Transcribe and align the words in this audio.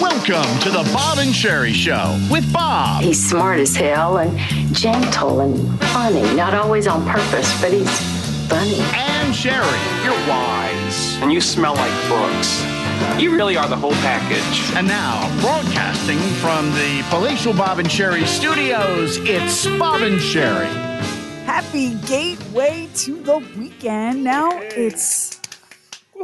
Welcome 0.00 0.60
to 0.60 0.70
the 0.70 0.88
Bob 0.92 1.18
and 1.18 1.34
Sherry 1.34 1.72
Show 1.72 2.18
with 2.30 2.50
Bob. 2.52 3.02
He's 3.02 3.28
smart 3.28 3.60
as 3.60 3.76
hell 3.76 4.18
and 4.18 4.38
gentle 4.74 5.40
and 5.40 5.80
funny. 5.92 6.22
Not 6.34 6.54
always 6.54 6.86
on 6.86 7.04
purpose, 7.06 7.60
but 7.60 7.72
he's 7.72 8.00
funny. 8.48 8.80
And 8.94 9.34
Sherry. 9.34 9.66
You're 10.04 10.28
wise. 10.28 11.16
And 11.20 11.32
you 11.32 11.40
smell 11.40 11.74
like 11.74 12.08
books. 12.08 12.62
You 13.20 13.34
really 13.34 13.56
are 13.56 13.68
the 13.68 13.76
whole 13.76 13.92
package. 13.92 14.76
And 14.76 14.86
now, 14.86 15.28
broadcasting 15.40 16.18
from 16.40 16.70
the 16.72 17.04
palatial 17.10 17.52
Bob 17.52 17.78
and 17.78 17.90
Sherry 17.90 18.24
studios, 18.24 19.18
it's 19.18 19.66
Bob 19.78 20.02
and 20.02 20.20
Sherry. 20.20 20.66
Happy 21.44 21.94
gateway 22.06 22.88
to 22.94 23.16
the 23.22 23.38
weekend. 23.58 24.24
Now 24.24 24.50
it's 24.52 25.41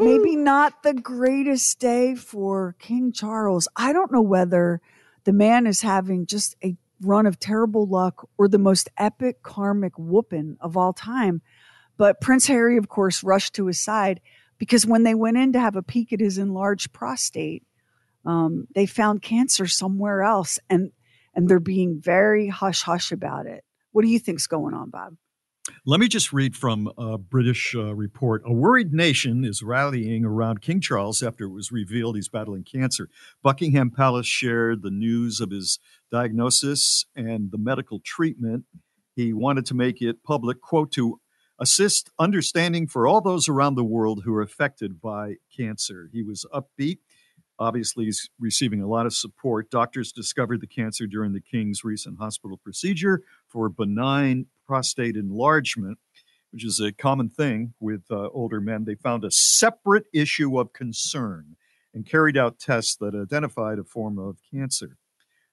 maybe 0.01 0.37
not 0.37 0.83
the 0.83 0.95
greatest 0.95 1.79
day 1.79 2.15
for 2.15 2.75
King 2.79 3.13
Charles. 3.13 3.69
I 3.77 3.93
don't 3.93 4.13
know 4.13 4.23
whether 4.23 4.81
the 5.25 5.33
man 5.33 5.67
is 5.67 5.83
having 5.83 6.27
just 6.27 6.57
a 6.65 6.77
run 7.01 7.27
of 7.27 7.39
terrible 7.39 7.87
luck 7.87 8.29
or 8.39 8.49
the 8.49 8.59
most 8.59 8.89
epic 8.97 9.43
karmic 9.43 9.99
whooping 9.99 10.57
of 10.61 10.77
all 10.77 10.93
time. 10.93 11.43
But 11.97 12.21
Prince 12.21 12.47
Harry, 12.47 12.77
of 12.77 12.89
course, 12.89 13.23
rushed 13.23 13.55
to 13.55 13.67
his 13.67 13.81
side 13.81 14.21
because 14.59 14.87
when 14.87 15.03
they 15.03 15.15
went 15.15 15.37
in 15.37 15.53
to 15.53 15.61
have 15.61 15.77
a 15.77 15.83
peek 15.83 16.13
at 16.13 16.21
his 16.21 16.39
enlarged 16.39 16.93
prostate, 16.93 17.65
um, 18.25 18.67
they 18.75 18.87
found 18.87 19.23
cancer 19.23 19.67
somewhere 19.67 20.23
else, 20.23 20.59
and 20.69 20.93
and 21.35 21.49
they're 21.49 21.61
being 21.61 22.01
very 22.01 22.49
hush 22.49 22.83
hush 22.83 23.13
about 23.13 23.47
it. 23.47 23.65
What 23.93 24.03
do 24.03 24.09
you 24.09 24.19
think's 24.19 24.47
going 24.47 24.75
on, 24.75 24.91
Bob? 24.91 25.17
Let 25.87 26.01
me 26.01 26.09
just 26.09 26.33
read 26.33 26.57
from 26.57 26.91
a 26.99 27.19
British 27.19 27.75
uh, 27.75 27.95
report. 27.95 28.43
A 28.45 28.53
worried 28.53 28.93
nation 28.93 29.45
is 29.45 29.63
rallying 29.63 30.25
around 30.25 30.61
King 30.61 30.81
Charles 30.81 31.23
after 31.23 31.45
it 31.45 31.53
was 31.53 31.73
revealed 31.73 32.17
he's 32.17 32.29
battling 32.29 32.65
cancer. 32.65 33.09
Buckingham 33.43 33.91
Palace 33.91 34.27
shared 34.27 34.83
the 34.83 34.91
news 34.91 35.41
of 35.41 35.51
his 35.51 35.79
diagnosis 36.11 37.07
and 37.17 37.51
the 37.51 37.59
medical 37.59 38.01
treatment. 38.05 38.65
He 39.15 39.33
wanted 39.33 39.67
to 39.67 39.75
make 39.75 40.01
it 40.01 40.23
public, 40.23 40.61
quote, 40.61 40.93
to 40.93 41.21
assist 41.59 42.11
understanding 42.19 42.87
for 42.87 43.07
all 43.07 43.21
those 43.21 43.49
around 43.49 43.75
the 43.75 43.85
world 43.85 44.23
who 44.25 44.35
are 44.35 44.43
affected 44.43 45.01
by 45.01 45.35
cancer. 45.57 46.09
He 46.13 46.23
was 46.23 46.47
upbeat. 46.53 46.99
Obviously, 47.59 48.05
he's 48.05 48.31
receiving 48.39 48.81
a 48.81 48.87
lot 48.87 49.07
of 49.07 49.13
support. 49.13 49.69
Doctors 49.71 50.13
discovered 50.13 50.61
the 50.61 50.69
cancer 50.69 51.09
during 51.09 51.33
the 51.33 51.41
King's 51.41 51.83
recent 51.83 52.19
hospital 52.19 52.57
procedure 52.57 53.23
for 53.49 53.69
benign 53.69 54.47
prostate 54.69 55.17
enlargement, 55.17 55.99
which 56.53 56.65
is 56.65 56.79
a 56.79 56.93
common 56.93 57.31
thing 57.31 57.73
with 57.81 58.03
uh, 58.11 58.29
older 58.29 58.61
men. 58.61 58.85
They 58.85 58.95
found 58.95 59.25
a 59.25 59.31
separate 59.31 60.05
issue 60.13 60.59
of 60.61 60.73
concern 60.73 61.57
and 61.95 62.07
carried 62.07 62.37
out 62.37 62.59
tests 62.59 62.95
that 62.97 63.15
identified 63.15 63.79
a 63.79 63.85
form 63.85 64.19
of 64.19 64.37
cancer. 64.53 64.99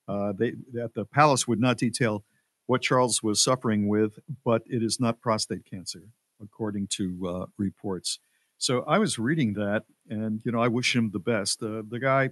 Uh, 0.08 0.34
they, 0.38 0.54
that 0.74 0.94
the 0.94 1.06
palace 1.06 1.48
would 1.48 1.60
not 1.60 1.78
detail 1.78 2.24
what 2.68 2.82
Charles 2.82 3.24
was 3.24 3.42
suffering 3.42 3.88
with, 3.88 4.20
but 4.44 4.62
it 4.68 4.84
is 4.84 5.00
not 5.00 5.22
prostate 5.22 5.66
cancer, 5.66 6.04
according 6.42 6.88
to 6.88 7.28
uh, 7.28 7.46
reports. 7.58 8.20
So 8.58 8.84
I 8.84 9.00
was 9.00 9.18
reading 9.18 9.54
that, 9.54 9.84
and 10.10 10.42
you 10.44 10.52
know, 10.52 10.60
I 10.60 10.68
wish 10.68 10.96
him 10.96 11.12
the 11.12 11.20
best. 11.20 11.64
Uh, 11.64 11.84
the 11.88 12.00
guy 12.00 12.32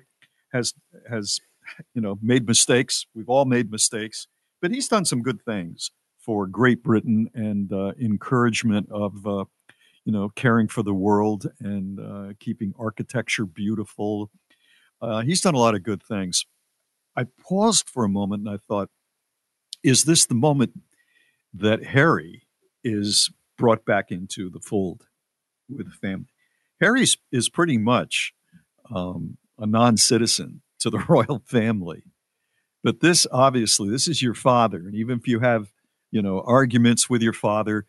has 0.52 0.74
has 1.10 1.40
you 1.94 2.02
know 2.02 2.20
made 2.22 2.48
mistakes. 2.48 3.06
We've 3.16 3.30
all 3.30 3.46
made 3.46 3.72
mistakes, 3.72 4.28
but 4.62 4.72
he's 4.72 4.88
done 4.88 5.06
some 5.06 5.22
good 5.22 5.42
things 5.44 5.92
for 6.24 6.48
Great 6.48 6.84
Britain 6.84 7.30
and 7.34 7.72
uh, 7.74 7.92
encouragement 8.00 8.90
of 8.90 9.28
uh, 9.28 9.46
you 10.06 10.12
know 10.12 10.30
caring 10.30 10.68
for 10.68 10.84
the 10.84 10.94
world 10.94 11.48
and 11.60 12.00
uh, 12.00 12.34
keeping 12.40 12.74
architecture 12.80 13.46
beautiful. 13.46 14.32
He's 15.26 15.42
done 15.42 15.54
a 15.54 15.60
lot 15.60 15.76
of 15.76 15.84
good 15.84 16.02
things. 16.02 16.46
I 17.16 17.26
paused 17.26 17.90
for 17.90 18.06
a 18.06 18.10
moment 18.10 18.48
and 18.48 18.50
I 18.50 18.58
thought, 18.58 18.90
is 19.84 20.06
this 20.06 20.26
the 20.26 20.34
moment 20.34 20.80
that 21.54 21.84
Harry 21.88 22.44
is 22.86 23.30
brought 23.58 23.84
back 23.84 24.12
into 24.12 24.50
the 24.50 24.62
fold 24.62 25.08
with 25.70 25.88
the 25.88 25.92
family? 25.92 26.28
Harry 26.80 27.06
is 27.34 27.50
pretty 27.50 27.78
much 27.78 28.34
um, 28.96 29.38
a 29.60 29.66
non-citizen 29.66 30.62
to 30.80 30.90
the 30.90 31.00
royal 31.10 31.44
family. 31.46 32.04
But 32.82 33.02
this 33.02 33.28
obviously, 33.30 33.90
this 33.90 34.08
is 34.08 34.22
your 34.22 34.34
father, 34.34 34.78
and 34.78 34.96
even 34.96 35.20
if 35.20 35.28
you 35.28 35.40
have 35.42 35.73
you 36.14 36.22
know, 36.22 36.44
arguments 36.46 37.10
with 37.10 37.24
your 37.24 37.34
father. 37.34 37.86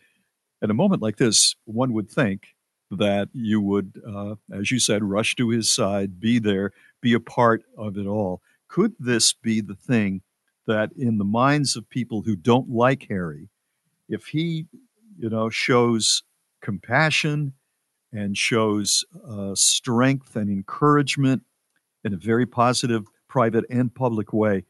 At 0.62 0.70
a 0.70 0.74
moment 0.74 1.02
like 1.02 1.18
this, 1.18 1.56
one 1.66 1.92
would 1.92 2.10
think 2.10 2.54
that 2.90 3.28
you 3.34 3.60
would, 3.60 4.00
uh, 4.06 4.36
as 4.50 4.70
you 4.70 4.78
said, 4.78 5.04
rush 5.04 5.36
to 5.36 5.50
his 5.50 5.70
side, 5.70 6.18
be 6.18 6.38
there, 6.38 6.72
be 7.02 7.12
a 7.12 7.20
part 7.20 7.64
of 7.76 7.98
it 7.98 8.06
all. 8.06 8.40
Could 8.66 8.94
this 8.98 9.34
be 9.34 9.60
the 9.60 9.74
thing 9.74 10.22
that, 10.66 10.90
in 10.96 11.18
the 11.18 11.24
minds 11.24 11.76
of 11.76 11.90
people 11.90 12.22
who 12.22 12.34
don't 12.34 12.70
like 12.70 13.06
Harry, 13.10 13.50
if 14.08 14.28
he, 14.28 14.68
you 15.18 15.28
know, 15.28 15.50
shows 15.50 16.22
compassion 16.62 17.52
and 18.10 18.38
shows 18.38 19.04
uh, 19.28 19.54
strength 19.54 20.34
and 20.34 20.48
encouragement 20.48 21.42
in 22.02 22.14
a 22.14 22.16
very 22.16 22.46
positive, 22.46 23.04
private 23.28 23.64
and 23.68 23.94
public 23.94 24.32
way, 24.32 24.64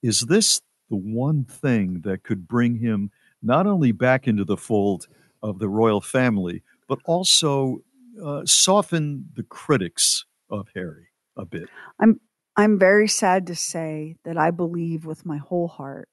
is 0.00 0.20
this 0.22 0.60
the 0.90 0.96
one 0.96 1.44
thing 1.44 2.00
that 2.02 2.24
could 2.24 2.46
bring 2.46 2.76
him 2.76 3.10
not 3.42 3.66
only 3.66 3.92
back 3.92 4.28
into 4.28 4.44
the 4.44 4.56
fold 4.56 5.06
of 5.42 5.58
the 5.58 5.68
royal 5.68 6.00
family, 6.00 6.62
but 6.88 6.98
also 7.06 7.78
uh, 8.22 8.42
soften 8.44 9.26
the 9.34 9.44
critics 9.44 10.26
of 10.50 10.68
Harry 10.74 11.08
a 11.36 11.46
bit. 11.46 11.68
I'm 12.00 12.20
I'm 12.56 12.78
very 12.78 13.08
sad 13.08 13.46
to 13.46 13.54
say 13.54 14.16
that 14.24 14.36
I 14.36 14.50
believe 14.50 15.06
with 15.06 15.24
my 15.24 15.38
whole 15.38 15.68
heart 15.68 16.08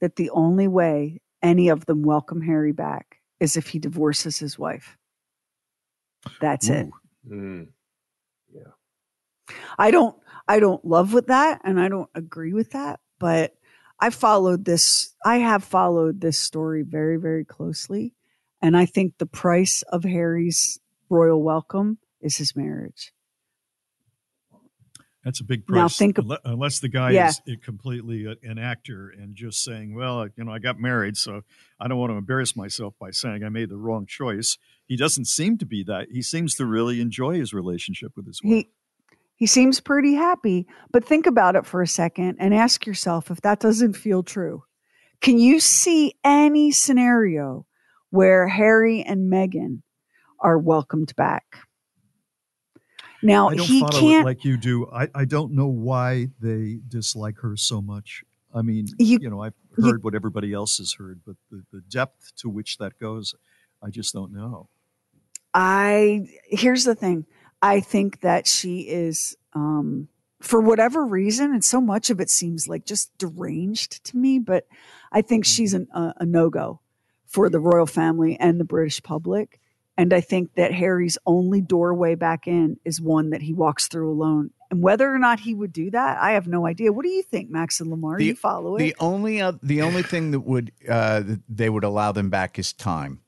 that 0.00 0.16
the 0.16 0.30
only 0.30 0.66
way 0.66 1.20
any 1.42 1.68
of 1.68 1.86
them 1.86 2.02
welcome 2.02 2.40
Harry 2.40 2.72
back 2.72 3.20
is 3.38 3.56
if 3.56 3.68
he 3.68 3.78
divorces 3.78 4.38
his 4.38 4.58
wife. 4.58 4.96
That's 6.40 6.70
Ooh. 6.70 6.72
it. 6.72 6.86
Mm. 7.30 7.68
Yeah. 8.52 9.56
I 9.78 9.90
don't 9.90 10.16
I 10.48 10.58
don't 10.58 10.84
love 10.84 11.12
with 11.12 11.26
that 11.26 11.60
and 11.64 11.78
I 11.78 11.88
don't 11.88 12.10
agree 12.14 12.54
with 12.54 12.70
that, 12.70 13.00
but 13.18 13.54
I 14.00 14.10
followed 14.10 14.64
this, 14.64 15.14
I 15.24 15.38
have 15.38 15.64
followed 15.64 16.20
this 16.20 16.38
story 16.38 16.82
very, 16.82 17.16
very 17.16 17.44
closely. 17.44 18.14
And 18.60 18.76
I 18.76 18.86
think 18.86 19.18
the 19.18 19.26
price 19.26 19.82
of 19.88 20.04
Harry's 20.04 20.80
royal 21.10 21.42
welcome 21.42 21.98
is 22.20 22.36
his 22.36 22.56
marriage. 22.56 23.12
That's 25.24 25.40
a 25.40 25.44
big 25.44 25.66
price. 25.66 25.76
Now 25.76 25.88
think 25.88 26.18
of, 26.18 26.30
unless 26.44 26.80
the 26.80 26.88
guy 26.88 27.12
yeah. 27.12 27.28
is 27.28 27.40
completely 27.62 28.26
an 28.42 28.58
actor 28.58 29.08
and 29.08 29.34
just 29.34 29.64
saying, 29.64 29.94
"Well, 29.94 30.28
you 30.36 30.44
know, 30.44 30.52
I 30.52 30.58
got 30.58 30.78
married, 30.78 31.16
so 31.16 31.42
I 31.80 31.88
don't 31.88 31.98
want 31.98 32.12
to 32.12 32.16
embarrass 32.16 32.54
myself 32.54 32.94
by 33.00 33.10
saying 33.10 33.42
I 33.42 33.48
made 33.48 33.70
the 33.70 33.78
wrong 33.78 34.04
choice." 34.06 34.58
He 34.84 34.96
doesn't 34.96 35.24
seem 35.24 35.56
to 35.58 35.66
be 35.66 35.82
that. 35.84 36.08
He 36.10 36.20
seems 36.20 36.54
to 36.56 36.66
really 36.66 37.00
enjoy 37.00 37.38
his 37.38 37.54
relationship 37.54 38.12
with 38.16 38.26
his 38.26 38.42
wife. 38.44 38.52
He 38.52 38.70
he 39.36 39.46
seems 39.46 39.80
pretty 39.80 40.14
happy, 40.14 40.66
but 40.92 41.04
think 41.04 41.26
about 41.26 41.56
it 41.56 41.66
for 41.66 41.82
a 41.82 41.86
second 41.88 42.36
and 42.38 42.54
ask 42.54 42.86
yourself 42.86 43.30
if 43.30 43.40
that 43.42 43.60
doesn't 43.60 43.94
feel 43.94 44.22
true. 44.22 44.64
Can 45.20 45.38
you 45.38 45.58
see 45.60 46.14
any 46.22 46.70
scenario 46.70 47.66
where 48.10 48.46
Harry 48.48 49.02
and 49.02 49.32
Meghan 49.32 49.82
are 50.40 50.58
welcomed 50.58 51.14
back? 51.16 51.44
Now 53.22 53.48
I 53.48 53.54
don't 53.56 53.66
he 53.66 53.80
follow 53.80 53.98
can't 54.00 54.22
it 54.22 54.28
like 54.28 54.44
you 54.44 54.56
do. 54.56 54.86
I, 54.92 55.08
I 55.14 55.24
don't 55.24 55.52
know 55.52 55.66
why 55.66 56.28
they 56.40 56.78
dislike 56.86 57.38
her 57.38 57.56
so 57.56 57.80
much. 57.80 58.22
I 58.54 58.62
mean, 58.62 58.86
You- 58.98 59.18
you, 59.20 59.30
know, 59.30 59.40
I've 59.42 59.54
you- 59.78 59.84
heard 59.84 60.04
what 60.04 60.14
everybody 60.14 60.52
else 60.52 60.78
has 60.78 60.92
heard, 60.94 61.20
but 61.26 61.36
the, 61.50 61.64
the 61.72 61.80
depth 61.80 62.32
to 62.36 62.48
which 62.50 62.76
that 62.78 62.98
goes, 62.98 63.34
I 63.82 63.90
just 63.90 64.12
don't 64.12 64.32
know. 64.32 64.68
I 65.54 66.26
here's 66.44 66.84
the 66.84 66.94
thing. 66.94 67.26
I 67.64 67.80
think 67.80 68.20
that 68.20 68.46
she 68.46 68.80
is 68.80 69.36
um 69.54 70.08
for 70.40 70.60
whatever 70.60 71.06
reason, 71.06 71.52
and 71.54 71.64
so 71.64 71.80
much 71.80 72.10
of 72.10 72.20
it 72.20 72.28
seems 72.28 72.68
like 72.68 72.84
just 72.84 73.16
deranged 73.16 74.04
to 74.04 74.16
me, 74.18 74.38
but 74.38 74.66
I 75.10 75.22
think 75.22 75.46
she's 75.46 75.72
an, 75.72 75.88
a, 75.92 76.12
a 76.18 76.26
no 76.26 76.50
go 76.50 76.80
for 77.26 77.48
the 77.48 77.58
royal 77.58 77.86
family 77.86 78.38
and 78.38 78.60
the 78.60 78.64
British 78.64 79.02
public. 79.02 79.58
And 79.96 80.12
I 80.12 80.20
think 80.20 80.54
that 80.56 80.74
Harry's 80.74 81.16
only 81.24 81.60
doorway 81.62 82.14
back 82.14 82.46
in 82.46 82.78
is 82.84 83.00
one 83.00 83.30
that 83.30 83.40
he 83.42 83.54
walks 83.54 83.86
through 83.88 84.10
alone. 84.10 84.50
And 84.70 84.82
whether 84.82 85.10
or 85.10 85.18
not 85.18 85.40
he 85.40 85.54
would 85.54 85.72
do 85.72 85.90
that, 85.92 86.18
I 86.20 86.32
have 86.32 86.46
no 86.48 86.66
idea. 86.66 86.92
What 86.92 87.04
do 87.04 87.10
you 87.10 87.22
think, 87.22 87.48
Max 87.48 87.80
and 87.80 87.88
Lamar? 87.90 88.18
The- 88.18 88.26
you 88.26 88.34
follow 88.34 88.74
it? 88.76 88.80
The 88.80 88.96
only 89.00 89.40
uh, 89.40 89.52
the 89.62 89.80
only 89.82 90.02
thing 90.12 90.32
that 90.32 90.40
would 90.40 90.72
uh, 90.86 91.22
they 91.48 91.70
would 91.70 91.84
allow 91.84 92.12
them 92.12 92.28
back 92.28 92.58
is 92.58 92.72
time, 92.74 93.20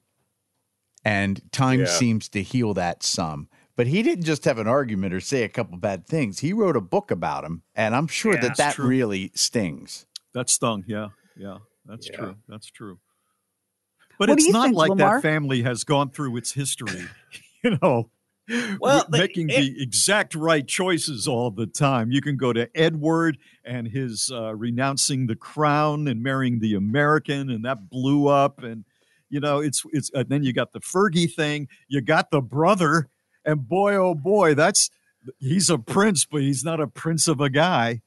and 1.05 1.41
time 1.53 1.81
Yeah. 1.81 1.87
seems 1.87 2.29
to 2.31 2.43
heal 2.43 2.75
that 2.75 3.03
some. 3.03 3.49
But 3.77 3.87
he 3.87 4.03
didn't 4.03 4.25
just 4.25 4.45
have 4.47 4.59
an 4.59 4.67
argument 4.67 5.13
or 5.13 5.21
say 5.21 5.43
a 5.43 5.49
couple 5.49 5.77
bad 5.77 6.07
things. 6.07 6.39
He 6.41 6.53
wrote 6.55 6.77
a 6.77 6.81
book 6.81 7.11
about 7.11 7.45
him, 7.45 7.63
and 7.75 7.95
I'm 7.95 8.07
sure 8.07 8.35
Yeah, 8.35 8.41
that 8.41 8.57
that 8.57 8.75
true. 8.75 8.87
really 8.87 9.31
stings. 9.35 10.07
That 10.33 10.49
stung. 10.49 10.85
Yeah. 10.87 11.09
Yeah. 11.37 11.59
That's 11.85 12.09
Yeah. 12.11 12.17
true. 12.17 12.37
That's 12.49 12.71
true. 12.71 12.99
But 14.19 14.31
What 14.31 14.39
it's 14.39 14.49
not 14.49 14.65
think, 14.67 14.77
like 14.77 14.89
Lamar? 14.91 15.17
that 15.17 15.23
family 15.23 15.63
has 15.63 15.85
gone 15.85 16.11
through 16.11 16.37
its 16.39 16.53
history, 16.53 17.03
you 17.65 17.77
know, 17.83 18.11
Well, 18.81 19.05
w- 19.05 19.21
making 19.23 19.51
it- 19.51 19.57
the 19.61 19.83
exact 19.83 20.35
right 20.35 20.67
choices 20.67 21.29
all 21.29 21.51
the 21.51 21.67
time. 21.67 22.11
You 22.11 22.23
can 22.23 22.37
go 22.39 22.55
to 22.55 22.71
Edward 22.75 23.37
and 23.65 23.89
his 23.89 24.31
uh, 24.33 24.55
renouncing 24.55 25.27
the 25.27 25.37
crown 25.37 26.09
and 26.09 26.23
marrying 26.23 26.61
the 26.61 26.75
American, 26.75 27.51
and 27.51 27.63
that 27.67 27.91
blew 27.91 28.29
up. 28.29 28.63
And 28.63 28.85
you 29.29 29.41
know, 29.41 29.59
it's 29.59 29.83
it's. 29.93 30.11
And 30.15 30.29
then 30.31 30.43
you 30.45 30.53
got 30.55 30.73
the 30.73 30.81
Fergie 30.81 31.31
thing. 31.31 31.69
You 31.89 32.01
got 32.01 32.31
the 32.31 32.41
brother, 32.41 33.09
and 33.47 33.67
boy, 33.67 33.95
oh 33.95 34.15
boy, 34.15 34.55
that's 34.55 34.91
he's 35.39 35.71
a 35.71 35.79
prince, 35.79 36.27
but 36.27 36.43
he's 36.43 36.65
not 36.65 36.81
a 36.81 36.87
prince 36.87 37.29
of 37.29 37.41
a 37.41 37.49
guy. 37.49 38.03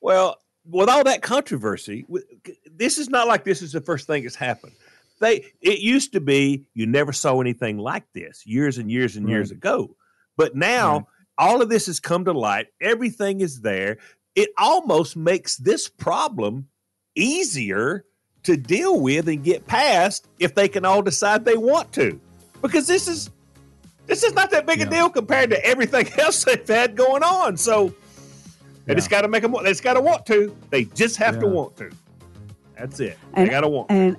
Well, 0.00 0.36
with 0.68 0.88
all 0.88 1.04
that 1.04 1.22
controversy, 1.22 2.06
this 2.70 2.98
is 2.98 3.08
not 3.08 3.26
like 3.28 3.44
this 3.44 3.62
is 3.62 3.72
the 3.72 3.80
first 3.80 4.06
thing 4.06 4.22
that's 4.24 4.34
happened. 4.36 4.72
They 5.20 5.46
it 5.60 5.78
used 5.78 6.12
to 6.12 6.20
be 6.20 6.66
you 6.74 6.86
never 6.86 7.12
saw 7.12 7.40
anything 7.40 7.78
like 7.78 8.04
this 8.12 8.44
years 8.46 8.78
and 8.78 8.90
years 8.90 9.16
and 9.16 9.28
years 9.28 9.50
ago. 9.50 9.96
But 10.36 10.56
now 10.56 10.92
Right. 10.94 11.04
all 11.38 11.62
of 11.62 11.68
this 11.68 11.86
has 11.86 12.00
come 12.00 12.24
to 12.24 12.32
light. 12.32 12.66
Everything 12.80 13.40
is 13.40 13.60
there. 13.60 13.98
It 14.34 14.50
almost 14.58 15.16
makes 15.16 15.56
this 15.56 15.88
problem 15.88 16.68
easier 17.14 18.04
to 18.42 18.56
deal 18.56 19.00
with 19.00 19.28
and 19.28 19.44
get 19.44 19.66
past 19.66 20.26
if 20.40 20.54
they 20.54 20.68
can 20.68 20.84
all 20.84 21.02
decide 21.02 21.44
they 21.44 21.56
want 21.56 21.92
to. 21.92 22.20
Because 22.60 22.86
this 22.86 23.06
is 23.08 23.30
this 24.06 24.22
is 24.22 24.32
not 24.34 24.50
that 24.50 24.66
big 24.66 24.80
a 24.80 24.86
deal 24.86 25.08
compared 25.10 25.50
to 25.50 25.64
everything 25.64 26.08
else 26.18 26.44
they've 26.44 26.66
had 26.66 26.96
going 26.96 27.22
on. 27.22 27.56
So 27.56 27.94
they 28.86 28.94
just 28.94 29.10
got 29.10 29.22
to 29.22 29.28
make 29.28 29.42
them. 29.42 29.52
They 29.62 29.70
just 29.70 29.82
got 29.82 29.94
to 29.94 30.00
want 30.00 30.26
to. 30.26 30.54
They 30.70 30.84
just 30.84 31.16
have 31.16 31.38
to 31.40 31.46
want 31.46 31.76
to. 31.78 31.90
That's 32.78 33.00
it. 33.00 33.18
And- 33.34 33.46
they 33.48 33.50
got 33.50 33.62
to 33.62 33.68
want. 33.68 33.90
and 33.90 34.16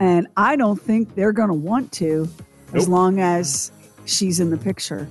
and 0.00 0.26
I 0.36 0.56
don't 0.56 0.80
think 0.80 1.14
they're 1.14 1.32
going 1.32 1.48
to 1.48 1.54
want 1.54 1.92
to 1.92 2.28
as 2.74 2.88
long 2.88 3.20
as 3.20 3.70
she's 4.06 4.40
in 4.40 4.50
the 4.50 4.56
picture, 4.56 5.06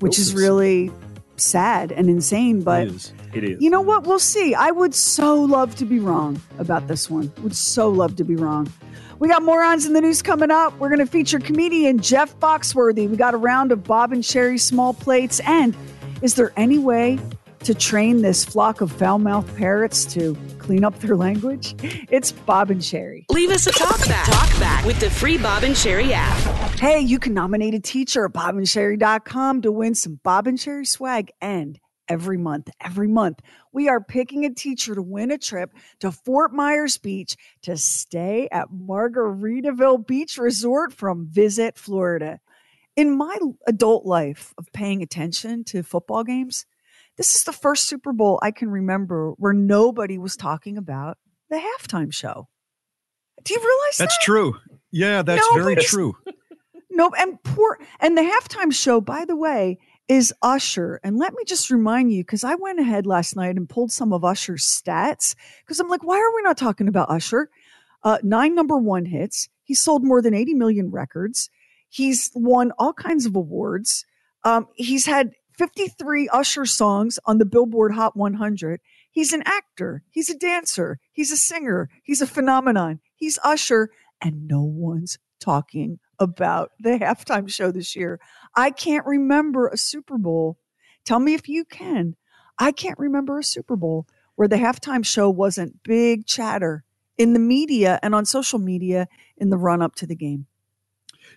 which 0.00 0.18
Nope. 0.18 0.22
is 0.22 0.34
really 0.34 0.90
sad 1.36 1.92
and 1.92 2.08
insane. 2.10 2.62
But 2.62 2.88
It 2.88 2.94
is. 2.94 3.12
it 3.34 3.44
is. 3.44 3.62
you 3.62 3.70
know 3.70 3.80
what? 3.80 4.04
We'll 4.04 4.18
see. 4.18 4.54
I 4.54 4.70
would 4.72 4.94
so 4.94 5.40
love 5.40 5.76
to 5.76 5.84
be 5.84 6.00
wrong 6.00 6.40
about 6.58 6.88
this 6.88 7.08
one. 7.08 7.32
Would 7.42 7.54
so 7.54 7.88
love 7.90 8.16
to 8.16 8.24
be 8.24 8.34
wrong. 8.34 8.70
We 9.18 9.26
got 9.26 9.42
morons 9.42 9.84
in 9.84 9.94
the 9.94 10.00
news 10.00 10.22
coming 10.22 10.52
up. 10.52 10.78
We're 10.78 10.90
going 10.90 11.00
to 11.00 11.06
feature 11.06 11.40
comedian 11.40 11.98
Jeff 11.98 12.38
Foxworthy. 12.38 13.08
We 13.08 13.16
got 13.16 13.34
a 13.34 13.36
round 13.36 13.72
of 13.72 13.82
Bob 13.82 14.12
and 14.12 14.24
Sherry 14.24 14.58
small 14.58 14.94
plates. 14.94 15.40
And 15.40 15.76
is 16.22 16.34
there 16.34 16.52
any 16.56 16.78
way 16.78 17.18
to 17.64 17.74
train 17.74 18.22
this 18.22 18.44
flock 18.44 18.80
of 18.80 18.92
foul 18.92 19.18
mouthed 19.18 19.56
parrots 19.56 20.04
to 20.14 20.36
clean 20.58 20.84
up 20.84 20.98
their 21.00 21.16
language? 21.16 21.74
It's 22.10 22.32
Bob 22.32 22.70
and 22.70 22.82
Sherry. 22.82 23.26
Leave 23.28 23.50
us 23.50 23.66
a 23.66 23.72
talk 23.72 23.98
back. 24.06 24.26
Talk 24.26 24.60
back 24.60 24.84
with 24.84 24.98
the 24.98 25.10
free 25.10 25.36
Bob 25.36 25.62
and 25.62 25.76
Sherry 25.76 26.12
app. 26.14 26.38
Hey, 26.78 27.00
you 27.00 27.18
can 27.18 27.34
nominate 27.34 27.74
a 27.74 27.80
teacher 27.80 28.24
at 28.24 28.32
bobandsherry.com 28.32 29.62
to 29.62 29.72
win 29.72 29.94
some 29.94 30.20
Bob 30.22 30.46
and 30.46 30.58
Sherry 30.58 30.86
swag. 30.86 31.32
And 31.40 31.78
every 32.08 32.38
month, 32.38 32.70
every 32.80 33.08
month, 33.08 33.40
we 33.72 33.88
are 33.88 34.00
picking 34.00 34.44
a 34.44 34.54
teacher 34.54 34.94
to 34.94 35.02
win 35.02 35.30
a 35.30 35.38
trip 35.38 35.72
to 36.00 36.10
Fort 36.10 36.52
Myers 36.52 36.98
Beach 36.98 37.36
to 37.62 37.76
stay 37.76 38.48
at 38.50 38.68
Margaritaville 38.70 40.06
Beach 40.06 40.38
Resort 40.38 40.92
from 40.92 41.28
Visit 41.28 41.78
Florida. 41.78 42.40
In 42.96 43.16
my 43.16 43.36
adult 43.66 44.04
life 44.04 44.54
of 44.58 44.72
paying 44.72 45.02
attention 45.02 45.64
to 45.64 45.82
football 45.82 46.24
games, 46.24 46.66
this 47.16 47.34
is 47.34 47.44
the 47.44 47.52
first 47.52 47.84
Super 47.84 48.12
Bowl 48.12 48.38
I 48.42 48.50
can 48.50 48.70
remember 48.70 49.32
where 49.32 49.52
nobody 49.52 50.18
was 50.18 50.36
talking 50.36 50.78
about 50.78 51.18
the 51.50 51.56
halftime 51.56 52.12
show. 52.12 52.48
Do 53.44 53.54
you 53.54 53.60
realize 53.60 53.96
That's 53.98 54.16
that? 54.18 54.24
true. 54.24 54.56
Yeah, 54.90 55.22
that's 55.22 55.46
very 55.54 55.76
true. 55.76 56.16
No, 56.90 57.12
and 57.16 57.40
poor 57.44 57.78
and 58.00 58.18
the 58.18 58.22
halftime 58.22 58.72
show, 58.72 59.00
by 59.00 59.24
the 59.24 59.36
way, 59.36 59.78
is 60.08 60.32
Usher. 60.42 61.00
And 61.04 61.18
let 61.18 61.34
me 61.34 61.44
just 61.46 61.70
remind 61.70 62.12
you, 62.12 62.22
because 62.22 62.44
I 62.44 62.54
went 62.54 62.80
ahead 62.80 63.06
last 63.06 63.36
night 63.36 63.56
and 63.56 63.68
pulled 63.68 63.92
some 63.92 64.12
of 64.12 64.24
Usher's 64.24 64.64
stats. 64.64 65.34
Because 65.60 65.78
I'm 65.80 65.88
like, 65.88 66.02
why 66.02 66.16
are 66.16 66.34
we 66.34 66.42
not 66.42 66.56
talking 66.56 66.88
about 66.88 67.10
Usher? 67.10 67.50
Uh, 68.02 68.18
nine 68.22 68.54
number 68.54 68.76
one 68.76 69.04
hits. 69.04 69.48
He 69.64 69.74
sold 69.74 70.02
more 70.02 70.22
than 70.22 70.34
80 70.34 70.54
million 70.54 70.90
records. 70.90 71.50
He's 71.88 72.30
won 72.34 72.72
all 72.78 72.92
kinds 72.92 73.26
of 73.26 73.36
awards. 73.36 74.06
Um, 74.44 74.68
he's 74.74 75.06
had 75.06 75.32
53 75.58 76.28
Usher 76.28 76.64
songs 76.64 77.18
on 77.26 77.38
the 77.38 77.44
Billboard 77.44 77.92
Hot 77.92 78.16
100. 78.16 78.80
He's 79.10 79.32
an 79.32 79.42
actor. 79.44 80.02
He's 80.10 80.30
a 80.30 80.38
dancer. 80.38 81.00
He's 81.12 81.32
a 81.32 81.36
singer. 81.36 81.90
He's 82.02 82.22
a 82.22 82.26
phenomenon. 82.26 83.00
He's 83.16 83.38
Usher, 83.42 83.90
and 84.22 84.46
no 84.46 84.62
one's 84.62 85.18
talking 85.40 85.98
about 86.18 86.72
the 86.80 86.98
halftime 86.98 87.48
show 87.48 87.70
this 87.70 87.96
year. 87.96 88.20
I 88.58 88.72
can't 88.72 89.06
remember 89.06 89.68
a 89.68 89.76
Super 89.76 90.18
Bowl. 90.18 90.58
Tell 91.04 91.20
me 91.20 91.34
if 91.34 91.48
you 91.48 91.64
can. 91.64 92.16
I 92.58 92.72
can't 92.72 92.98
remember 92.98 93.38
a 93.38 93.44
Super 93.44 93.76
Bowl 93.76 94.08
where 94.34 94.48
the 94.48 94.56
halftime 94.56 95.06
show 95.06 95.30
wasn't 95.30 95.84
big 95.84 96.26
chatter 96.26 96.82
in 97.16 97.34
the 97.34 97.38
media 97.38 98.00
and 98.02 98.16
on 98.16 98.24
social 98.24 98.58
media 98.58 99.06
in 99.36 99.50
the 99.50 99.56
run 99.56 99.80
up 99.80 99.94
to 99.94 100.08
the 100.08 100.16
game. 100.16 100.46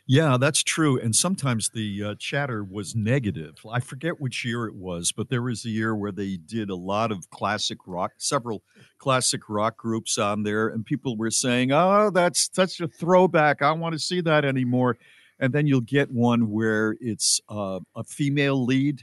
Yeah, 0.07 0.37
that's 0.39 0.63
true. 0.63 0.99
And 0.99 1.15
sometimes 1.15 1.69
the 1.69 2.03
uh, 2.03 2.15
chatter 2.17 2.63
was 2.63 2.95
negative. 2.95 3.53
I 3.69 3.81
forget 3.81 4.19
which 4.19 4.43
year 4.43 4.65
it 4.65 4.73
was, 4.73 5.11
but 5.11 5.29
there 5.29 5.43
was 5.43 5.63
a 5.63 5.69
year 5.69 5.95
where 5.95 6.11
they 6.11 6.37
did 6.37 6.71
a 6.71 6.75
lot 6.75 7.11
of 7.11 7.29
classic 7.29 7.77
rock, 7.85 8.13
several 8.17 8.63
classic 8.97 9.41
rock 9.47 9.77
groups 9.77 10.17
on 10.17 10.41
there, 10.41 10.69
and 10.69 10.83
people 10.83 11.17
were 11.17 11.29
saying, 11.29 11.71
"Oh, 11.71 12.09
that's 12.09 12.49
such 12.51 12.81
a 12.81 12.87
throwback. 12.87 13.61
I 13.61 13.69
don't 13.69 13.79
want 13.79 13.93
to 13.93 13.99
see 13.99 14.21
that 14.21 14.43
anymore." 14.43 14.97
And 15.41 15.51
then 15.53 15.67
you'll 15.67 15.81
get 15.81 16.11
one 16.11 16.49
where 16.51 16.95
it's 17.01 17.41
uh, 17.49 17.81
a 17.95 18.03
female 18.05 18.63
lead. 18.63 19.01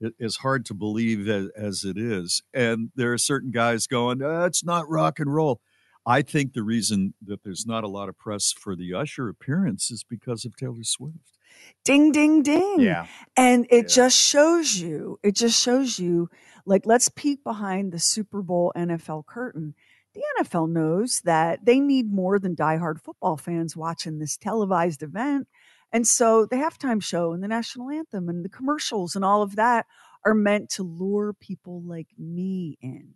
It 0.00 0.14
is 0.20 0.36
hard 0.36 0.64
to 0.66 0.74
believe 0.74 1.28
as, 1.28 1.48
as 1.56 1.84
it 1.84 1.98
is, 1.98 2.42
and 2.54 2.90
there 2.94 3.12
are 3.12 3.18
certain 3.18 3.50
guys 3.50 3.88
going, 3.88 4.22
uh, 4.22 4.44
"It's 4.44 4.62
not 4.62 4.88
rock 4.88 5.18
and 5.18 5.34
roll." 5.34 5.60
I 6.06 6.22
think 6.22 6.52
the 6.52 6.62
reason 6.62 7.14
that 7.26 7.42
there's 7.42 7.66
not 7.66 7.82
a 7.84 7.88
lot 7.88 8.08
of 8.08 8.16
press 8.16 8.52
for 8.52 8.76
the 8.76 8.94
Usher 8.94 9.28
appearance 9.28 9.90
is 9.90 10.04
because 10.04 10.44
of 10.44 10.56
Taylor 10.56 10.84
Swift. 10.84 11.38
Ding, 11.84 12.12
ding, 12.12 12.42
ding. 12.42 12.80
Yeah. 12.80 13.06
And 13.36 13.66
it 13.70 13.82
Yeah. 13.88 13.94
just 13.94 14.16
shows 14.16 14.76
you, 14.78 15.18
it 15.22 15.34
just 15.34 15.60
shows 15.60 15.98
you, 15.98 16.30
like, 16.64 16.86
let's 16.86 17.08
peek 17.08 17.42
behind 17.42 17.92
the 17.92 17.98
Super 17.98 18.40
Bowl 18.42 18.72
NFL 18.76 19.24
curtain. 19.26 19.74
The 20.14 20.22
NFL 20.40 20.66
knows 20.68 21.20
that 21.22 21.64
they 21.64 21.80
need 21.80 22.12
more 22.12 22.38
than 22.38 22.56
diehard 22.56 23.00
football 23.00 23.36
fans 23.36 23.76
watching 23.76 24.18
this 24.18 24.36
televised 24.36 25.02
event. 25.02 25.48
And 25.92 26.06
so 26.06 26.46
the 26.46 26.56
halftime 26.56 27.02
show 27.02 27.32
and 27.32 27.42
the 27.42 27.48
national 27.48 27.90
anthem 27.90 28.28
and 28.28 28.44
the 28.44 28.48
commercials 28.50 29.16
and 29.16 29.24
all 29.24 29.42
of 29.42 29.56
that 29.56 29.86
are 30.24 30.34
meant 30.34 30.70
to 30.70 30.82
lure 30.82 31.32
people 31.32 31.82
like 31.82 32.08
me 32.18 32.76
in, 32.82 33.14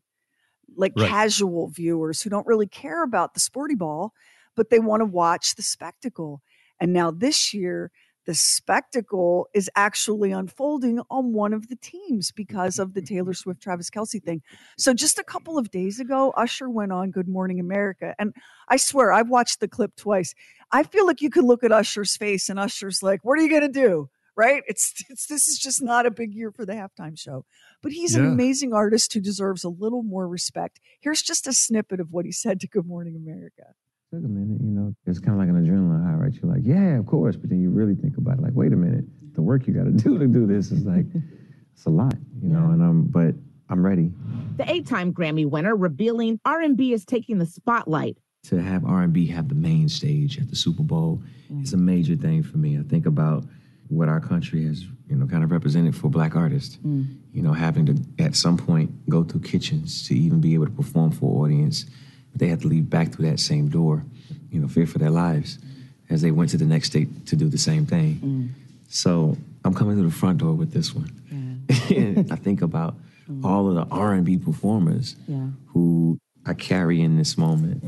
like 0.76 0.96
Right. 0.96 1.18
casual 1.18 1.68
viewers 1.68 2.22
who 2.22 2.30
don't 2.30 2.46
really 2.46 2.66
care 2.68 3.02
about 3.04 3.34
the 3.34 3.40
sporty 3.40 3.74
ball, 3.74 4.12
but 4.56 4.70
they 4.70 4.78
want 4.78 5.00
to 5.00 5.06
watch 5.06 5.54
the 5.54 5.62
spectacle. 5.62 6.42
And 6.80 6.92
now 6.92 7.10
this 7.10 7.52
year, 7.54 7.90
the 8.26 8.34
spectacle 8.34 9.48
is 9.54 9.70
actually 9.74 10.32
unfolding 10.32 11.00
on 11.10 11.32
one 11.32 11.52
of 11.52 11.68
the 11.68 11.76
teams 11.76 12.30
because 12.30 12.78
of 12.78 12.94
the 12.94 13.02
Taylor 13.02 13.34
Swift 13.34 13.60
Travis 13.60 13.90
Kelce 13.90 14.22
thing. 14.22 14.42
So 14.78 14.94
just 14.94 15.18
a 15.18 15.24
couple 15.24 15.58
of 15.58 15.70
days 15.70 15.98
ago, 15.98 16.32
Usher 16.36 16.70
went 16.70 16.92
on 16.92 17.10
Good 17.10 17.28
Morning 17.28 17.58
America. 17.58 18.14
And 18.18 18.34
I 18.68 18.76
swear, 18.76 19.12
I've 19.12 19.28
watched 19.28 19.60
the 19.60 19.68
clip 19.68 19.96
twice. 19.96 20.34
I 20.70 20.82
feel 20.84 21.06
like 21.06 21.20
you 21.20 21.30
could 21.30 21.44
look 21.44 21.64
at 21.64 21.72
Usher's 21.72 22.16
face 22.16 22.48
and 22.48 22.58
Usher's 22.58 23.02
like, 23.02 23.20
What 23.24 23.38
are 23.38 23.42
you 23.42 23.50
going 23.50 23.62
to 23.62 23.68
do? 23.68 24.08
right? 24.36 24.62
It's, 24.66 24.94
it's 25.08 25.26
this 25.26 25.48
is 25.48 25.58
just 25.58 25.82
not 25.82 26.06
a 26.06 26.10
big 26.10 26.32
year 26.32 26.50
for 26.50 26.64
the 26.64 26.72
halftime 26.72 27.18
show. 27.18 27.44
But 27.82 27.92
he's 27.92 28.14
an 28.14 28.24
amazing 28.24 28.72
artist 28.72 29.12
who 29.12 29.20
deserves 29.20 29.64
a 29.64 29.68
little 29.68 30.02
more 30.02 30.26
respect. 30.28 30.80
Here's 31.00 31.22
just 31.22 31.46
a 31.46 31.52
snippet 31.52 32.00
of 32.00 32.12
what 32.12 32.24
he 32.24 32.32
said 32.32 32.60
to 32.60 32.68
Good 32.68 32.86
Morning 32.86 33.16
America. 33.16 33.74
Took 34.12 34.24
a 34.24 34.28
minute, 34.28 34.60
you 34.60 34.70
know, 34.70 34.94
it's 35.06 35.18
kind 35.18 35.32
of 35.32 35.38
like 35.38 35.48
an 35.48 35.64
adrenaline 35.64 36.04
high, 36.04 36.12
right? 36.12 36.34
You're 36.34 36.52
like, 36.52 36.60
yeah, 36.64 36.98
of 36.98 37.06
course, 37.06 37.34
but 37.34 37.48
then 37.48 37.62
you 37.62 37.70
really 37.70 37.94
think 37.94 38.18
about 38.18 38.38
it, 38.38 38.42
like, 38.42 38.52
wait 38.54 38.70
a 38.74 38.76
minute, 38.76 39.04
the 39.34 39.40
work 39.40 39.66
you 39.66 39.72
got 39.72 39.84
to 39.84 39.90
do 40.08 40.18
to 40.18 40.26
do 40.26 40.46
this 40.46 40.70
is 40.70 40.84
like, 40.84 41.06
it's 41.72 41.86
a 41.86 41.90
lot, 41.90 42.14
you 42.42 42.50
know, 42.50 42.70
and 42.70 42.82
um, 42.82 43.04
but 43.04 43.34
I'm 43.70 43.84
ready 43.84 44.12
The 44.58 44.70
eight-time 44.70 45.14
Grammy 45.14 45.48
winner 45.48 45.74
revealing 45.74 46.38
R&B 46.44 46.92
is 46.92 47.06
taking 47.06 47.38
the 47.38 47.46
spotlight. 47.46 48.18
to 48.44 48.60
have 48.60 48.84
R&B 48.84 49.26
have 49.28 49.48
the 49.48 49.54
main 49.54 49.88
stage 49.88 50.38
at 50.38 50.50
the 50.50 50.56
Super 50.56 50.82
Bowl. 50.82 51.22
is 51.62 51.72
a 51.72 51.78
major 51.78 52.14
thing 52.14 52.42
for 52.42 52.58
me. 52.58 52.78
I 52.78 52.82
think 52.82 53.06
about 53.06 53.44
what 53.88 54.10
our 54.10 54.20
country 54.20 54.66
has, 54.66 54.84
you 55.08 55.16
know, 55.16 55.26
kind 55.26 55.42
of 55.42 55.50
represented 55.50 55.96
for 55.96 56.08
Black 56.10 56.36
artists. 56.36 56.78
You 56.84 57.42
know, 57.42 57.54
having 57.54 57.86
to 57.86 57.96
at 58.22 58.36
some 58.36 58.58
point 58.58 58.90
go 59.08 59.24
through 59.24 59.40
kitchens 59.40 60.06
to 60.08 60.14
even 60.14 60.40
be 60.40 60.52
able 60.52 60.66
to 60.66 60.72
perform 60.72 61.12
for 61.12 61.46
an 61.46 61.52
audience. 62.32 62.40
They 62.40 62.48
had 62.48 62.60
to 62.62 62.68
leave 62.68 62.88
back 62.88 63.12
through 63.12 63.30
that 63.30 63.40
same 63.40 63.68
door, 63.68 64.04
you 64.50 64.60
know, 64.60 64.68
fear 64.68 64.86
for 64.86 64.98
their 64.98 65.10
lives 65.10 65.58
as 66.10 66.22
they 66.22 66.30
went 66.30 66.50
to 66.50 66.58
the 66.58 66.64
next 66.66 66.88
state 66.88 67.26
to 67.26 67.36
do 67.36 67.48
the 67.48 67.58
same 67.58 67.86
thing. 67.86 68.20
Mm. 68.22 68.48
So 68.88 69.36
I'm 69.64 69.74
coming 69.74 69.96
through 69.96 70.08
the 70.08 70.14
front 70.14 70.38
door 70.38 70.54
with 70.54 70.72
this 70.72 70.94
one. 70.94 71.10
I 71.70 72.36
think 72.36 72.62
about 72.62 72.96
mm. 73.30 73.44
all 73.44 73.68
of 73.68 73.74
the 73.74 73.94
R&B 73.94 74.38
performers 74.38 75.16
who 75.68 76.18
I 76.44 76.54
carry 76.54 77.00
in 77.00 77.16
this 77.16 77.38
moment. 77.38 77.82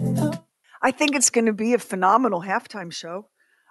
I 0.82 0.90
think 0.90 1.14
it's 1.14 1.30
going 1.30 1.46
to 1.46 1.52
be 1.52 1.74
a 1.74 1.78
phenomenal 1.78 2.42
halftime 2.42 2.92
show. 2.92 3.28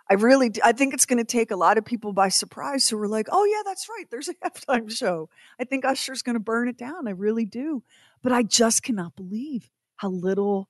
I 0.10 0.16
really, 0.16 0.50
do. 0.50 0.62
I 0.64 0.74
think 0.74 0.94
it's 0.94 1.06
going 1.06 1.20
to 1.20 1.24
take 1.24 1.52
a 1.52 1.56
lot 1.56 1.78
of 1.78 1.86
people 1.86 2.12
by 2.12 2.30
surprise 2.30 2.90
who 2.90 2.98
were 2.98 3.08
like, 3.08 3.28
"Oh 3.32 3.46
yeah, 3.46 3.62
that's 3.66 3.88
right. 3.88 4.06
There's 4.12 4.28
a 4.28 4.34
halftime 4.46 4.92
show." 4.92 5.30
I 5.60 5.64
think 5.64 5.86
Usher's 5.86 6.22
going 6.22 6.34
to 6.34 6.42
burn 6.42 6.68
it 6.68 6.78
down. 6.78 7.08
I 7.08 7.12
really 7.12 7.46
do. 7.46 7.84
But 8.22 8.34
I 8.34 8.44
just 8.44 8.84
cannot 8.84 9.16
believe 9.16 9.70
how 9.98 10.10
little 10.10 10.70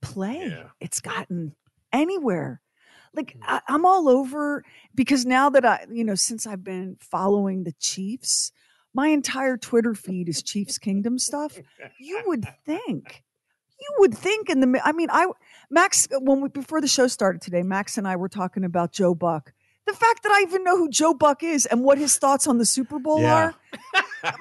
play 0.00 0.56
it's 0.80 1.00
gotten 1.00 1.54
anywhere. 1.92 2.60
Like 3.14 3.32
hmm. 3.32 3.42
I, 3.42 3.60
I'm 3.68 3.84
all 3.84 4.08
over 4.08 4.64
because 4.94 5.26
now 5.26 5.50
that 5.50 5.64
I, 5.64 5.86
you 5.90 6.04
know, 6.04 6.14
since 6.14 6.46
I've 6.46 6.64
been 6.64 6.96
following 7.00 7.64
the 7.64 7.72
Chiefs, 7.72 8.52
my 8.94 9.08
entire 9.08 9.56
Twitter 9.56 9.94
feed 9.94 10.28
is 10.28 10.42
Chiefs 10.42 10.78
Kingdom 10.78 11.18
stuff. 11.18 11.58
You 11.98 12.22
would 12.26 12.46
think 12.64 13.22
you 13.80 13.94
would 13.98 14.16
think 14.16 14.50
in 14.50 14.60
the 14.60 14.80
i 14.84 14.92
mean 14.92 15.08
i 15.12 15.26
max 15.70 16.08
uh, 16.12 16.18
when 16.20 16.40
we 16.40 16.48
before 16.48 16.80
the 16.80 16.88
show 16.88 17.06
started 17.06 17.40
today 17.40 17.62
max 17.62 17.96
and 17.96 18.08
i 18.08 18.16
were 18.16 18.28
talking 18.28 18.64
about 18.64 18.92
joe 18.92 19.14
buck 19.14 19.52
the 19.86 19.92
fact 19.92 20.22
that 20.22 20.32
i 20.32 20.42
even 20.42 20.64
know 20.64 20.76
who 20.76 20.88
joe 20.90 21.14
buck 21.14 21.42
is 21.42 21.64
and 21.66 21.84
what 21.84 21.98
his 21.98 22.16
thoughts 22.16 22.46
on 22.46 22.58
the 22.58 22.66
super 22.66 22.98
bowl 22.98 23.20
Yeah. 23.20 23.34
are 23.34 23.54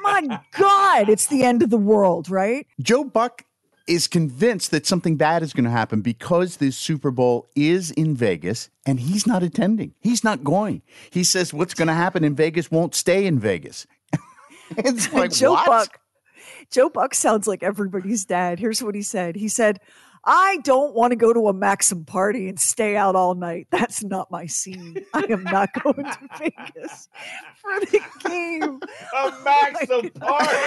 my 0.02 0.40
god 0.54 1.10
it's 1.10 1.28
the 1.28 1.44
end 1.44 1.62
of 1.62 1.70
the 1.70 1.78
world 1.78 2.30
right 2.30 2.66
Joe 2.82 3.04
Buck 3.04 3.44
is 3.88 4.08
convinced 4.08 4.72
that 4.72 4.86
something 4.86 5.16
bad 5.16 5.44
is 5.44 5.54
going 5.54 5.64
to 5.64 5.72
happen 5.72 6.02
because 6.02 6.58
this 6.58 6.78
Super 6.78 7.12
Bowl 7.12 7.48
is 7.56 7.92
in 7.92 8.16
Vegas 8.16 8.70
and 8.86 9.00
he's 9.00 9.26
not 9.26 9.44
attending. 9.44 9.94
He's 10.00 10.24
not 10.24 10.44
going. 10.44 10.82
He 11.10 11.24
says 11.24 11.54
what's 11.54 11.74
going 11.74 11.88
to 11.88 11.94
happen 11.94 12.24
in 12.24 12.36
Vegas 12.36 12.70
won't 12.70 12.96
stay 12.96 13.26
in 13.26 13.40
Vegas. 13.40 13.88
it's 14.72 15.12
like 15.14 15.32
joe 15.32 15.52
what? 15.52 15.66
buck 15.66 16.00
joe 16.70 16.90
buck 16.90 17.14
sounds 17.14 17.48
like 17.48 17.64
everybody's 17.64 18.26
dad 18.26 18.60
here's 18.60 18.84
what 18.84 18.96
he 18.96 19.02
said 19.02 19.36
he 19.36 19.48
said 19.48 19.80
I 20.30 20.58
don't 20.64 20.94
want 20.94 21.12
to 21.12 21.16
go 21.16 21.32
to 21.32 21.48
a 21.48 21.54
Maxim 21.54 22.04
party 22.04 22.50
and 22.50 22.60
stay 22.60 22.98
out 22.98 23.16
all 23.16 23.34
night. 23.34 23.68
That's 23.72 24.04
not 24.04 24.30
my 24.30 24.46
scene. 24.46 25.06
I 25.14 25.24
am 25.30 25.44
not 25.46 25.70
going 25.82 26.04
to 26.04 26.20
Vegas 26.38 27.08
for 27.56 27.80
the 27.80 28.02
game. 28.28 28.80
A 28.84 28.88
oh 29.16 29.42
Maxim 29.46 30.10
party. 30.20 30.58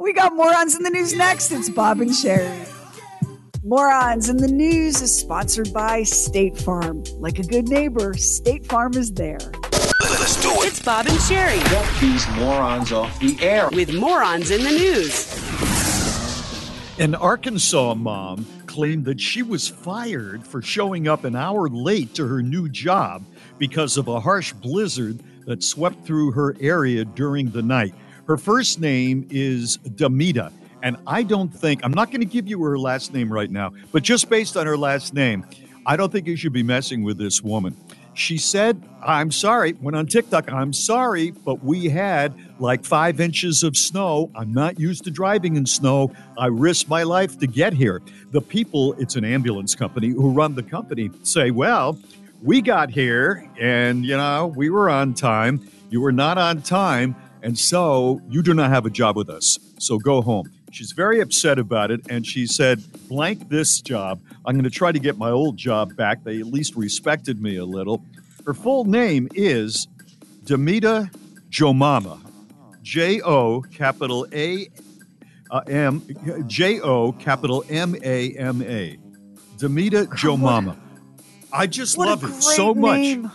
We 0.00 0.12
got 0.12 0.34
morons 0.34 0.76
in 0.76 0.82
the 0.84 0.90
news 0.90 1.14
next. 1.14 1.50
It's 1.50 1.68
Bob 1.68 2.00
and 2.00 2.14
Sherry. 2.14 2.64
Morons 3.64 4.28
in 4.28 4.36
the 4.36 4.46
news 4.48 5.02
is 5.02 5.18
sponsored 5.18 5.72
by 5.72 6.04
State 6.04 6.56
Farm. 6.56 7.02
Like 7.14 7.38
a 7.40 7.42
good 7.42 7.68
neighbor, 7.68 8.14
State 8.14 8.64
Farm 8.66 8.94
is 8.94 9.12
there. 9.12 9.38
Let's 10.00 10.40
do 10.40 10.50
it. 10.62 10.68
It's 10.68 10.80
Bob 10.80 11.06
and 11.06 11.20
Sherry 11.22 11.58
Get 11.58 12.00
these 12.00 12.26
morons 12.36 12.92
off 12.92 13.18
the 13.18 13.36
air. 13.40 13.68
with 13.72 13.92
morons 13.92 14.50
in 14.52 14.62
the 14.62 14.70
news. 14.70 15.34
An 17.00 17.14
Arkansas 17.16 17.94
mom 17.94 18.46
claimed 18.66 19.04
that 19.06 19.20
she 19.20 19.42
was 19.42 19.66
fired 19.68 20.46
for 20.46 20.62
showing 20.62 21.08
up 21.08 21.24
an 21.24 21.34
hour 21.34 21.68
late 21.68 22.14
to 22.14 22.26
her 22.26 22.42
new 22.42 22.68
job 22.68 23.24
because 23.58 23.96
of 23.96 24.06
a 24.08 24.20
harsh 24.20 24.52
blizzard 24.52 25.20
that 25.48 25.64
swept 25.64 26.04
through 26.04 26.30
her 26.32 26.54
area 26.60 27.06
during 27.06 27.50
the 27.50 27.62
night. 27.62 27.94
Her 28.26 28.36
first 28.36 28.80
name 28.80 29.26
is 29.30 29.78
Damita, 29.78 30.52
and 30.82 30.98
I 31.06 31.22
don't 31.22 31.48
think, 31.48 31.80
I'm 31.82 31.94
not 31.94 32.10
going 32.10 32.20
to 32.20 32.26
give 32.26 32.46
you 32.46 32.62
her 32.62 32.78
last 32.78 33.14
name 33.14 33.32
right 33.32 33.50
now, 33.50 33.72
but 33.90 34.02
just 34.02 34.28
based 34.28 34.58
on 34.58 34.66
her 34.66 34.76
last 34.76 35.14
name, 35.14 35.46
I 35.86 35.96
don't 35.96 36.12
think 36.12 36.26
you 36.26 36.36
should 36.36 36.52
be 36.52 36.62
messing 36.62 37.02
with 37.02 37.16
this 37.16 37.42
woman. 37.42 37.74
She 38.12 38.36
said, 38.36 38.82
I'm 39.02 39.30
sorry, 39.30 39.72
went 39.80 39.96
on 39.96 40.06
TikTok, 40.06 40.52
I'm 40.52 40.74
sorry, 40.74 41.30
but 41.30 41.64
we 41.64 41.88
had 41.88 42.34
like 42.58 42.84
five 42.84 43.18
inches 43.18 43.62
of 43.62 43.74
snow. 43.74 44.30
I'm 44.34 44.52
not 44.52 44.78
used 44.78 45.04
to 45.04 45.10
driving 45.10 45.56
in 45.56 45.64
snow. 45.64 46.12
I 46.36 46.48
risked 46.48 46.90
my 46.90 47.04
life 47.04 47.38
to 47.38 47.46
get 47.46 47.72
here. 47.72 48.02
The 48.32 48.42
people, 48.42 48.92
it's 48.98 49.16
an 49.16 49.24
ambulance 49.24 49.74
company 49.74 50.08
who 50.08 50.30
run 50.30 50.56
the 50.56 50.62
company, 50.62 51.10
say, 51.22 51.52
well, 51.52 51.98
we 52.42 52.62
got 52.62 52.90
here 52.90 53.48
and, 53.58 54.04
you 54.04 54.16
know, 54.16 54.52
we 54.54 54.70
were 54.70 54.88
on 54.88 55.14
time. 55.14 55.68
You 55.90 56.00
were 56.00 56.12
not 56.12 56.38
on 56.38 56.62
time. 56.62 57.16
And 57.42 57.58
so 57.58 58.20
you 58.28 58.42
do 58.42 58.54
not 58.54 58.70
have 58.70 58.86
a 58.86 58.90
job 58.90 59.16
with 59.16 59.30
us. 59.30 59.58
So 59.78 59.98
go 59.98 60.22
home. 60.22 60.50
She's 60.70 60.92
very 60.92 61.20
upset 61.20 61.58
about 61.58 61.90
it. 61.90 62.00
And 62.10 62.26
she 62.26 62.46
said, 62.46 62.82
blank 63.08 63.48
this 63.48 63.80
job. 63.80 64.20
I'm 64.44 64.54
going 64.54 64.64
to 64.64 64.70
try 64.70 64.92
to 64.92 64.98
get 64.98 65.16
my 65.16 65.30
old 65.30 65.56
job 65.56 65.96
back. 65.96 66.24
They 66.24 66.40
at 66.40 66.46
least 66.46 66.76
respected 66.76 67.40
me 67.40 67.56
a 67.56 67.64
little. 67.64 68.04
Her 68.44 68.54
full 68.54 68.84
name 68.84 69.28
is 69.34 69.88
Demita 70.44 71.14
Jomama. 71.50 72.20
J 72.82 73.20
O 73.22 73.62
capital 73.62 74.26
A 74.32 74.68
uh, 75.50 75.60
M 75.68 76.02
J 76.46 76.80
O 76.80 77.12
capital 77.12 77.64
M 77.68 77.94
A 78.02 78.32
M 78.32 78.62
A. 78.62 78.98
Demita 79.58 80.06
Jomama. 80.06 80.76
I 81.52 81.66
just 81.66 81.96
What 81.96 82.08
love 82.08 82.24
it 82.24 82.28
great 82.28 82.42
so 82.42 82.74
much. 82.74 83.00
name. 83.00 83.30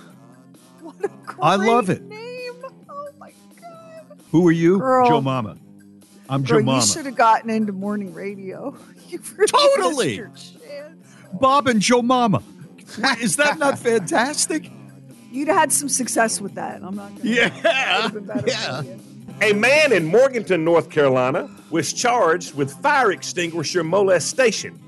What 0.82 0.96
a 1.05 1.10
I 1.41 1.55
love 1.55 1.89
it. 1.89 2.01
Name. 2.03 2.53
Oh 2.89 3.08
my 3.20 3.32
God. 3.60 4.20
Who 4.32 4.48
are 4.48 4.51
you? 4.51 4.77
Girl. 4.79 5.08
Joe 5.08 5.22
Mama. 5.22 5.58
I'm 6.29 6.43
Joe 6.43 6.62
Girl, 6.62 6.75
you 6.75 6.82
should 6.82 7.05
have 7.05 7.15
gotten 7.15 7.50
into 7.50 7.72
morning 7.74 8.13
radio. 8.13 8.75
You 9.10 9.20
really 9.38 9.48
Totally. 9.75 10.22
missed 10.22 10.55
your. 10.55 10.91
Bob 11.39 11.67
and 11.67 11.79
Joe 11.79 12.01
Mama. 12.01 12.41
Is 13.22 13.36
that 13.36 13.60
not 13.60 13.77
fantastic? 13.77 14.72
You'd 15.32 15.50
had 15.50 15.72
some 15.72 15.88
success 15.88 16.41
with 16.41 16.55
that. 16.55 16.82
I'm 16.84 16.96
not 16.96 17.15
gonna 17.15 17.29
Yeah. 17.29 18.10
Yeah. 18.48 18.82
A 19.41 19.53
man 19.53 19.91
in 19.91 20.05
Morganton, 20.05 20.63
North 20.63 20.89
Carolina, 20.89 21.48
was 21.70 21.93
charged 21.93 22.55
with 22.55 22.72
fire 22.82 23.12
extinguisher 23.12 23.84
molestation. 23.84 24.79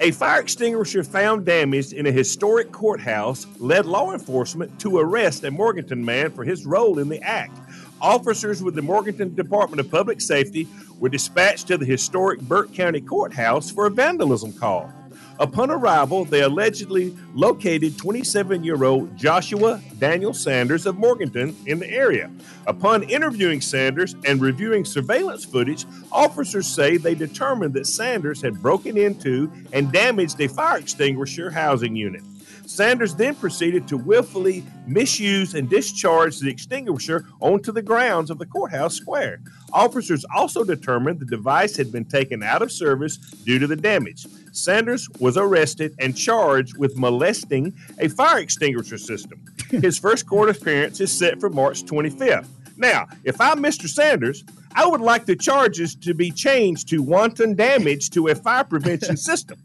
A 0.00 0.12
fire 0.12 0.40
extinguisher 0.40 1.02
found 1.02 1.44
damaged 1.44 1.92
in 1.92 2.06
a 2.06 2.12
historic 2.12 2.70
courthouse 2.70 3.48
led 3.58 3.84
law 3.84 4.12
enforcement 4.12 4.78
to 4.78 4.98
arrest 4.98 5.42
a 5.42 5.50
Morganton 5.50 6.04
man 6.04 6.30
for 6.30 6.44
his 6.44 6.64
role 6.64 7.00
in 7.00 7.08
the 7.08 7.20
act. 7.20 7.58
Officers 8.00 8.62
with 8.62 8.76
the 8.76 8.82
Morganton 8.82 9.34
Department 9.34 9.80
of 9.80 9.90
Public 9.90 10.20
Safety 10.20 10.68
were 11.00 11.08
dispatched 11.08 11.66
to 11.66 11.76
the 11.76 11.84
historic 11.84 12.40
Burke 12.40 12.72
County 12.72 13.00
Courthouse 13.00 13.72
for 13.72 13.86
a 13.86 13.90
vandalism 13.90 14.52
call. 14.52 14.92
Upon 15.40 15.70
arrival, 15.70 16.24
they 16.24 16.42
allegedly 16.42 17.16
located 17.32 17.96
27 17.96 18.64
year 18.64 18.82
old 18.82 19.16
Joshua 19.16 19.80
Daniel 19.98 20.34
Sanders 20.34 20.84
of 20.84 20.98
Morganton 20.98 21.54
in 21.66 21.78
the 21.78 21.88
area. 21.88 22.30
Upon 22.66 23.04
interviewing 23.04 23.60
Sanders 23.60 24.16
and 24.24 24.40
reviewing 24.40 24.84
surveillance 24.84 25.44
footage, 25.44 25.84
officers 26.10 26.66
say 26.66 26.96
they 26.96 27.14
determined 27.14 27.74
that 27.74 27.86
Sanders 27.86 28.42
had 28.42 28.60
broken 28.60 28.96
into 28.96 29.50
and 29.72 29.92
damaged 29.92 30.40
a 30.40 30.48
fire 30.48 30.78
extinguisher 30.78 31.50
housing 31.50 31.94
unit. 31.94 32.22
Sanders 32.68 33.14
then 33.14 33.34
proceeded 33.34 33.88
to 33.88 33.96
willfully 33.96 34.62
misuse 34.86 35.54
and 35.54 35.70
discharge 35.70 36.38
the 36.38 36.50
extinguisher 36.50 37.24
onto 37.40 37.72
the 37.72 37.80
grounds 37.80 38.28
of 38.28 38.38
the 38.38 38.44
courthouse 38.44 38.94
square. 38.94 39.40
Officers 39.72 40.22
also 40.34 40.64
determined 40.64 41.18
the 41.18 41.24
device 41.24 41.78
had 41.78 41.90
been 41.90 42.04
taken 42.04 42.42
out 42.42 42.60
of 42.60 42.70
service 42.70 43.16
due 43.16 43.58
to 43.58 43.66
the 43.66 43.74
damage. 43.74 44.26
Sanders 44.52 45.08
was 45.18 45.38
arrested 45.38 45.94
and 45.98 46.14
charged 46.14 46.76
with 46.76 46.98
molesting 46.98 47.72
a 48.00 48.08
fire 48.08 48.40
extinguisher 48.40 48.98
system. 48.98 49.42
His 49.70 49.98
first 49.98 50.26
court 50.26 50.50
appearance 50.50 51.00
is 51.00 51.10
set 51.10 51.40
for 51.40 51.48
March 51.48 51.84
25th. 51.84 52.48
Now, 52.76 53.06
if 53.24 53.40
I'm 53.40 53.60
Mr. 53.60 53.88
Sanders, 53.88 54.44
I 54.74 54.86
would 54.86 55.00
like 55.00 55.24
the 55.24 55.36
charges 55.36 55.94
to 55.96 56.12
be 56.12 56.30
changed 56.30 56.88
to 56.90 57.02
wanton 57.02 57.54
damage 57.54 58.10
to 58.10 58.28
a 58.28 58.34
fire 58.34 58.64
prevention 58.64 59.16
system. 59.30 59.58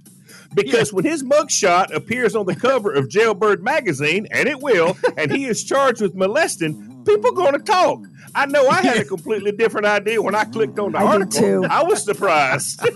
Because 0.55 0.93
when 0.93 1.05
his 1.05 1.23
mugshot 1.23 1.93
appears 1.93 2.35
on 2.35 2.45
the 2.45 2.55
cover 2.55 2.91
of 2.91 3.07
Jailbird 3.07 3.61
magazine, 3.61 4.27
and 4.31 4.47
it 4.47 4.59
will, 4.59 4.97
and 5.17 5.31
he 5.31 5.45
is 5.45 5.63
charged 5.63 6.01
with 6.01 6.15
molesting, 6.15 7.03
people 7.05 7.31
going 7.31 7.53
to 7.53 7.59
talk. 7.59 7.99
I 8.35 8.47
know 8.47 8.67
I 8.67 8.81
had 8.81 8.97
a 8.97 9.05
completely 9.05 9.51
different 9.51 9.85
idea 9.85 10.21
when 10.21 10.33
I 10.33 10.43
clicked 10.45 10.79
on 10.79 10.93
the 10.93 10.97
I 10.97 11.01
did 11.01 11.09
article. 11.21 11.39
too. 11.39 11.65
I 11.69 11.83
was 11.83 12.03
surprised. 12.03 12.81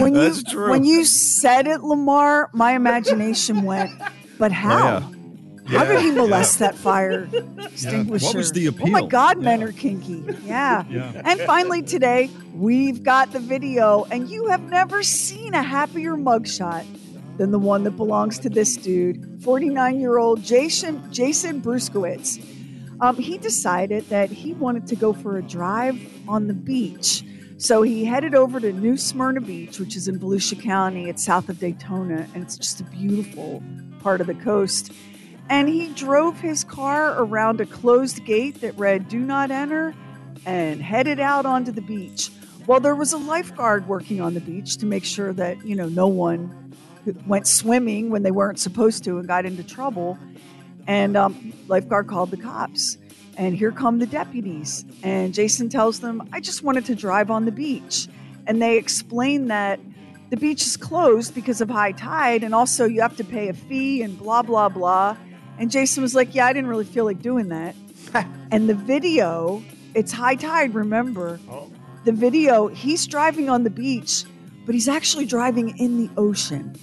When 0.00 0.16
you 0.16 0.20
That's 0.20 0.42
true. 0.42 0.70
when 0.70 0.82
you 0.84 1.04
said 1.04 1.68
it, 1.68 1.80
Lamar, 1.80 2.50
my 2.52 2.72
imagination 2.72 3.62
went, 3.62 3.92
but 4.36 4.50
oh, 4.50 4.54
how? 4.54 4.96
Oh, 4.98 5.15
How 5.66 5.84
did 5.84 6.00
he 6.00 6.08
Yeah, 6.08 6.14
molest 6.14 6.58
that 6.60 6.74
fire 6.74 7.28
extinguisher? 7.58 8.26
What 8.26 8.36
was 8.36 8.52
the 8.52 8.68
Oh 8.68 8.86
my 8.86 9.00
appeal? 9.00 9.06
God, 9.08 9.38
men 9.38 9.62
are 9.62 9.72
kinky. 9.72 10.24
Yeah. 10.44 10.84
Yeah. 10.88 11.22
And 11.24 11.40
finally 11.40 11.82
today, 11.82 12.30
we've 12.54 13.02
got 13.02 13.32
the 13.32 13.40
video, 13.40 14.04
and 14.10 14.28
you 14.28 14.46
have 14.46 14.62
never 14.62 15.02
seen 15.02 15.54
a 15.54 15.62
happier 15.62 16.14
mugshot 16.14 16.84
than 17.36 17.50
the 17.50 17.58
one 17.58 17.84
that 17.84 17.92
belongs 17.92 18.38
to 18.40 18.48
this 18.48 18.76
dude, 18.76 19.42
49 19.42 20.00
year 20.00 20.18
old 20.18 20.42
Jason 20.42 21.02
Jason 21.12 21.60
Bruskowitz. 21.60 22.40
Um, 23.00 23.16
he 23.16 23.36
decided 23.36 24.08
that 24.08 24.30
he 24.30 24.54
wanted 24.54 24.86
to 24.86 24.96
go 24.96 25.12
for 25.12 25.36
a 25.36 25.42
drive 25.42 26.00
on 26.26 26.46
the 26.46 26.54
beach. 26.54 27.22
So 27.58 27.82
he 27.82 28.04
headed 28.04 28.34
over 28.34 28.60
to 28.60 28.72
New 28.72 28.96
Smyrna 28.96 29.40
Beach, 29.40 29.78
which 29.78 29.96
is 29.96 30.08
in 30.08 30.18
Volusia 30.18 30.60
County. 30.60 31.08
It's 31.08 31.24
south 31.24 31.48
of 31.48 31.58
Daytona, 31.58 32.26
and 32.34 32.42
it's 32.42 32.56
just 32.56 32.80
a 32.80 32.84
beautiful 32.84 33.62
part 34.00 34.20
of 34.20 34.26
the 34.26 34.34
coast. 34.34 34.92
And 35.48 35.68
he 35.68 35.88
drove 35.88 36.40
his 36.40 36.64
car 36.64 37.22
around 37.22 37.60
a 37.60 37.66
closed 37.66 38.24
gate 38.24 38.60
that 38.62 38.76
read, 38.76 39.08
Do 39.08 39.18
not 39.18 39.50
enter, 39.50 39.94
and 40.44 40.82
headed 40.82 41.20
out 41.20 41.46
onto 41.46 41.72
the 41.72 41.82
beach. 41.82 42.30
Well, 42.66 42.80
there 42.80 42.96
was 42.96 43.12
a 43.12 43.18
lifeguard 43.18 43.86
working 43.86 44.20
on 44.20 44.34
the 44.34 44.40
beach 44.40 44.76
to 44.78 44.86
make 44.86 45.04
sure 45.04 45.32
that, 45.34 45.64
you 45.64 45.76
know, 45.76 45.88
no 45.88 46.08
one 46.08 46.74
went 47.26 47.46
swimming 47.46 48.10
when 48.10 48.24
they 48.24 48.32
weren't 48.32 48.58
supposed 48.58 49.04
to 49.04 49.18
and 49.18 49.28
got 49.28 49.46
into 49.46 49.62
trouble. 49.62 50.18
And 50.88 51.16
um, 51.16 51.52
lifeguard 51.68 52.08
called 52.08 52.30
the 52.30 52.36
cops. 52.36 52.98
And 53.36 53.56
here 53.56 53.70
come 53.70 53.98
the 53.98 54.06
deputies. 54.06 54.84
And 55.02 55.32
Jason 55.34 55.68
tells 55.68 56.00
them, 56.00 56.28
I 56.32 56.40
just 56.40 56.62
wanted 56.62 56.86
to 56.86 56.94
drive 56.94 57.30
on 57.30 57.44
the 57.44 57.52
beach. 57.52 58.08
And 58.46 58.60
they 58.60 58.78
explain 58.78 59.48
that 59.48 59.78
the 60.30 60.36
beach 60.36 60.62
is 60.62 60.76
closed 60.76 61.34
because 61.34 61.60
of 61.60 61.68
high 61.68 61.92
tide. 61.92 62.42
And 62.42 62.54
also, 62.54 62.86
you 62.86 63.00
have 63.02 63.16
to 63.16 63.24
pay 63.24 63.48
a 63.48 63.54
fee 63.54 64.02
and 64.02 64.18
blah, 64.18 64.42
blah, 64.42 64.68
blah. 64.68 65.16
And 65.58 65.70
Jason 65.70 66.02
was 66.02 66.14
like, 66.14 66.34
Yeah, 66.34 66.46
I 66.46 66.52
didn't 66.52 66.68
really 66.68 66.84
feel 66.84 67.04
like 67.04 67.22
doing 67.22 67.48
that. 67.48 67.74
and 68.50 68.68
the 68.68 68.74
video, 68.74 69.62
it's 69.94 70.12
high 70.12 70.34
tide, 70.34 70.74
remember? 70.74 71.40
Oh. 71.50 71.70
The 72.04 72.12
video, 72.12 72.68
he's 72.68 73.06
driving 73.06 73.48
on 73.48 73.64
the 73.64 73.70
beach, 73.70 74.24
but 74.64 74.74
he's 74.74 74.88
actually 74.88 75.26
driving 75.26 75.76
in 75.78 75.98
the 75.98 76.10
ocean. 76.16 76.76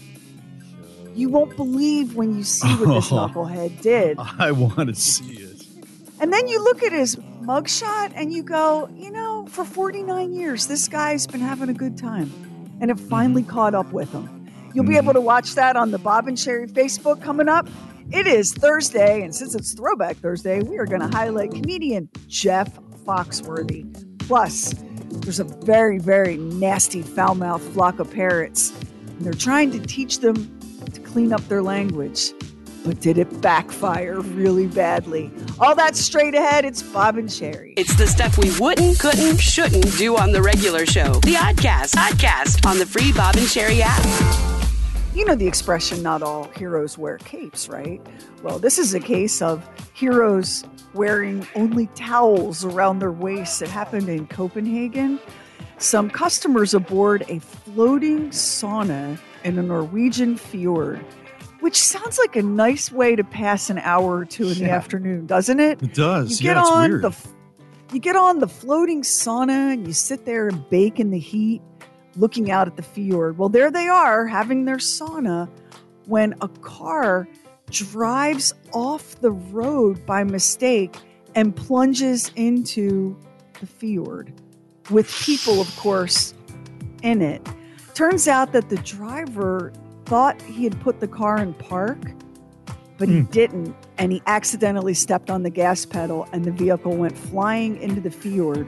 You 1.15 1.29
won't 1.29 1.55
believe 1.55 2.15
when 2.15 2.35
you 2.35 2.43
see 2.43 2.67
what 2.75 2.93
this 2.93 3.11
Oh. 3.11 3.27
knucklehead 3.27 3.81
did. 3.81 4.17
I 4.19 4.51
want 4.51 4.89
to 4.89 4.95
see 4.95 5.33
it. 5.33 5.53
And 6.19 6.31
then 6.31 6.47
you 6.47 6.63
look 6.63 6.83
at 6.83 6.91
his 6.91 7.15
mugshot 7.41 8.13
and 8.15 8.31
you 8.31 8.43
go, 8.43 8.89
you 8.95 9.11
know, 9.11 9.45
for 9.47 9.65
49 9.65 10.33
years, 10.33 10.67
this 10.67 10.87
guy's 10.87 11.27
been 11.27 11.41
having 11.41 11.69
a 11.69 11.73
good 11.73 11.97
time. 11.97 12.31
And 12.79 12.89
it 12.89 12.99
finally 12.99 13.41
mm-hmm. 13.43 13.51
caught 13.51 13.75
up 13.75 13.91
with 13.91 14.11
him. 14.11 14.32
You'll 14.73 14.85
be 14.85 14.97
able 14.97 15.09
mm-hmm. 15.09 15.17
to 15.17 15.21
watch 15.21 15.55
that 15.55 15.75
on 15.75 15.91
the 15.91 15.99
Bob 15.99 16.27
and 16.27 16.39
Sherry 16.39 16.67
Facebook 16.67 17.21
coming 17.21 17.47
up. 17.47 17.67
It 18.11 18.27
is 18.27 18.53
Thursday, 18.53 19.21
and 19.21 19.33
since 19.33 19.55
it's 19.55 19.73
Throwback 19.73 20.17
Thursday, 20.17 20.61
we 20.61 20.77
are 20.77 20.85
going 20.85 21.01
to 21.01 21.15
highlight 21.15 21.51
comedian 21.51 22.09
Jeff 22.27 22.75
Foxworthy. 23.05 23.87
Plus, 24.19 24.73
there's 25.09 25.39
a 25.39 25.43
very, 25.43 25.99
very 25.99 26.37
nasty, 26.37 27.01
foul 27.01 27.35
mouthed 27.35 27.63
flock 27.73 27.99
of 27.99 28.11
parrots, 28.11 28.71
and 29.07 29.21
they're 29.21 29.33
trying 29.33 29.71
to 29.71 29.79
teach 29.79 30.19
them 30.19 30.59
to 30.91 30.99
clean 31.01 31.31
up 31.33 31.41
their 31.47 31.61
language. 31.61 32.33
But 32.85 32.99
did 32.99 33.17
it 33.17 33.41
backfire 33.41 34.19
really 34.19 34.67
badly? 34.67 35.31
All 35.59 35.73
that 35.75 35.95
straight 35.95 36.35
ahead, 36.35 36.65
it's 36.65 36.83
Bob 36.83 37.17
and 37.17 37.31
Sherry. 37.31 37.73
It's 37.77 37.95
the 37.95 38.07
stuff 38.07 38.37
we 38.37 38.51
wouldn't, 38.59 38.99
couldn't, 38.99 39.37
shouldn't 39.37 39.97
do 39.97 40.17
on 40.17 40.33
the 40.33 40.41
regular 40.41 40.85
show. 40.85 41.13
The 41.21 41.35
Oddcast, 41.35 41.95
Oddcast 41.95 42.69
on 42.69 42.79
the 42.79 42.85
free 42.85 43.13
Bob 43.13 43.37
and 43.37 43.47
Sherry 43.47 43.81
app. 43.81 44.62
You 45.13 45.25
know 45.25 45.35
the 45.35 45.45
expression, 45.45 46.01
not 46.01 46.23
all 46.23 46.45
heroes 46.57 46.97
wear 46.97 47.19
capes, 47.19 47.69
right? 47.69 48.01
Well, 48.41 48.57
this 48.57 48.79
is 48.79 48.95
a 48.95 48.99
case 48.99 49.43
of 49.43 49.63
heroes 49.93 50.63
wearing 50.95 51.45
only 51.55 51.85
towels 51.93 52.65
around 52.65 52.97
their 52.97 53.11
waists. 53.11 53.61
It 53.61 53.69
happened 53.69 54.09
in 54.09 54.25
Copenhagen. 54.25 55.19
Some 55.77 56.09
customers 56.09 56.73
aboard 56.73 57.25
a 57.29 57.39
floating 57.39 58.31
sauna 58.31 59.19
in 59.43 59.59
a 59.59 59.61
Norwegian 59.61 60.35
fjord, 60.35 61.05
which 61.59 61.79
sounds 61.79 62.17
like 62.17 62.35
a 62.35 62.41
nice 62.41 62.91
way 62.91 63.15
to 63.15 63.23
pass 63.23 63.69
an 63.69 63.77
hour 63.79 64.17
or 64.17 64.25
two 64.25 64.49
in 64.49 64.57
the 64.57 64.69
afternoon, 64.71 65.27
doesn't 65.27 65.59
it? 65.59 65.83
It 65.83 65.93
does. 65.93 66.41
You 66.41 66.47
get 66.47 66.55
yeah, 66.55 66.61
it's 66.61 66.71
on 66.71 66.89
weird. 66.89 67.01
the 67.03 67.27
you 67.93 67.99
get 67.99 68.15
on 68.15 68.39
the 68.39 68.47
floating 68.47 69.03
sauna 69.03 69.73
and 69.73 69.85
you 69.85 69.93
sit 69.93 70.25
there 70.25 70.47
and 70.47 70.67
bake 70.69 70.99
in 70.99 71.11
the 71.11 71.19
heat, 71.19 71.61
looking 72.15 72.51
out 72.51 72.67
at 72.67 72.75
the 72.75 72.83
fjord. 72.83 73.37
Well, 73.37 73.49
there 73.49 73.71
they 73.71 73.87
are 73.87 74.27
having 74.27 74.65
their 74.65 74.77
sauna 74.77 75.49
when 76.05 76.35
a 76.41 76.47
car 76.47 77.27
drives 77.69 78.53
off 78.73 79.19
the 79.21 79.31
road 79.31 80.05
by 80.05 80.23
mistake 80.23 80.95
and 81.35 81.55
plunges 81.55 82.31
into 82.35 83.17
the 83.59 83.65
fjord 83.65 84.33
with 84.89 85.11
people, 85.21 85.61
of 85.61 85.75
course, 85.77 86.33
in 87.01 87.21
it. 87.21 87.47
Turns 87.93 88.27
out 88.27 88.51
that 88.53 88.69
the 88.69 88.77
driver 88.77 89.71
thought 90.05 90.41
he 90.41 90.63
had 90.63 90.79
put 90.81 90.99
the 90.99 91.07
car 91.07 91.37
in 91.37 91.53
park, 91.53 91.99
but 92.97 93.07
he 93.07 93.19
hmm. 93.19 93.31
didn't. 93.31 93.75
And 93.97 94.11
he 94.11 94.21
accidentally 94.27 94.93
stepped 94.93 95.29
on 95.29 95.43
the 95.43 95.49
gas 95.49 95.85
pedal, 95.85 96.27
and 96.33 96.45
the 96.45 96.51
vehicle 96.51 96.95
went 96.95 97.17
flying 97.17 97.77
into 97.81 98.01
the 98.01 98.11
fjord. 98.11 98.67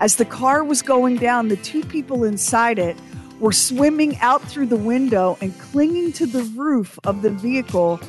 As 0.00 0.16
the 0.16 0.24
car 0.24 0.64
was 0.64 0.80
going 0.82 1.16
down, 1.16 1.48
the 1.48 1.56
two 1.56 1.84
people 1.84 2.24
inside 2.24 2.78
it 2.78 2.96
were 3.38 3.52
swimming 3.52 4.16
out 4.20 4.42
through 4.42 4.66
the 4.66 4.76
window 4.76 5.36
and 5.40 5.56
clinging 5.58 6.12
to 6.12 6.26
the 6.26 6.42
roof 6.56 6.98
of 7.04 7.22
the 7.22 7.30
vehicle 7.30 8.00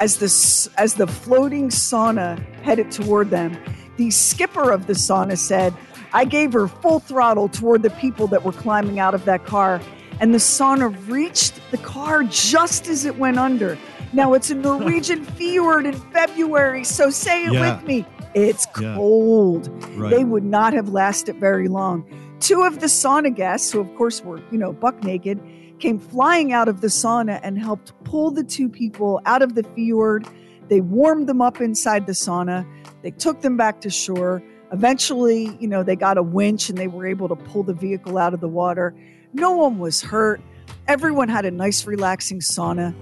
as 0.00 0.18
the 0.18 0.70
as 0.80 0.94
the 0.94 1.06
floating 1.06 1.68
sauna 1.68 2.38
headed 2.62 2.90
toward 2.90 3.30
them. 3.30 3.56
The 3.96 4.10
skipper 4.10 4.70
of 4.70 4.86
the 4.86 4.92
sauna 4.92 5.38
said, 5.38 5.72
"I 6.12 6.24
gave 6.24 6.52
her 6.52 6.68
full 6.68 6.98
throttle 7.00 7.48
toward 7.48 7.82
the 7.82 7.90
people 7.90 8.26
that 8.28 8.44
were 8.44 8.52
climbing 8.52 8.98
out 8.98 9.14
of 9.14 9.24
that 9.24 9.46
car, 9.46 9.80
and 10.20 10.34
the 10.34 10.38
sauna 10.38 10.94
reached 11.08 11.54
the 11.70 11.78
car 11.78 12.24
just 12.24 12.88
as 12.88 13.04
it 13.04 13.18
went 13.18 13.38
under." 13.38 13.78
Now 14.12 14.34
it's 14.34 14.50
a 14.50 14.54
Norwegian 14.68 15.24
fjord 15.24 15.86
in 15.86 15.94
February, 15.94 16.84
so 16.84 17.08
say 17.10 17.44
it 17.46 17.52
Yeah. 17.52 17.76
with 17.76 17.86
me. 17.86 18.04
It's 18.36 18.66
Yeah. 18.80 18.94
cold. 18.94 19.70
Right. 19.96 20.10
They 20.10 20.24
would 20.24 20.44
not 20.44 20.74
have 20.74 20.90
lasted 20.90 21.36
very 21.40 21.68
long. 21.68 22.04
Two 22.38 22.62
of 22.62 22.80
the 22.80 22.86
sauna 22.86 23.34
guests, 23.34 23.72
who 23.72 23.80
of 23.80 23.92
course 23.96 24.22
were, 24.22 24.40
you 24.52 24.58
know, 24.58 24.72
buck 24.72 25.02
naked, 25.02 25.40
came 25.78 25.98
flying 25.98 26.52
out 26.52 26.68
of 26.68 26.82
the 26.82 26.88
sauna 26.88 27.40
and 27.42 27.58
helped 27.58 27.92
pull 28.04 28.30
the 28.30 28.44
two 28.44 28.68
people 28.68 29.20
out 29.24 29.40
of 29.42 29.54
the 29.54 29.62
fjord. 29.74 30.26
They 30.68 30.80
warmed 30.82 31.28
them 31.28 31.40
up 31.40 31.60
inside 31.60 32.06
the 32.06 32.12
sauna. 32.12 32.66
They 33.02 33.10
took 33.10 33.40
them 33.40 33.56
back 33.56 33.80
to 33.80 33.90
shore. 33.90 34.42
Eventually, 34.72 35.56
you 35.60 35.68
know, 35.68 35.82
they 35.82 35.96
got 35.96 36.18
a 36.18 36.22
winch 36.22 36.68
and 36.68 36.76
they 36.76 36.88
were 36.88 37.06
able 37.06 37.28
to 37.28 37.36
pull 37.36 37.62
the 37.62 37.72
vehicle 37.72 38.18
out 38.18 38.34
of 38.34 38.40
the 38.40 38.48
water. 38.48 38.94
No 39.32 39.52
one 39.56 39.78
was 39.78 40.02
hurt. 40.02 40.40
Everyone 40.88 41.28
had 41.28 41.44
a 41.46 41.50
nice, 41.50 41.86
relaxing 41.86 42.40
sauna. 42.40 42.94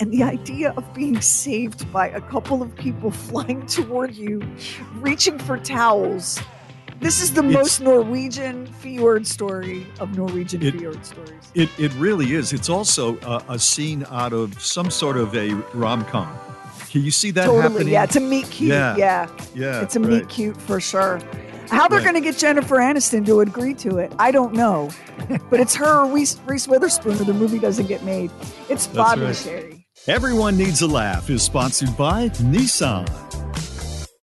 And 0.00 0.12
the 0.12 0.22
idea 0.22 0.72
of 0.76 0.92
being 0.94 1.20
saved 1.20 1.90
by 1.92 2.08
a 2.08 2.20
couple 2.20 2.62
of 2.62 2.74
people 2.76 3.10
flying 3.28 3.66
toward 3.66 4.14
you, 4.14 4.42
reaching 4.96 5.38
for 5.38 5.56
towels. 5.58 6.40
This 7.00 7.20
is 7.20 7.32
the 7.34 7.40
It's- 7.42 7.54
most 7.54 7.80
Norwegian 7.80 8.66
fjord 8.66 9.26
story 9.26 9.86
of 10.00 10.16
Norwegian 10.16 10.62
It- 10.62 10.76
fjord 10.78 11.04
stories. 11.04 11.30
It, 11.54 11.68
it 11.78 11.92
really 11.94 12.32
is. 12.34 12.52
It's 12.52 12.68
also 12.70 13.18
a, 13.20 13.42
a 13.50 13.58
scene 13.58 14.06
out 14.10 14.32
of 14.32 14.60
some 14.62 14.90
sort 14.90 15.16
of 15.16 15.34
a 15.36 15.52
rom 15.74 16.04
com. 16.06 16.28
Can 16.90 17.02
you 17.02 17.10
see 17.10 17.30
that 17.32 17.46
totally, 17.46 17.62
happening? 17.62 17.88
yeah. 17.88 18.04
It's 18.04 18.16
a 18.16 18.20
meet 18.20 18.50
cute. 18.50 18.70
Yeah. 18.70 18.96
Yeah, 18.96 19.28
Yeah, 19.54 19.80
it's 19.82 19.96
a 19.96 20.00
meet 20.00 20.28
cute 20.28 20.56
for 20.60 20.78
sure. 20.80 21.20
How 21.72 21.88
they're 21.88 22.02
going 22.02 22.14
to 22.14 22.20
get 22.20 22.36
Jennifer 22.36 22.76
Aniston 22.76 23.24
to 23.26 23.40
agree 23.40 23.74
to 23.74 23.98
it, 23.98 24.12
I 24.18 24.30
don't 24.30 24.52
know. 24.52 24.90
but 25.50 25.58
it's 25.58 25.74
her 25.74 26.02
or 26.02 26.06
Reese, 26.12 26.38
Reese 26.46 26.68
Witherspoon, 26.68 27.12
or 27.12 27.24
the 27.24 27.32
movie 27.32 27.58
doesn't 27.58 27.86
get 27.86 28.04
made. 28.04 28.30
It's 28.68 28.86
Bob 28.86 29.18
and 29.18 29.28
right. 29.28 29.36
Sherry. 29.36 29.86
Everyone 30.06 30.56
Needs 30.56 30.82
a 30.82 30.86
Laugh 30.86 31.30
is 31.30 31.42
sponsored 31.42 31.96
by 31.96 32.28
Nissan. 32.28 33.08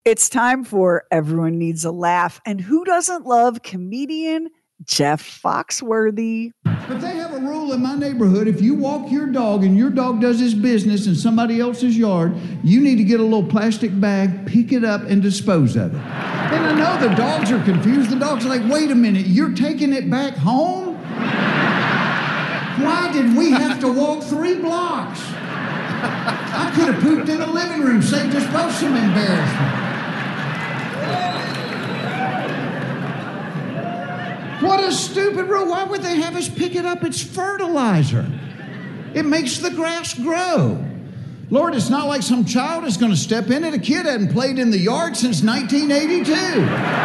It's 0.05 0.29
time 0.29 0.63
for 0.63 1.03
Everyone 1.11 1.57
Needs 1.57 1.83
a 1.83 1.91
Laugh. 1.91 2.39
And 2.45 2.61
who 2.61 2.85
doesn't 2.85 3.25
love 3.25 3.61
comedian 3.61 4.49
Jeff 4.85 5.41
Foxworthy? 5.41 6.51
But 6.63 6.99
they 6.99 7.15
have 7.15 7.33
a 7.33 7.39
rule 7.39 7.71
in 7.73 7.81
my 7.81 7.95
neighborhood 7.95 8.47
if 8.47 8.61
you 8.61 8.73
walk 8.75 9.11
your 9.11 9.27
dog 9.27 9.63
and 9.63 9.77
your 9.77 9.89
dog 9.89 10.19
does 10.19 10.39
his 10.39 10.53
business 10.53 11.07
in 11.07 11.15
somebody 11.15 11.59
else's 11.59 11.97
yard, 11.97 12.35
you 12.63 12.81
need 12.81 12.97
to 12.97 13.03
get 13.03 13.19
a 13.19 13.23
little 13.23 13.45
plastic 13.47 13.97
bag, 13.99 14.45
pick 14.45 14.71
it 14.71 14.83
up, 14.83 15.03
and 15.03 15.21
dispose 15.21 15.75
of 15.75 15.93
it. 15.93 15.97
And 15.97 16.65
I 16.65 16.73
know 16.73 17.07
the 17.07 17.15
dogs 17.15 17.51
are 17.51 17.63
confused. 17.63 18.09
The 18.09 18.17
dog's 18.17 18.45
are 18.45 18.49
like, 18.49 18.69
wait 18.69 18.91
a 18.91 18.95
minute, 18.95 19.27
you're 19.27 19.53
taking 19.53 19.93
it 19.93 20.09
back 20.09 20.35
home? 20.35 20.95
Why 22.81 23.09
did 23.13 23.37
we 23.37 23.51
have 23.51 23.79
to 23.81 23.91
walk 23.91 24.23
three 24.23 24.55
blocks? 24.55 25.21
I 26.05 26.71
could 26.75 26.93
have 26.93 27.01
pooped 27.01 27.29
in 27.29 27.39
the 27.39 27.47
living 27.47 27.81
room, 27.81 28.01
saved 28.01 28.35
us 28.35 28.45
both 28.51 28.73
some 28.73 28.95
embarrassment. 28.95 29.83
What 34.61 34.83
a 34.83 34.91
stupid 34.91 35.47
rule. 35.47 35.69
Why 35.69 35.83
would 35.83 36.01
they 36.01 36.17
have 36.17 36.35
us 36.35 36.49
pick 36.49 36.75
it 36.75 36.85
up? 36.85 37.03
It's 37.03 37.21
fertilizer. 37.21 38.25
It 39.13 39.25
makes 39.25 39.57
the 39.57 39.71
grass 39.71 40.13
grow. 40.13 40.83
Lord, 41.49 41.75
it's 41.75 41.89
not 41.89 42.07
like 42.07 42.23
some 42.23 42.45
child 42.45 42.85
is 42.85 42.97
going 42.97 43.11
to 43.11 43.17
step 43.17 43.51
in 43.51 43.63
it. 43.63 43.73
A 43.73 43.79
kid 43.79 44.05
hadn't 44.05 44.31
played 44.31 44.57
in 44.57 44.71
the 44.71 44.79
yard 44.79 45.15
since 45.15 45.43
1982. 45.43 47.03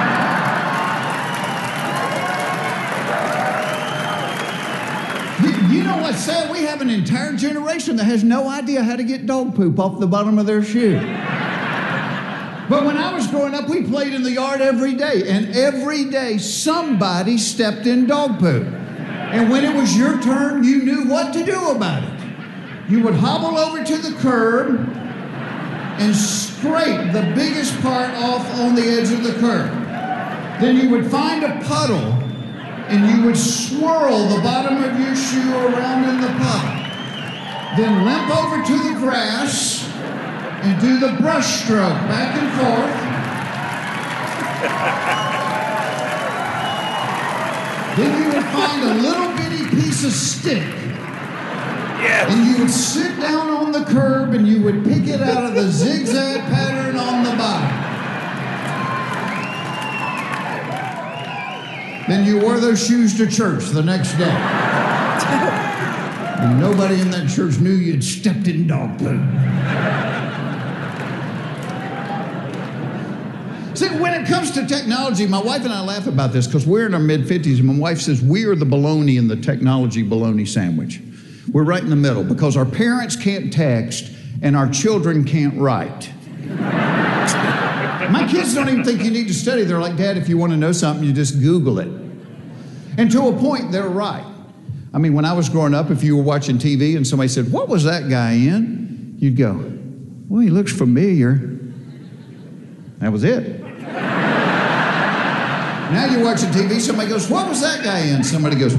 You, 5.71 5.85
know 5.85 5.99
what's 5.99 6.25
sad? 6.25 6.51
We 6.51 6.63
have 6.63 6.81
an 6.81 6.89
entire 6.89 7.35
generation 7.35 7.97
that 7.97 8.05
has 8.05 8.25
no 8.25 8.49
idea 8.49 8.83
how 8.83 8.97
to 8.97 9.05
get 9.05 9.27
dog 9.27 9.55
poop 9.55 9.79
off 9.79 10.01
the 10.01 10.07
bottom 10.07 10.39
of 10.39 10.47
their 10.47 10.63
shoe. 10.65 10.97
But 12.69 12.85
when 12.85 12.99
I 12.99 13.15
was 13.15 13.27
growing 13.27 13.55
up, 13.55 13.69
we 13.69 13.83
played 13.85 14.13
in 14.13 14.23
the 14.23 14.33
yard 14.33 14.61
every 14.61 14.95
day, 14.95 15.29
and 15.29 15.57
every 15.57 16.05
day 16.05 16.37
somebody 16.37 17.39
stepped 17.39 17.87
in 17.87 18.07
dog 18.07 18.39
poop. 18.39 18.67
And 18.67 19.51
when 19.51 19.65
it 19.65 19.75
was 19.75 19.97
your 19.97 20.21
turn, 20.21 20.65
you 20.65 20.83
knew 20.83 21.05
what 21.09 21.33
to 21.33 21.45
do 21.45 21.71
about 21.71 22.03
it. 22.03 22.91
You 22.91 23.03
would 23.03 23.15
hobble 23.15 23.59
over 23.59 23.83
to 23.85 23.97
the 23.97 24.13
curb 24.19 24.87
and 25.99 26.15
scrape 26.15 27.13
the 27.13 27.33
biggest 27.35 27.79
part 27.81 28.11
off 28.17 28.47
on 28.61 28.75
the 28.75 28.83
edge 28.83 29.13
of 29.13 29.23
the 29.23 29.33
curb. 29.35 29.71
Then 30.61 30.77
you 30.77 30.91
would 30.91 31.11
find 31.11 31.45
a 31.45 31.61
puddle 31.65 32.25
and 32.89 33.19
you 33.19 33.27
would 33.27 33.37
swirl 33.37 34.29
the 34.29 34.41
bottom 34.41 34.83
of 34.83 34.99
your 34.99 35.15
shoe 35.15 35.55
around 35.55 36.05
in 36.09 36.21
the 36.21 36.29
puddle. 36.29 36.79
Then 37.77 38.05
limp 38.05 38.37
over 38.37 38.63
to 38.65 38.89
the 38.89 38.99
grass 39.01 39.88
and 40.63 40.81
do 40.81 40.99
the 40.99 41.13
brush 41.21 41.63
stroke 41.63 41.95
back 42.09 42.37
and 42.37 42.51
forth. 42.59 43.09
then 47.97 48.23
you 48.23 48.29
would 48.35 48.45
find 48.47 48.83
a 48.83 48.95
little 48.95 49.29
bitty 49.37 49.69
piece 49.77 50.05
of 50.05 50.13
stick. 50.13 50.63
And 52.31 52.47
you 52.47 52.59
would 52.63 52.71
sit 52.71 53.19
down 53.21 53.49
on 53.51 53.73
the 53.73 53.85
curb 53.85 54.35
and 54.35 54.47
you 54.47 54.63
would 54.63 54.85
pick 54.85 55.07
it 55.07 55.21
out 55.21 55.45
of 55.45 55.55
the 55.55 55.69
zigzag 55.71 56.41
pattern 56.43 56.97
on 56.97 57.25
the 57.25 57.31
bottom. 57.31 57.87
Then 62.09 62.25
you 62.27 62.41
wore 62.41 62.59
those 62.59 62.85
shoes 62.85 63.17
to 63.19 63.27
church 63.27 63.67
the 63.67 63.83
next 63.83 64.15
day. 64.15 64.25
and 66.41 66.61
nobody 66.61 67.01
in 67.01 67.11
that 67.11 67.29
church 67.29 67.59
knew 67.59 67.73
you'd 67.73 68.03
stepped 68.03 68.49
in 68.49 68.67
dog 68.67 68.99
poop. 68.99 69.21
See, 73.79 73.87
when 73.91 74.13
it 74.13 74.27
comes 74.27 74.51
to 74.53 74.67
technology, 74.67 75.25
my 75.25 75.41
wife 75.41 75.63
and 75.63 75.73
I 75.73 75.81
laugh 75.85 76.09
about 76.09 76.33
this 76.33 76.49
because 76.49 76.67
we're 76.67 76.87
in 76.87 76.95
our 76.95 76.99
mid 76.99 77.27
50s, 77.27 77.59
and 77.59 77.67
my 77.69 77.79
wife 77.79 78.01
says 78.01 78.21
we 78.21 78.45
are 78.45 78.57
the 78.57 78.65
baloney 78.65 79.17
in 79.17 79.29
the 79.29 79.37
technology 79.37 80.03
baloney 80.03 80.49
sandwich. 80.49 81.01
We're 81.53 81.63
right 81.63 81.81
in 81.81 81.89
the 81.89 81.95
middle 81.95 82.25
because 82.25 82.57
our 82.57 82.65
parents 82.65 83.15
can't 83.15 83.53
text 83.53 84.11
and 84.43 84.57
our 84.57 84.69
children 84.69 85.23
can't 85.23 85.57
write. 85.61 86.11
My 86.59 88.27
kids 88.29 88.53
don't 88.53 88.69
even 88.69 88.83
think 88.83 89.05
you 89.05 89.13
need 89.13 89.29
to 89.29 89.35
study. 89.35 89.63
They're 89.63 89.79
like, 89.79 89.97
Dad, 89.97 90.17
if 90.17 90.29
you 90.29 90.37
want 90.39 90.51
to 90.51 90.57
know 90.57 90.73
something, 90.73 91.05
you 91.05 91.13
just 91.13 91.39
Google 91.41 91.79
it. 91.79 91.87
And 92.99 93.09
to 93.13 93.29
a 93.29 93.33
point, 93.33 93.71
they're 93.71 93.89
right. 93.89 94.27
I 94.93 94.99
mean, 94.99 95.15
when 95.15 95.25
I 95.25 95.35
was 95.35 95.49
growing 95.49 95.73
up, 95.73 95.93
if 95.93 96.03
you 96.03 96.17
were 96.17 96.25
watching 96.25 96.59
TV 96.59 96.97
and 96.97 97.07
somebody 97.07 97.29
said, 97.29 97.53
What 97.53 97.69
was 97.69 97.85
that 97.85 98.11
guy 98.11 98.33
in? 98.33 99.15
You'd 99.21 99.37
go, 99.37 99.73
Well, 100.29 100.41
he 100.41 100.51
looks 100.51 100.73
familiar. 100.73 101.37
That 102.99 103.13
was 103.13 103.23
it. 103.23 103.68
Now 105.93 106.07
you're 106.11 106.25
watching 106.25 106.49
TV, 106.51 106.81
somebody 106.81 107.09
goes, 107.09 107.29
What 107.31 107.49
was 107.49 107.61
that 107.61 107.85
guy 107.85 108.01
in? 108.01 108.23
Somebody 108.25 108.57
goes, 108.57 108.77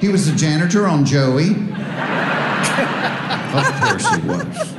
He 0.00 0.08
was 0.08 0.30
the 0.30 0.36
janitor 0.36 0.86
on 0.86 1.04
Joey. 1.04 1.50
of 3.54 3.80
course 3.80 4.14
he 4.14 4.20
was. 4.28 4.74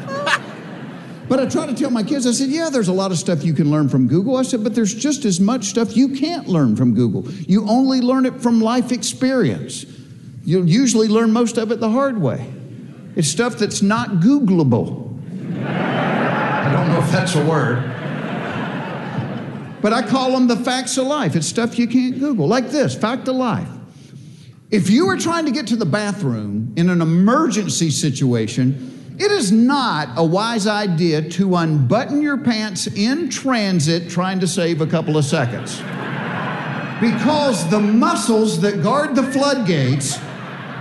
But 1.29 1.39
I 1.39 1.45
try 1.45 1.67
to 1.67 1.75
tell 1.75 1.91
my 1.91 2.01
kids, 2.01 2.25
I 2.25 2.31
said, 2.31 2.49
yeah, 2.49 2.71
there's 2.71 2.87
a 2.87 2.93
lot 2.93 3.11
of 3.11 3.19
stuff 3.19 3.43
you 3.43 3.53
can 3.53 3.69
learn 3.69 3.87
from 3.87 4.07
Google. 4.07 4.35
I 4.35 4.41
said, 4.41 4.63
but 4.63 4.73
there's 4.73 4.95
just 4.95 5.25
as 5.25 5.39
much 5.39 5.65
stuff 5.65 5.95
you 5.95 6.15
can't 6.15 6.47
learn 6.47 6.75
from 6.75 6.95
Google. 6.95 7.29
You 7.31 7.69
only 7.69 8.01
learn 8.01 8.25
it 8.25 8.41
from 8.41 8.59
life 8.59 8.91
experience. 8.91 9.85
You'll 10.43 10.67
usually 10.67 11.07
learn 11.07 11.31
most 11.31 11.59
of 11.59 11.71
it 11.71 11.79
the 11.79 11.91
hard 11.91 12.19
way. 12.19 12.51
It's 13.15 13.27
stuff 13.27 13.57
that's 13.57 13.83
not 13.83 14.09
Googleable. 14.21 15.07
I 15.63 16.71
don't 16.73 16.87
know 16.87 16.99
if 16.99 17.11
that's 17.11 17.35
a 17.35 17.45
word. 17.45 17.98
But 19.81 19.93
I 19.93 20.01
call 20.01 20.31
them 20.31 20.47
the 20.47 20.57
facts 20.57 20.97
of 20.97 21.07
life. 21.07 21.35
It's 21.35 21.47
stuff 21.47 21.79
you 21.79 21.87
can't 21.87 22.19
Google. 22.19 22.47
Like 22.47 22.69
this 22.69 22.95
fact 22.95 23.27
of 23.27 23.35
life. 23.35 23.69
If 24.71 24.89
you 24.89 25.09
are 25.09 25.17
trying 25.17 25.45
to 25.45 25.51
get 25.51 25.67
to 25.67 25.75
the 25.75 25.85
bathroom 25.85 26.73
in 26.75 26.89
an 26.89 27.01
emergency 27.01 27.89
situation, 27.89 29.15
it 29.17 29.31
is 29.31 29.51
not 29.51 30.09
a 30.15 30.23
wise 30.23 30.67
idea 30.67 31.27
to 31.31 31.55
unbutton 31.55 32.21
your 32.21 32.37
pants 32.37 32.87
in 32.87 33.29
transit 33.29 34.09
trying 34.09 34.39
to 34.39 34.47
save 34.47 34.81
a 34.81 34.87
couple 34.87 35.17
of 35.17 35.25
seconds. 35.25 35.77
Because 37.01 37.69
the 37.69 37.79
muscles 37.79 38.61
that 38.61 38.83
guard 38.83 39.15
the 39.15 39.23
floodgates 39.23 40.19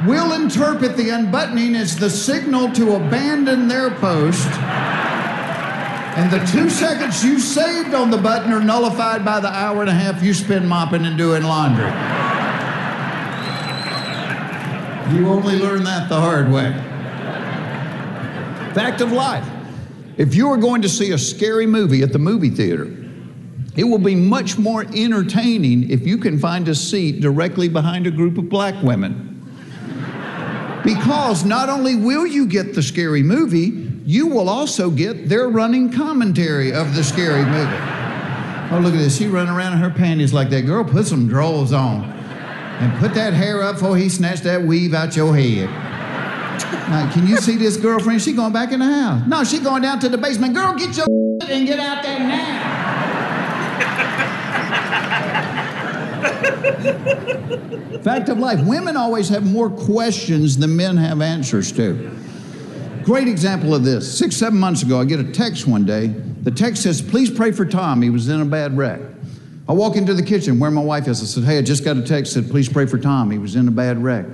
will 0.07 0.35
interpret 0.35 0.97
the 0.97 1.09
unbuttoning 1.11 1.75
as 1.75 1.97
the 1.97 2.11
signal 2.11 2.71
to 2.73 2.95
abandon 2.95 3.69
their 3.69 3.91
post. 3.91 4.49
And 6.19 6.33
the 6.33 6.45
two 6.47 6.69
seconds 6.69 7.25
you 7.25 7.39
saved 7.39 7.95
on 7.95 8.11
the 8.11 8.19
button 8.19 8.53
are 8.53 8.61
nullified 8.61 9.25
by 9.25 9.39
the 9.39 9.47
hour 9.47 9.83
and 9.83 9.89
a 9.89 9.95
half 9.95 10.21
you 10.21 10.35
spend 10.35 10.69
mopping 10.69 11.07
and 11.07 11.17
doing 11.17 11.45
laundry. 11.45 11.87
You 15.17 15.29
only 15.29 15.61
learn 15.61 15.85
that 15.85 16.09
the 16.09 16.21
hard 16.21 16.51
way. 16.51 16.73
Fact 18.75 19.01
of 19.01 19.13
life. 19.13 19.49
If 20.17 20.35
you 20.35 20.51
are 20.51 20.57
going 20.57 20.83
to 20.83 20.89
see 20.89 21.13
a 21.13 21.19
scary 21.19 21.69
movie 21.69 22.03
at 22.03 22.13
the 22.13 22.19
movie 22.19 22.51
theater, 22.51 22.93
it 23.77 23.85
will 23.85 23.99
be 23.99 24.17
much 24.17 24.59
more 24.59 24.85
entertaining 24.93 25.89
if 25.89 26.05
you 26.05 26.19
can 26.19 26.37
find 26.37 26.67
a 26.67 26.75
seat 26.75 27.21
directly 27.21 27.69
behind 27.69 28.09
a 28.09 28.11
group 28.11 28.39
of 28.39 28.49
black 28.49 28.75
women. 28.83 29.25
Because 30.83 31.45
not 31.45 31.69
only 31.69 31.95
will 31.95 32.27
you 32.27 32.47
get 32.47 32.75
the 32.75 32.83
scary 32.83 33.23
movie, 33.23 33.88
you 34.09 34.27
will 34.27 34.49
also 34.49 34.91
get 34.91 35.29
their 35.29 35.51
running 35.51 35.93
commentary 35.93 36.73
of 36.73 36.95
the 36.95 37.05
scary 37.05 37.45
movie. 37.45 37.77
Oh, 38.73 38.81
look 38.83 38.95
at 38.95 39.01
this. 39.01 39.19
She 39.19 39.27
running 39.27 39.53
around 39.53 39.75
in 39.75 39.81
her 39.81 39.91
panties 39.91 40.33
like 40.33 40.49
that. 40.49 40.63
Girl, 40.63 40.83
put 40.83 41.07
some 41.07 41.29
drawers 41.29 41.75
on 41.75 42.05
and 42.05 42.99
put 43.01 43.13
that 43.13 43.35
hair 43.35 43.63
up 43.63 43.75
before 43.75 43.99
he 43.99 44.09
snatched 44.09 44.45
that 44.45 44.63
weave 44.63 44.95
out 44.95 45.15
your 45.15 45.37
head. 45.37 45.69
Now, 46.89 47.13
can 47.13 47.27
you 47.27 47.37
see 47.37 47.57
this 47.57 47.77
girlfriend? 47.77 48.23
She 48.23 48.33
going 48.33 48.55
back 48.55 48.73
in 48.73 48.81
the 48.81 48.87
house. 48.87 49.29
No, 49.29 49.45
she 49.45 49.59
going 49.59 49.83
down 49.83 49.99
to 50.01 50.09
the 50.09 50.17
basement. 50.17 50.55
Girl, 50.55 50.73
get 50.75 50.97
your 50.97 51.05
and 51.47 51.67
get 51.67 51.79
out 51.79 52.03
there 52.03 52.19
now. 52.19 52.89
Fact 58.03 58.31
of 58.31 58.39
life, 58.39 58.67
women 58.67 58.97
always 58.97 59.29
have 59.29 59.45
more 59.45 59.69
questions 59.69 60.57
than 60.57 60.75
men 60.75 60.97
have 60.97 61.21
answers 61.21 61.71
to. 61.73 62.11
Great 63.09 63.27
example 63.27 63.75
of 63.75 63.85
this. 63.85 64.19
Six, 64.19 64.37
seven 64.37 64.61
months 64.61 64.83
ago, 64.83 65.01
I 65.01 65.07
get 65.07 65.19
a 65.19 65.33
text 65.33 65.67
one 65.67 65.87
day. 65.87 66.09
The 66.09 66.51
text 66.51 66.83
says, 66.83 67.01
Please 67.01 67.31
pray 67.31 67.53
for 67.53 67.65
Tom. 67.65 68.03
He 68.03 68.11
was 68.11 68.29
in 68.29 68.43
a 68.43 68.45
bad 68.45 68.77
wreck. 68.77 69.01
I 69.67 69.73
walk 69.73 69.97
into 69.97 70.13
the 70.13 70.23
kitchen 70.23 70.59
where 70.59 70.71
my 70.71 70.83
wife 70.83 71.09
is. 71.09 71.23
I 71.23 71.25
said, 71.25 71.45
Hey, 71.45 71.57
I 71.57 71.63
just 71.63 71.87
got 71.87 71.97
a 71.97 72.03
text 72.03 72.35
said, 72.35 72.51
Please 72.51 72.69
pray 72.69 72.85
for 72.85 72.99
Tom. 72.99 73.31
He 73.31 73.39
was 73.39 73.57
in 73.57 73.67
a 73.67 73.71
bad 73.71 74.05
wreck. 74.05 74.27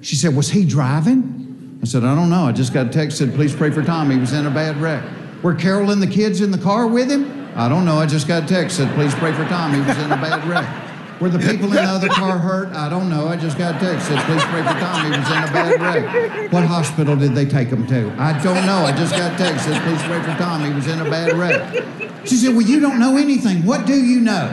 She 0.00 0.16
said, 0.16 0.34
Was 0.34 0.48
he 0.48 0.64
driving? 0.64 1.78
I 1.82 1.84
said, 1.84 2.02
I 2.02 2.14
don't 2.14 2.30
know. 2.30 2.46
I 2.46 2.52
just 2.52 2.72
got 2.72 2.86
a 2.86 2.88
text 2.88 3.18
said, 3.18 3.34
Please 3.34 3.54
pray 3.54 3.70
for 3.70 3.82
Tom. 3.82 4.10
He 4.10 4.16
was 4.16 4.32
in 4.32 4.46
a 4.46 4.50
bad 4.50 4.78
wreck. 4.78 5.04
Were 5.42 5.54
Carol 5.54 5.90
and 5.90 6.00
the 6.00 6.06
kids 6.06 6.40
in 6.40 6.50
the 6.50 6.56
car 6.56 6.86
with 6.86 7.10
him? 7.10 7.52
I 7.54 7.68
don't 7.68 7.84
know. 7.84 7.98
I 7.98 8.06
just 8.06 8.26
got 8.26 8.44
a 8.44 8.46
text 8.46 8.78
said, 8.78 8.90
Please 8.94 9.14
pray 9.16 9.34
for 9.34 9.44
Tom. 9.44 9.74
He 9.74 9.80
was 9.80 9.98
in 9.98 10.10
a 10.10 10.16
bad 10.16 10.48
wreck. 10.48 10.83
Were 11.20 11.28
the 11.28 11.38
people 11.38 11.66
in 11.66 11.74
the 11.74 11.82
other 11.82 12.08
car 12.20 12.38
hurt? 12.38 12.68
I 12.72 12.88
don't 12.88 13.08
know. 13.08 13.28
I 13.28 13.36
just 13.36 13.56
got 13.56 13.76
a 13.76 13.78
text 13.78 14.08
said, 14.08 14.18
Please 14.24 14.42
pray 14.44 14.62
for 14.62 14.78
Tom. 14.80 15.04
He 15.04 15.18
was 15.18 15.30
in 15.30 15.42
a 15.44 15.52
bad 15.52 15.80
wreck. 15.80 16.52
What 16.52 16.64
hospital 16.64 17.16
did 17.16 17.34
they 17.34 17.44
take 17.44 17.68
him 17.68 17.86
to? 17.86 18.12
I 18.18 18.42
don't 18.42 18.66
know. 18.66 18.78
I 18.84 18.92
just 18.92 19.12
got 19.16 19.32
a 19.32 19.36
text 19.36 19.64
said, 19.64 19.80
Please 19.82 20.02
pray 20.02 20.20
for 20.20 20.36
Tom. 20.38 20.64
He 20.64 20.72
was 20.72 20.86
in 20.88 21.00
a 21.00 21.08
bad 21.08 21.36
wreck. 21.36 22.26
She 22.26 22.34
said, 22.36 22.54
Well, 22.54 22.66
you 22.66 22.80
don't 22.80 22.98
know 22.98 23.16
anything. 23.16 23.64
What 23.64 23.86
do 23.86 23.94
you 23.94 24.20
know? 24.20 24.48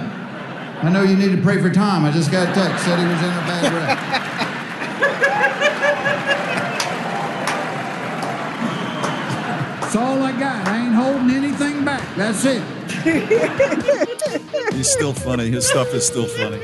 I 0.84 0.90
know 0.90 1.04
you 1.04 1.16
need 1.16 1.36
to 1.36 1.42
pray 1.42 1.62
for 1.62 1.70
Tom. 1.70 2.06
I 2.06 2.12
just 2.12 2.32
got 2.32 2.50
a 2.50 2.54
text 2.54 2.86
said 2.86 2.98
he 3.00 3.06
was 3.06 3.22
in 3.22 3.30
a 3.30 3.46
bad 3.48 3.74
wreck. 3.74 4.22
That's 9.82 9.96
all 9.96 10.24
I 10.24 10.32
got. 10.40 10.68
I 10.68 10.86
ain't 10.86 10.94
holding 10.94 11.32
anything 11.32 11.84
back. 11.84 12.16
That's 12.16 12.46
it. 12.46 12.64
He's 14.74 14.92
still 14.92 15.14
funny. 15.14 15.50
His 15.50 15.68
stuff 15.68 15.94
is 15.94 16.06
still 16.06 16.28
funny. 16.28 16.60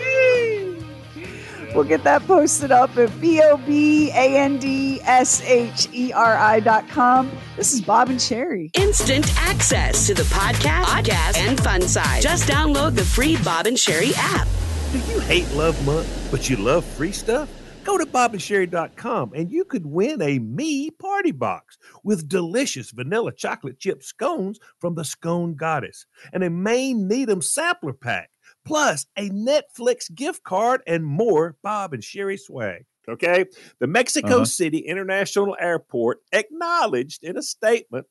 We'll 1.73 1.83
get 1.83 2.03
that 2.03 2.25
posted 2.25 2.71
up 2.71 2.95
at 2.97 3.19
B 3.19 3.41
O 3.43 3.57
B 3.57 4.09
A 4.11 4.37
N 4.37 4.57
D 4.57 5.01
S 5.01 5.41
H 5.41 5.87
E 5.93 6.13
R 6.13 6.35
I 6.35 6.59
dot 6.59 6.87
com. 6.89 7.31
This 7.55 7.73
is 7.73 7.81
Bob 7.81 8.09
and 8.09 8.21
Sherry. 8.21 8.71
Instant 8.73 9.31
access 9.37 10.07
to 10.07 10.13
the 10.13 10.23
podcast, 10.23 10.83
podcast, 10.83 11.37
and 11.37 11.59
fun 11.59 11.81
side. 11.81 12.21
Just 12.21 12.47
download 12.47 12.95
the 12.95 13.03
free 13.03 13.37
Bob 13.43 13.65
and 13.67 13.77
Sherry 13.77 14.11
app. 14.15 14.47
Do 14.91 14.99
you 14.99 15.19
hate 15.21 15.49
Love 15.51 15.83
Month, 15.85 16.29
but 16.31 16.49
you 16.49 16.57
love 16.57 16.85
free 16.85 17.11
stuff? 17.11 17.49
Go 17.87 17.97
to 17.97 18.05
bobandsherry.com 18.05 19.31
and 19.33 19.49
you 19.49 19.63
could 19.63 19.85
win 19.85 20.21
a 20.21 20.39
me 20.39 20.91
party 20.91 21.31
box 21.31 21.77
with 22.03 22.27
delicious 22.27 22.91
vanilla 22.91 23.31
chocolate 23.31 23.79
chip 23.79 24.03
scones 24.03 24.59
from 24.79 24.95
the 24.95 25.05
Scone 25.05 25.55
Goddess 25.55 26.05
and 26.33 26.43
a 26.43 26.49
Maine 26.49 27.07
Needham 27.07 27.41
sampler 27.41 27.93
pack, 27.93 28.29
plus 28.65 29.05
a 29.17 29.29
Netflix 29.29 30.13
gift 30.13 30.43
card 30.43 30.81
and 30.85 31.05
more 31.05 31.55
Bob 31.63 31.93
and 31.93 32.03
Sherry 32.03 32.35
swag. 32.35 32.83
Okay. 33.07 33.45
The 33.79 33.87
Mexico 33.87 34.35
Uh-huh. 34.35 34.45
City 34.45 34.79
International 34.79 35.55
Airport 35.57 36.19
acknowledged 36.33 37.23
in 37.23 37.37
a 37.37 37.41
statement 37.41 38.05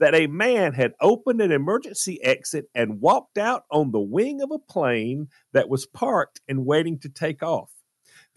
that 0.00 0.12
a 0.16 0.26
man 0.26 0.72
had 0.72 0.94
opened 1.00 1.40
an 1.40 1.52
emergency 1.52 2.20
exit 2.24 2.64
and 2.74 3.00
walked 3.00 3.38
out 3.38 3.62
on 3.70 3.92
the 3.92 4.00
wing 4.00 4.42
of 4.42 4.50
a 4.50 4.58
plane 4.58 5.28
that 5.52 5.68
was 5.68 5.86
parked 5.86 6.40
and 6.48 6.66
waiting 6.66 6.98
to 6.98 7.08
take 7.08 7.44
off. 7.44 7.70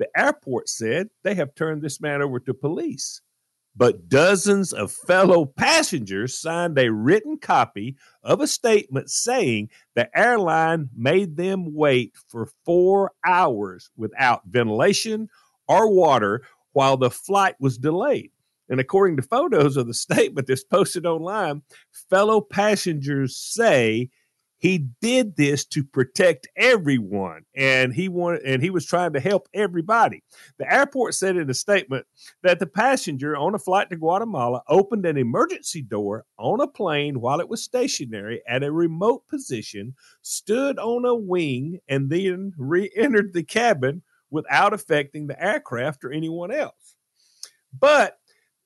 The 0.03 0.19
airport 0.19 0.67
said 0.67 1.11
they 1.23 1.33
have 1.35 1.55
turned 1.55 1.81
this 1.81 2.01
man 2.01 2.21
over 2.21 2.37
to 2.41 2.53
police. 2.53 3.21
But 3.73 4.09
dozens 4.09 4.73
of 4.73 4.91
fellow 4.91 5.45
passengers 5.45 6.37
signed 6.37 6.77
a 6.77 6.91
written 6.91 7.37
copy 7.37 7.95
of 8.21 8.41
a 8.41 8.47
statement 8.47 9.09
saying 9.09 9.69
the 9.95 10.09
airline 10.13 10.89
made 10.93 11.37
them 11.37 11.73
wait 11.73 12.17
for 12.27 12.49
four 12.65 13.13
hours 13.25 13.91
without 13.95 14.41
ventilation 14.45 15.29
or 15.69 15.89
water 15.89 16.41
while 16.73 16.97
the 16.97 17.09
flight 17.09 17.55
was 17.61 17.77
delayed. 17.77 18.31
And 18.67 18.81
according 18.81 19.15
to 19.15 19.23
photos 19.23 19.77
of 19.77 19.87
the 19.87 19.93
statement 19.93 20.47
that's 20.47 20.65
posted 20.65 21.05
online, 21.05 21.61
fellow 22.09 22.41
passengers 22.41 23.37
say 23.37 24.09
he 24.63 24.87
did 25.01 25.35
this 25.35 25.65
to 25.65 25.83
protect 25.83 26.47
everyone 26.55 27.43
and 27.53 27.93
he 27.93 28.07
wanted 28.07 28.43
and 28.43 28.63
he 28.63 28.69
was 28.69 28.85
trying 28.85 29.11
to 29.11 29.19
help 29.19 29.49
everybody. 29.53 30.23
The 30.57 30.73
airport 30.73 31.15
said 31.15 31.35
in 31.35 31.49
a 31.49 31.53
statement 31.53 32.05
that 32.43 32.59
the 32.59 32.65
passenger 32.65 33.35
on 33.35 33.55
a 33.55 33.59
flight 33.59 33.89
to 33.89 33.97
Guatemala 33.97 34.63
opened 34.69 35.05
an 35.05 35.17
emergency 35.17 35.81
door 35.81 36.23
on 36.39 36.61
a 36.61 36.67
plane 36.67 37.19
while 37.19 37.41
it 37.41 37.49
was 37.49 37.61
stationary 37.61 38.41
at 38.47 38.63
a 38.63 38.71
remote 38.71 39.27
position, 39.27 39.95
stood 40.21 40.79
on 40.79 41.03
a 41.03 41.13
wing, 41.13 41.79
and 41.89 42.09
then 42.09 42.53
re 42.57 42.89
entered 42.95 43.33
the 43.33 43.43
cabin 43.43 44.01
without 44.31 44.71
affecting 44.71 45.27
the 45.27 45.43
aircraft 45.43 46.05
or 46.05 46.13
anyone 46.13 46.51
else. 46.51 46.95
But 47.77 48.17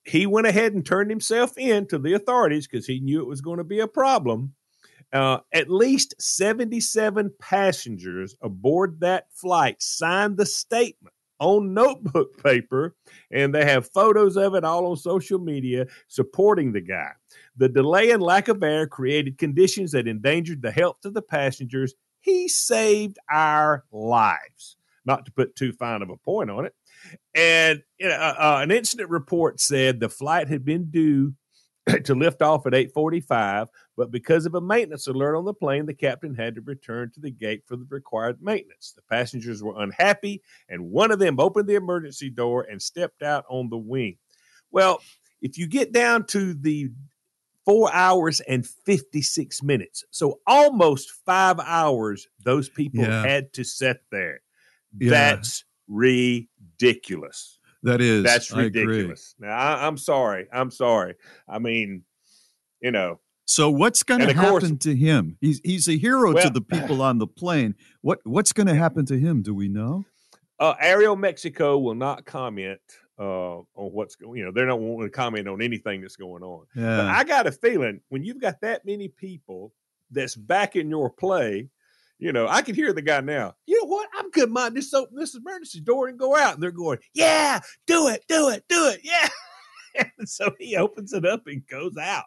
he 0.04 0.26
went 0.26 0.46
ahead 0.46 0.74
and 0.74 0.86
turned 0.86 1.10
himself 1.10 1.58
in 1.58 1.88
to 1.88 1.98
the 1.98 2.12
authorities 2.12 2.68
because 2.68 2.86
he 2.86 3.00
knew 3.00 3.20
it 3.20 3.28
was 3.28 3.40
going 3.40 3.58
to 3.58 3.64
be 3.64 3.80
a 3.80 3.88
problem. 3.88 4.54
Uh, 5.12 5.38
at 5.54 5.70
least 5.70 6.14
77 6.18 7.32
passengers 7.40 8.36
aboard 8.42 9.00
that 9.00 9.24
flight 9.32 9.80
signed 9.80 10.36
the 10.36 10.44
statement 10.44 11.14
on 11.38 11.72
notebook 11.72 12.42
paper, 12.42 12.94
and 13.30 13.54
they 13.54 13.64
have 13.64 13.90
photos 13.90 14.36
of 14.36 14.54
it 14.54 14.64
all 14.64 14.86
on 14.86 14.96
social 14.96 15.38
media 15.38 15.86
supporting 16.08 16.72
the 16.72 16.80
guy. 16.80 17.10
The 17.56 17.68
delay 17.68 18.10
and 18.10 18.22
lack 18.22 18.48
of 18.48 18.62
air 18.62 18.86
created 18.86 19.38
conditions 19.38 19.92
that 19.92 20.08
endangered 20.08 20.62
the 20.62 20.70
health 20.70 21.04
of 21.04 21.14
the 21.14 21.22
passengers. 21.22 21.94
He 22.20 22.48
saved 22.48 23.18
our 23.30 23.84
lives. 23.92 24.76
Not 25.04 25.24
to 25.24 25.32
put 25.32 25.56
too 25.56 25.72
fine 25.72 26.02
of 26.02 26.10
a 26.10 26.16
point 26.16 26.50
on 26.50 26.66
it. 26.66 26.74
And 27.34 27.82
uh, 28.02 28.08
uh, 28.08 28.58
an 28.62 28.70
incident 28.70 29.08
report 29.08 29.60
said 29.60 30.00
the 30.00 30.08
flight 30.08 30.48
had 30.48 30.64
been 30.64 30.90
due 30.90 31.34
to 32.04 32.14
lift 32.14 32.42
off 32.42 32.66
at 32.66 32.72
8:45, 32.74 33.68
but 33.96 34.10
because 34.10 34.46
of 34.46 34.54
a 34.54 34.60
maintenance 34.60 35.06
alert 35.06 35.36
on 35.36 35.44
the 35.44 35.54
plane, 35.54 35.86
the 35.86 35.94
captain 35.94 36.34
had 36.34 36.54
to 36.56 36.60
return 36.60 37.10
to 37.12 37.20
the 37.20 37.30
gate 37.30 37.62
for 37.66 37.76
the 37.76 37.86
required 37.88 38.42
maintenance. 38.42 38.92
The 38.94 39.02
passengers 39.02 39.62
were 39.62 39.80
unhappy, 39.80 40.42
and 40.68 40.90
one 40.90 41.10
of 41.10 41.18
them 41.18 41.40
opened 41.40 41.68
the 41.68 41.74
emergency 41.76 42.30
door 42.30 42.66
and 42.70 42.80
stepped 42.82 43.22
out 43.22 43.44
on 43.48 43.68
the 43.70 43.78
wing. 43.78 44.16
Well, 44.70 45.00
if 45.40 45.56
you 45.56 45.66
get 45.66 45.92
down 45.92 46.26
to 46.28 46.54
the 46.54 46.90
four 47.64 47.92
hours 47.92 48.40
and 48.40 48.66
56 48.66 49.62
minutes, 49.62 50.04
so 50.10 50.40
almost 50.46 51.10
five 51.26 51.60
hours, 51.60 52.26
those 52.42 52.68
people 52.68 53.04
Yeah. 53.04 53.22
had 53.26 53.52
to 53.54 53.64
sit 53.64 53.98
there. 54.10 54.40
Yeah. 54.98 55.10
That's 55.10 55.64
ridiculous. 55.86 57.57
That 57.88 58.00
is. 58.00 58.22
That's 58.24 58.52
I 58.52 58.62
ridiculous. 58.62 59.34
Now, 59.38 59.56
I, 59.56 59.86
I'm 59.86 59.96
sorry. 59.96 60.46
I'm 60.52 60.70
sorry. 60.70 61.14
I 61.48 61.58
mean, 61.58 62.02
you 62.80 62.90
know, 62.90 63.18
So 63.44 63.70
what's 63.70 64.02
going 64.02 64.20
to 64.20 64.30
of 64.30 64.36
course- 64.36 64.62
happen 64.62 64.78
to 64.78 64.94
him? 64.94 65.36
He's 65.40 65.60
he's 65.64 65.88
a 65.88 65.96
hero 65.96 66.32
to 66.34 66.50
the 66.50 66.60
people 66.76 67.02
on 67.02 67.18
the 67.18 67.26
plane. 67.26 67.74
What 68.02 68.20
what's 68.24 68.52
going 68.52 68.66
to 68.68 68.74
happen 68.74 69.06
to 69.06 69.18
him? 69.18 69.42
Do 69.42 69.54
we 69.54 69.68
know? 69.68 70.04
uh, 70.60 70.74
Aeromexico 70.82 71.80
will 71.80 71.94
not 71.94 72.24
comment 72.26 72.80
uh, 73.18 73.58
on 73.58 73.64
what's 73.92 74.16
going. 74.16 74.38
You 74.38 74.44
know, 74.46 74.52
they're 74.52 74.66
not 74.66 74.80
wanting 74.80 75.08
to 75.08 75.10
comment 75.10 75.48
on 75.48 75.62
anything 75.62 76.00
that's 76.00 76.16
going 76.16 76.42
on. 76.42 76.66
But 76.74 77.06
I 77.06 77.24
got 77.24 77.46
a 77.46 77.52
feeling 77.52 78.00
when 78.08 78.24
you've 78.24 78.40
got 78.40 78.60
that 78.62 78.84
many 78.84 79.08
people 79.08 79.72
that's 80.10 80.34
backing 80.36 80.88
your 80.90 81.10
play, 81.10 81.68
you 82.18 82.32
know, 82.32 82.48
I 82.48 82.62
can 82.62 82.74
hear 82.74 82.92
the 82.92 83.02
guy 83.02 83.20
now. 83.20 83.54
You 83.66 83.80
know 83.82 83.88
what? 83.88 84.08
I'm 84.18 84.30
good 84.30 84.50
mind 84.50 84.76
just 84.76 84.94
open 84.94 85.16
this 85.16 85.34
emergency 85.34 85.80
door 85.80 86.08
and 86.08 86.18
go 86.18 86.36
out. 86.36 86.54
And 86.54 86.62
they're 86.62 86.70
going, 86.70 86.98
yeah, 87.14 87.60
do 87.86 88.08
it, 88.08 88.24
do 88.28 88.48
it, 88.48 88.64
do 88.68 88.88
it, 88.88 89.00
yeah. 89.02 89.28
and 90.18 90.28
so 90.28 90.50
he 90.58 90.76
opens 90.76 91.12
it 91.12 91.24
up 91.24 91.46
and 91.46 91.66
goes 91.66 91.96
out. 91.96 92.24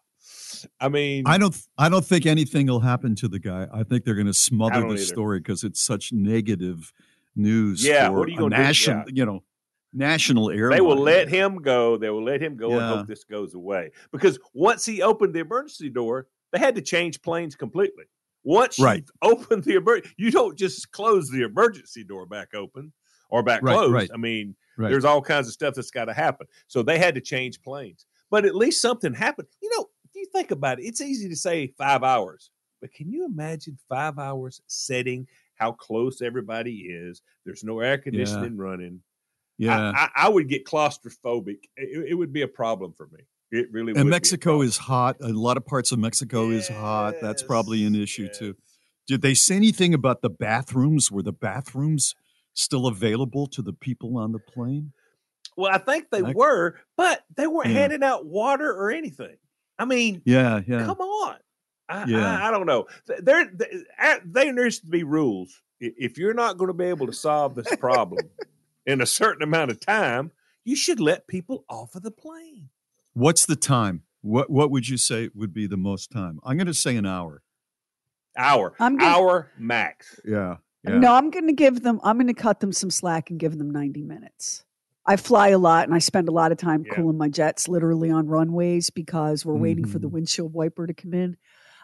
I 0.79 0.89
mean, 0.89 1.23
I 1.25 1.37
don't 1.37 1.55
I 1.77 1.89
don't 1.89 2.05
think 2.05 2.25
anything 2.25 2.67
will 2.67 2.79
happen 2.79 3.15
to 3.15 3.27
the 3.27 3.39
guy. 3.39 3.67
I 3.73 3.83
think 3.83 4.05
they're 4.05 4.15
going 4.15 4.27
to 4.27 4.33
smother 4.33 4.87
the 4.87 4.97
story 4.97 5.39
because 5.39 5.63
it's 5.63 5.81
such 5.81 6.13
negative 6.13 6.93
news. 7.35 7.83
Yeah, 7.85 8.07
for 8.07 8.19
what 8.19 8.27
are 8.27 8.31
you 8.31 8.37
gonna 8.37 8.55
do? 8.55 8.61
national, 8.61 8.97
Yeah. 9.07 9.13
you 9.13 9.25
know, 9.25 9.43
national 9.93 10.51
airline. 10.51 10.77
They 10.77 10.81
will 10.81 10.97
let 10.97 11.27
him 11.27 11.57
go. 11.61 11.97
They 11.97 12.09
will 12.09 12.23
let 12.23 12.41
him 12.41 12.55
go 12.55 12.71
and 12.71 12.81
hope 12.81 13.07
this 13.07 13.23
goes 13.23 13.55
away. 13.55 13.91
Because 14.11 14.39
once 14.53 14.85
he 14.85 15.01
opened 15.01 15.33
the 15.33 15.39
emergency 15.39 15.89
door, 15.89 16.27
they 16.51 16.59
had 16.59 16.75
to 16.75 16.81
change 16.81 17.21
planes 17.21 17.55
completely. 17.55 18.05
Once 18.43 18.79
Right. 18.79 19.03
you 19.05 19.13
open 19.31 19.61
the 19.61 19.75
emergency, 19.75 20.13
you 20.17 20.31
don't 20.31 20.57
just 20.57 20.91
close 20.91 21.29
the 21.29 21.43
emergency 21.43 22.03
door 22.03 22.25
back 22.25 22.53
open 22.53 22.91
or 23.29 23.43
back 23.43 23.61
Right, 23.63 23.73
closed. 23.75 23.93
right. 23.93 24.09
I 24.13 24.17
mean, 24.17 24.55
Right. 24.77 24.89
there's 24.89 25.05
all 25.05 25.21
kinds 25.21 25.47
of 25.47 25.53
stuff 25.53 25.75
that's 25.75 25.91
got 25.91 26.05
to 26.05 26.13
happen. 26.13 26.47
So 26.67 26.81
they 26.81 26.97
had 26.97 27.15
to 27.15 27.21
change 27.21 27.61
planes. 27.61 28.05
But 28.29 28.45
at 28.45 28.55
least 28.55 28.81
something 28.81 29.13
happened. 29.13 29.47
You 29.61 29.69
know, 29.75 29.89
if 30.05 30.11
you 30.15 30.25
think 30.33 30.51
about 30.51 30.79
it, 30.79 30.85
it's 30.85 31.01
easy 31.01 31.27
to 31.29 31.35
say 31.35 31.67
five 31.77 32.03
hours, 32.03 32.49
but 32.79 32.93
can 32.93 33.11
you 33.11 33.25
imagine 33.25 33.77
five 33.89 34.17
hours 34.17 34.61
setting 34.67 35.27
how 35.55 35.73
close 35.73 36.21
everybody 36.21 36.77
is? 36.89 37.21
There's 37.45 37.63
no 37.63 37.79
air 37.81 37.97
conditioning 37.97 38.57
running. 38.57 39.01
Yeah. 39.57 39.91
I, 39.91 40.05
I, 40.05 40.25
I 40.25 40.29
would 40.29 40.47
get 40.49 40.65
claustrophobic. 40.65 41.59
It, 41.77 42.09
it 42.11 42.13
would 42.15 42.33
be 42.33 42.41
a 42.41 42.47
problem 42.47 42.93
for 42.93 43.07
me. 43.07 43.19
It 43.51 43.67
really 43.71 43.93
and 43.95 44.09
Mexico 44.09 44.61
is 44.61 44.77
hot. 44.77 45.17
A 45.21 45.27
lot 45.29 45.57
of 45.57 45.65
parts 45.65 45.91
of 45.91 45.99
Mexico 45.99 46.49
is 46.51 46.67
hot. 46.69 47.15
That's 47.21 47.43
probably 47.43 47.85
an 47.85 47.95
issue 47.95 48.29
too. 48.33 48.55
Did 49.07 49.21
they 49.21 49.33
say 49.33 49.55
anything 49.55 49.93
about 49.93 50.21
the 50.21 50.29
bathrooms? 50.29 51.11
Were 51.11 51.23
the 51.23 51.33
bathrooms 51.33 52.15
still 52.53 52.87
available 52.87 53.47
to 53.47 53.61
the 53.61 53.73
people 53.73 54.17
on 54.17 54.31
the 54.31 54.39
plane? 54.39 54.93
Well, 55.57 55.71
I 55.73 55.79
think 55.79 56.09
they 56.11 56.21
Like- 56.21 56.35
were, 56.35 56.79
but 56.95 57.25
they 57.35 57.45
weren't 57.47 57.67
Yeah. 57.69 57.79
handing 57.79 58.03
out 58.03 58.25
water 58.25 58.71
or 58.71 58.89
anything. 58.89 59.35
I 59.77 59.83
mean, 59.85 60.21
Yeah, 60.25 60.61
yeah. 60.65 60.85
come 60.85 60.99
on. 61.01 61.35
I, 61.89 62.05
Yeah. 62.05 62.39
I, 62.41 62.47
I 62.47 62.51
don't 62.51 62.65
know. 62.65 62.85
Th- 63.07 63.19
There, 63.21 63.51
there 64.23 64.53
needs 64.53 64.79
to 64.79 64.87
be 64.87 65.03
rules. 65.03 65.61
If 65.79 66.17
you're 66.17 66.33
not 66.35 66.57
going 66.57 66.67
to 66.69 66.73
be 66.73 66.85
able 66.85 67.07
to 67.07 67.13
solve 67.13 67.55
this 67.55 67.75
problem 67.75 68.29
in 68.85 69.01
a 69.01 69.05
certain 69.05 69.41
amount 69.43 69.71
of 69.71 69.79
time, 69.81 70.31
you 70.63 70.75
should 70.75 70.99
let 71.01 71.27
people 71.27 71.65
off 71.67 71.95
of 71.95 72.03
the 72.03 72.11
plane. 72.11 72.69
What's 73.13 73.45
the 73.45 73.55
time? 73.55 74.03
What 74.21 74.49
what 74.49 74.71
would 74.71 74.87
you 74.87 74.97
say 74.97 75.29
would 75.33 75.53
be 75.53 75.67
the 75.67 75.77
most 75.77 76.11
time? 76.11 76.39
I'm 76.43 76.57
going 76.57 76.67
to 76.67 76.73
say 76.73 76.95
an 76.95 77.05
hour. 77.05 77.41
Hour, 78.37 78.73
I'm 78.79 78.97
gonna- 78.97 79.11
hour 79.11 79.51
max. 79.57 80.19
Yeah. 80.23 80.57
yeah. 80.87 80.99
No, 80.99 81.13
I'm 81.15 81.31
going 81.31 81.47
to 81.47 81.53
give 81.53 81.81
them, 81.83 81.99
I'm 82.03 82.15
going 82.17 82.27
to 82.27 82.33
cut 82.33 82.61
them 82.61 82.71
some 82.71 82.89
slack 82.89 83.29
and 83.29 83.37
give 83.39 83.57
them 83.57 83.69
90 83.71 84.03
minutes. 84.03 84.63
I 85.05 85.17
fly 85.17 85.49
a 85.49 85.57
lot 85.57 85.85
and 85.85 85.93
I 85.93 85.99
spend 85.99 86.29
a 86.29 86.31
lot 86.31 86.51
of 86.53 86.57
time 86.57 86.85
Yeah. 86.85 86.93
cooling 86.93 87.17
my 87.17 87.27
jets 87.27 87.67
literally 87.67 88.09
on 88.09 88.27
runways 88.27 88.89
because 88.89 89.45
we're 89.45 89.55
waiting 89.57 89.85
for 89.85 89.99
the 89.99 90.07
Mhm. 90.07 90.11
windshield 90.13 90.53
wiper 90.53 90.87
to 90.87 90.93
come 90.93 91.13
in. 91.13 91.35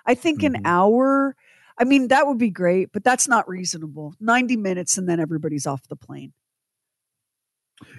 I 0.06 0.16
think 0.16 0.40
Mhm. 0.42 0.56
an 0.56 0.62
hour, 0.66 1.36
I 1.78 1.84
mean, 1.84 2.08
that 2.10 2.28
would 2.28 2.38
be 2.38 2.50
great, 2.52 2.94
but 2.94 3.04
that's 3.04 3.28
not 3.28 3.50
reasonable. 3.50 4.14
90 4.22 4.56
minutes 4.56 4.98
and 4.98 5.10
then 5.10 5.20
everybody's 5.20 5.66
off 5.68 5.86
the 5.90 5.96
plane. 5.98 6.32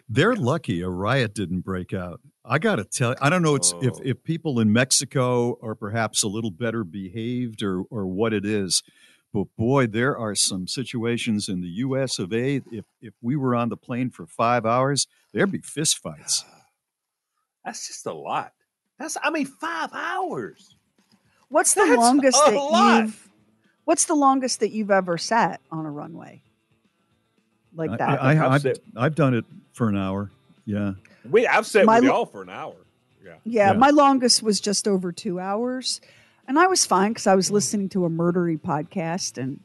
They're 0.09 0.35
lucky 0.37 0.81
a 0.83 0.89
riot 0.89 1.35
didn't 1.35 1.61
break 1.61 1.93
out. 1.93 2.21
I 2.45 2.59
got 2.59 2.77
to 2.77 2.85
tell 2.85 3.11
you, 3.11 3.17
I 3.21 3.31
don't 3.31 3.43
know 3.43 3.55
it's 3.55 3.73
if 3.83 3.95
Oh. 3.95 4.01
if 4.05 4.23
people 4.25 4.59
in 4.59 4.73
Mexico 4.73 5.59
are 5.63 5.75
perhaps 5.75 6.23
a 6.23 6.29
little 6.29 6.51
better 6.51 6.83
behaved 6.85 7.63
or 7.63 7.83
or 7.91 8.07
what 8.07 8.33
it 8.33 8.45
is, 8.45 8.83
But 9.33 9.49
boy, 9.59 9.87
there 9.87 10.17
are 10.17 10.35
some 10.35 10.67
situations 10.67 11.49
in 11.51 11.61
the 11.61 11.69
U.S. 11.85 12.19
of 12.19 12.33
A. 12.33 12.63
If 12.73 12.87
if 13.03 13.15
we 13.21 13.37
were 13.37 13.55
on 13.55 13.69
the 13.69 13.77
plane 13.77 14.11
for 14.11 14.27
five 14.27 14.65
hours, 14.65 15.07
there'd 15.33 15.53
be 15.53 15.61
fistfights. 15.61 16.45
That's 17.65 17.87
just 17.87 18.07
a 18.07 18.15
lot. 18.15 18.53
That's 18.99 19.17
I 19.23 19.31
mean 19.31 19.47
five 19.47 19.91
hours. 19.93 20.77
What's 21.51 21.75
the 21.75 21.85
That's 21.87 21.97
longest 21.99 22.43
that 22.45 22.55
lot. 22.55 23.03
you've 23.05 23.29
What's 23.85 24.05
the 24.07 24.15
longest 24.15 24.61
that 24.61 24.71
you've 24.71 24.91
ever 24.91 25.17
sat 25.19 25.61
on 25.71 25.87
a 25.87 25.91
runway? 25.91 26.43
Like 27.79 27.97
that. 27.99 28.21
I, 28.23 28.33
I, 28.33 28.33
I've 28.33 28.53
have 28.53 28.63
sit- 28.63 28.83
I've 28.97 29.15
done 29.15 29.35
it 29.35 29.45
for 29.73 29.89
an 29.89 29.97
hour. 29.97 30.31
Yeah. 30.67 30.93
We 31.31 31.47
I've 31.47 31.67
sat 31.67 31.87
My 31.87 32.01
with 32.01 32.09
y'all 32.09 32.27
for 32.27 32.43
an 32.43 32.51
hour. 32.51 32.75
Yeah. 33.25 33.35
Yeah, 33.45 33.73
Yeah. 33.73 33.79
my 33.79 33.91
longest 33.91 34.43
was 34.43 34.61
just 34.61 34.87
over 34.89 35.13
two 35.13 35.39
hours, 35.41 36.01
and 36.47 36.59
I 36.59 36.67
was 36.67 36.85
fine 36.85 37.13
because 37.13 37.27
I 37.27 37.35
was 37.35 37.51
listening 37.51 37.89
to 37.91 38.05
a 38.05 38.11
murdery 38.11 38.59
podcast 38.61 39.37
and 39.41 39.61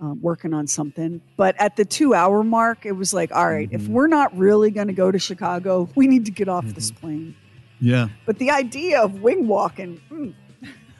um, 0.00 0.20
working 0.20 0.52
on 0.52 0.66
something. 0.66 1.20
But 1.36 1.54
at 1.58 1.76
the 1.76 1.84
two-hour 1.86 2.44
mark, 2.44 2.84
it 2.84 2.92
was 2.92 3.14
like, 3.14 3.32
all 3.32 3.48
right, 3.48 3.66
Mm-hmm. 3.70 3.82
if 3.82 3.88
we're 3.88 4.08
not 4.08 4.36
really 4.36 4.70
going 4.70 4.88
to 4.88 4.92
go 4.92 5.10
to 5.10 5.18
Chicago, 5.18 5.88
we 5.94 6.06
need 6.06 6.26
to 6.26 6.30
get 6.32 6.48
off 6.48 6.66
this 6.66 6.90
Mm-hmm. 6.90 7.00
plane. 7.00 7.36
Yeah. 7.80 8.08
But 8.26 8.38
the 8.38 8.50
idea 8.50 9.00
of 9.02 9.22
wing 9.22 9.48
walking 9.48 10.00
mm, 10.10 10.34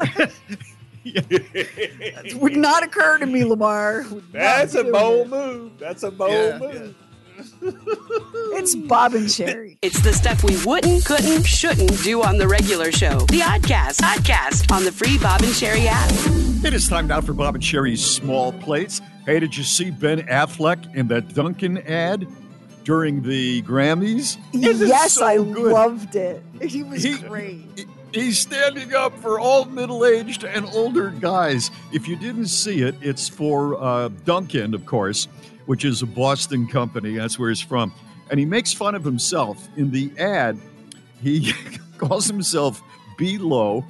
would 2.37 2.57
not 2.57 2.83
occur 2.83 3.19
to 3.19 3.27
me, 3.27 3.45
Lamar. 3.45 4.05
Would 4.11 4.33
That's 4.33 4.75
a 4.75 4.85
bold 4.85 5.27
it. 5.27 5.31
move. 5.31 5.79
That's 5.79 6.03
a 6.03 6.11
bold 6.11 6.61
move. 6.61 6.95
It's 7.63 8.75
Bob 8.75 9.15
and 9.15 9.31
Sherry. 9.31 9.79
It's 9.83 10.01
the 10.01 10.13
stuff 10.13 10.43
we 10.43 10.57
wouldn't, 10.65 11.05
couldn't, 11.05 11.45
shouldn't 11.45 12.03
do 12.03 12.23
on 12.23 12.39
the 12.39 12.49
regular 12.49 12.91
show. 12.91 13.19
The 13.29 13.41
Oddcast, 13.41 14.01
Oddcast 14.01 14.73
on 14.73 14.85
the 14.85 14.93
free 14.93 15.19
Bob 15.19 15.43
and 15.43 15.53
Sherry 15.55 15.87
app. 15.87 16.11
It 16.65 16.73
is 16.75 16.89
time 16.89 17.07
now 17.07 17.21
for 17.21 17.35
Bob 17.35 17.55
and 17.55 17.63
Sherry's 17.65 18.05
small 18.05 18.53
plates. 18.53 19.01
Hey, 19.27 19.39
did 19.39 19.57
you 19.57 19.63
see 19.65 19.91
Ben 19.91 20.21
Affleck 20.27 20.93
in 20.95 21.09
that 21.09 21.35
Dunkin' 21.35 21.79
ad 21.87 22.27
during 22.85 23.23
the 23.23 23.63
Grammys? 23.63 24.39
It 24.55 24.65
is 24.65 24.81
Yes, 24.89 25.15
so 25.15 25.27
I 25.27 25.37
good. 25.37 25.73
loved 25.73 26.17
it. 26.17 26.43
He 26.63 26.83
was 26.83 27.03
He- 27.03 27.19
great. 27.19 27.87
He's 28.13 28.39
standing 28.39 28.95
up 28.95 29.17
for 29.19 29.39
all 29.39 29.65
middle-aged 29.65 30.45
and 30.45 30.67
older 30.67 31.11
guys. 31.11 31.71
If 31.93 32.09
you 32.09 32.17
didn't 32.17 32.47
see 32.47 32.83
it, 32.83 32.95
it's 33.01 33.29
for 33.29 33.83
uh, 33.83 34.09
Dunkin', 34.25 34.75
of 34.75 34.87
course, 34.87 35.29
which 35.67 35.85
is 35.85 36.03
a 36.03 36.07
Boston 36.07 36.67
company. 36.67 37.17
That's 37.17 37.39
where 37.39 37.49
he's 37.51 37.61
from, 37.61 37.93
and 38.31 38.41
he 38.41 38.47
makes 38.47 38.73
fun 38.73 38.95
of 38.95 39.05
himself 39.05 39.69
in 39.77 39.91
the 39.91 40.11
ad. 40.19 40.59
He 41.23 41.53
calls 41.99 42.27
himself 42.27 42.81
B-Lo 43.19 43.85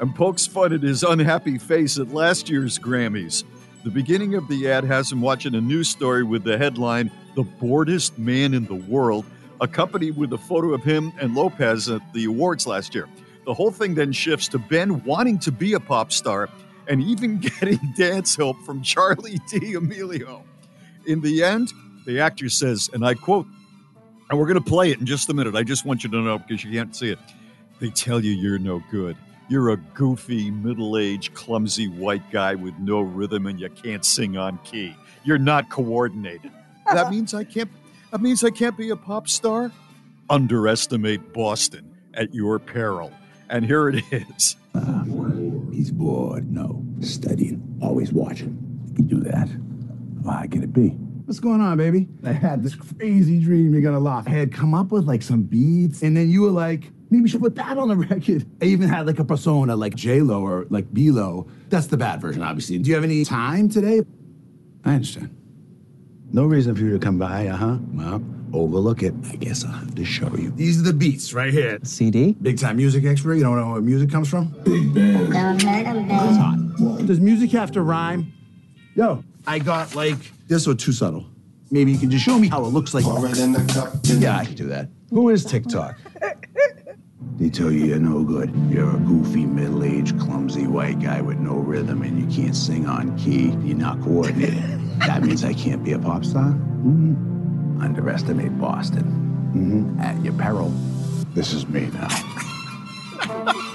and 0.00 0.14
pokes 0.14 0.46
fun 0.46 0.72
at 0.72 0.82
his 0.82 1.02
unhappy 1.02 1.58
face 1.58 1.98
at 1.98 2.12
last 2.12 2.48
year's 2.50 2.78
Grammys. 2.78 3.44
The 3.84 3.90
beginning 3.90 4.34
of 4.34 4.46
the 4.48 4.70
ad 4.70 4.84
has 4.84 5.10
him 5.10 5.20
watching 5.20 5.54
a 5.54 5.60
news 5.60 5.88
story 5.88 6.24
with 6.24 6.44
the 6.44 6.58
headline 6.58 7.10
"The 7.34 7.44
Boredest 7.44 8.18
Man 8.18 8.52
in 8.52 8.66
the 8.66 8.74
World," 8.74 9.24
accompanied 9.60 10.16
with 10.16 10.32
a 10.32 10.38
photo 10.38 10.74
of 10.74 10.84
him 10.84 11.12
and 11.20 11.34
Lopez 11.34 11.88
at 11.88 12.02
the 12.12 12.24
awards 12.24 12.66
last 12.66 12.94
year. 12.94 13.08
The 13.46 13.54
whole 13.54 13.70
thing 13.70 13.94
then 13.94 14.12
shifts 14.12 14.48
to 14.48 14.58
Ben 14.58 15.04
wanting 15.04 15.38
to 15.40 15.52
be 15.52 15.74
a 15.74 15.80
pop 15.80 16.12
star 16.12 16.50
and 16.88 17.00
even 17.00 17.38
getting 17.60 17.78
dance 17.96 18.36
help 18.36 18.60
from 18.62 18.82
Charli 18.82 19.38
D'Amelio. 19.48 20.42
In 21.06 21.20
the 21.20 21.44
end, 21.44 21.72
the 22.04 22.20
actor 22.20 22.48
says, 22.48 22.90
and 22.92 23.06
I 23.06 23.14
quote, 23.14 23.46
and 24.28 24.38
we're 24.38 24.46
going 24.46 24.62
to 24.62 24.68
play 24.68 24.90
it 24.90 24.98
in 24.98 25.06
just 25.06 25.28
a 25.30 25.34
minute. 25.34 25.54
I 25.54 25.62
just 25.62 25.84
want 25.84 26.02
you 26.02 26.10
to 26.10 26.20
know 26.20 26.38
because 26.38 26.64
you 26.64 26.72
can't 26.72 26.94
see 26.94 27.10
it. 27.10 27.18
They 27.78 27.90
tell 27.90 28.24
you 28.24 28.32
you're 28.32 28.58
no 28.58 28.82
good. 28.90 29.16
You're 29.48 29.70
a 29.70 29.76
goofy, 29.76 30.50
middle 30.50 30.98
aged, 30.98 31.34
clumsy 31.34 31.86
white 31.86 32.28
guy 32.32 32.56
with 32.56 32.76
no 32.80 33.00
rhythm 33.00 33.46
and 33.46 33.60
you 33.60 33.70
can't 33.70 34.04
sing 34.04 34.36
on 34.36 34.58
key. 34.64 34.96
You're 35.22 35.38
not 35.38 35.70
coordinated. 35.70 36.50
That 36.86 37.10
means 37.10 37.34
I 37.34 37.42
can't 37.42 37.68
that 38.12 38.20
means 38.20 38.44
I 38.44 38.50
can't 38.50 38.76
be 38.76 38.90
a 38.90 38.96
pop 38.96 39.28
star? 39.28 39.72
Underestimate 40.30 41.32
Boston 41.32 41.96
at 42.14 42.32
your 42.32 42.60
peril. 42.60 43.10
And 43.48 43.64
here 43.64 43.88
it 43.88 44.04
is. 44.10 44.56
He's 45.72 45.90
bored. 45.90 46.50
No. 46.52 46.82
Studying. 47.00 47.78
Always 47.82 48.12
watching. 48.12 48.58
You 48.88 48.94
can 48.94 49.06
do 49.06 49.20
that. 49.20 49.48
Why 50.22 50.46
can 50.50 50.62
it 50.62 50.72
be? 50.72 50.88
What's 51.26 51.40
going 51.40 51.60
on, 51.60 51.76
baby? 51.76 52.08
I 52.24 52.32
had 52.32 52.62
this 52.62 52.74
crazy 52.74 53.38
dream. 53.40 53.72
You're 53.72 53.82
gonna 53.82 54.00
laugh. 54.00 54.26
I 54.28 54.30
had 54.30 54.52
come 54.52 54.74
up 54.74 54.92
with 54.92 55.04
like 55.06 55.22
some 55.22 55.42
beats, 55.42 56.02
and 56.02 56.16
then 56.16 56.30
you 56.30 56.42
were 56.42 56.50
like, 56.50 56.90
maybe 57.10 57.22
we 57.24 57.28
should 57.28 57.40
put 57.40 57.56
that 57.56 57.78
on 57.78 57.88
the 57.88 57.96
record. 58.08 58.46
I 58.62 58.66
even 58.66 58.88
had 58.88 59.06
like 59.06 59.18
a 59.18 59.24
persona 59.24 59.74
like 59.76 59.94
J 59.96 60.20
Lo 60.20 60.40
or 60.42 60.66
like 60.70 60.92
B 60.94 61.10
Lo. 61.10 61.48
That's 61.68 61.88
the 61.88 61.96
bad 61.96 62.20
version, 62.20 62.42
obviously. 62.42 62.78
Do 62.78 62.88
you 62.88 62.94
have 62.94 63.04
any 63.04 63.24
time 63.24 63.68
today? 63.68 64.02
I 64.84 64.94
understand. 64.94 65.36
No 66.32 66.44
reason 66.46 66.74
for 66.76 66.82
you 66.82 66.92
to 66.92 66.98
come 66.98 67.18
by, 67.18 67.48
uh 67.48 67.56
huh. 67.56 67.78
Well, 67.92 68.22
overlook 68.52 69.02
it. 69.02 69.14
I 69.30 69.36
guess 69.36 69.64
I'll 69.64 69.72
have 69.72 69.94
to 69.94 70.04
show 70.04 70.34
you. 70.36 70.50
These 70.50 70.80
are 70.80 70.84
the 70.84 70.92
beats 70.92 71.32
right 71.32 71.52
here. 71.52 71.78
CD? 71.82 72.32
Big 72.40 72.58
time 72.58 72.76
music 72.76 73.04
expert. 73.04 73.34
You 73.34 73.42
don't 73.42 73.56
know 73.56 73.72
where 73.72 73.80
music 73.80 74.10
comes 74.10 74.28
from? 74.28 74.48
Big 74.64 74.94
band. 74.94 75.62
It's 75.62 76.36
hot. 76.36 77.06
Does 77.06 77.20
music 77.20 77.50
have 77.52 77.72
to 77.72 77.82
rhyme? 77.82 78.32
Yo, 78.94 79.22
I 79.46 79.58
got 79.58 79.94
like 79.94 80.18
this 80.48 80.66
or 80.66 80.74
too 80.74 80.92
subtle. 80.92 81.26
Maybe 81.70 81.92
you 81.92 81.98
can 81.98 82.10
just 82.10 82.24
show 82.24 82.38
me 82.38 82.48
how 82.48 82.64
it 82.64 82.68
looks 82.68 82.94
like. 82.94 83.04
Yeah, 83.04 84.38
I 84.38 84.44
can 84.44 84.54
do 84.54 84.66
that. 84.68 84.88
Who 85.10 85.28
is 85.30 85.44
TikTok? 85.44 85.96
They 87.38 87.50
tell 87.50 87.70
you 87.70 87.84
you're 87.84 87.98
no 87.98 88.22
good. 88.22 88.50
You're 88.70 88.96
a 88.96 88.98
goofy, 89.00 89.44
middle-aged, 89.44 90.18
clumsy 90.18 90.66
white 90.66 91.00
guy 91.00 91.20
with 91.20 91.38
no 91.38 91.56
rhythm 91.56 92.00
and 92.02 92.18
you 92.18 92.34
can't 92.34 92.56
sing 92.56 92.86
on 92.86 93.16
key. 93.18 93.50
You're 93.62 93.76
not 93.76 94.00
coordinated. 94.00 94.80
that 95.00 95.22
means 95.22 95.44
I 95.44 95.52
can't 95.52 95.84
be 95.84 95.92
a 95.92 95.98
pop 95.98 96.24
star? 96.24 96.44
Mm-hmm. 96.44 97.35
Underestimate 97.80 98.58
Boston. 98.58 99.04
Mm-hmm. 99.54 100.00
At 100.00 100.22
your 100.24 100.34
peril. 100.34 100.70
This 101.34 101.52
is 101.52 101.66
me 101.68 101.86
now. 101.86 102.08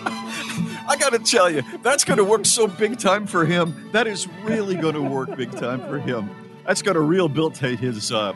I 0.87 0.97
got 0.99 1.11
to 1.11 1.19
tell 1.19 1.49
you, 1.49 1.61
that's 1.83 2.03
going 2.03 2.17
to 2.17 2.23
work 2.23 2.45
so 2.45 2.67
big 2.67 2.99
time 2.99 3.25
for 3.25 3.45
him. 3.45 3.89
That 3.91 4.07
is 4.07 4.27
really 4.43 4.75
going 4.75 4.95
to 4.95 5.01
work 5.01 5.35
big 5.35 5.51
time 5.51 5.79
for 5.81 5.99
him. 5.99 6.29
That's 6.65 6.81
going 6.81 6.95
to 6.95 7.01
rehabilitate 7.01 7.79
his 7.79 8.11
uh, 8.11 8.33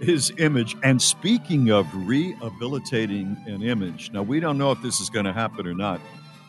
his 0.00 0.32
image. 0.38 0.76
And 0.82 1.00
speaking 1.00 1.70
of 1.70 1.86
rehabilitating 2.06 3.36
an 3.46 3.62
image, 3.62 4.10
now 4.12 4.22
we 4.22 4.40
don't 4.40 4.58
know 4.58 4.72
if 4.72 4.82
this 4.82 5.00
is 5.00 5.08
going 5.08 5.24
to 5.24 5.32
happen 5.32 5.66
or 5.66 5.74
not. 5.74 6.00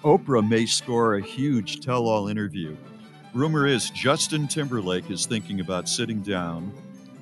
Oprah 0.03 0.47
may 0.47 0.65
score 0.65 1.15
a 1.15 1.21
huge 1.21 1.79
tell-all 1.79 2.27
interview. 2.27 2.75
Rumor 3.33 3.65
is 3.65 3.89
Justin 3.89 4.47
Timberlake 4.47 5.09
is 5.09 5.25
thinking 5.25 5.59
about 5.59 5.89
sitting 5.89 6.21
down 6.21 6.71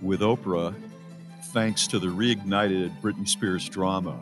with 0.02 0.22
Oprah, 0.22 0.76
thanks 1.52 1.88
to 1.88 2.00
the 2.00 2.08
reignited 2.08 3.00
Britney 3.02 3.28
Spears 3.28 3.68
drama. 3.70 4.20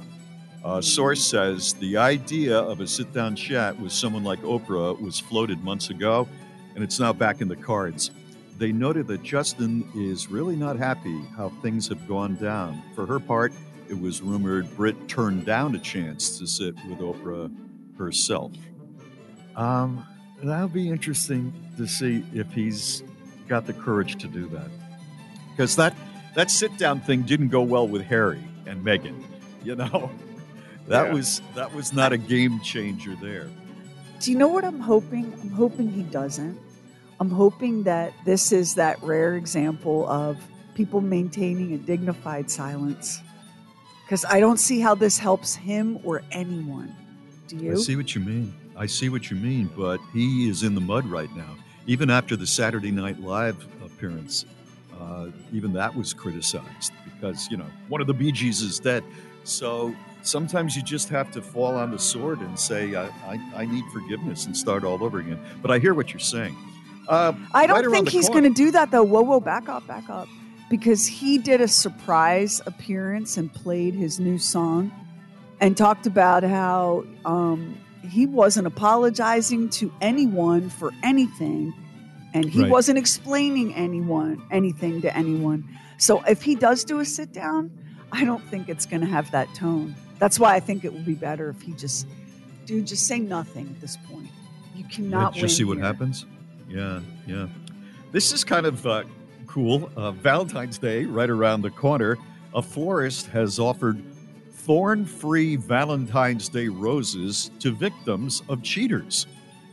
A 0.63 0.81
source 0.81 1.25
says 1.25 1.73
the 1.73 1.97
idea 1.97 2.57
of 2.57 2.81
a 2.81 2.87
sit 2.87 3.13
down 3.13 3.35
chat 3.35 3.79
with 3.79 3.91
someone 3.91 4.23
like 4.23 4.41
Oprah 4.41 4.99
was 4.99 5.19
floated 5.19 5.63
months 5.63 5.89
ago, 5.89 6.27
and 6.75 6.83
it's 6.83 6.99
now 6.99 7.13
back 7.13 7.41
in 7.41 7.47
the 7.47 7.55
cards. 7.55 8.11
They 8.57 8.71
noted 8.71 9.07
that 9.07 9.23
Justin 9.23 9.89
is 9.95 10.27
really 10.27 10.55
not 10.55 10.77
happy 10.77 11.19
how 11.35 11.49
things 11.61 11.87
have 11.87 12.07
gone 12.07 12.35
down. 12.35 12.83
For 12.95 13.07
her 13.07 13.19
part, 13.19 13.53
it 13.89 13.99
was 13.99 14.21
rumored 14.21 14.75
Britt 14.77 15.07
turned 15.07 15.45
down 15.45 15.73
a 15.75 15.79
chance 15.79 16.37
to 16.37 16.45
sit 16.45 16.75
with 16.87 16.99
Oprah 16.99 17.51
herself. 17.97 18.51
Um, 19.55 20.05
that'll 20.43 20.67
be 20.67 20.89
interesting 20.89 21.53
to 21.77 21.87
see 21.87 22.23
if 22.33 22.51
he's 22.53 23.03
got 23.47 23.65
the 23.65 23.73
courage 23.73 24.15
to 24.21 24.27
do 24.27 24.47
that. 24.49 24.69
Because 25.51 25.75
that, 25.75 25.95
that 26.35 26.49
sit 26.51 26.77
down 26.77 27.01
thing 27.01 27.23
didn't 27.23 27.49
go 27.49 27.61
well 27.61 27.87
with 27.87 28.03
Harry 28.03 28.43
and 28.65 28.83
Meghan, 28.85 29.21
you 29.63 29.75
know? 29.75 30.11
That 30.87 31.07
Yeah. 31.07 31.13
was 31.13 31.41
that 31.55 31.73
was 31.75 31.93
not 31.93 32.11
a 32.11 32.17
game 32.17 32.59
changer 32.61 33.15
there. 33.21 33.47
Do 34.19 34.31
you 34.31 34.37
know 34.37 34.47
what 34.47 34.65
I'm 34.65 34.79
hoping? 34.79 35.31
I'm 35.41 35.51
hoping 35.51 35.89
he 35.91 36.01
doesn't. 36.01 36.57
I'm 37.19 37.29
hoping 37.29 37.83
that 37.83 38.13
this 38.25 38.51
is 38.51 38.75
that 38.75 39.01
rare 39.03 39.35
example 39.35 40.09
of 40.09 40.37
people 40.73 40.99
maintaining 40.99 41.73
a 41.73 41.77
dignified 41.77 42.49
silence. 42.49 43.21
Because 44.03 44.25
I 44.25 44.39
don't 44.39 44.57
see 44.57 44.79
how 44.81 44.95
this 44.95 45.19
helps 45.19 45.53
him 45.55 45.99
or 46.03 46.23
anyone. 46.31 46.93
Do 47.47 47.57
you? 47.57 47.73
I 47.73 47.75
see 47.75 47.95
what 47.95 48.13
you 48.15 48.21
mean. 48.21 48.53
I 48.75 48.87
see 48.87 49.07
what 49.09 49.29
you 49.29 49.37
mean, 49.37 49.69
but 49.77 49.99
he 50.13 50.49
is 50.49 50.63
in 50.63 50.73
the 50.73 50.81
mud 50.81 51.05
right 51.05 51.33
now. 51.35 51.55
Even 51.85 52.09
after 52.09 52.35
the 52.35 52.47
Saturday 52.47 52.91
Night 52.91 53.19
Live 53.19 53.65
appearance, 53.85 54.45
uh, 55.01 55.27
even 55.51 55.73
that 55.73 55.95
was 55.95 56.13
criticized 56.13 56.93
because 57.03 57.49
you 57.49 57.57
know 57.57 57.67
one 57.87 58.01
of 58.01 58.07
the 58.07 58.13
Bee 58.13 58.31
Gees 58.31 58.61
is 58.61 58.79
dead. 58.79 59.03
So 59.43 59.95
sometimes 60.21 60.75
you 60.75 60.83
just 60.83 61.09
have 61.09 61.31
to 61.31 61.41
fall 61.41 61.75
on 61.75 61.91
the 61.91 61.99
sword 61.99 62.41
and 62.41 62.57
say, 62.59 62.95
I, 62.95 63.05
I, 63.25 63.51
I 63.55 63.65
need 63.65 63.83
forgiveness 63.91 64.45
and 64.45 64.55
start 64.55 64.83
all 64.83 65.03
over 65.03 65.19
again. 65.19 65.39
But 65.61 65.71
I 65.71 65.79
hear 65.79 65.93
what 65.93 66.13
you're 66.13 66.19
saying. 66.19 66.55
Uh, 67.07 67.33
I 67.53 67.65
don't 67.65 67.83
right 67.83 67.91
think 67.91 68.09
he's 68.09 68.29
going 68.29 68.43
to 68.43 68.49
do 68.49 68.71
that 68.71 68.91
though. 68.91 69.03
Whoa, 69.03 69.21
whoa, 69.21 69.39
back 69.39 69.67
up, 69.67 69.85
back 69.87 70.09
up. 70.09 70.27
Because 70.69 71.05
he 71.05 71.37
did 71.37 71.59
a 71.59 71.67
surprise 71.67 72.61
appearance 72.65 73.37
and 73.37 73.51
played 73.53 73.93
his 73.93 74.19
new 74.19 74.37
song 74.37 74.91
and 75.59 75.75
talked 75.75 76.07
about 76.07 76.43
how 76.43 77.03
um, 77.25 77.77
he 78.07 78.25
wasn't 78.25 78.67
apologizing 78.67 79.69
to 79.69 79.91
anyone 79.99 80.69
for 80.69 80.91
anything. 81.03 81.73
And 82.33 82.45
he 82.45 82.61
Right. 82.61 82.71
wasn't 82.71 82.97
explaining 82.97 83.73
anyone 83.75 84.41
anything 84.51 85.01
to 85.01 85.15
anyone. 85.15 85.67
So 85.97 86.21
if 86.27 86.41
he 86.41 86.55
does 86.55 86.83
do 86.83 86.99
a 86.99 87.05
sit 87.05 87.31
down, 87.31 87.71
I 88.11 88.25
don't 88.25 88.43
think 88.49 88.69
it's 88.69 88.85
going 88.85 89.01
to 89.01 89.07
have 89.07 89.29
that 89.31 89.53
tone. 89.55 89.95
That's 90.19 90.39
why 90.39 90.55
I 90.55 90.59
think 90.59 90.83
it 90.85 90.93
would 90.93 91.05
be 91.05 91.13
better 91.13 91.49
if 91.49 91.61
he 91.61 91.73
just, 91.73 92.07
dude, 92.65 92.87
just 92.87 93.07
say 93.07 93.19
nothing 93.19 93.67
at 93.69 93.81
this 93.81 93.97
point. 93.97 94.29
You 94.75 94.83
cannot 94.85 95.33
just 95.33 95.57
see 95.57 95.63
what 95.63 95.77
here. 95.77 95.85
happens. 95.85 96.25
Yeah, 96.69 97.01
yeah. 97.27 97.47
This 98.11 98.31
is 98.31 98.43
kind 98.43 98.65
of 98.65 98.85
uh, 98.85 99.03
cool. 99.47 99.89
Uh, 99.95 100.11
Valentine's 100.11 100.77
Day, 100.77 101.05
right 101.05 101.29
around 101.29 101.61
the 101.61 101.69
corner. 101.69 102.17
A 102.53 102.61
florist 102.61 103.27
has 103.27 103.59
offered 103.59 104.01
thorn 104.51 105.05
free 105.05 105.55
Valentine's 105.55 106.49
Day 106.49 106.67
roses 106.67 107.49
to 107.59 107.71
victims 107.71 108.43
of 108.49 108.61
cheaters. 108.61 109.25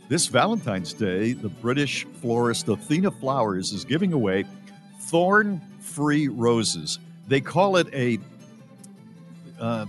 This 0.09 0.27
Valentine's 0.27 0.95
Day, 0.95 1.35
the 1.35 1.51
British 1.51 2.07
florist 2.23 2.67
Athena 2.69 3.11
Flowers 3.11 3.73
is 3.73 3.85
giving 3.85 4.15
away 4.15 4.47
thorn 5.03 5.61
free 5.81 6.29
roses. 6.29 6.99
They 7.27 7.43
call 7.43 7.77
it 7.77 7.93
a 7.93 8.19
uh, 9.61 9.85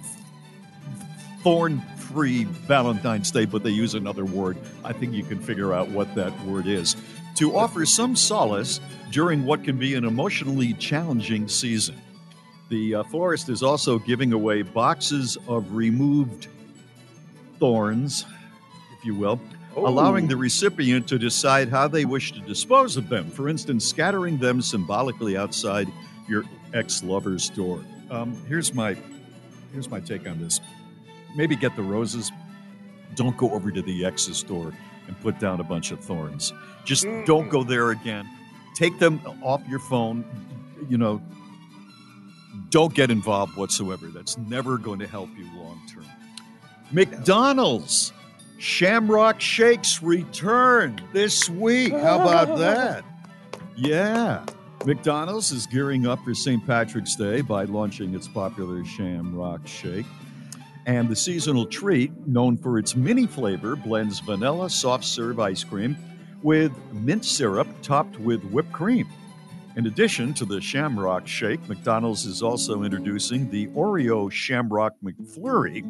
thorn 1.42 1.80
free 1.98 2.44
Valentine's 2.44 3.32
Day, 3.32 3.46
but 3.46 3.64
they 3.64 3.70
use 3.70 3.96
another 3.96 4.26
word. 4.26 4.58
I 4.84 4.92
think 4.92 5.14
you 5.14 5.24
can 5.24 5.40
figure 5.40 5.74
out 5.74 5.88
what 5.88 6.14
that 6.16 6.38
word 6.46 6.68
is. 6.68 6.98
To 7.36 7.56
offer 7.56 7.86
some 7.86 8.18
solace 8.18 8.82
during 9.12 9.46
what 9.46 9.64
can 9.64 9.78
be 9.78 9.96
an 9.96 10.04
emotionally 10.04 10.74
challenging 10.74 11.48
season. 11.48 11.96
The 12.68 12.96
uh, 12.96 13.04
florist 13.04 13.48
is 13.48 13.64
also 13.64 14.00
giving 14.00 14.34
away 14.34 14.64
boxes 14.64 15.38
of 15.48 15.74
removed 15.74 16.48
thorns, 17.58 18.26
if 18.98 19.06
you 19.06 19.16
will, 19.16 19.40
allowing 19.76 20.28
the 20.28 20.38
recipient 20.38 21.08
to 21.08 21.18
decide 21.18 21.70
how 21.70 21.88
they 21.88 22.06
wish 22.06 22.32
to 22.34 22.40
dispose 22.42 22.98
of 22.98 23.10
them. 23.10 23.30
For 23.30 23.50
instance, 23.50 23.86
scattering 23.86 24.38
them 24.38 24.62
symbolically 24.62 25.38
outside 25.38 25.88
your 26.28 26.44
ex-lover's 26.74 27.50
door. 27.50 27.84
Um, 28.12 28.36
here's 28.48 28.74
my 28.74 28.98
here's 29.74 29.90
my 29.90 30.00
take 30.00 30.28
on 30.28 30.40
this. 30.40 30.60
Maybe 31.36 31.56
get 31.56 31.76
the 31.76 31.84
roses. 31.84 32.32
Don't 33.16 33.38
go 33.38 33.52
over 33.52 33.72
to 33.72 33.82
the 33.82 34.06
ex's 34.06 34.44
door 34.44 34.74
and 35.08 35.20
put 35.22 35.40
down 35.40 35.60
a 35.60 35.64
bunch 35.64 35.92
of 35.92 36.00
thorns. 36.00 36.54
Just 36.86 37.06
don't 37.26 37.50
go 37.50 37.64
there 37.64 37.92
again. 37.92 38.28
Take 38.76 39.00
them 39.00 39.22
off 39.44 39.62
your 39.68 39.80
phone. 39.80 40.24
You 40.88 40.98
know, 40.98 41.22
don't 42.70 42.94
get 42.94 43.12
involved 43.12 43.58
whatsoever. 43.58 44.08
That's 44.08 44.38
never 44.38 44.78
going 44.78 45.00
to 45.00 45.08
help 45.08 45.30
you 45.38 45.46
long 45.56 45.82
term. 45.92 46.06
McDonald's 46.92 48.14
Shamrock 48.60 49.40
Shakes 49.40 50.04
return 50.04 51.02
this 51.14 51.50
week. 51.50 51.94
How 51.94 52.20
about 52.22 52.58
that? 52.60 53.06
Yeah. 53.78 54.46
McDonald's 54.86 55.52
is 55.52 55.66
gearing 55.66 56.06
up 56.06 56.24
for 56.26 56.34
St. 56.34 56.66
Patrick's 56.68 57.16
Day 57.16 57.40
by 57.40 57.64
launching 57.64 58.14
its 58.14 58.28
popular 58.28 58.84
Shamrock 58.84 59.66
Shake. 59.66 60.06
And 60.86 61.08
the 61.08 61.16
seasonal 61.16 61.66
treat, 61.68 62.12
known 62.28 62.58
for 62.58 62.78
its 62.78 62.96
mini 62.98 63.28
flavor, 63.28 63.78
blends 63.78 64.20
vanilla 64.20 64.70
soft 64.70 65.06
serve 65.06 65.40
ice 65.40 65.64
cream 65.64 65.98
with 66.42 66.74
mint 66.92 67.24
syrup 67.24 67.68
topped 67.82 68.20
with 68.20 68.44
whipped 68.46 68.74
cream. 68.74 69.08
In 69.78 69.88
addition 69.88 70.34
to 70.34 70.46
the 70.46 70.60
Shamrock 70.60 71.28
Shake, 71.28 71.66
McDonald's 71.70 72.26
is 72.26 72.42
also 72.42 72.84
introducing 72.84 73.50
the 73.50 73.68
Oreo 73.68 74.30
Shamrock 74.30 74.96
McFlurry, 75.04 75.84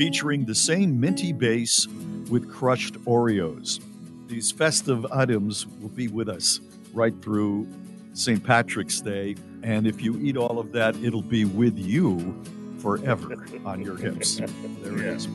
featuring 0.00 0.46
the 0.46 0.54
same 0.54 0.98
minty 0.98 1.30
base 1.30 1.86
with 2.30 2.50
crushed 2.50 2.94
Oreos. 3.04 3.84
These 4.28 4.50
festive 4.50 5.04
items 5.12 5.66
will 5.78 5.90
be 5.90 6.08
with 6.08 6.26
us 6.26 6.58
right 6.94 7.12
through 7.20 7.68
St. 8.14 8.42
Patrick's 8.42 9.02
Day. 9.02 9.36
And 9.62 9.86
if 9.86 10.00
you 10.00 10.18
eat 10.18 10.38
all 10.38 10.58
of 10.58 10.72
that, 10.72 10.96
it'll 11.04 11.20
be 11.20 11.44
with 11.44 11.78
you 11.78 12.34
forever 12.78 13.44
on 13.66 13.82
your 13.82 13.94
hips. 13.94 14.36
There 14.36 14.96
it 14.96 15.04
is. 15.04 15.28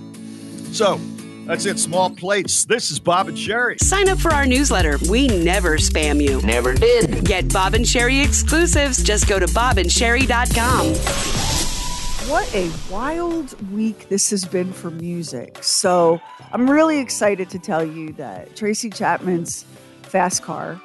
So 0.76 1.00
that's 1.46 1.68
it, 1.68 1.78
small 1.78 2.10
plates. 2.10 2.66
This 2.66 2.90
is 2.90 3.00
Bob 3.00 3.28
and 3.28 3.38
Sherry. 3.38 3.78
Sign 3.82 4.10
up 4.10 4.18
for 4.18 4.34
our 4.34 4.48
newsletter. 4.48 4.98
We 5.08 5.28
never 5.28 5.78
spam 5.78 6.20
you. 6.20 6.42
Never 6.42 6.74
did. 6.74 7.24
Get 7.24 7.54
Bob 7.54 7.76
and 7.76 7.88
Sherry 7.88 8.20
exclusives. 8.20 9.04
Just 9.04 9.30
go 9.30 9.38
to 9.38 9.46
bobandsherry.com. 9.46 11.65
What 12.28 12.52
a 12.56 12.72
wild 12.90 13.72
week 13.72 14.10
this 14.10 14.32
has 14.32 14.46
been 14.46 14.74
for 14.74 14.90
music. 14.90 15.64
So 15.64 16.20
I'm 16.52 16.68
really 16.68 16.98
excited 16.98 17.52
to 17.52 17.60
tell 17.60 17.86
you 17.86 18.14
that 18.14 18.56
Tracy 18.56 18.90
Chapman's 18.90 19.64
Fast 20.02 20.42
Car 20.42 20.82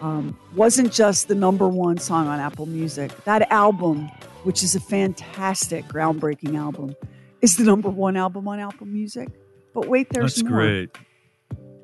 um, 0.00 0.36
wasn't 0.56 0.92
just 0.92 1.28
the 1.28 1.36
number 1.36 1.68
one 1.68 1.98
song 1.98 2.26
on 2.26 2.40
Apple 2.40 2.66
Music. 2.66 3.12
That 3.24 3.48
album, 3.52 4.08
which 4.42 4.64
is 4.64 4.74
a 4.74 4.80
fantastic, 4.80 5.84
groundbreaking 5.84 6.58
album, 6.58 6.96
is 7.42 7.56
the 7.56 7.64
number 7.64 7.88
one 7.88 8.16
album 8.16 8.48
on 8.48 8.58
Apple 8.58 8.88
Music. 8.88 9.28
But 9.72 9.86
wait, 9.86 10.08
there's 10.10 10.34
That's 10.34 10.50
more. 10.50 10.62
great. 10.62 10.98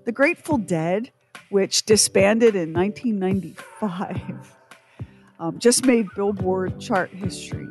The 0.06 0.12
Grateful 0.12 0.58
Dead, 0.58 1.12
which 1.50 1.84
disbanded 1.84 2.56
in 2.56 2.72
1995, 2.72 4.56
um, 5.38 5.60
just 5.60 5.86
made 5.86 6.08
Billboard 6.16 6.80
chart 6.80 7.10
history. 7.10 7.68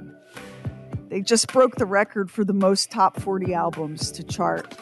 They 1.09 1.21
just 1.21 1.51
broke 1.53 1.75
the 1.75 1.85
record 1.85 2.29
for 2.29 2.43
the 2.43 2.53
most 2.53 2.91
top 2.91 3.19
40 3.19 3.53
albums 3.53 4.11
to 4.11 4.23
chart 4.23 4.73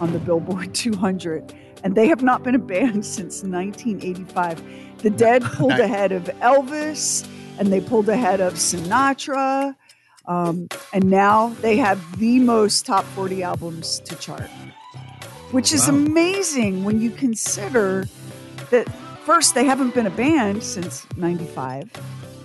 on 0.00 0.12
the 0.12 0.18
Billboard 0.18 0.74
200, 0.74 1.54
and 1.82 1.94
they 1.94 2.08
have 2.08 2.22
not 2.22 2.42
been 2.42 2.54
a 2.54 2.58
band 2.60 3.04
since 3.16 3.42
1985. 3.42 4.62
The 4.98 5.10
Dead 5.10 5.42
pulled 5.42 5.72
ahead 5.72 6.12
of 6.12 6.24
Elvis, 6.40 7.28
and 7.58 7.72
they 7.72 7.80
pulled 7.80 8.08
ahead 8.08 8.40
of 8.40 8.54
Sinatra, 8.54 9.74
um, 10.26 10.68
and 10.92 11.10
now 11.10 11.48
they 11.60 11.76
have 11.76 12.18
the 12.18 12.38
most 12.38 12.86
top 12.86 13.04
40 13.04 13.42
albums 13.42 14.00
to 14.00 14.16
chart 14.16 14.48
which 15.54 15.72
is 15.72 15.86
Wow. 15.86 15.94
amazing 15.94 16.82
when 16.82 17.00
you 17.00 17.10
consider 17.10 18.08
that 18.70 18.88
first 19.24 19.54
they 19.54 19.64
haven't 19.64 19.94
been 19.94 20.06
a 20.06 20.10
band 20.10 20.64
since 20.64 21.06
95 21.16 21.88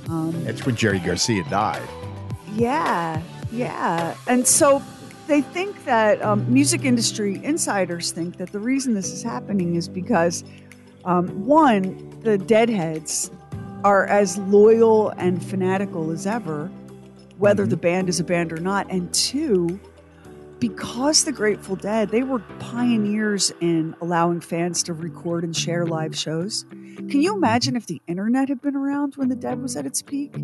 um, 0.09 0.43
That's 0.43 0.63
when 0.65 0.75
Jerry 0.75 0.99
Garcia 0.99 1.43
died. 1.45 1.82
Yeah 2.54 3.22
yeah 3.52 4.16
and 4.28 4.47
so 4.47 4.82
they 5.28 5.41
think 5.41 5.86
that 5.86 6.22
um, 6.24 6.52
music 6.52 6.84
industry 6.84 7.39
insiders 7.43 8.12
think 8.12 8.38
that 8.38 8.52
the 8.52 8.60
reason 8.60 8.93
this 8.93 9.12
is 9.12 9.22
happening 9.22 9.76
is 9.76 9.88
because 9.88 10.43
um, 11.06 11.28
one 11.45 12.20
the 12.22 12.38
deadheads 12.38 13.32
are 13.84 14.06
as 14.08 14.38
loyal 14.39 15.10
and 15.12 15.45
fanatical 15.45 16.12
as 16.12 16.26
ever 16.26 16.68
whether 17.38 17.66
the 17.66 17.78
band 17.78 18.10
is 18.10 18.20
a 18.20 18.24
band 18.24 18.52
or 18.52 18.58
not 18.58 18.89
and 18.91 19.14
two 19.14 19.80
because 20.60 21.24
the 21.24 21.32
Grateful 21.32 21.76
Dead, 21.76 22.10
they 22.10 22.24
were 22.24 22.39
pioneers 22.60 23.52
in 23.62 23.95
allowing 24.02 24.41
fans 24.41 24.84
to 24.84 24.93
record 24.93 25.43
and 25.43 25.56
share 25.56 25.86
live 25.86 26.16
shows. 26.18 26.66
Can 26.70 27.22
you 27.22 27.34
imagine 27.34 27.76
if 27.76 27.88
the 27.88 28.02
internet 28.08 28.50
had 28.50 28.62
been 28.62 28.76
around 28.76 29.16
when 29.16 29.30
the 29.30 29.36
Dead 29.36 29.62
was 29.62 29.76
at 29.76 29.86
its 29.86 30.02
peak? 30.02 30.36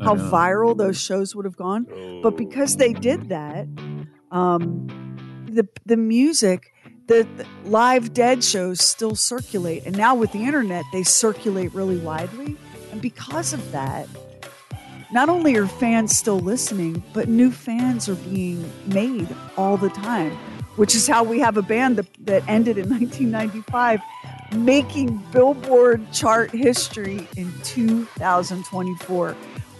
How 0.00 0.16
viral 0.16 0.76
those 0.76 1.00
shows 1.00 1.34
would 1.34 1.44
have 1.44 1.56
gone. 1.56 1.86
But 2.22 2.36
because 2.36 2.76
they 2.76 2.92
did 2.92 3.28
that, 3.28 3.66
um, 4.30 4.86
the 5.46 5.66
the 5.86 5.96
music, 5.96 6.72
the, 7.06 7.26
the 7.36 7.46
live 7.64 8.12
Dead 8.12 8.42
shows 8.42 8.80
still 8.80 9.14
circulate, 9.14 9.84
and 9.86 9.96
now 9.96 10.14
with 10.14 10.32
the 10.32 10.44
internet, 10.44 10.84
they 10.92 11.02
circulate 11.02 11.72
really 11.74 11.98
widely. 11.98 12.56
And 12.92 13.00
because 13.00 13.52
of 13.52 13.72
that, 13.72 14.08
not 15.12 15.28
only 15.28 15.56
are 15.56 15.66
fans 15.66 16.16
still 16.16 16.40
listening, 16.40 17.02
but 17.12 17.28
new 17.28 17.50
fans 17.50 18.08
are 18.08 18.14
being 18.16 18.70
made 18.86 19.28
all 19.56 19.76
the 19.76 19.90
time, 19.90 20.32
which 20.76 20.94
is 20.94 21.06
how 21.06 21.22
we 21.22 21.38
have 21.40 21.56
a 21.56 21.62
band 21.62 21.96
that, 21.98 22.08
that 22.26 22.48
ended 22.48 22.78
in 22.78 22.88
1995 22.90 24.00
making 24.54 25.16
Billboard 25.32 26.10
chart 26.12 26.50
history 26.50 27.26
in 27.36 27.52
2024. 27.62 29.36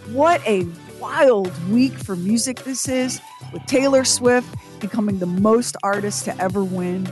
What 0.09 0.47
a 0.47 0.67
wild 1.01 1.51
week 1.71 1.95
for 1.95 2.15
music 2.15 2.63
this 2.65 2.89
is, 2.89 3.23
with 3.55 3.65
Taylor 3.65 4.05
Swift 4.05 4.47
becoming 4.79 5.19
the 5.19 5.27
most 5.27 5.79
artist 5.83 6.27
to 6.27 6.39
ever 6.39 6.63
win 6.63 7.07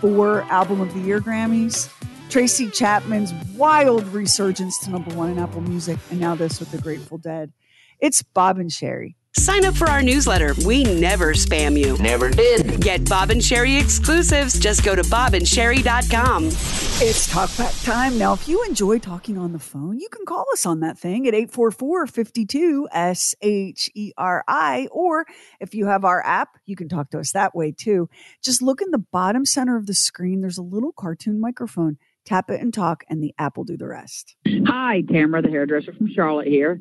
four 0.00 0.42
Album 0.44 0.80
of 0.80 0.94
the 0.94 1.00
Year 1.00 1.20
Grammys. 1.20 1.92
Tracy 2.30 2.70
Chapman's 2.70 3.34
wild 3.54 4.06
resurgence 4.08 4.78
to 4.80 4.90
number 4.90 5.14
one 5.14 5.28
in 5.28 5.38
Apple 5.38 5.60
Music, 5.60 5.98
and 6.10 6.20
now 6.20 6.34
this 6.34 6.58
with 6.58 6.70
the 6.70 6.78
Grateful 6.78 7.18
Dead. 7.18 7.52
It's 8.00 8.22
Bob 8.22 8.58
and 8.58 8.72
Sherry. 8.72 9.17
Sign 9.36 9.64
up 9.66 9.74
for 9.74 9.88
our 9.88 10.02
newsletter. 10.02 10.54
We 10.66 10.84
never 10.84 11.32
spam 11.34 11.78
you. 11.78 11.96
Never 11.98 12.30
did. 12.30 12.80
Get 12.80 13.08
Bob 13.08 13.30
and 13.30 13.44
Sherry 13.44 13.76
exclusives. 13.76 14.58
Just 14.58 14.84
go 14.84 14.94
to 14.94 15.02
bobandsherry.com. 15.02 16.46
It's 16.46 17.28
talkback 17.32 17.84
time. 17.84 18.18
Now, 18.18 18.32
if 18.32 18.48
you 18.48 18.64
enjoy 18.64 18.98
talking 18.98 19.38
on 19.38 19.52
the 19.52 19.58
phone, 19.58 20.00
you 20.00 20.08
can 20.10 20.24
call 20.26 20.44
us 20.52 20.66
on 20.66 20.80
that 20.80 20.98
thing 20.98 21.28
at 21.28 21.34
844 21.34 22.06
52 22.06 22.88
S 22.90 23.34
H 23.42 23.90
E 23.94 24.12
R 24.16 24.44
I. 24.48 24.88
Or 24.90 25.26
if 25.60 25.74
you 25.74 25.86
have 25.86 26.04
our 26.04 26.24
app, 26.24 26.56
you 26.64 26.74
can 26.74 26.88
talk 26.88 27.10
to 27.10 27.18
us 27.20 27.32
that 27.32 27.54
way 27.54 27.70
too. 27.70 28.08
Just 28.42 28.62
look 28.62 28.80
in 28.80 28.90
the 28.90 28.98
bottom 29.12 29.44
center 29.44 29.76
of 29.76 29.86
the 29.86 29.94
screen. 29.94 30.40
There's 30.40 30.58
a 30.58 30.62
little 30.62 30.92
cartoon 30.92 31.38
microphone. 31.40 31.98
Tap 32.24 32.50
it 32.50 32.60
and 32.60 32.74
talk, 32.74 33.04
and 33.08 33.22
the 33.22 33.32
app 33.38 33.56
will 33.56 33.64
do 33.64 33.76
the 33.78 33.86
rest. 33.86 34.36
Hi, 34.66 35.02
Tamara, 35.08 35.40
the 35.40 35.48
hairdresser 35.48 35.94
from 35.94 36.10
Charlotte 36.12 36.48
here. 36.48 36.78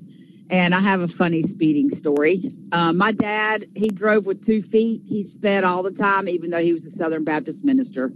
And 0.49 0.73
I 0.73 0.81
have 0.81 1.01
a 1.01 1.07
funny 1.09 1.43
speeding 1.53 1.91
story. 1.99 2.53
Uh, 2.71 2.93
my 2.93 3.11
dad, 3.11 3.65
he 3.75 3.89
drove 3.89 4.25
with 4.25 4.45
two 4.45 4.63
feet. 4.63 5.01
He 5.05 5.31
sped 5.37 5.63
all 5.63 5.83
the 5.83 5.91
time, 5.91 6.29
even 6.29 6.49
though 6.49 6.63
he 6.63 6.73
was 6.73 6.83
a 6.83 6.97
Southern 6.97 7.25
Baptist 7.25 7.63
minister. 7.63 8.11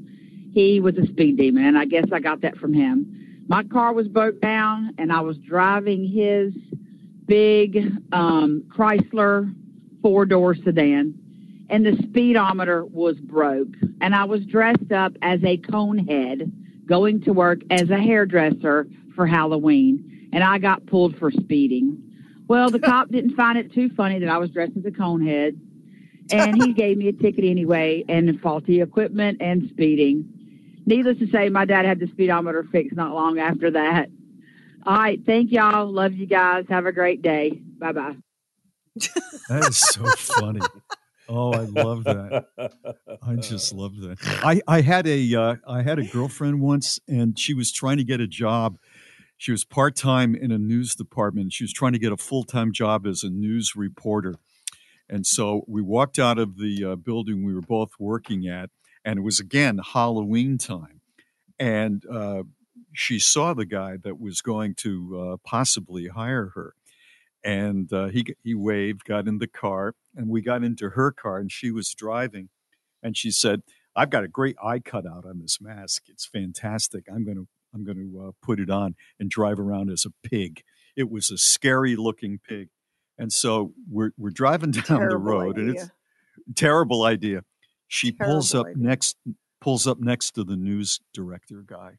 He 0.53 0.79
was 0.79 0.97
a 0.97 1.05
speed 1.07 1.37
demon, 1.37 1.65
and 1.65 1.77
I 1.77 1.85
guess 1.85 2.05
I 2.11 2.19
got 2.19 2.41
that 2.41 2.57
from 2.57 2.73
him. 2.73 3.43
My 3.47 3.63
car 3.63 3.93
was 3.93 4.07
broke 4.07 4.39
down, 4.39 4.93
and 4.97 5.11
I 5.11 5.19
was 5.21 5.37
driving 5.37 6.07
his 6.07 6.53
big 7.25 7.91
um, 8.11 8.63
Chrysler 8.69 9.53
four 10.01 10.25
door 10.25 10.55
sedan, 10.55 11.13
and 11.69 11.85
the 11.85 11.97
speedometer 12.03 12.85
was 12.85 13.17
broke. 13.17 13.73
And 14.01 14.15
I 14.15 14.23
was 14.23 14.45
dressed 14.45 14.91
up 14.91 15.13
as 15.21 15.43
a 15.43 15.57
conehead 15.57 16.51
going 16.85 17.21
to 17.21 17.33
work 17.33 17.61
as 17.69 17.89
a 17.89 17.97
hairdresser 17.97 18.87
for 19.15 19.25
Halloween, 19.25 20.29
and 20.33 20.43
I 20.43 20.57
got 20.57 20.85
pulled 20.85 21.17
for 21.17 21.31
speeding. 21.31 22.01
Well, 22.51 22.69
the 22.69 22.79
cop 22.79 23.07
didn't 23.07 23.37
find 23.37 23.57
it 23.57 23.73
too 23.73 23.89
funny 23.95 24.19
that 24.19 24.27
I 24.27 24.37
was 24.37 24.49
dressed 24.49 24.73
as 24.75 24.83
a 24.83 24.91
conehead, 24.91 25.57
and 26.33 26.61
he 26.61 26.73
gave 26.73 26.97
me 26.97 27.07
a 27.07 27.13
ticket 27.13 27.45
anyway, 27.45 28.03
and 28.09 28.37
faulty 28.41 28.81
equipment 28.81 29.37
and 29.39 29.69
speeding. 29.69 30.25
Needless 30.85 31.19
to 31.19 31.27
say, 31.27 31.47
my 31.47 31.63
dad 31.63 31.85
had 31.85 32.01
the 32.01 32.07
speedometer 32.07 32.67
fixed 32.69 32.97
not 32.97 33.13
long 33.13 33.39
after 33.39 33.71
that. 33.71 34.09
All 34.85 34.97
right, 34.97 35.17
thank 35.25 35.53
y'all. 35.53 35.89
Love 35.89 36.11
you 36.11 36.25
guys. 36.25 36.65
Have 36.67 36.85
a 36.85 36.91
great 36.91 37.21
day. 37.21 37.57
Bye 37.79 37.93
bye. 37.93 38.17
That 39.47 39.69
is 39.69 39.77
so 39.77 40.05
funny. 40.07 40.59
Oh, 41.29 41.53
I 41.53 41.63
love 41.63 42.03
that. 42.03 42.47
I 43.25 43.35
just 43.37 43.73
love 43.73 43.95
that. 44.01 44.17
I, 44.43 44.59
I 44.67 44.81
had 44.81 45.07
a 45.07 45.35
uh, 45.35 45.55
I 45.65 45.83
had 45.83 45.99
a 45.99 46.03
girlfriend 46.03 46.59
once, 46.59 46.99
and 47.07 47.39
she 47.39 47.53
was 47.53 47.71
trying 47.71 47.95
to 47.95 48.03
get 48.03 48.19
a 48.19 48.27
job. 48.27 48.77
She 49.41 49.51
was 49.51 49.65
part 49.65 49.95
time 49.95 50.35
in 50.35 50.51
a 50.51 50.59
news 50.59 50.93
department. 50.93 51.51
She 51.51 51.63
was 51.63 51.73
trying 51.73 51.93
to 51.93 51.97
get 51.97 52.11
a 52.11 52.17
full 52.17 52.43
time 52.43 52.71
job 52.71 53.07
as 53.07 53.23
a 53.23 53.29
news 53.31 53.75
reporter. 53.75 54.35
And 55.09 55.25
so 55.25 55.63
we 55.67 55.81
walked 55.81 56.19
out 56.19 56.37
of 56.37 56.59
the 56.59 56.85
uh, 56.85 56.95
building 56.95 57.43
we 57.43 57.55
were 57.55 57.61
both 57.61 57.89
working 57.97 58.47
at, 58.47 58.69
and 59.03 59.17
it 59.17 59.23
was 59.23 59.39
again 59.39 59.79
Halloween 59.83 60.59
time. 60.59 61.01
And 61.59 62.05
uh, 62.05 62.43
she 62.93 63.17
saw 63.17 63.55
the 63.55 63.65
guy 63.65 63.97
that 64.03 64.19
was 64.19 64.41
going 64.41 64.75
to 64.75 65.19
uh, 65.33 65.37
possibly 65.43 66.09
hire 66.09 66.51
her 66.53 66.75
and 67.43 67.91
uh, 67.91 68.09
he 68.09 68.23
he 68.43 68.53
waved, 68.53 69.05
got 69.05 69.27
in 69.27 69.39
the 69.39 69.47
car, 69.47 69.95
and 70.15 70.29
we 70.29 70.41
got 70.41 70.63
into 70.63 70.89
her 70.91 71.11
car, 71.11 71.39
and 71.39 71.51
she 71.51 71.71
was 71.71 71.95
driving, 71.95 72.49
and 73.01 73.17
she 73.17 73.31
said, 73.31 73.63
"I've 73.95 74.11
got 74.11 74.23
a 74.23 74.27
great 74.27 74.55
eye 74.63 74.77
cutout 74.77 75.25
on 75.25 75.39
this 75.39 75.59
mask. 75.59 76.03
It's 76.09 76.27
fantastic. 76.27 77.05
I'm 77.11 77.25
going 77.25 77.37
to 77.37 77.47
I'm 77.73 77.83
going 77.83 77.97
to 77.97 78.27
uh, 78.27 78.31
put 78.41 78.59
it 78.59 78.69
on 78.69 78.95
and 79.19 79.29
drive 79.29 79.59
around 79.59 79.89
as 79.89 80.05
a 80.05 80.27
pig." 80.27 80.63
It 80.95 81.09
was 81.09 81.31
a 81.31 81.37
scary 81.37 81.95
looking 81.95 82.39
pig, 82.39 82.69
and 83.17 83.31
so 83.31 83.73
we're 83.89 84.11
we're 84.17 84.29
driving 84.31 84.71
down 84.71 84.83
the 84.83 84.95
Terrible 84.95 85.17
road, 85.19 85.57
and 85.57 85.69
idea. 85.71 85.81
it's 85.83 85.91
terrible 86.55 87.03
idea. 87.03 87.43
She 87.87 88.11
pulls 88.11 88.55
up 88.55 88.67
idea. 88.67 88.83
next 88.83 89.17
pulls 89.59 89.85
up 89.85 89.99
next 89.99 90.31
to 90.31 90.43
the 90.43 90.55
news 90.55 90.99
director 91.13 91.63
guy 91.65 91.97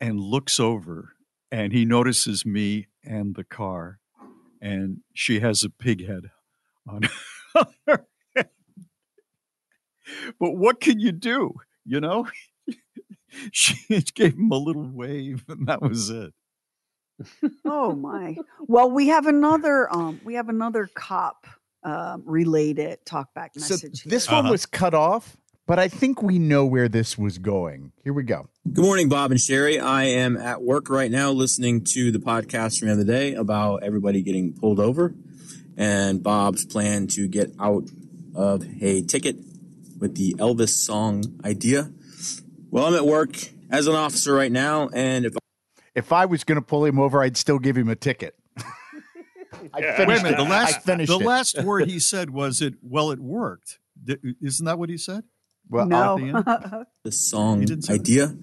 and 0.00 0.18
looks 0.18 0.58
over 0.58 1.14
and 1.52 1.72
he 1.72 1.84
notices 1.84 2.44
me 2.46 2.86
and 3.04 3.34
the 3.34 3.44
car 3.44 3.98
and 4.60 4.98
she 5.12 5.40
has 5.40 5.62
a 5.62 5.68
pig 5.70 6.06
head 6.06 6.30
on 6.88 7.02
her 7.86 8.06
head. 8.34 8.48
but 10.40 10.52
what 10.52 10.80
can 10.80 10.98
you 10.98 11.12
do 11.12 11.54
you 11.84 12.00
know 12.00 12.26
she 13.52 13.76
gave 14.14 14.34
him 14.34 14.50
a 14.50 14.56
little 14.58 14.88
wave 14.88 15.44
and 15.48 15.66
that 15.68 15.82
was 15.82 16.10
it 16.10 16.32
oh 17.64 17.94
my. 17.94 18.36
Well, 18.60 18.90
we 18.90 19.08
have 19.08 19.26
another 19.26 19.92
um 19.94 20.20
we 20.24 20.34
have 20.34 20.48
another 20.48 20.88
cop 20.94 21.46
um 21.84 22.22
related 22.26 22.98
talkback 23.06 23.50
So 23.56 23.74
message. 23.74 24.02
here. 24.02 24.10
this 24.10 24.26
Uh-huh. 24.26 24.42
one 24.42 24.50
was 24.50 24.66
cut 24.66 24.94
off, 24.94 25.36
but 25.66 25.78
I 25.78 25.86
think 25.88 26.22
we 26.22 26.38
know 26.40 26.66
where 26.66 26.88
this 26.88 27.16
was 27.16 27.38
going. 27.38 27.92
Here 28.02 28.12
we 28.12 28.24
go. 28.24 28.48
Good 28.72 28.84
morning, 28.84 29.08
Bob 29.08 29.30
and 29.30 29.40
Sherry. 29.40 29.78
I 29.78 30.04
am 30.04 30.36
at 30.36 30.62
work 30.62 30.90
right 30.90 31.10
now 31.10 31.30
listening 31.30 31.84
to 31.92 32.10
the 32.10 32.18
podcast 32.18 32.78
from 32.80 32.88
the 32.88 32.94
other 32.94 33.04
day 33.04 33.34
about 33.34 33.84
everybody 33.84 34.20
getting 34.22 34.52
pulled 34.52 34.80
over 34.80 35.14
and 35.76 36.20
Bob's 36.22 36.64
plan 36.64 37.06
to 37.08 37.28
get 37.28 37.52
out 37.60 37.84
of 38.34 38.64
a 38.82 39.02
ticket 39.02 39.36
with 40.00 40.16
the 40.16 40.34
Elvis 40.34 40.70
song 40.70 41.22
idea. 41.44 41.92
Well, 42.74 42.86
I'm 42.86 42.94
at 42.96 43.06
work 43.06 43.36
as 43.70 43.86
an 43.86 43.94
officer 43.94 44.34
right 44.34 44.50
now, 44.50 44.88
and 44.92 45.24
if 45.26 45.34
If 45.94 46.12
I 46.12 46.26
was 46.26 46.42
going 46.42 46.56
to 46.56 46.62
pull 46.62 46.84
him 46.84 46.98
over, 46.98 47.22
I'd 47.22 47.36
still 47.36 47.60
give 47.60 47.76
him 47.78 47.88
a 47.88 47.94
ticket. 47.94 48.34
I 49.72 49.80
wait 49.80 50.00
a 50.00 50.06
minute 50.06 50.32
it. 50.32 50.36
the 50.38 50.42
last 50.42 50.78
I 50.78 50.80
finished 50.80 51.08
the 51.12 51.20
it. 51.20 51.24
last 51.24 51.62
word 51.62 51.88
he 51.88 52.00
said 52.00 52.30
was 52.30 52.60
it 52.60 52.74
well 52.82 53.12
it 53.12 53.20
worked 53.20 53.78
Di- 54.02 54.16
isn't 54.42 54.66
that 54.66 54.76
what 54.80 54.88
he 54.90 54.98
said 54.98 55.22
well 55.68 55.86
no. 55.86 56.16
the 57.04 57.12
song 57.12 57.60
He 57.60 57.66
that? 57.66 57.90
idea. 57.90 58.34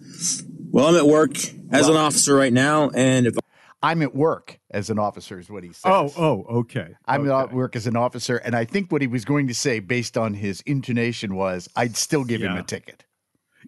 Well, 0.71 0.87
I'm 0.87 0.95
at 0.95 1.05
work 1.07 1.31
as 1.69 1.89
an 1.89 1.97
officer 1.97 2.33
right 2.33 2.53
now, 2.53 2.89
and 2.91 3.27
if 3.27 3.35
I'm 3.83 4.01
at 4.01 4.15
work 4.15 4.61
as 4.71 4.89
an 4.89 4.97
officer, 4.97 5.39
is 5.39 5.49
what 5.49 5.65
he 5.65 5.73
says. 5.73 5.81
oh 5.85 6.13
oh 6.17 6.45
okay 6.59 6.95
I'm 7.05 7.27
okay. 7.29 7.49
at 7.49 7.53
work 7.53 7.75
as 7.75 7.85
an 7.85 7.97
officer, 7.97 8.37
and 8.37 8.55
I 8.55 8.63
think 8.63 8.93
what 8.93 9.01
he 9.01 9.07
was 9.09 9.25
going 9.25 9.49
to 9.49 9.53
say, 9.53 9.81
based 9.81 10.17
on 10.17 10.35
his 10.35 10.61
intonation, 10.61 11.35
was 11.35 11.67
I'd 11.75 11.97
still 11.97 12.23
give 12.23 12.41
him 12.41 12.55
a 12.55 12.63
ticket. 12.63 13.03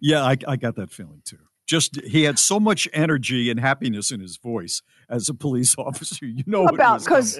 Yeah, 0.03 0.23
I, 0.23 0.35
I 0.47 0.57
got 0.57 0.75
that 0.75 0.91
feeling 0.91 1.21
too. 1.23 1.39
Just 1.65 1.95
he 2.01 2.23
had 2.23 2.37
so 2.37 2.59
much 2.59 2.89
energy 2.91 3.49
and 3.49 3.57
happiness 3.57 4.11
in 4.11 4.19
his 4.19 4.35
voice 4.35 4.81
as 5.09 5.29
a 5.29 5.33
police 5.33 5.75
officer. 5.77 6.25
You 6.25 6.43
know 6.45 6.63
what 6.63 6.75
about 6.75 6.99
because 6.99 7.39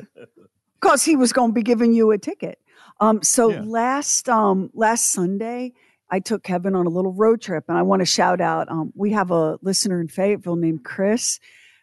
because 0.82 1.04
he 1.04 1.18
was 1.18 1.34
going 1.34 1.50
to 1.50 1.54
be 1.54 1.62
giving 1.62 1.92
you 1.94 2.12
a 2.12 2.18
ticket. 2.18 2.58
Um, 3.02 3.22
so 3.22 3.52
Yeah. 3.52 3.64
last 3.66 4.30
um 4.30 4.70
last 4.74 5.12
Sunday, 5.12 5.74
I 6.10 6.22
took 6.22 6.44
Kevin 6.44 6.74
on 6.74 6.86
a 6.86 6.90
little 6.90 7.12
road 7.12 7.42
trip, 7.42 7.66
and 7.68 7.78
I 7.78 7.82
want 7.82 8.00
to 8.00 8.06
shout 8.06 8.40
out. 8.40 8.72
Um, 8.72 8.94
we 8.96 9.12
have 9.12 9.30
a 9.30 9.58
listener 9.62 10.00
in 10.00 10.08
Fayetteville 10.08 10.56
named 10.56 10.86
Chris, 10.86 11.40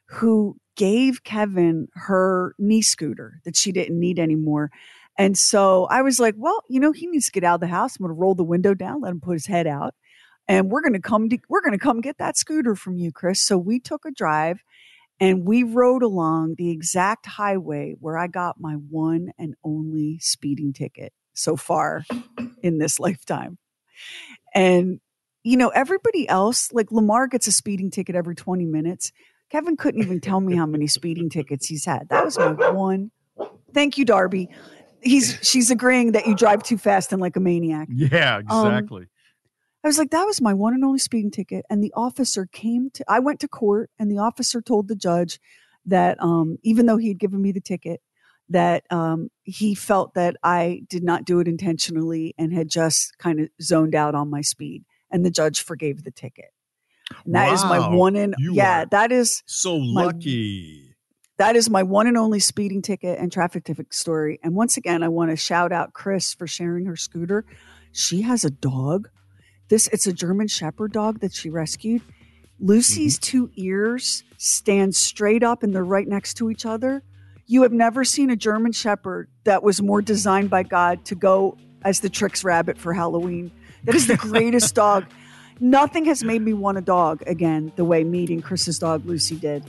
who 0.07 0.57
gave 0.77 1.25
Kevin 1.25 1.89
her 1.93 2.55
knee 2.59 2.81
scooter 2.81 3.43
that 3.45 3.55
she 3.55 3.71
didn't 3.71 4.01
need 4.01 4.19
anymore. 4.19 4.71
And 5.19 5.37
so 5.37 5.85
I 5.91 6.01
was 6.01 6.19
like, 6.19 6.35
well, 6.39 6.63
you 6.71 6.81
know, 6.81 6.93
he 6.93 7.07
needs 7.07 7.27
to 7.27 7.33
get 7.33 7.45
out 7.45 7.57
of 7.57 7.61
the 7.61 7.67
house. 7.67 7.97
I'm 7.97 8.07
going 8.07 8.17
to 8.17 8.19
roll 8.19 8.35
the 8.35 8.43
window 8.45 8.73
down, 8.73 9.03
let 9.03 9.11
him 9.11 9.21
put 9.21 9.35
his 9.35 9.45
head 9.45 9.67
out, 9.67 9.95
and 10.51 10.69
we're 10.69 10.81
going 10.83 10.95
to 10.95 11.01
come 11.01 11.29
to 11.29 11.39
we're 11.49 11.61
going 11.61 11.73
to 11.73 11.79
come 11.79 12.01
get 12.01 12.19
that 12.19 12.37
scooter 12.37 12.75
from 12.75 12.97
you, 12.97 13.13
Chris. 13.13 13.41
So 13.41 13.57
we 13.57 13.79
took 13.79 14.05
a 14.05 14.11
drive 14.11 14.63
and 15.21 15.47
we 15.47 15.63
rode 15.63 16.03
along 16.03 16.57
the 16.59 16.71
exact 16.71 17.25
highway 17.25 17.95
where 18.01 18.19
I 18.19 18.27
got 18.27 18.59
my 18.59 18.73
one 18.73 19.31
and 19.39 19.55
only 19.63 20.19
speeding 20.19 20.73
ticket 20.73 21.13
so 21.35 21.57
far 21.57 22.05
in 22.63 22.79
this 22.79 22.99
lifetime. 22.99 23.59
And, 24.53 24.99
you 25.45 25.57
know, 25.57 25.69
everybody 25.69 26.29
else, 26.29 26.73
like 26.73 26.91
Lamar 26.91 27.29
gets 27.29 27.47
a 27.47 27.53
speeding 27.53 27.91
ticket 27.93 28.17
every 28.17 28.35
20 28.35 28.67
minutes. 28.67 29.13
Kevin 29.51 29.77
couldn't 29.77 30.03
even 30.03 30.21
tell 30.21 30.41
me 30.41 30.57
how 30.57 30.67
many 30.67 30.89
speeding 30.89 31.31
tickets 31.31 31.67
he's 31.67 31.85
had. 31.85 32.09
That 32.09 32.25
was 32.25 32.37
my 32.39 32.71
one. 32.71 33.13
Thank 33.73 33.99
you, 33.99 34.05
Darby. 34.05 34.49
He's 35.01 35.39
she's 35.43 35.71
agreeing 35.71 36.13
that 36.13 36.27
you 36.27 36.35
drive 36.35 36.65
too 36.65 36.77
fast 36.77 37.13
and 37.13 37.23
like 37.23 37.37
a 37.37 37.41
maniac. 37.41 37.89
Yeah, 37.91 38.41
Um, 38.49 38.67
exactly. 38.67 39.07
I 39.83 39.89
was 39.89 39.99
like, 39.99 40.11
that 40.11 40.25
was 40.25 40.41
my 40.41 40.53
one 40.53 40.75
and 40.75 40.85
only 40.85 40.99
speeding 40.99 41.31
ticket. 41.31 41.65
And 41.71 41.83
the 41.83 41.93
officer 41.97 42.47
came 42.47 42.91
to, 42.91 43.05
I 43.09 43.19
went 43.19 43.41
to 43.41 43.49
court 43.49 43.91
and 43.99 44.11
the 44.11 44.19
officer 44.19 44.61
told 44.61 44.89
the 44.89 44.97
judge 44.97 45.41
that 45.87 46.23
um, 46.23 46.59
even 46.63 46.87
though 46.87 46.99
he 46.99 47.09
had 47.09 47.19
given 47.19 47.41
me 47.41 47.53
the 47.53 47.61
ticket, 47.61 48.01
that 48.51 48.85
um, 48.91 49.31
he 49.45 49.75
felt 49.75 50.15
that 50.15 50.37
I 50.43 50.83
did 50.89 51.03
not 51.03 51.25
do 51.25 51.41
it 51.41 51.49
intentionally 51.49 52.35
and 52.37 52.53
had 52.53 52.69
just 52.69 53.17
kind 53.19 53.41
of 53.41 53.49
zoned 53.63 53.95
out 53.95 54.15
on 54.15 54.29
my 54.29 54.43
speed. 54.43 54.85
And 55.11 55.25
the 55.25 55.31
judge 55.31 55.63
forgave 55.63 56.05
the 56.05 56.11
ticket. 56.11 56.53
And 57.25 57.35
that 57.35 57.53
is 57.53 57.65
my 57.65 57.95
one 57.95 58.15
and 58.17 58.35
yeah, 58.39 58.85
that 58.85 59.11
is 59.11 59.43
so 59.47 59.79
my- 59.81 60.05
lucky. 60.05 60.95
that 61.39 61.57
is 61.57 61.69
my 61.69 61.83
one 61.83 62.07
and 62.07 62.17
only 62.17 62.39
speeding 62.39 62.83
ticket 62.83 63.19
and 63.19 63.33
traffic 63.33 63.65
ticket 63.65 63.93
story. 63.93 64.39
And 64.43 64.55
once 64.55 64.77
again, 64.77 65.03
I 65.03 65.09
want 65.09 65.31
to 65.31 65.37
shout 65.37 65.73
out 65.73 65.93
Chris 65.93 66.35
for 66.35 66.47
sharing 66.47 66.87
her 66.87 66.97
scooter. 66.97 67.45
She 67.93 68.23
has 68.23 68.45
a 68.45 68.51
dog. 68.51 69.09
This 69.71 69.89
it's 69.93 70.07
a 70.09 70.13
German 70.13 70.49
Shepherd 70.49 70.93
dog 70.93 71.21
that 71.21 71.33
she 71.33 71.49
rescued. 71.49 72.03
Lucy's 72.59 73.19
mm-hmm. 73.19 73.31
two 73.31 73.51
ears 73.57 74.25
stand 74.37 74.95
straight 74.95 75.43
up 75.43 75.63
and 75.63 75.75
they're 75.75 75.85
right 75.85 76.07
next 76.07 76.35
to 76.35 76.51
each 76.51 76.67
other. 76.67 77.03
You 77.47 77.63
have 77.63 77.73
never 77.73 78.05
seen 78.05 78.31
a 78.31 78.37
German 78.37 78.73
Shepherd 78.73 79.29
that 79.45 79.63
was 79.63 79.81
more 79.81 80.01
mm-hmm. 80.01 80.07
designed 80.07 80.51
by 80.51 80.65
God 80.65 81.05
to 81.07 81.15
go 81.15 81.57
as 81.83 82.01
the 82.01 82.11
Trix 82.11 82.45
Rabbit 82.45 82.79
for 82.79 82.93
Halloween. 82.93 83.53
That 83.85 83.95
is 83.95 84.09
the 84.09 84.17
greatest 84.19 84.75
dog. 84.75 85.07
Nothing 85.61 86.05
has 86.07 86.25
made 86.25 86.43
me 86.43 86.53
want 86.53 86.77
a 86.77 86.83
dog 86.83 87.23
again 87.27 87.73
the 87.77 87.85
way 87.85 88.03
meeting 88.03 88.43
Chris's 88.43 88.79
dog 88.79 89.07
Lucy 89.07 89.37
did. 89.37 89.65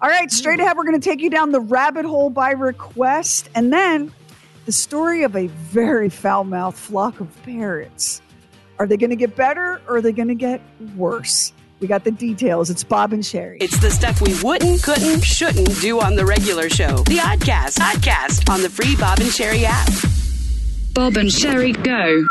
All 0.00 0.08
right, 0.08 0.30
straight 0.32 0.58
mm. 0.58 0.64
ahead, 0.64 0.76
we're 0.76 0.84
going 0.84 1.00
to 1.00 1.08
take 1.08 1.20
you 1.20 1.30
down 1.30 1.52
the 1.52 1.60
rabbit 1.60 2.04
hole 2.04 2.28
by 2.28 2.50
request, 2.50 3.48
and 3.54 3.72
then 3.72 4.12
the 4.66 4.72
story 4.72 5.22
of 5.22 5.36
a 5.36 5.46
very 5.46 6.08
foul 6.08 6.44
mouthed 6.44 6.76
flock 6.76 7.20
of 7.20 7.42
parrots. 7.44 8.20
Are 8.84 8.86
they 8.86 8.98
going 8.98 9.08
to 9.08 9.16
get 9.16 9.34
better 9.34 9.80
or 9.88 9.96
are 9.96 10.02
they 10.02 10.12
going 10.12 10.28
to 10.28 10.34
get 10.34 10.60
worse? 10.94 11.54
We 11.80 11.86
got 11.86 12.04
the 12.04 12.10
details. 12.10 12.68
It's 12.68 12.84
Bob 12.84 13.14
and 13.14 13.24
Sherry. 13.24 13.56
It's 13.62 13.78
the 13.78 13.90
stuff 13.90 14.20
we 14.20 14.38
wouldn't, 14.42 14.82
couldn't, 14.82 15.24
shouldn't 15.24 15.80
do 15.80 16.02
on 16.02 16.16
the 16.16 16.26
regular 16.26 16.68
show. 16.68 16.98
The 17.04 17.16
Oddcast, 17.16 17.78
Oddcast 17.78 18.50
on 18.52 18.60
the 18.60 18.68
free 18.68 18.94
Bob 18.96 19.20
and 19.20 19.30
Sherry 19.30 19.64
app. 19.64 19.88
Bob 20.92 21.16
and 21.16 21.32
Sherry 21.32 21.72
go. 21.72 22.26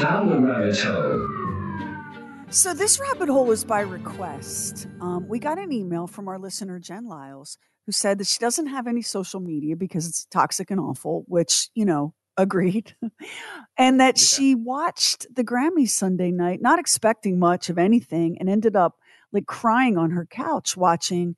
Down 0.00 0.28
the 0.28 0.38
rabbit 0.38 0.78
hole. 0.78 2.46
So 2.50 2.72
this 2.72 3.00
rabbit 3.00 3.28
hole 3.28 3.50
is 3.50 3.64
by 3.64 3.80
request. 3.80 4.86
Um, 5.00 5.26
we 5.26 5.40
got 5.40 5.58
an 5.58 5.72
email 5.72 6.06
from 6.06 6.28
our 6.28 6.38
listener 6.38 6.78
Jen 6.78 7.08
Lyles 7.08 7.58
who 7.86 7.90
said 7.90 8.18
that 8.18 8.28
she 8.28 8.38
doesn't 8.38 8.68
have 8.68 8.86
any 8.86 9.02
social 9.02 9.40
media 9.40 9.74
because 9.74 10.06
it's 10.06 10.24
toxic 10.26 10.70
and 10.70 10.78
awful, 10.78 11.24
which 11.26 11.68
you 11.74 11.84
know 11.84 12.14
agreed, 12.36 12.94
and 13.78 14.00
that 14.00 14.18
she 14.18 14.54
watched 14.54 15.26
the 15.34 15.44
Grammys 15.44 15.90
Sunday 15.90 16.30
night, 16.30 16.60
not 16.60 16.78
expecting 16.78 17.38
much 17.38 17.68
of 17.70 17.78
anything, 17.78 18.38
and 18.38 18.48
ended 18.48 18.76
up 18.76 18.96
like 19.32 19.46
crying 19.46 19.96
on 19.96 20.10
her 20.10 20.26
couch 20.26 20.76
watching 20.76 21.36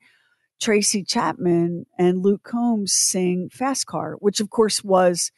Tracy 0.61 1.03
Chapman 1.03 1.87
and 1.99 2.23
Luke 2.23 2.43
Combs 2.45 2.93
sing 2.93 3.49
Fast 3.53 3.87
Car, 3.87 4.15
which 4.21 4.41
of 4.41 4.51
course 4.51 4.83
was 4.85 5.33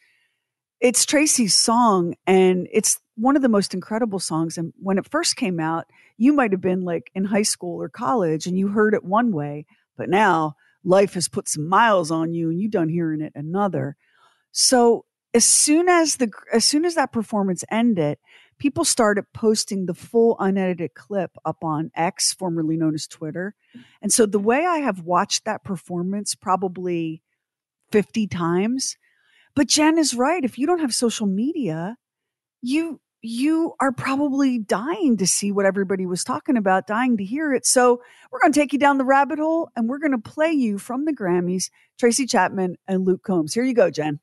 it's 0.79 1.05
Tracy's 1.05 1.55
song 1.55 2.13
and 2.27 2.67
it's 2.71 2.99
one 3.15 3.35
of 3.35 3.41
the 3.41 3.49
most 3.49 3.73
incredible 3.73 4.19
songs. 4.19 4.57
And 4.57 4.73
when 4.77 4.97
it 4.97 5.09
first 5.09 5.35
came 5.35 5.59
out, 5.59 5.85
you 6.17 6.33
might 6.33 6.51
have 6.51 6.61
been 6.61 6.81
like 6.81 7.09
in 7.15 7.25
high 7.25 7.43
school 7.43 7.81
or 7.81 7.89
college 7.89 8.45
and 8.45 8.57
you 8.57 8.67
heard 8.67 8.93
it 8.93 9.03
one 9.03 9.31
way, 9.31 9.65
but 9.97 10.09
now 10.09 10.55
life 10.83 11.13
has 11.15 11.27
put 11.27 11.49
some 11.49 11.67
miles 11.67 12.11
on 12.11 12.33
you 12.33 12.49
and 12.49 12.59
you 12.59 12.69
done 12.69 12.89
hearing 12.89 13.21
it 13.21 13.33
another. 13.35 13.95
So 14.51 15.05
as 15.35 15.43
soon 15.43 15.89
as 15.89 16.15
the 16.15 16.31
as 16.53 16.63
soon 16.63 16.85
as 16.85 16.95
that 16.95 17.11
performance 17.11 17.65
ended, 17.69 18.17
people 18.57 18.85
started 18.85 19.25
posting 19.33 19.85
the 19.85 19.93
full 19.93 20.37
unedited 20.39 20.93
clip 20.93 21.31
up 21.43 21.61
on 21.61 21.91
X, 21.93 22.33
formerly 22.33 22.77
known 22.77 22.95
as 22.95 23.05
Twitter. 23.05 23.53
And 24.01 24.13
so 24.13 24.25
the 24.25 24.39
way 24.39 24.65
I 24.65 24.77
have 24.77 25.01
watched 25.01 25.43
that 25.43 25.65
performance 25.65 26.35
probably 26.35 27.21
50 27.91 28.27
times, 28.27 28.95
but 29.55 29.67
Jen 29.67 29.97
is 29.97 30.15
right. 30.15 30.43
If 30.43 30.57
you 30.57 30.65
don't 30.65 30.79
have 30.79 30.93
social 30.93 31.27
media, 31.27 31.97
you 32.61 33.01
you 33.21 33.73
are 33.81 33.91
probably 33.91 34.57
dying 34.57 35.17
to 35.17 35.27
see 35.27 35.51
what 35.51 35.65
everybody 35.65 36.05
was 36.05 36.23
talking 36.23 36.55
about, 36.55 36.87
dying 36.87 37.17
to 37.17 37.25
hear 37.25 37.51
it. 37.53 37.65
So 37.65 38.01
we're 38.31 38.39
going 38.39 38.53
to 38.53 38.59
take 38.59 38.71
you 38.71 38.79
down 38.79 38.99
the 38.99 39.03
rabbit 39.03 39.39
hole 39.39 39.69
and 39.75 39.89
we're 39.89 39.99
going 39.99 40.11
to 40.11 40.17
play 40.17 40.51
you 40.51 40.77
from 40.77 41.03
the 41.03 41.13
Grammys, 41.13 41.71
Tracy 41.99 42.25
Chapman 42.25 42.77
and 42.87 43.03
Luke 43.03 43.23
Combs. 43.23 43.53
Here 43.53 43.63
you 43.63 43.73
go, 43.73 43.89
Jen. 43.89 44.19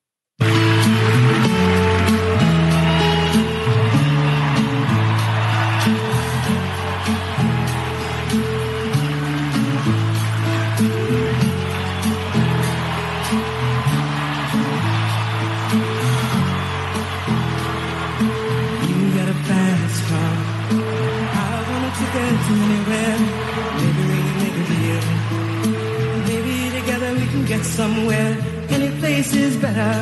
Somewhere. 28.03 28.37
Any 28.71 28.91
place 29.01 29.35
is 29.35 29.57
better. 29.57 29.95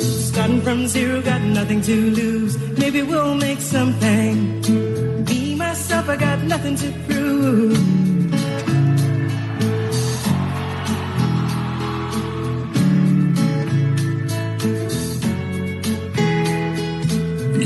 Starting 0.00 0.60
from 0.62 0.86
zero, 0.86 1.20
got 1.22 1.40
nothing 1.42 1.80
to 1.82 2.10
lose. 2.10 2.56
Maybe 2.78 3.02
we'll 3.02 3.34
make 3.34 3.60
something. 3.60 4.62
Be 5.24 5.54
myself, 5.54 6.08
I 6.08 6.16
got 6.16 6.38
nothing 6.42 6.76
to 6.76 6.92
prove. 7.06 7.78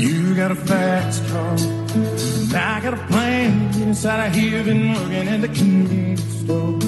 You 0.05 0.35
got 0.35 0.51
a 0.51 0.55
fast 0.55 1.27
car. 1.29 1.55
And 1.55 2.55
I 2.55 2.81
got 2.81 2.93
a 2.93 3.03
plan. 3.07 3.71
Get 3.71 3.81
inside 3.81 4.27
of 4.27 4.35
here, 4.35 4.63
been 4.63 4.93
working 4.93 5.27
at 5.27 5.41
the 5.41 5.47
convenience 5.47 6.23
store. 6.41 6.82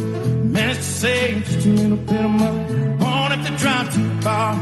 To 0.75 0.81
save 0.83 1.45
just 1.45 1.65
a 1.65 1.69
little 1.69 1.95
bit 1.95 2.25
of 2.25 2.31
money. 2.31 2.87
Won't 2.99 3.31
have 3.33 3.47
to 3.47 3.53
drive 3.63 3.93
too 3.95 4.09
far. 4.21 4.53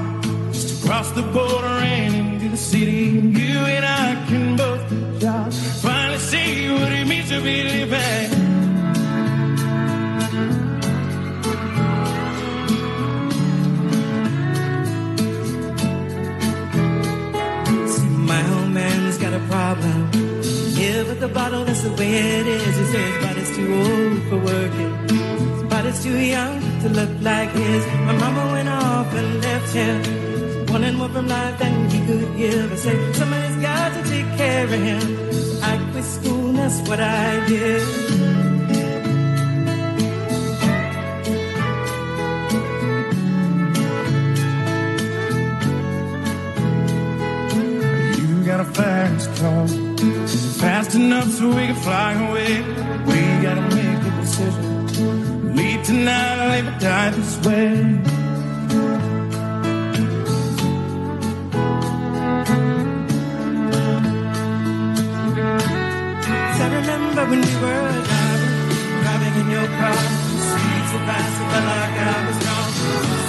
Just 0.52 0.68
to 0.70 0.88
cross 0.88 1.10
the 1.12 1.24
border 1.24 1.66
and 1.66 2.14
into 2.16 2.50
the 2.50 2.58
city. 2.58 3.20
You 3.40 3.58
and 3.76 3.84
I 3.84 4.24
can 4.28 4.56
both 4.56 5.20
jobs. 5.20 5.82
Finally 5.82 6.20
see 6.20 6.70
what 6.72 6.92
it 6.92 7.08
means 7.08 7.30
to 7.30 7.42
be 7.42 7.64
living. 7.64 8.30
My 18.28 18.42
old 18.54 18.70
man's 18.70 19.18
got 19.18 19.34
a 19.34 19.44
problem. 19.48 20.12
Live 20.76 21.10
at 21.10 21.20
the 21.20 21.28
bottle, 21.28 21.66
that's 21.66 21.82
the 21.82 21.92
way 21.94 22.12
it 22.40 22.46
is. 22.46 22.78
He 22.78 22.86
says, 22.94 23.14
but 23.24 23.38
it's 23.38 23.56
too 23.56 23.70
old 23.82 24.22
for 24.30 24.40
working. 24.54 25.23
Body's 25.84 26.02
too 26.02 26.18
young 26.18 26.62
to 26.80 26.88
look 26.88 27.10
like 27.20 27.50
his. 27.50 27.86
My 28.08 28.16
mama 28.16 28.54
went 28.54 28.70
off 28.70 29.14
and 29.14 29.42
left 29.42 29.74
him. 29.74 30.66
Wanting 30.68 30.96
more 30.96 31.10
from 31.10 31.28
life 31.28 31.60
than 31.60 31.90
he 31.90 32.00
could 32.08 32.38
give. 32.38 32.72
I 32.72 32.76
said, 32.78 33.16
somebody's 33.16 33.58
got 33.58 33.90
to 33.92 34.10
take 34.10 34.30
care 34.38 34.64
of 34.64 34.72
him. 34.72 35.02
I 35.62 35.78
quit 35.92 36.06
school, 36.06 36.48
and 36.48 36.58
that's 36.58 36.80
what 36.88 37.02
I 37.02 37.46
did. 37.48 37.82
Got 48.46 48.60
a 48.62 48.66
fast 48.80 49.36
car. 49.36 49.68
Fast 50.64 50.96
enough 50.96 51.30
so 51.30 51.50
we 51.50 51.66
can 51.68 51.76
fly 51.76 52.14
away. 52.30 52.62
We 53.10 53.44
gotta 53.44 53.62
make 53.76 54.02
a 54.08 54.22
decision. 54.22 54.73
Tonight 55.84 56.40
or 56.40 56.48
live 56.48 56.68
or 56.68 56.80
die 56.80 57.10
this 57.10 57.38
way. 57.46 57.70
I 66.56 66.68
remember 66.80 67.26
when 67.26 67.42
we 67.42 67.56
were 67.64 67.92
driving, 68.08 68.56
driving 69.04 69.36
in 69.42 69.50
your 69.52 69.68
car. 69.68 69.94
the 69.94 70.40
Streets 70.48 70.92
so 70.92 71.00
fast, 71.08 71.38
felt 71.52 71.66
like 71.66 71.98
I 72.00 72.28
was 72.28 72.38
gone. 72.46 73.23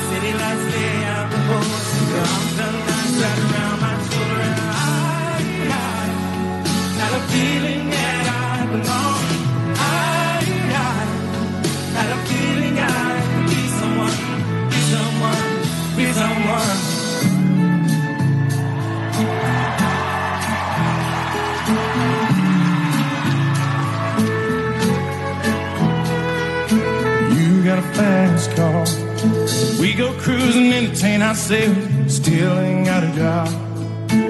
Ourselves. 31.51 32.17
Still 32.17 32.59
ain't 32.59 32.87
got 32.87 33.05
a 33.05 33.13
job. 33.15 33.49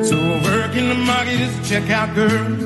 So 0.04 0.16
we're 0.16 0.42
working 0.42 0.88
the 0.88 0.94
market 0.94 1.40
as 1.40 1.58
a 1.58 1.62
checkout 1.62 2.14
girl. 2.14 2.63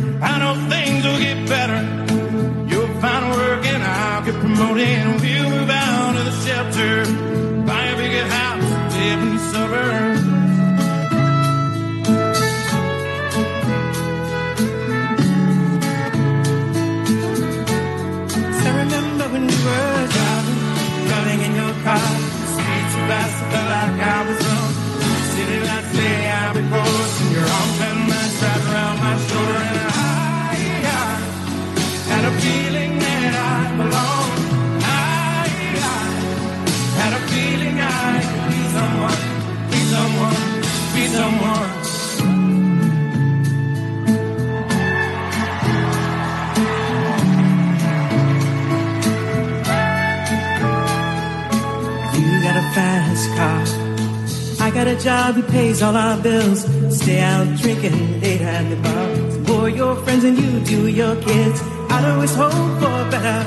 Got 54.79 54.87
a 54.87 54.97
job 54.97 55.35
that 55.35 55.49
pays 55.51 55.83
all 55.83 55.97
our 55.97 56.17
bills. 56.23 56.61
Stay 56.97 57.19
out 57.19 57.49
drinking 57.57 58.21
late 58.21 58.41
at 58.41 58.65
the 58.71 58.77
bar. 58.77 59.07
For 59.47 59.69
your 59.69 59.97
friends 60.05 60.23
and 60.23 60.39
you 60.39 60.61
do 60.61 60.87
your 60.87 61.17
kids. 61.17 61.61
I'd 61.91 62.05
always 62.13 62.33
hope 62.37 62.53
for 62.81 62.99
better. 63.11 63.41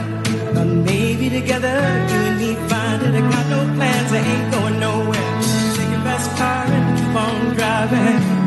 But 0.54 0.66
maybe 0.66 1.30
together, 1.30 1.78
you 2.12 2.20
and 2.30 2.38
me 2.38 2.52
find 2.68 3.02
it. 3.04 3.16
I 3.16 3.22
got 3.32 3.46
no 3.56 3.60
plans, 3.78 4.12
I 4.12 4.18
ain't 4.18 4.52
going 4.56 4.80
nowhere. 4.82 5.32
Take 5.76 5.92
your 5.96 6.04
fast 6.08 6.30
car 6.38 6.66
and 6.66 7.00
keep 7.00 7.16
on 7.16 7.56
driving. 7.56 8.41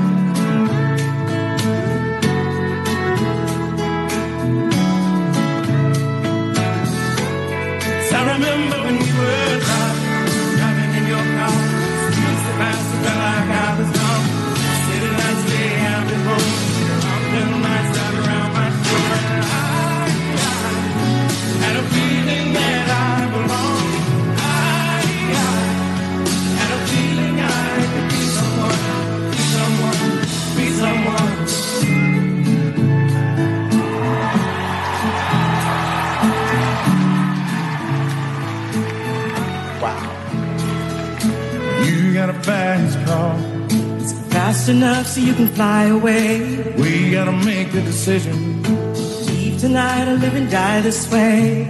Fast 44.65 44.77
enough 44.77 45.07
so 45.07 45.21
you 45.21 45.35
can 45.35 45.49
fly 45.49 45.85
away. 45.89 46.73
We 46.79 47.11
gotta 47.11 47.33
make 47.45 47.71
the 47.73 47.83
decision. 47.83 48.63
Leave 49.27 49.61
tonight 49.61 50.11
or 50.11 50.17
live 50.17 50.35
and 50.35 50.51
die 50.51 50.81
this 50.81 51.07
way. 51.13 51.69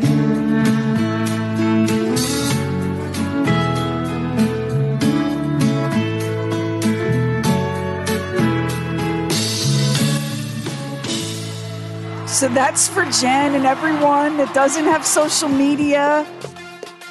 So 12.29 12.47
that's 12.47 12.87
for 12.87 13.05
Jen 13.07 13.57
and 13.57 13.67
everyone 13.67 14.37
that 14.37 14.55
doesn't 14.55 14.85
have 14.85 15.05
social 15.05 15.49
media. 15.49 16.25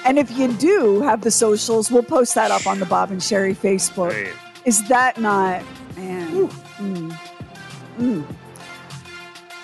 And 0.05 0.17
if 0.17 0.31
you 0.31 0.53
do 0.53 1.01
have 1.01 1.23
the 1.23 1.31
socials, 1.31 1.91
we'll 1.91 2.03
post 2.03 2.35
that 2.35 2.51
up 2.51 2.65
on 2.67 2.79
the 2.79 2.85
Bob 2.85 3.11
and 3.11 3.21
Sherry 3.21 3.53
Facebook. 3.53 4.33
Is 4.65 4.87
that 4.87 5.19
not, 5.19 5.63
man? 5.97 6.47
Mm. 6.77 7.19
Mm. 7.97 8.25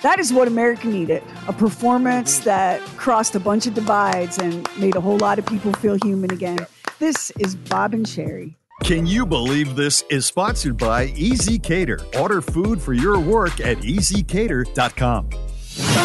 That 0.02 0.20
is 0.20 0.32
what 0.32 0.48
America 0.48 0.88
needed 0.88 1.24
a 1.48 1.54
performance 1.54 2.40
that 2.40 2.82
crossed 2.98 3.36
a 3.36 3.40
bunch 3.40 3.66
of 3.68 3.74
divides 3.74 4.38
and 4.38 4.68
made 4.78 4.96
a 4.96 5.02
whole 5.02 5.18
lot 5.18 5.40
of 5.40 5.46
people 5.46 5.74
feel 5.74 5.98
human 6.04 6.32
again. 6.32 6.60
This 7.00 7.32
is 7.40 7.56
Bob 7.56 7.94
and 7.94 8.08
Sherry. 8.08 8.56
Can 8.84 9.06
you 9.06 9.26
believe 9.26 9.76
this 9.76 10.04
is 10.10 10.26
sponsored 10.26 10.78
by 10.78 11.08
ezCater? 11.08 12.00
Order 12.20 12.42
food 12.42 12.82
for 12.82 12.94
your 12.94 13.20
work 13.20 13.60
at 13.60 13.78
ezcater.com. 13.80 15.30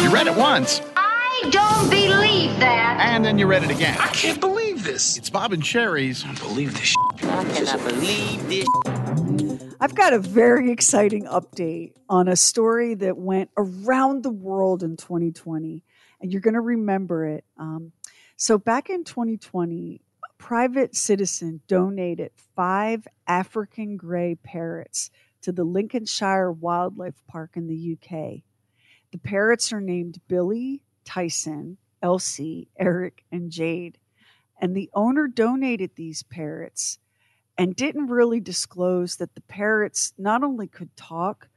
You 0.03 0.09
read 0.09 0.27
it 0.27 0.35
once, 0.35 0.81
I 0.95 1.49
don't 1.51 1.89
believe 1.89 2.57
that. 2.59 2.97
and 2.99 3.23
then 3.25 3.37
you 3.37 3.47
read 3.47 3.63
it 3.63 3.71
again. 3.71 3.97
I 3.99 4.07
can't 4.07 4.39
believe 4.39 4.83
this. 4.83 5.17
It's 5.17 5.29
Bob 5.29 5.53
and 5.53 5.65
Sherry's. 5.65 6.23
I 6.23 6.27
don't 6.27 6.39
believe 6.39 6.73
this. 6.73 6.95
I 7.23 7.43
cannot 7.53 7.83
believe 7.83 8.47
this. 8.47 8.67
I've 9.79 9.95
got 9.95 10.13
a 10.13 10.19
very 10.19 10.71
exciting 10.71 11.25
update 11.25 11.93
on 12.09 12.27
a 12.27 12.35
story 12.35 12.93
that 12.95 13.17
went 13.17 13.51
around 13.57 14.23
the 14.23 14.31
world 14.31 14.83
in 14.83 14.97
2020, 14.97 15.83
and 16.21 16.31
you're 16.31 16.41
going 16.41 16.55
to 16.55 16.61
remember 16.61 17.25
it. 17.25 17.45
Um, 17.57 17.91
so, 18.37 18.57
back 18.57 18.89
in 18.89 19.03
2020, 19.03 20.01
a 20.23 20.33
private 20.43 20.95
citizen 20.95 21.61
donated 21.67 22.31
five 22.55 23.07
African 23.27 23.97
gray 23.97 24.35
parrots 24.35 25.09
to 25.41 25.51
the 25.51 25.63
Lincolnshire 25.63 26.51
Wildlife 26.51 27.21
Park 27.27 27.51
in 27.55 27.67
the 27.67 27.93
UK. 27.93 28.41
The 29.11 29.19
parrots 29.19 29.71
are 29.71 29.81
named 29.81 30.19
Billy, 30.27 30.81
Tyson, 31.05 31.77
Elsie, 32.01 32.67
Eric, 32.77 33.23
and 33.31 33.51
Jade. 33.51 33.97
And 34.59 34.75
the 34.75 34.89
owner 34.93 35.27
donated 35.27 35.91
these 35.95 36.23
parrots 36.23 36.99
and 37.57 37.75
didn't 37.75 38.07
really 38.07 38.39
disclose 38.39 39.17
that 39.17 39.35
the 39.35 39.41
parrots 39.41 40.13
not 40.17 40.43
only 40.43 40.67
could 40.67 40.95
talk, 40.95 41.47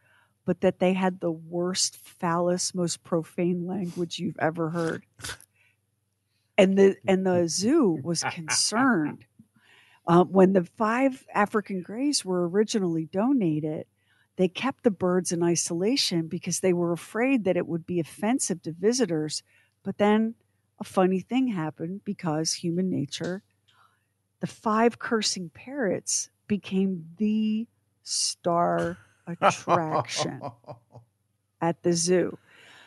but 0.44 0.60
that 0.60 0.78
they 0.78 0.94
had 0.94 1.20
the 1.20 1.30
worst, 1.30 1.96
foulest, 1.96 2.74
most 2.74 3.04
profane 3.04 3.66
language 3.66 4.18
you've 4.18 4.38
ever 4.38 4.70
heard. 4.70 5.04
And 6.56 6.76
the 6.78 6.96
and 7.06 7.26
the 7.26 7.48
zoo 7.48 8.00
was 8.02 8.22
concerned 8.22 9.26
uh, 10.06 10.24
when 10.24 10.54
the 10.54 10.64
five 10.64 11.26
African 11.34 11.82
grays 11.82 12.24
were 12.24 12.48
originally 12.48 13.06
donated. 13.06 13.86
They 14.36 14.48
kept 14.48 14.84
the 14.84 14.90
birds 14.92 15.32
in 15.32 15.42
isolation 15.42 16.28
because 16.28 16.60
they 16.60 16.72
were 16.72 16.92
afraid 16.92 17.44
that 17.44 17.56
it 17.56 17.66
would 17.66 17.84
be 17.84 17.98
offensive 17.98 18.62
to 18.62 18.72
visitors. 18.72 19.42
But 19.82 19.98
then 19.98 20.36
a 20.78 20.84
funny 20.84 21.20
thing 21.20 21.48
happened 21.48 22.02
because 22.04 22.54
human 22.54 22.88
nature 22.88 23.42
the 24.40 24.46
five 24.46 24.98
cursing 24.98 25.50
parrots 25.50 26.30
became 26.46 27.06
the 27.16 27.66
star 28.02 28.96
attraction 29.26 30.40
at 31.60 31.82
the 31.82 31.92
zoo. 31.92 32.38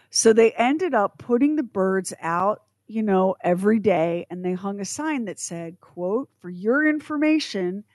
So 0.09 0.33
they 0.33 0.51
ended 0.53 0.93
up 0.93 1.17
putting 1.17 1.55
the 1.55 1.63
birds 1.63 2.13
out, 2.21 2.63
you 2.87 3.03
know, 3.03 3.35
every 3.41 3.79
day, 3.79 4.25
and 4.29 4.43
they 4.43 4.53
hung 4.53 4.79
a 4.79 4.85
sign 4.85 5.25
that 5.25 5.39
said, 5.39 5.79
"quote 5.79 6.29
For 6.39 6.49
your 6.49 6.85
information, 6.85 7.85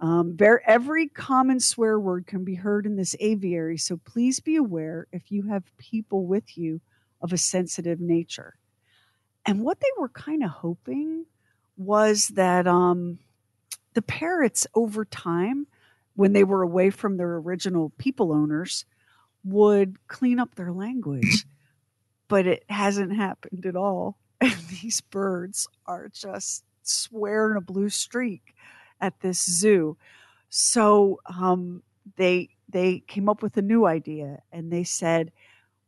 um, 0.00 0.36
ver- 0.36 0.62
every 0.66 1.08
common 1.08 1.60
swear 1.60 1.98
word 1.98 2.26
can 2.26 2.44
be 2.44 2.54
heard 2.54 2.84
in 2.84 2.96
this 2.96 3.16
aviary. 3.20 3.78
So 3.78 3.96
please 3.96 4.40
be 4.40 4.56
aware 4.56 5.06
if 5.12 5.32
you 5.32 5.44
have 5.44 5.76
people 5.78 6.26
with 6.26 6.58
you 6.58 6.80
of 7.20 7.32
a 7.32 7.38
sensitive 7.38 8.00
nature." 8.00 8.54
And 9.46 9.62
what 9.62 9.80
they 9.80 9.88
were 9.96 10.08
kind 10.08 10.42
of 10.42 10.50
hoping 10.50 11.24
was 11.76 12.28
that 12.28 12.66
um, 12.66 13.18
the 13.94 14.02
parrots 14.02 14.66
over 14.74 15.04
time, 15.04 15.66
when 16.14 16.32
they 16.32 16.44
were 16.44 16.62
away 16.62 16.90
from 16.90 17.16
their 17.16 17.36
original 17.36 17.92
people 17.98 18.32
owners, 18.32 18.84
would 19.44 19.96
clean 20.08 20.38
up 20.38 20.54
their 20.54 20.72
language. 20.72 21.44
but 22.28 22.46
it 22.46 22.64
hasn't 22.68 23.14
happened 23.14 23.66
at 23.66 23.76
all. 23.76 24.18
And 24.38 24.52
these 24.82 25.00
birds 25.00 25.66
are 25.86 26.10
just 26.10 26.62
swearing 26.82 27.56
a 27.56 27.60
blue 27.62 27.88
streak 27.88 28.54
at 29.00 29.18
this 29.20 29.42
zoo. 29.42 29.96
So 30.50 31.20
um, 31.24 31.82
they 32.16 32.50
they 32.68 33.00
came 33.06 33.30
up 33.30 33.42
with 33.42 33.56
a 33.56 33.62
new 33.62 33.86
idea 33.86 34.42
and 34.52 34.70
they 34.70 34.84
said, 34.84 35.32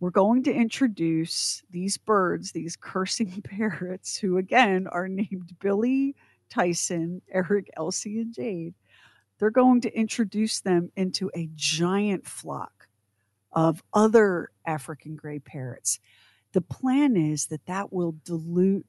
we're 0.00 0.10
going 0.10 0.44
to 0.44 0.52
introduce 0.52 1.62
these 1.70 1.98
birds, 1.98 2.52
these 2.52 2.76
cursing 2.76 3.42
parrots, 3.44 4.16
who 4.16 4.38
again 4.38 4.86
are 4.86 5.08
named 5.08 5.56
Billy, 5.60 6.14
Tyson, 6.50 7.22
Eric, 7.30 7.70
Elsie, 7.76 8.20
and 8.20 8.32
Jade. 8.32 8.74
They're 9.38 9.50
going 9.50 9.80
to 9.82 9.96
introduce 9.96 10.60
them 10.60 10.90
into 10.96 11.30
a 11.34 11.48
giant 11.54 12.26
flock 12.26 12.88
of 13.52 13.82
other 13.92 14.50
African 14.66 15.16
gray 15.16 15.38
parrots. 15.38 16.00
The 16.52 16.60
plan 16.60 17.16
is 17.16 17.46
that 17.46 17.66
that 17.66 17.92
will 17.92 18.16
dilute 18.24 18.86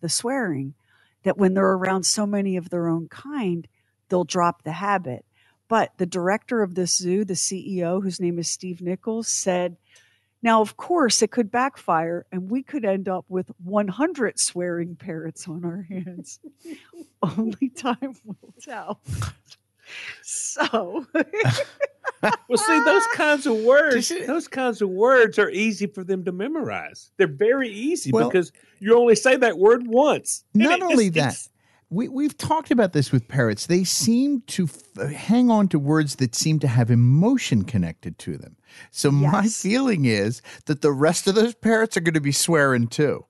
the 0.00 0.08
swearing, 0.08 0.74
that 1.22 1.36
when 1.36 1.54
they're 1.54 1.64
around 1.64 2.04
so 2.04 2.26
many 2.26 2.56
of 2.56 2.70
their 2.70 2.88
own 2.88 3.08
kind, 3.08 3.66
they'll 4.08 4.24
drop 4.24 4.62
the 4.62 4.72
habit. 4.72 5.24
But 5.68 5.92
the 5.98 6.06
director 6.06 6.62
of 6.62 6.74
this 6.74 6.96
zoo, 6.96 7.24
the 7.24 7.34
CEO, 7.34 8.02
whose 8.02 8.20
name 8.20 8.38
is 8.38 8.48
Steve 8.50 8.80
Nichols, 8.80 9.28
said, 9.28 9.76
now, 10.42 10.60
of 10.60 10.76
course, 10.76 11.22
it 11.22 11.30
could 11.30 11.50
backfire 11.50 12.26
and 12.32 12.50
we 12.50 12.62
could 12.62 12.84
end 12.84 13.08
up 13.08 13.24
with 13.28 13.50
100 13.62 14.38
swearing 14.38 14.96
parrots 14.96 15.46
on 15.48 15.64
our 15.64 15.82
hands. 15.82 16.40
Only 17.22 17.68
time 17.70 18.14
will 18.24 18.54
tell. 18.60 19.00
So, 20.22 21.04
well, 22.22 22.58
see, 22.58 22.84
those 22.84 23.06
kinds 23.14 23.46
of 23.46 23.56
words, 23.58 24.08
those 24.26 24.48
kinds 24.48 24.80
of 24.80 24.88
words 24.88 25.38
are 25.38 25.50
easy 25.50 25.86
for 25.86 26.04
them 26.04 26.24
to 26.24 26.32
memorize. 26.32 27.10
They're 27.16 27.26
very 27.26 27.68
easy 27.70 28.12
Well- 28.12 28.28
because 28.28 28.52
you 28.78 28.96
only 28.96 29.16
say 29.16 29.36
that 29.36 29.58
word 29.58 29.86
once. 29.86 30.44
Not 30.54 30.78
it- 30.78 30.82
only 30.82 31.06
it's- 31.06 31.14
that, 31.14 31.28
it's- 31.32 31.50
we, 31.90 32.08
we've 32.08 32.38
talked 32.38 32.70
about 32.70 32.92
this 32.92 33.10
with 33.10 33.26
parrots. 33.26 33.66
They 33.66 33.82
seem 33.82 34.42
to 34.48 34.68
f- 34.68 35.10
hang 35.10 35.50
on 35.50 35.66
to 35.68 35.78
words 35.78 36.16
that 36.16 36.36
seem 36.36 36.60
to 36.60 36.68
have 36.68 36.90
emotion 36.90 37.64
connected 37.64 38.16
to 38.20 38.38
them. 38.38 38.56
So 38.92 39.10
my 39.10 39.48
feeling 39.48 40.04
is 40.04 40.40
that 40.66 40.82
the 40.82 40.92
rest 40.92 41.26
of 41.26 41.34
those 41.34 41.54
parrots 41.54 41.96
are 41.96 42.00
going 42.00 42.14
to 42.14 42.20
be 42.20 42.32
swearing 42.32 42.86
too. 42.86 43.26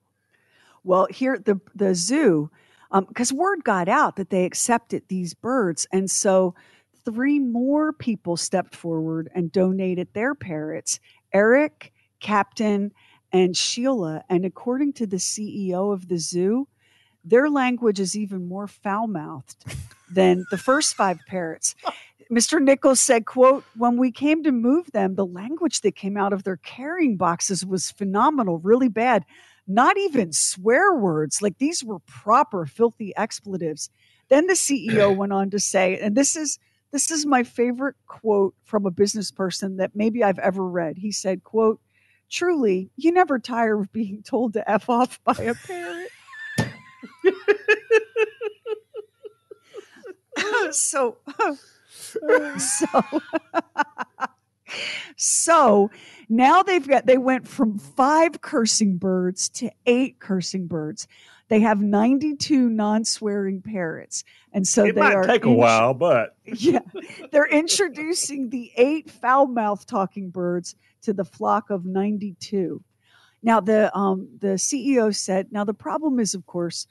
well, 0.85 1.07
here 1.11 1.35
at 1.35 1.47
the, 1.47 1.61
the 1.75 1.95
zoo, 1.95 2.51
um, 2.91 3.07
because 3.07 3.33
word 3.33 3.65
got 3.65 3.89
out 3.89 4.17
that 4.17 4.31
they 4.31 4.45
accepted 4.45 5.05
these 5.09 5.33
birds. 5.33 5.87
And 5.93 6.11
so 6.11 6.55
three 7.05 7.39
more 7.39 7.93
people 7.93 8.37
stepped 8.37 8.75
forward 8.75 9.31
and 9.35 9.51
donated 9.51 10.09
their 10.13 10.35
parrots 10.35 11.01
Eric, 11.33 11.93
Captain, 12.19 12.93
and 13.33 13.57
Sheila. 13.57 14.25
And 14.29 14.45
according 14.45 14.95
to 14.95 15.07
the 15.07 15.19
CEO 15.19 15.93
of 15.93 16.09
the 16.09 16.19
zoo, 16.19 16.67
their 17.25 17.51
language 17.51 18.01
is 18.01 18.17
even 18.17 18.49
more 18.49 18.67
foul 18.67 19.07
mouthed 19.07 19.57
than 20.11 20.45
the 20.51 20.59
first 20.59 20.95
five 20.95 21.21
parrots. 21.27 21.75
Mr. 22.31 22.63
Nichols 22.63 23.01
said, 23.01 23.27
quote, 23.27 23.65
when 23.77 23.97
we 23.97 24.13
came 24.13 24.45
to 24.45 24.53
move 24.53 24.93
them, 24.93 25.17
the 25.17 25.27
language 25.27 25.81
that 25.81 25.97
came 25.97 26.17
out 26.17 26.33
of 26.33 26.45
their 26.45 26.59
carrying 26.59 27.17
boxes 27.17 27.67
was 27.67 27.91
phenomenal, 27.91 28.59
really 28.59 28.89
bad. 28.89 29.25
Not 29.67 29.99
even 29.99 30.33
swear 30.33 30.95
words. 30.95 31.43
Like 31.43 31.59
these 31.59 31.83
were 31.83 31.99
proper 32.01 32.67
filthy 32.67 33.13
expletives. 33.17 33.91
Then 34.29 34.47
the 34.47 34.55
CEO 34.55 35.15
went 35.17 35.33
on 35.33 35.51
to 35.51 35.59
say, 35.59 35.99
and 35.99 36.17
this 36.17 36.37
is 36.37 36.59
this 36.93 37.11
is 37.11 37.25
my 37.25 37.45
favorite 37.45 37.95
quote 38.07 38.55
from 38.65 38.85
a 38.85 38.91
business 38.91 39.31
person 39.31 39.77
that 39.77 39.95
maybe 39.95 40.25
I've 40.25 40.41
ever 40.41 40.67
read. 40.67 40.99
He 40.99 41.13
said, 41.13 41.45
quote, 41.45 41.81
truly, 42.29 42.91
you 42.97 43.13
never 43.13 43.39
tire 43.39 43.81
of 43.81 43.93
being 43.93 44.23
told 44.25 44.55
to 44.55 44.69
F 44.69 44.89
off 44.89 45.23
by 45.23 45.35
a 45.35 45.55
parrot. 45.55 46.00
So 50.73 51.19
so 52.59 53.03
so 55.17 55.91
now 56.29 56.63
they've 56.63 56.87
got 56.87 57.07
they 57.07 57.19
went 57.19 57.47
from 57.49 57.79
five 57.79 58.41
cursing 58.41 58.97
birds 58.99 59.49
to 59.51 59.71
eight 59.87 60.19
cursing 60.19 60.67
birds. 60.67 61.07
They 61.49 61.61
have 61.61 61.81
92 61.81 62.69
non-swearing 62.69 63.63
parrots. 63.63 64.23
And 64.53 64.69
so 64.69 64.85
it 64.85 64.95
they 64.95 65.01
might 65.01 65.15
are 65.15 65.25
take 65.25 65.45
a 65.45 65.53
while, 65.53 65.95
but 65.95 66.37
yeah. 66.45 66.79
They're 67.33 67.49
introducing 67.49 68.51
the 68.51 68.71
eight 68.77 69.11
foul 69.11 69.49
mouth 69.49 69.85
talking 69.85 70.31
birds 70.31 70.77
to 71.03 71.13
the 71.13 71.25
flock 71.25 71.71
of 71.71 71.85
92 71.85 72.83
now 73.43 73.61
the 73.61 73.97
um 73.97 74.29
the 74.39 74.49
ceo 74.49 75.15
said 75.15 75.51
now 75.51 75.65
the 75.65 75.75
problem 75.75 76.21
is 76.21 76.35
of 76.35 76.47
course 76.47 76.87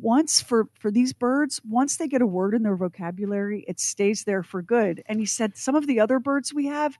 once 0.00 0.40
for 0.40 0.68
for 0.78 0.90
these 0.90 1.12
birds 1.12 1.60
once 1.68 1.96
they 1.96 2.06
get 2.06 2.22
a 2.22 2.26
word 2.26 2.54
in 2.54 2.62
their 2.62 2.76
vocabulary 2.76 3.64
it 3.66 3.80
stays 3.80 4.24
there 4.24 4.42
for 4.42 4.62
good. 4.62 5.02
And 5.06 5.18
he 5.18 5.26
said 5.26 5.56
some 5.56 5.74
of 5.74 5.86
the 5.86 6.00
other 6.00 6.18
birds 6.18 6.54
we 6.54 6.66
have 6.66 6.96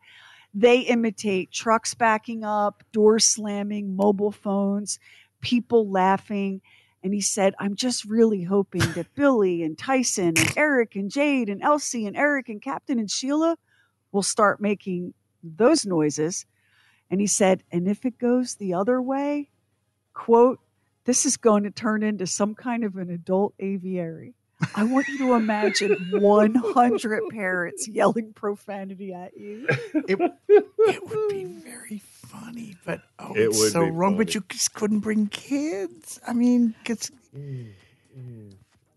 they 0.52 0.80
imitate 0.80 1.52
trucks 1.52 1.94
backing 1.94 2.42
up 2.44 2.82
doors 2.92 3.24
slamming 3.24 3.94
mobile 3.94 4.32
phones 4.32 4.98
people 5.40 5.88
laughing. 5.90 6.60
And 7.02 7.14
he 7.14 7.20
said 7.20 7.54
i'm 7.58 7.76
just 7.76 8.04
really 8.04 8.42
hoping 8.42 8.92
that 8.92 9.14
billy 9.14 9.62
and 9.62 9.78
tyson 9.78 10.34
and 10.36 10.52
eric 10.56 10.96
and 10.96 11.10
jade 11.10 11.48
and 11.48 11.62
elsie 11.62 12.06
and 12.06 12.16
eric 12.16 12.48
and 12.48 12.60
captain 12.60 12.98
and 12.98 13.10
sheila 13.10 13.56
will 14.12 14.22
start 14.22 14.60
making 14.60 15.14
those 15.42 15.86
noises. 15.86 16.46
And 17.10 17.20
he 17.20 17.26
said 17.26 17.62
and 17.70 17.86
if 17.86 18.04
it 18.04 18.18
goes 18.18 18.56
the 18.56 18.74
other 18.74 19.00
way 19.00 19.50
quote 20.12 20.60
this 21.10 21.26
is 21.26 21.36
going 21.36 21.64
to 21.64 21.72
turn 21.72 22.04
into 22.04 22.24
some 22.24 22.54
kind 22.54 22.84
of 22.84 22.94
an 22.94 23.10
adult 23.10 23.52
aviary. 23.58 24.32
I 24.76 24.84
want 24.84 25.08
you 25.08 25.18
to 25.18 25.34
imagine 25.34 25.90
100 26.12 27.22
parrots 27.30 27.88
yelling 27.88 28.32
profanity 28.32 29.12
at 29.12 29.36
you. 29.36 29.66
It, 29.92 30.20
it 30.48 31.08
would 31.08 31.28
be 31.28 31.46
very 31.46 31.98
funny, 31.98 32.76
but 32.84 33.00
oh, 33.18 33.34
It 33.34 33.46
it's 33.48 33.72
so 33.72 33.86
be 33.86 33.90
wrong. 33.90 34.16
But 34.16 34.36
you 34.36 34.44
just 34.50 34.72
couldn't 34.74 35.00
bring 35.00 35.26
kids. 35.26 36.20
I 36.24 36.32
mean, 36.32 36.76
it's 36.84 37.10
mm, 37.36 37.72
mm, 38.16 38.52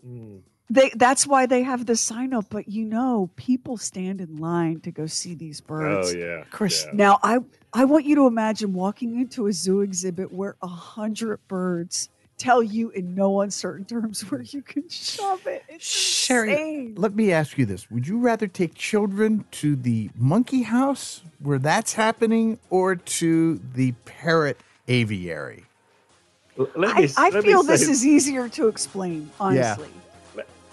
mm. 0.05 0.41
They 0.69 0.91
that's 0.95 1.27
why 1.27 1.45
they 1.45 1.63
have 1.63 1.85
the 1.85 1.95
sign 1.95 2.33
up, 2.33 2.45
but 2.49 2.67
you 2.67 2.85
know, 2.85 3.29
people 3.35 3.77
stand 3.77 4.21
in 4.21 4.37
line 4.37 4.79
to 4.81 4.91
go 4.91 5.05
see 5.05 5.35
these 5.35 5.61
oh, 5.65 5.67
birds. 5.67 6.13
Oh, 6.13 6.17
yeah, 6.17 6.43
Chris. 6.51 6.85
yeah. 6.85 6.91
Now 6.93 7.19
I 7.21 7.39
I 7.73 7.85
want 7.85 8.05
you 8.05 8.15
to 8.15 8.27
imagine 8.27 8.73
walking 8.73 9.19
into 9.19 9.47
a 9.47 9.53
zoo 9.53 9.81
exhibit 9.81 10.31
where 10.31 10.55
a 10.61 10.67
hundred 10.67 11.45
birds 11.47 12.09
tell 12.37 12.63
you 12.63 12.89
in 12.91 13.13
no 13.13 13.41
uncertain 13.41 13.85
terms 13.85 14.21
where 14.31 14.41
you 14.41 14.61
can 14.61 14.87
shove 14.89 15.45
it. 15.47 15.63
It's 15.67 15.85
Sherry, 15.85 16.51
insane. 16.51 16.95
let 16.97 17.13
me 17.13 17.31
ask 17.31 17.57
you 17.57 17.65
this: 17.65 17.91
Would 17.91 18.07
you 18.07 18.19
rather 18.19 18.47
take 18.47 18.73
children 18.73 19.45
to 19.51 19.75
the 19.75 20.09
monkey 20.15 20.63
house 20.63 21.23
where 21.39 21.59
that's 21.59 21.93
happening, 21.93 22.57
or 22.69 22.95
to 22.95 23.59
the 23.73 23.91
parrot 24.05 24.57
aviary? 24.87 25.65
let 26.57 26.95
I, 26.95 27.01
me, 27.01 27.09
I 27.17 27.29
let 27.29 27.43
me 27.43 27.49
feel 27.49 27.63
this 27.63 27.87
is 27.87 28.05
easier 28.05 28.47
to 28.49 28.67
explain, 28.67 29.29
honestly. 29.39 29.87
Let, 29.87 30.12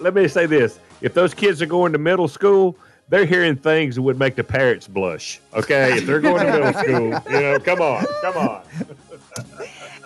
let 0.01 0.14
me 0.14 0.28
say 0.28 0.46
this: 0.46 0.78
if 1.01 1.14
those 1.14 1.34
kids 1.34 1.62
are 1.62 1.66
going 1.66 1.92
to 1.92 1.98
middle 1.98 2.28
school, 2.28 2.76
they're 3.09 3.26
hearing 3.26 3.57
things 3.57 3.96
that 3.96 4.03
would 4.03 4.18
make 4.18 4.36
the 4.36 4.44
parents 4.44 4.88
blush. 4.88 5.40
Okay, 5.55 5.98
if 5.98 6.07
they're 6.07 6.20
going 6.20 6.46
to 6.46 6.53
middle 6.53 6.72
school, 6.82 7.32
you 7.32 7.40
know, 7.40 7.59
come 7.59 7.80
on, 7.80 8.05
come 8.22 8.36
on. 8.36 8.62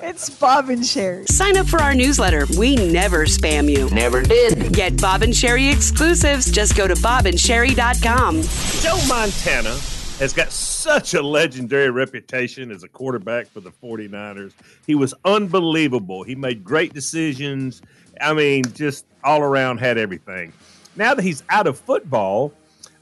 It's 0.03 0.28
Bob 0.28 0.68
and 0.68 0.84
Sherry. 0.84 1.24
Sign 1.26 1.57
up 1.57 1.66
for 1.66 1.80
our 1.80 1.95
newsletter. 1.95 2.47
We 2.59 2.76
never 2.76 3.24
spam 3.24 3.70
you. 3.70 3.88
Never 3.88 4.22
did. 4.22 4.72
Get 4.72 5.01
Bob 5.01 5.22
and 5.22 5.34
Sherry 5.34 5.68
exclusives. 5.68 6.51
Just 6.51 6.76
go 6.76 6.86
to 6.86 6.95
bobandsherry.com. 6.95 8.42
Joe 8.82 9.09
Montana 9.09 9.78
has 10.18 10.34
got 10.34 10.53
such 10.53 11.14
a 11.14 11.22
legendary 11.22 11.90
reputation 11.90 12.70
as 12.70 12.82
a 12.82 12.88
quarterback 12.88 13.47
for 13.47 13.61
the 13.61 13.70
49ers. 13.70 14.53
He 14.86 14.95
was 14.95 15.14
unbelievable. 15.24 16.22
He 16.22 16.34
made 16.34 16.62
great 16.62 16.92
decisions. 16.92 17.80
I 18.21 18.33
mean, 18.33 18.65
just 18.75 19.05
all 19.23 19.43
around 19.43 19.79
had 19.79 19.99
everything. 19.99 20.53
Now 20.97 21.15
that 21.15 21.23
he's 21.23 21.43
out 21.49 21.67
of 21.67 21.79
football, 21.79 22.53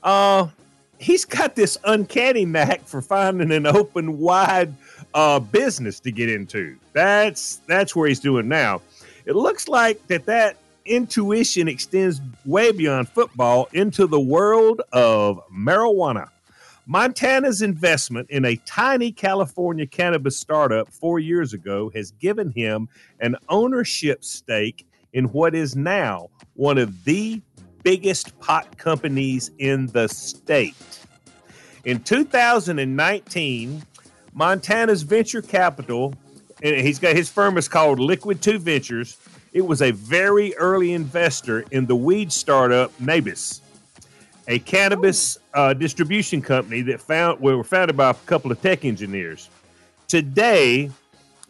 uh, 0.03 0.49
he's 0.99 1.25
got 1.25 1.57
this 1.57 1.77
uncanny 1.85 2.45
knack 2.45 2.87
for 2.87 3.03
finding 3.03 3.53
an 3.53 3.67
open, 3.67 4.19
wide 4.19 4.75
uh, 5.15 5.41
business 5.41 6.01
to 6.01 6.13
get 6.13 6.31
into. 6.31 6.77
That's 6.93 7.57
that's 7.67 7.95
where 7.95 8.09
he's 8.09 8.21
doing 8.21 8.49
now. 8.49 8.81
It 9.25 9.37
looks 9.37 9.69
like 9.69 10.07
that 10.09 10.27
that 10.27 10.57
intuition 10.85 11.69
extends 11.69 12.21
way 12.45 12.73
beyond 12.73 13.09
football 13.09 13.69
into 13.73 14.07
the 14.07 14.21
world 14.21 14.83
of 14.93 15.41
marijuana. 15.53 16.29
Montana's 16.87 17.63
investment 17.63 18.29
in 18.31 18.45
a 18.45 18.57
tiny 18.67 19.13
California 19.13 19.87
cannabis 19.87 20.37
startup 20.37 20.89
four 20.89 21.21
years 21.21 21.53
ago 21.53 21.91
has 21.95 22.11
given 22.13 22.51
him 22.51 22.89
an 23.21 23.37
ownership 23.49 24.25
stake 24.25 24.85
in 25.13 25.27
what 25.27 25.55
is 25.55 25.77
now 25.77 26.29
one 26.55 26.79
of 26.79 27.05
the 27.05 27.41
biggest 27.83 28.39
pot 28.41 28.77
companies 28.79 29.51
in 29.59 29.87
the 29.89 30.09
state. 30.09 30.75
In 31.85 32.01
2019, 32.01 33.83
Montana's 34.33 35.03
venture 35.03 35.43
capital, 35.43 36.15
and 36.63 36.77
he's 36.77 36.99
got 36.99 37.17
his 37.17 37.29
firm 37.29 37.59
is 37.59 37.69
called 37.69 37.99
Liquid 37.99 38.41
Two 38.41 38.59
Ventures. 38.59 39.17
It 39.53 39.63
was 39.63 39.83
a 39.83 39.91
very 39.91 40.57
early 40.57 40.93
investor 40.93 41.65
in 41.71 41.87
the 41.87 41.97
weed 41.97 42.33
startup 42.33 42.93
Nabis, 42.99 43.61
a 44.49 44.59
cannabis 44.61 45.39
uh, 45.55 45.75
distribution 45.75 46.41
company 46.41 46.83
that 46.83 47.01
found 47.01 47.41
well, 47.41 47.57
were 47.57 47.65
founded 47.65 47.97
by 47.97 48.11
a 48.11 48.15
couple 48.15 48.51
of 48.51 48.63
tech 48.63 48.85
engineers. 48.85 49.51
Today, 50.09 50.91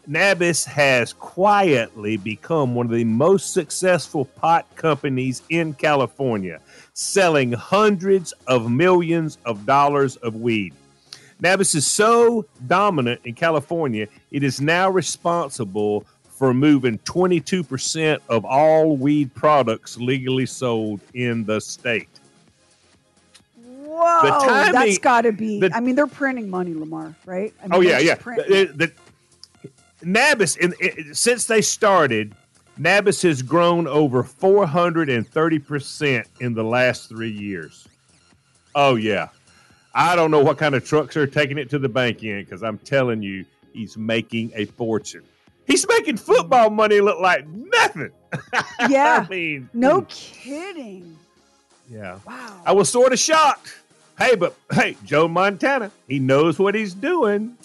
Nabis 0.08 0.64
has 0.64 1.12
quietly 1.12 2.16
become 2.16 2.74
one 2.74 2.86
of 2.86 2.92
the 2.92 3.04
most 3.04 3.52
successful 3.52 4.24
pot 4.24 4.66
companies 4.74 5.42
in 5.48 5.74
California, 5.74 6.60
selling 6.92 7.52
hundreds 7.52 8.32
of 8.48 8.70
millions 8.70 9.38
of 9.44 9.64
dollars 9.64 10.16
of 10.16 10.34
weed. 10.36 10.74
Nabis 11.40 11.74
is 11.74 11.86
so 11.86 12.44
dominant 12.66 13.20
in 13.24 13.34
California, 13.34 14.06
it 14.30 14.42
is 14.42 14.60
now 14.60 14.90
responsible 14.90 16.04
for 16.28 16.52
moving 16.52 16.98
22% 17.00 18.18
of 18.28 18.44
all 18.44 18.96
weed 18.96 19.32
products 19.34 19.96
legally 19.98 20.46
sold 20.46 21.00
in 21.14 21.44
the 21.44 21.60
state. 21.60 22.08
Whoa, 23.62 24.40
timing- 24.40 24.72
that's 24.72 24.98
got 24.98 25.22
to 25.22 25.32
be. 25.32 25.60
the- 25.60 25.70
I 25.74 25.80
mean, 25.80 25.94
they're 25.94 26.06
printing 26.06 26.48
money, 26.48 26.74
Lamar, 26.74 27.14
right? 27.26 27.52
I 27.60 27.62
mean, 27.64 27.72
oh 27.74 27.80
yeah, 27.80 27.98
yeah. 27.98 28.14
The, 28.14 28.72
the- 28.74 28.92
Nabis, 30.02 30.56
in, 30.56 30.74
i- 30.82 31.12
since 31.12 31.46
they 31.46 31.62
started, 31.62 32.34
Nabis 32.78 33.22
has 33.22 33.42
grown 33.42 33.86
over 33.86 34.22
430 34.22 35.58
percent 35.58 36.26
in 36.40 36.54
the 36.54 36.64
last 36.64 37.08
three 37.08 37.30
years. 37.30 37.86
Oh 38.74 38.96
yeah, 38.96 39.28
I 39.94 40.16
don't 40.16 40.30
know 40.30 40.42
what 40.42 40.58
kind 40.58 40.74
of 40.74 40.84
trucks 40.84 41.16
are 41.16 41.26
taking 41.26 41.58
it 41.58 41.68
to 41.70 41.78
the 41.78 41.88
bank 41.88 42.22
in 42.22 42.40
because 42.44 42.62
I'm 42.62 42.78
telling 42.78 43.22
you, 43.22 43.44
he's 43.72 43.96
making 43.96 44.52
a 44.54 44.64
fortune. 44.64 45.22
He's 45.66 45.86
making 45.86 46.16
football 46.16 46.70
money 46.70 47.00
look 47.00 47.20
like 47.20 47.46
nothing. 47.46 48.10
yeah. 48.88 49.24
I 49.26 49.30
mean, 49.30 49.68
no 49.72 50.00
hmm. 50.00 50.06
kidding. 50.08 51.18
yeah. 51.90 52.18
Wow. 52.26 52.62
I 52.64 52.72
was 52.72 52.88
sort 52.88 53.12
of 53.12 53.18
shocked. 53.18 53.78
Hey, 54.18 54.34
but 54.34 54.54
hey, 54.72 54.96
Joe 55.04 55.28
Montana, 55.28 55.90
he 56.08 56.18
knows 56.18 56.58
what 56.58 56.74
he's 56.74 56.94
doing. 56.94 57.56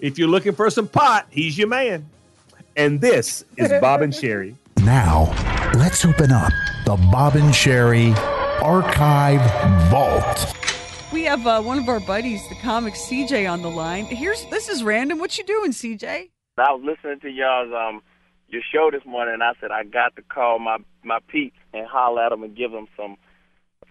If 0.00 0.18
you're 0.18 0.28
looking 0.28 0.54
for 0.54 0.70
some 0.70 0.88
pot, 0.88 1.26
he's 1.30 1.58
your 1.58 1.68
man. 1.68 2.06
And 2.76 3.00
this 3.00 3.44
is 3.56 3.70
Bob 3.80 4.00
and 4.00 4.14
Sherry. 4.14 4.56
Now, 4.82 5.32
let's 5.74 5.90
Let's 6.00 6.04
open 6.04 6.32
up 6.32 6.52
the 6.86 6.96
Bob 7.12 7.36
and 7.36 7.54
Sherry 7.54 8.14
Archive 8.62 9.42
Vault. 9.90 10.56
We 11.12 11.24
have 11.24 11.46
uh, 11.46 11.60
one 11.60 11.78
of 11.78 11.88
our 11.90 12.00
buddies, 12.00 12.48
the 12.48 12.54
comic 12.54 12.94
CJ, 12.94 13.50
on 13.50 13.60
the 13.60 13.68
line. 13.68 14.06
Here's 14.06 14.46
this 14.46 14.70
is 14.70 14.82
random. 14.82 15.18
What 15.18 15.36
you 15.36 15.44
doing, 15.44 15.72
CJ? 15.72 16.30
I 16.56 16.72
was 16.72 16.82
listening 16.82 17.20
to 17.20 17.28
y'all's 17.28 17.72
um 17.74 18.02
your 18.48 18.62
show 18.72 18.88
this 18.90 19.04
morning, 19.04 19.34
and 19.34 19.42
I 19.42 19.52
said 19.60 19.70
I 19.70 19.84
got 19.84 20.16
to 20.16 20.22
call 20.22 20.58
my 20.58 20.78
my 21.04 21.18
peeps 21.28 21.56
and 21.74 21.86
holler 21.86 22.22
at 22.22 22.30
them 22.30 22.42
and 22.42 22.56
give 22.56 22.72
them 22.72 22.86
some 22.96 23.16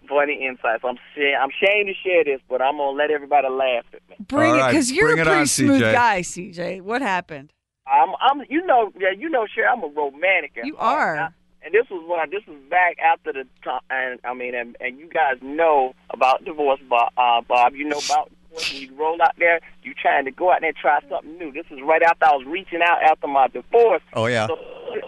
funny 0.08 0.46
insights. 0.46 0.84
I'm 0.84 0.96
sh- 1.16 1.36
I'm 1.40 1.50
ashamed 1.50 1.88
to 1.88 1.94
share 2.08 2.24
this, 2.24 2.42
but 2.50 2.62
I'm 2.62 2.78
gonna 2.78 2.98
let 2.98 3.12
everybody 3.12 3.50
laugh 3.50 3.86
at 3.94 4.02
me. 4.10 4.16
Bring 4.28 4.54
All 4.54 4.66
it, 4.68 4.72
because 4.72 4.92
you're 4.92 5.12
a 5.12 5.16
pretty 5.16 5.30
on, 5.32 5.48
smooth 5.48 5.82
CJ. 5.82 5.94
guy, 5.94 6.22
CJ. 6.22 6.82
What 6.82 7.02
happened? 7.02 7.52
I'm 7.88 8.10
I'm 8.22 8.46
you 8.50 8.66
know 8.66 8.92
yeah 9.00 9.12
you 9.18 9.30
know 9.30 9.46
Sherry 9.54 9.68
I'm 9.68 9.84
a 9.84 9.88
romantic. 9.88 10.52
You 10.64 10.76
heart. 10.76 11.18
are. 11.20 11.24
I- 11.26 11.30
and 11.62 11.74
this 11.74 11.88
was 11.92 12.02
when 12.08 12.22
I, 12.22 12.26
this 12.26 12.48
was 12.48 12.56
back 12.70 12.96
after 13.00 13.34
the 13.34 13.44
time, 13.66 13.82
and 13.90 14.18
I 14.24 14.34
mean, 14.34 14.56
and, 14.56 14.78
and 14.80 14.98
you 14.98 15.10
guys 15.10 15.36
know 15.42 15.94
about 16.10 16.46
divorce, 16.46 16.80
Bob. 16.90 17.12
Uh, 17.18 17.42
Bob, 17.46 17.76
you 17.76 17.84
know 17.84 17.98
about 17.98 18.32
divorce. 18.50 18.72
When 18.74 18.82
you 18.82 18.96
roll 18.96 19.22
out 19.22 19.34
there, 19.38 19.60
you 19.84 19.94
trying 19.94 20.26
to 20.26 20.32
go 20.32 20.52
out 20.52 20.62
there 20.62 20.70
and 20.70 20.78
try 20.78 21.00
something 21.10 21.38
new. 21.38 21.52
This 21.52 21.66
is 21.72 21.80
right 21.84 22.02
after 22.02 22.26
I 22.26 22.36
was 22.36 22.46
reaching 22.48 22.82
out 22.84 23.02
after 23.04 23.28
my 23.28 23.48
divorce. 23.48 24.02
Oh, 24.14 24.26
yeah. 24.28 24.48
So 24.48 24.58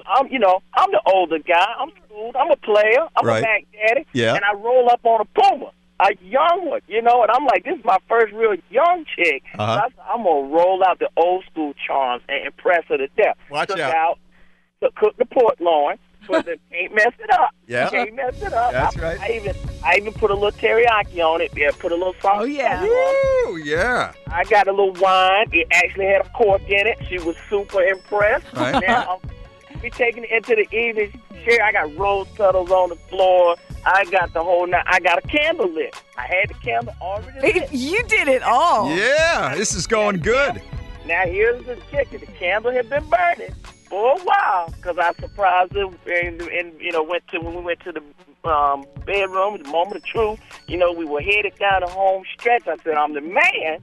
I'm, 0.07 0.27
you 0.27 0.39
know, 0.39 0.61
I'm 0.75 0.91
the 0.91 1.01
older 1.05 1.39
guy. 1.39 1.73
I'm 1.79 1.91
smooth. 2.07 2.35
I'm 2.35 2.51
a 2.51 2.55
player. 2.57 3.07
I'm 3.17 3.25
Right. 3.25 3.39
a 3.39 3.41
Mac 3.41 3.65
Daddy. 3.73 4.05
Yeah. 4.13 4.35
And 4.35 4.43
I 4.45 4.53
roll 4.53 4.89
up 4.89 5.01
on 5.03 5.21
a 5.21 5.25
Puma, 5.25 5.71
a 5.99 6.09
young 6.23 6.67
one, 6.69 6.81
you 6.87 7.01
know, 7.01 7.21
and 7.23 7.31
I'm 7.31 7.45
like, 7.45 7.63
this 7.63 7.77
is 7.77 7.85
my 7.85 7.97
first 8.07 8.33
real 8.33 8.55
young 8.69 9.05
chick. 9.15 9.43
Uh-huh. 9.57 9.75
So 9.75 9.79
I 9.85 9.89
said, 9.89 9.93
I'm 10.09 10.23
gonna 10.23 10.47
roll 10.55 10.83
out 10.85 10.99
the 10.99 11.09
old 11.17 11.43
school 11.51 11.73
charms 11.85 12.23
and 12.29 12.45
impress 12.45 12.83
her 12.89 12.97
to 12.97 13.07
death. 13.17 13.37
Watch 13.49 13.69
Took 13.69 13.79
out. 13.79 13.93
out 13.95 14.19
to 14.83 14.89
cook 14.95 15.15
the 15.17 15.25
pork 15.25 15.55
loin, 15.59 15.97
but 16.27 16.45
the 16.45 16.57
can't 16.71 16.95
mess 16.95 17.13
it 17.19 17.29
up. 17.31 17.51
Yeah. 17.67 17.89
Can't 17.89 18.15
mess 18.15 18.41
it 18.41 18.53
up. 18.53 18.71
That's 18.71 18.97
I, 18.97 19.01
right. 19.01 19.19
I 19.19 19.31
even 19.33 19.55
I 19.83 19.95
even 19.97 20.13
put 20.13 20.31
a 20.31 20.33
little 20.33 20.51
teriyaki 20.51 21.19
on 21.19 21.41
it. 21.41 21.51
Yeah, 21.55 21.71
put 21.71 21.91
a 21.91 21.95
little 21.95 22.15
salt. 22.21 22.41
Oh, 22.41 22.43
yeah. 22.43 22.81
Woo, 22.83 23.57
yeah. 23.57 24.13
I 24.27 24.43
got 24.45 24.67
a 24.67 24.71
little 24.71 24.93
wine. 24.93 25.47
It 25.51 25.67
actually 25.71 26.05
had 26.05 26.25
a 26.25 26.29
cork 26.29 26.61
in 26.63 26.87
it. 26.87 26.99
She 27.07 27.19
was 27.19 27.35
super 27.49 27.81
impressed. 27.81 28.53
Right. 28.53 28.83
Now, 28.85 29.19
um, 29.23 29.31
we 29.81 29.89
taking 29.89 30.23
it 30.23 30.31
into 30.31 30.55
the 30.55 30.75
evening. 30.75 31.19
Share. 31.43 31.63
I 31.63 31.71
got 31.71 31.95
rose 31.97 32.27
petals 32.35 32.69
on 32.71 32.89
the 32.89 32.95
floor. 32.95 33.55
I 33.83 34.05
got 34.05 34.31
the 34.33 34.43
whole 34.43 34.67
night. 34.67 34.83
I 34.85 34.99
got 34.99 35.17
a 35.17 35.27
candle 35.27 35.69
lit. 35.69 35.95
I 36.17 36.27
had 36.27 36.49
the 36.49 36.53
candle 36.55 36.93
already 37.01 37.59
lit. 37.59 37.73
You 37.73 38.03
did 38.03 38.27
it 38.27 38.43
all. 38.43 38.95
Yeah, 38.95 39.55
this 39.55 39.73
is 39.73 39.87
going 39.87 40.17
good. 40.17 40.61
Now 41.07 41.23
here's 41.25 41.65
the 41.65 41.77
kicker: 41.89 42.19
the 42.19 42.27
candle 42.27 42.71
had 42.71 42.89
been 42.89 43.03
burning 43.09 43.55
for 43.91 44.13
a 44.13 44.19
while 44.23 44.73
because 44.77 44.97
I 44.97 45.11
surprised 45.19 45.73
her 45.73 45.83
and, 46.07 46.41
and 46.41 46.79
you 46.79 46.93
know 46.93 47.03
went 47.03 47.27
to 47.27 47.39
when 47.39 47.53
we 47.53 47.61
went 47.61 47.81
to 47.81 47.91
the 47.91 48.49
um, 48.49 48.85
bedroom, 49.05 49.61
the 49.61 49.69
moment 49.69 49.97
of 49.97 50.05
truth. 50.05 50.39
You 50.67 50.77
know, 50.77 50.93
we 50.93 51.05
were 51.05 51.21
headed 51.21 51.53
down 51.59 51.81
the 51.81 51.87
home 51.87 52.23
stretch. 52.33 52.67
I 52.67 52.77
said, 52.77 52.95
"I'm 52.95 53.13
the 53.13 53.21
man," 53.21 53.79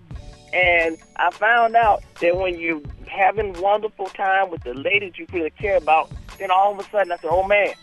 and 0.55 0.97
I 1.17 1.31
found 1.31 1.77
out 1.77 2.03
that 2.23 2.37
when 2.37 2.59
you 2.59 2.83
having 3.07 3.53
wonderful 3.61 4.07
time 4.07 4.51
with 4.51 4.65
the 4.65 4.75
ladies 4.75 5.13
you 5.19 5.27
really 5.31 5.51
care 5.51 5.77
about, 5.77 6.11
then 6.39 6.51
all 6.51 6.73
of 6.73 6.79
a 6.79 6.85
sudden 6.91 7.13
I 7.13 7.17
said, 7.19 7.29
"Oh 7.31 7.47
man, 7.47 7.75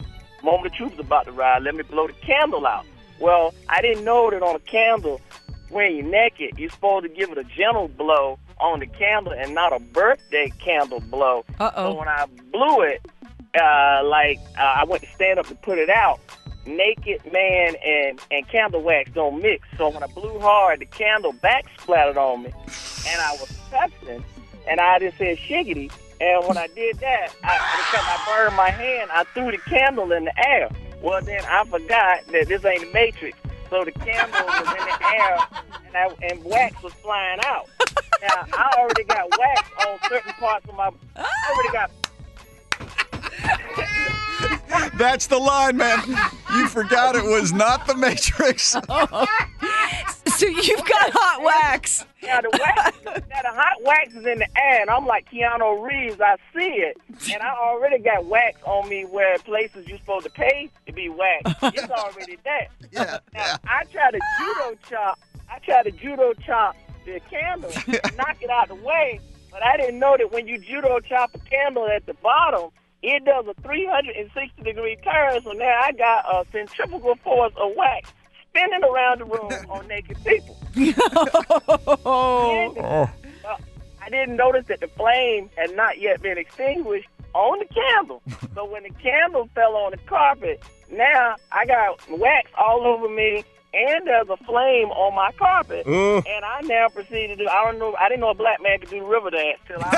moment 0.44 0.66
of 0.66 0.74
truth 0.74 0.94
is 0.94 1.00
about 1.00 1.26
to 1.26 1.32
ride. 1.32 1.62
Let 1.62 1.76
me 1.76 1.84
blow 1.84 2.08
the 2.08 2.14
candle 2.14 2.66
out." 2.66 2.88
Well, 3.20 3.54
I 3.70 3.82
didn't 3.82 4.04
know 4.04 4.32
that 4.32 4.42
on 4.42 4.56
a 4.56 4.60
candle 4.60 5.22
when 5.70 5.96
you're 5.96 6.06
naked, 6.06 6.58
you're 6.58 6.72
supposed 6.72 7.04
to 7.04 7.10
give 7.10 7.30
it 7.32 7.38
a 7.38 7.44
gentle 7.44 7.88
blow 7.88 8.40
on 8.60 8.80
the 8.80 8.88
candle 8.88 9.34
and 9.34 9.53
not 9.53 9.74
a 9.74 9.80
birthday 9.80 10.51
candle 10.60 11.01
blow. 11.01 11.43
Uh-oh. 11.60 11.91
So 11.91 11.99
when 11.99 12.08
I 12.08 12.26
blew 12.51 12.82
it, 12.82 13.06
uh, 13.60 14.01
like 14.06 14.39
uh, 14.58 14.62
I 14.62 14.86
went 14.86 15.03
to 15.03 15.10
stand 15.10 15.39
up 15.39 15.47
to 15.47 15.56
put 15.56 15.78
it 15.78 15.89
out, 15.89 16.20
naked 16.66 17.22
man 17.32 17.76
and, 17.86 18.20
and 18.32 18.47
candle 18.47 18.82
wax 18.82 19.12
don't 19.14 19.41
mix. 19.41 19.68
So 19.78 19.89
when 19.89 20.03
I 20.03 20.08
blew 20.08 20.39
hard, 20.39 20.80
the 20.80 20.86
candle 20.86 21.34
back 21.34 21.66
splattered 21.80 22.18
on 22.18 22.43
me, 22.43 22.51
and 23.08 23.22
I 23.22 23.32
was 23.39 23.58
touching, 23.70 24.24
and 24.68 24.80
I 24.80 24.99
just 24.99 25.18
said 25.18 25.38
shiggity. 25.38 25.91
And 26.22 26.47
when 26.47 26.58
I 26.58 26.68
did 26.68 26.97
that, 26.99 27.28
I, 27.43 27.58
because 27.91 28.06
I 28.08 28.24
burned 28.26 28.56
my 28.56 28.70
hand, 28.70 29.12
I 29.12 29.26
threw 29.34 29.51
the 29.51 29.58
candle 29.58 30.12
in 30.14 30.26
the 30.26 30.47
air. 30.47 30.70
Well, 31.01 31.22
then 31.22 31.43
I 31.45 31.66
forgot 31.66 32.26
that 32.32 32.47
this 32.47 32.64
ain't 32.64 32.82
the 32.82 32.91
Matrix. 32.93 33.38
So 33.70 33.84
the 33.84 33.91
candle 33.91 34.45
was 34.45 34.68
in 34.68 34.86
the 34.86 35.05
air, 35.13 35.38
and, 35.88 35.97
I, 35.97 36.16
and 36.30 36.43
wax 36.43 36.82
was 36.84 36.93
flying 36.93 37.39
out. 37.43 37.68
Now 38.22 38.45
I 38.53 38.74
already 38.78 39.03
got 39.03 39.30
wax 39.38 39.70
on 39.88 39.99
certain 40.09 40.34
parts 40.34 40.68
of 40.70 40.76
my. 40.76 40.91
I 41.16 41.53
already 41.53 41.74
got. 41.74 41.91
That's 44.97 45.28
the 45.28 45.38
line, 45.38 45.78
man. 45.78 45.99
You 46.53 46.68
forgot 46.68 47.16
it 47.16 47.24
was 47.24 47.53
not 47.53 47.88
the 47.88 47.95
Matrix. 47.95 48.76
Oh. 48.89 49.26
so 50.38 50.48
you've 50.48 50.84
got 50.84 51.12
hot 51.14 51.42
wax. 51.42 52.06
Now 52.22 52.42
the 52.42 52.50
wax, 52.52 52.98
now 53.06 53.42
the 53.42 53.52
hot 53.54 53.82
wax 53.84 54.14
is 54.16 54.26
in 54.26 54.40
the 54.40 54.48
air, 54.58 54.82
and 54.82 54.90
I'm 54.90 55.06
like 55.06 55.30
Keanu 55.32 55.82
Reeves. 55.82 56.20
I 56.20 56.36
see 56.54 56.68
it, 56.68 56.98
and 57.32 57.42
I 57.42 57.56
already 57.56 58.00
got 58.00 58.26
wax 58.26 58.60
on 58.66 58.90
me 58.90 59.06
where 59.06 59.38
places 59.40 59.88
you're 59.88 59.98
supposed 59.98 60.26
to 60.26 60.32
pay 60.32 60.70
to 60.88 60.94
be 60.94 61.08
waxed. 61.08 61.56
It's 61.62 61.90
already 61.90 62.38
there. 62.44 62.68
Yeah, 62.92 63.20
now, 63.34 63.58
I 63.66 63.84
try 63.92 64.10
to 64.12 64.20
judo 64.40 64.78
chop. 64.90 65.20
I 65.52 65.60
try 65.60 65.84
to 65.84 65.92
judo 65.92 66.34
chop 66.34 66.78
the 67.06 67.20
candle, 67.30 67.70
knock 68.18 68.38
it 68.42 68.50
out 68.50 68.70
the 68.70 68.76
way, 68.76 69.20
but 69.52 69.62
I 69.62 69.76
didn't 69.76 70.00
know 70.00 70.16
that 70.18 70.32
when 70.32 70.48
you 70.48 70.58
judo 70.60 71.02
chop 71.02 71.32
a 71.36 71.40
candle 71.40 71.88
at 71.88 72.06
the 72.06 72.14
bottom. 72.16 72.72
It 73.04 73.24
does 73.24 73.46
a 73.46 73.54
360 73.62 74.64
degree 74.64 74.96
turn, 75.04 75.40
so 75.44 75.52
now 75.52 75.80
I 75.84 75.92
got 75.92 76.26
a 76.26 76.44
centrifugal 76.52 77.16
force 77.18 77.54
of 77.56 77.74
wax 77.76 78.12
spinning 78.56 78.84
around 78.84 79.20
the 79.22 79.26
room 79.26 79.51
on 79.70 79.88
naked 79.88 80.18
people. 80.24 80.58
Oh. 82.08 82.76
Uh, 82.78 83.08
I 84.01 84.10
didn't 84.10 84.36
notice 84.36 84.66
that 84.68 84.82
the 84.82 84.88
flame 84.88 85.49
had 85.56 85.76
not 85.76 85.99
yet 85.99 86.22
been 86.22 86.38
extinguished 86.38 87.08
on 87.34 87.60
the 87.60 87.66
candle. 87.66 88.22
so 88.56 88.66
when 88.66 88.84
the 88.84 88.91
candle 88.91 89.49
fell 89.56 89.76
on 89.76 89.91
the 89.91 89.97
carpet, 90.06 90.62
now 90.91 91.36
I 91.51 91.66
got 91.66 91.99
wax 92.10 92.51
all 92.58 92.86
over 92.86 93.10
me. 93.10 93.43
And 93.74 94.08
there's 94.08 94.30
a 94.30 94.38
flame 94.45 94.89
on 94.91 95.16
my 95.16 95.32
carpet, 95.38 95.86
Ooh. 95.86 96.22
and 96.26 96.45
I 96.45 96.62
now 96.62 96.88
proceed 96.88 97.28
to 97.28 97.36
do. 97.36 97.45
I 97.47 97.66
don't 97.66 97.78
know. 97.78 97.93
I 97.99 98.08
didn't 98.08 98.22
know 98.22 98.30
a 98.30 98.34
black 98.34 98.62
man 98.62 98.80
could 98.80 98.89
do 98.89 99.01
the 99.01 99.06
river 99.06 99.30
dance 99.32 99.60
till 99.68 99.80
I. 99.82 99.91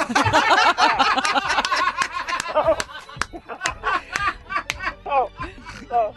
so, 5.04 5.30
so 5.90 6.16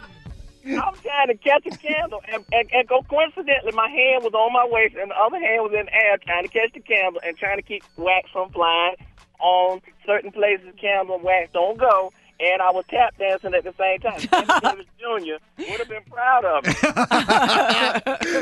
I'm 0.65 0.95
trying 1.01 1.27
to 1.27 1.35
catch 1.35 1.65
a 1.65 1.77
candle, 1.77 2.21
and, 2.31 2.43
and, 2.51 2.69
and 2.71 2.87
go 2.87 3.01
coincidentally, 3.03 3.71
my 3.73 3.89
hand 3.89 4.23
was 4.23 4.33
on 4.33 4.53
my 4.53 4.67
waist, 4.69 4.95
and 4.99 5.11
the 5.11 5.15
other 5.15 5.39
hand 5.39 5.63
was 5.63 5.73
in 5.77 5.85
the 5.85 5.93
air, 5.93 6.17
trying 6.17 6.43
to 6.43 6.49
catch 6.49 6.73
the 6.73 6.79
candle 6.79 7.21
and 7.25 7.37
trying 7.37 7.57
to 7.57 7.63
keep 7.63 7.83
wax 7.97 8.29
from 8.31 8.51
flying 8.51 8.95
on 9.39 9.81
certain 10.05 10.31
places. 10.31 10.67
Candle 10.79 11.15
and 11.15 11.23
wax 11.23 11.51
don't 11.53 11.77
go, 11.77 12.13
and 12.39 12.61
I 12.61 12.71
was 12.71 12.85
tap 12.89 13.17
dancing 13.17 13.53
at 13.53 13.63
the 13.63 13.73
same 13.77 13.99
time. 13.99 14.19
Sammy 14.61 14.61
Davis 14.61 14.85
Jr. 14.99 15.69
would 15.71 15.79
have 15.79 15.89
been 15.89 16.03
proud 16.09 16.45
of 16.45 16.65
me. 16.65 16.73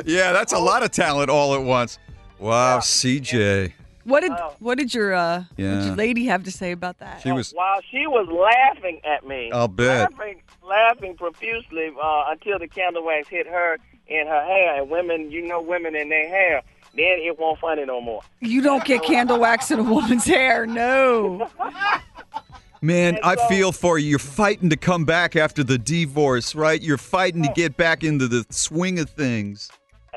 yeah, 0.14 0.32
that's 0.32 0.54
a 0.54 0.60
lot 0.60 0.84
of 0.84 0.92
talent 0.92 1.30
all 1.30 1.54
at 1.54 1.64
once. 1.64 2.00
Wow, 2.40 2.80
CJ. 2.80 3.74
What 4.04 4.22
did 4.22 4.32
what 4.60 4.78
did 4.78 4.94
your 4.94 5.14
uh 5.14 5.40
what 5.40 5.58
did 5.58 5.86
your 5.86 5.96
lady 5.96 6.26
have 6.26 6.44
to 6.44 6.52
say 6.52 6.72
about 6.72 7.00
that? 7.00 7.22
She 7.22 7.32
was 7.32 7.52
While 7.52 7.82
she 7.90 8.08
was 8.08 8.28
laughing 8.28 9.02
at 9.04 9.26
me, 9.28 9.52
I'll 9.52 9.68
bet. 9.68 10.12
laughing, 10.12 10.42
laughing 10.64 11.16
profusely 11.18 11.92
uh, 12.02 12.24
until 12.30 12.60
the 12.60 12.68
candle 12.68 13.04
wax 13.06 13.28
hit 13.28 13.48
her 13.48 13.78
in 14.08 14.28
her 14.28 14.44
hair. 14.46 14.82
And 14.82 14.90
women, 14.90 15.32
you 15.32 15.46
know, 15.46 15.62
women 15.62 15.96
in 15.96 16.10
their 16.10 16.28
hair, 16.28 16.62
then 16.96 17.20
it 17.20 17.38
won't 17.38 17.60
funny 17.60 17.86
no 17.86 18.02
more. 18.02 18.22
You 18.40 18.62
don't 18.62 18.84
get 18.86 19.04
candle 19.04 19.40
wax 19.40 19.70
in 19.72 19.80
a 19.80 19.84
woman's 19.84 20.26
hair. 20.26 20.66
No. 20.66 21.50
Man, 22.82 23.20
I 23.24 23.36
feel 23.50 23.74
for 23.74 24.00
you. 24.00 24.12
You're 24.12 24.20
fighting 24.20 24.70
to 24.70 24.78
come 24.78 25.04
back 25.04 25.36
after 25.36 25.66
the 25.66 25.78
divorce, 25.78 26.56
right? 26.56 26.82
You're 26.82 26.98
fighting 26.98 27.44
to 27.44 27.52
get 27.54 27.76
back 27.76 28.06
into 28.06 28.28
the 28.30 28.46
swing 28.50 29.00
of 29.00 29.10
things. 29.10 29.70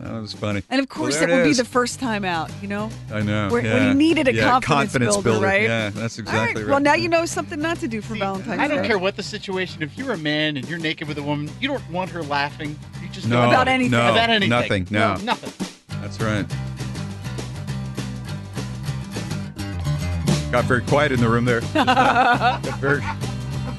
That 0.03 0.19
was 0.19 0.33
funny. 0.33 0.63
And 0.71 0.81
of 0.81 0.89
course, 0.89 1.15
Well, 1.17 1.25
it 1.25 1.27
there 1.27 1.37
would 1.43 1.49
be 1.51 1.53
the 1.53 1.65
first 1.65 2.01
time 2.01 2.25
out, 2.25 2.51
you 2.63 2.69
know? 2.69 2.89
I 3.13 3.21
know. 3.21 3.49
When, 3.51 3.65
when 3.65 3.65
yeah. 3.65 3.89
you 3.89 3.95
needed 3.95 4.29
a 4.29 4.33
Yeah, 4.35 4.59
confidence, 4.61 5.15
builder, 5.19 5.45
right? 5.45 5.63
Yeah, 5.65 5.91
that's 5.91 6.19
exactly 6.19 6.63
Well, 6.63 6.65
right. 6.65 6.71
Well, 6.71 6.81
now 6.81 6.95
you 6.95 7.09
know 7.09 7.27
something 7.27 7.61
not 7.61 7.79
to 7.81 7.89
do 7.89 8.01
for 8.01 8.15
Valentine's 8.15 8.57
Day. 8.57 8.65
I 8.65 8.69
don't 8.69 8.85
care 8.87 8.99
what 8.99 9.17
the 9.17 9.23
situation. 9.23 9.83
If 9.83 9.99
you're 9.99 10.13
a 10.13 10.19
man 10.19 10.57
and 10.57 10.67
you're 10.69 10.79
naked 10.79 11.07
with 11.07 11.19
a 11.19 11.23
woman, 11.23 11.51
you 11.61 11.69
don't 11.69 11.87
want 11.91 12.09
her 12.11 12.23
laughing. 12.23 12.79
You 13.03 13.09
just 13.11 13.29
No, 13.29 13.43
don't. 13.43 13.53
About 13.53 13.69
anything. 13.69 13.91
No, 13.91 14.11
About 14.11 14.31
anything. 14.31 14.49
Nothing. 14.49 14.87
No. 14.91 15.17
nothing. 15.17 15.69
That's 16.01 16.19
right. 16.19 16.47
Got 20.51 20.65
very 20.65 20.83
quiet 20.83 21.13
in 21.13 21.21
the 21.21 21.29
room 21.29 21.45
there. 21.45 21.61
Very- 22.81 23.03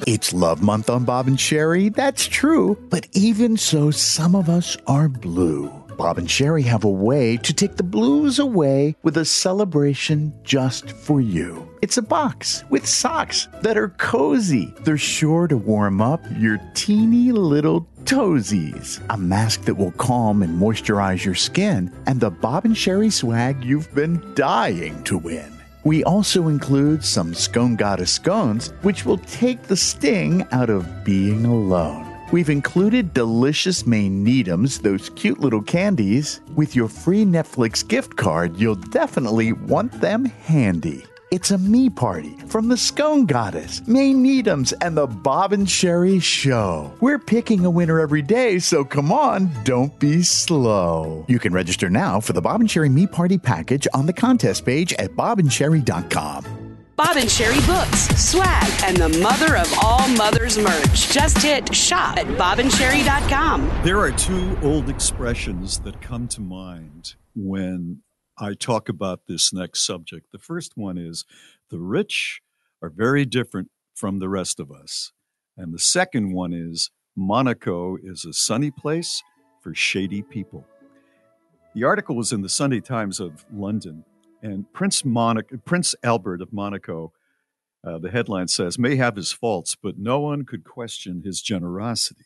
It's 0.06 0.32
Love 0.32 0.62
Month 0.62 0.88
on 0.88 1.04
Bob 1.04 1.26
and 1.26 1.38
Sherry. 1.38 1.88
That's 1.90 2.26
true. 2.26 2.78
But 2.90 3.08
even 3.12 3.56
so, 3.56 3.90
some 3.90 4.34
of 4.34 4.48
us 4.48 4.76
are 4.86 5.08
blue. 5.08 5.70
Bob 6.02 6.18
and 6.18 6.28
Sherry 6.28 6.64
have 6.64 6.82
a 6.82 6.90
way 6.90 7.36
to 7.36 7.54
take 7.54 7.76
the 7.76 7.84
blues 7.84 8.40
away 8.40 8.96
with 9.04 9.18
a 9.18 9.24
celebration 9.24 10.34
just 10.42 10.90
for 10.90 11.20
you. 11.20 11.70
It's 11.80 11.96
a 11.96 12.02
box 12.02 12.64
with 12.70 12.88
socks 12.88 13.46
that 13.60 13.78
are 13.78 13.90
cozy. 13.90 14.74
They're 14.80 14.98
sure 14.98 15.46
to 15.46 15.56
warm 15.56 16.00
up 16.00 16.20
your 16.36 16.58
teeny 16.74 17.30
little 17.30 17.86
toesies. 18.02 19.00
A 19.10 19.16
mask 19.16 19.62
that 19.62 19.76
will 19.76 19.92
calm 19.92 20.42
and 20.42 20.60
moisturize 20.60 21.24
your 21.24 21.36
skin, 21.36 21.92
and 22.08 22.18
the 22.18 22.32
Bob 22.32 22.64
and 22.64 22.76
Sherry 22.76 23.10
swag 23.10 23.62
you've 23.62 23.94
been 23.94 24.34
dying 24.34 25.04
to 25.04 25.16
win. 25.16 25.56
We 25.84 26.02
also 26.02 26.48
include 26.48 27.04
some 27.04 27.32
Scone 27.32 27.76
Goddess 27.76 28.10
scones, 28.10 28.72
which 28.82 29.06
will 29.06 29.18
take 29.18 29.62
the 29.62 29.76
sting 29.76 30.44
out 30.50 30.68
of 30.68 31.04
being 31.04 31.44
alone. 31.44 32.11
We've 32.32 32.48
included 32.48 33.12
delicious 33.12 33.86
Maine 33.86 34.24
Needhams, 34.24 34.80
those 34.80 35.10
cute 35.10 35.38
little 35.38 35.60
candies. 35.60 36.40
With 36.54 36.74
your 36.74 36.88
free 36.88 37.26
Netflix 37.26 37.86
gift 37.86 38.16
card, 38.16 38.56
you'll 38.56 38.76
definitely 38.76 39.52
want 39.52 39.92
them 40.00 40.24
handy. 40.24 41.04
It's 41.30 41.50
a 41.50 41.58
me 41.58 41.90
party 41.90 42.34
from 42.46 42.68
the 42.68 42.76
Scone 42.78 43.26
Goddess, 43.26 43.86
Maine 43.86 44.24
Needhams, 44.24 44.72
and 44.80 44.96
the 44.96 45.06
Bob 45.06 45.52
and 45.52 45.68
Sherry 45.68 46.20
Show. 46.20 46.90
We're 47.02 47.18
picking 47.18 47.66
a 47.66 47.70
winner 47.70 48.00
every 48.00 48.22
day, 48.22 48.58
so 48.58 48.82
come 48.82 49.12
on, 49.12 49.50
don't 49.64 49.98
be 49.98 50.22
slow. 50.22 51.26
You 51.28 51.38
can 51.38 51.52
register 51.52 51.90
now 51.90 52.18
for 52.18 52.32
the 52.32 52.40
Bob 52.40 52.60
and 52.60 52.70
Sherry 52.70 52.88
Me 52.88 53.06
Party 53.06 53.36
package 53.36 53.86
on 53.92 54.06
the 54.06 54.12
contest 54.14 54.64
page 54.64 54.94
at 54.94 55.10
bobandsherry.com. 55.16 56.61
Bob 56.96 57.16
and 57.16 57.30
Sherry 57.30 57.60
books, 57.66 58.08
swag, 58.22 58.70
and 58.84 58.96
the 58.96 59.08
mother 59.20 59.56
of 59.56 59.72
all 59.82 60.06
mothers 60.08 60.58
merch. 60.58 61.10
Just 61.10 61.38
hit 61.38 61.74
shop 61.74 62.18
at 62.18 62.26
bobandsherry.com. 62.26 63.70
There 63.82 63.98
are 63.98 64.12
two 64.12 64.58
old 64.62 64.88
expressions 64.88 65.80
that 65.80 66.02
come 66.02 66.28
to 66.28 66.40
mind 66.40 67.14
when 67.34 68.02
I 68.38 68.54
talk 68.54 68.88
about 68.88 69.26
this 69.26 69.52
next 69.52 69.86
subject. 69.86 70.32
The 70.32 70.38
first 70.38 70.72
one 70.76 70.98
is 70.98 71.24
the 71.70 71.78
rich 71.78 72.42
are 72.82 72.90
very 72.90 73.24
different 73.24 73.70
from 73.94 74.18
the 74.18 74.28
rest 74.28 74.60
of 74.60 74.70
us. 74.70 75.12
And 75.56 75.72
the 75.72 75.78
second 75.78 76.32
one 76.32 76.52
is 76.52 76.90
Monaco 77.16 77.96
is 78.02 78.24
a 78.24 78.32
sunny 78.32 78.70
place 78.70 79.22
for 79.60 79.74
shady 79.74 80.22
people. 80.22 80.66
The 81.74 81.84
article 81.84 82.16
was 82.16 82.32
in 82.32 82.42
the 82.42 82.48
Sunday 82.48 82.80
Times 82.80 83.20
of 83.20 83.46
London, 83.52 84.04
and 84.42 84.70
Prince, 84.72 85.04
Monaco, 85.04 85.56
Prince 85.64 85.94
Albert 86.02 86.42
of 86.42 86.52
Monaco, 86.52 87.12
uh, 87.84 87.98
the 87.98 88.10
headline 88.10 88.48
says, 88.48 88.78
may 88.78 88.96
have 88.96 89.16
his 89.16 89.32
faults, 89.32 89.76
but 89.80 89.98
no 89.98 90.20
one 90.20 90.44
could 90.44 90.64
question 90.64 91.22
his 91.24 91.40
generosity. 91.40 92.24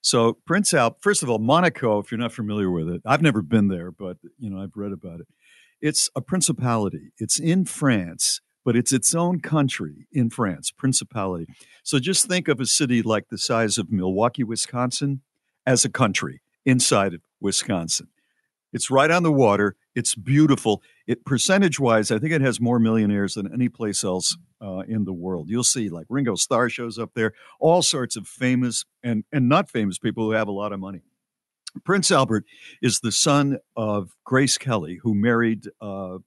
So 0.00 0.34
Prince 0.46 0.72
Albert, 0.72 0.98
first 1.00 1.22
of 1.22 1.30
all, 1.30 1.38
Monaco, 1.38 1.98
if 1.98 2.10
you're 2.10 2.20
not 2.20 2.32
familiar 2.32 2.70
with 2.70 2.88
it, 2.88 3.02
I've 3.04 3.22
never 3.22 3.42
been 3.42 3.68
there, 3.68 3.90
but 3.90 4.18
you 4.38 4.48
know 4.48 4.60
I've 4.62 4.76
read 4.76 4.92
about 4.92 5.20
it. 5.20 5.26
It's 5.80 6.08
a 6.14 6.20
principality. 6.20 7.12
It's 7.18 7.38
in 7.38 7.64
France, 7.64 8.40
but 8.64 8.76
it's 8.76 8.92
its 8.92 9.14
own 9.14 9.40
country 9.40 10.06
in 10.12 10.30
France, 10.30 10.70
principality. 10.70 11.46
So 11.82 11.98
just 11.98 12.26
think 12.26 12.48
of 12.48 12.60
a 12.60 12.66
city 12.66 13.02
like 13.02 13.28
the 13.28 13.38
size 13.38 13.78
of 13.78 13.90
Milwaukee, 13.90 14.44
Wisconsin, 14.44 15.22
as 15.66 15.84
a 15.84 15.90
country 15.90 16.42
inside 16.64 17.14
of 17.14 17.20
Wisconsin. 17.40 18.08
It's 18.72 18.90
right 18.90 19.10
on 19.10 19.22
the 19.22 19.32
water. 19.32 19.76
It's 19.94 20.14
beautiful. 20.14 20.82
It 21.06 21.24
percentage 21.24 21.80
wise, 21.80 22.10
I 22.10 22.18
think 22.18 22.32
it 22.32 22.42
has 22.42 22.60
more 22.60 22.78
millionaires 22.78 23.34
than 23.34 23.52
any 23.52 23.68
place 23.68 24.04
else 24.04 24.36
uh, 24.60 24.82
in 24.88 25.04
the 25.04 25.12
world. 25.12 25.48
You'll 25.48 25.64
see 25.64 25.88
like 25.88 26.06
Ringo 26.08 26.34
Starr 26.34 26.68
shows 26.68 26.98
up 26.98 27.12
there, 27.14 27.32
all 27.60 27.82
sorts 27.82 28.16
of 28.16 28.26
famous 28.26 28.84
and 29.02 29.24
and 29.32 29.48
not 29.48 29.70
famous 29.70 29.98
people 29.98 30.24
who 30.24 30.32
have 30.32 30.48
a 30.48 30.52
lot 30.52 30.72
of 30.72 30.80
money. 30.80 31.02
Prince 31.84 32.10
Albert 32.10 32.44
is 32.82 33.00
the 33.00 33.12
son 33.12 33.58
of 33.76 34.16
Grace 34.24 34.58
Kelly, 34.58 34.98
who 35.02 35.14
married 35.14 35.68
uh, 35.80 36.18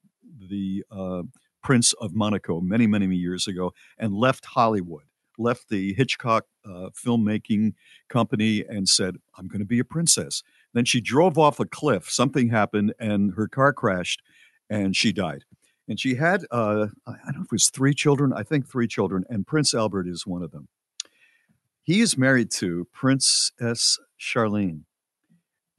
the 0.50 0.84
uh, 0.92 1.24
Prince 1.64 1.94
of 1.94 2.14
Monaco 2.14 2.60
many, 2.60 2.88
many 2.88 3.08
many 3.08 3.20
years 3.20 3.48
ago 3.48 3.74
and 3.98 4.16
left 4.16 4.46
Hollywood, 4.46 5.04
left 5.38 5.70
the 5.70 5.94
Hitchcock 5.94 6.46
uh, 6.66 6.90
filmmaking 6.90 7.74
company 8.10 8.64
and 8.68 8.88
said, 8.88 9.18
I'm 9.38 9.48
going 9.48 9.60
to 9.60 9.66
be 9.66 9.80
a 9.80 9.86
princess. 9.86 10.44
Then 10.74 10.86
she 10.86 11.02
drove 11.02 11.38
off 11.38 11.60
a 11.60 11.66
cliff. 11.66 12.10
Something 12.10 12.50
happened 12.50 12.94
and 13.00 13.34
her 13.36 13.48
car 13.48 13.74
crashed 13.74 14.22
and 14.70 14.96
she 14.96 15.12
died. 15.12 15.44
And 15.88 16.00
she 16.00 16.16
had, 16.16 16.46
uh, 16.52 16.88
I 17.06 17.12
don't 17.26 17.36
know 17.36 17.42
if 17.42 17.46
it 17.46 17.52
was 17.52 17.70
three 17.70 17.94
children, 17.94 18.32
I 18.34 18.44
think 18.44 18.68
three 18.68 18.88
children, 18.88 19.26
and 19.30 19.46
Prince 19.46 19.74
Albert 19.74 20.08
is 20.08 20.26
one 20.26 20.42
of 20.42 20.52
them. 20.52 20.70
He 21.84 22.00
is 22.00 22.18
married 22.18 22.52
to 22.52 22.88
Princess 22.94 24.00
Charlene 24.20 24.84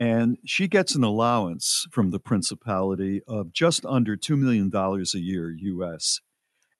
and 0.02 0.36
she 0.44 0.66
gets 0.66 0.96
an 0.96 1.04
allowance 1.04 1.86
from 1.92 2.10
the 2.10 2.18
principality 2.18 3.20
of 3.28 3.52
just 3.52 3.86
under 3.86 4.16
$2 4.16 4.36
million 4.36 4.68
a 4.74 5.18
year 5.18 5.48
US. 5.52 6.20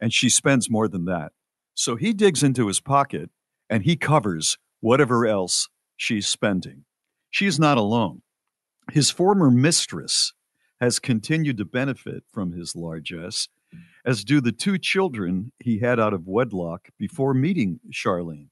And 0.01 0.13
she 0.13 0.29
spends 0.29 0.69
more 0.69 0.89
than 0.89 1.05
that. 1.05 1.31
So 1.73 1.95
he 1.95 2.13
digs 2.13 2.43
into 2.43 2.67
his 2.67 2.81
pocket 2.81 3.31
and 3.71 3.85
he 3.85 3.95
covers 3.95 4.59
whatever 4.81 5.25
else 5.25 5.69
she's 5.97 6.27
spending. 6.27 6.85
She's 7.33 7.59
not 7.59 7.79
alone. 7.79 8.21
His 8.93 9.11
former 9.11 9.51
mistress 9.51 10.35
has 10.83 10.99
continued 10.99 11.57
to 11.57 11.65
benefit 11.65 12.25
from 12.31 12.53
his 12.53 12.77
largesse, 12.77 13.49
as 14.05 14.23
do 14.23 14.43
the 14.43 14.53
two 14.53 14.77
children 14.77 15.51
he 15.59 15.79
had 15.79 15.99
out 15.99 16.13
of 16.13 16.27
wedlock 16.27 16.91
before 16.99 17.33
meeting 17.33 17.81
Charlene. 17.91 18.49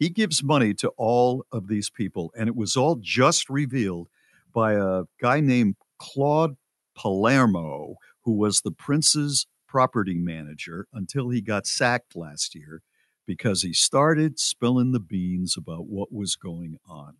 He 0.00 0.08
gives 0.08 0.42
money 0.42 0.74
to 0.74 0.88
all 0.96 1.46
of 1.52 1.68
these 1.68 1.90
people, 1.90 2.32
and 2.36 2.48
it 2.48 2.56
was 2.56 2.76
all 2.76 2.96
just 2.96 3.48
revealed 3.48 4.08
by 4.52 4.72
a 4.72 5.04
guy 5.20 5.38
named 5.38 5.76
Claude 6.00 6.56
Palmero, 6.98 7.94
who 8.24 8.32
was 8.32 8.62
the 8.62 8.72
prince's 8.72 9.46
property 9.68 10.18
manager 10.18 10.88
until 10.92 11.28
he 11.28 11.40
got 11.40 11.68
sacked 11.68 12.16
last 12.16 12.56
year 12.56 12.82
because 13.28 13.62
he 13.62 13.72
started 13.72 14.40
spilling 14.40 14.90
the 14.90 14.98
beans 14.98 15.56
about 15.56 15.86
what 15.86 16.12
was 16.12 16.34
going 16.34 16.78
on. 16.84 17.18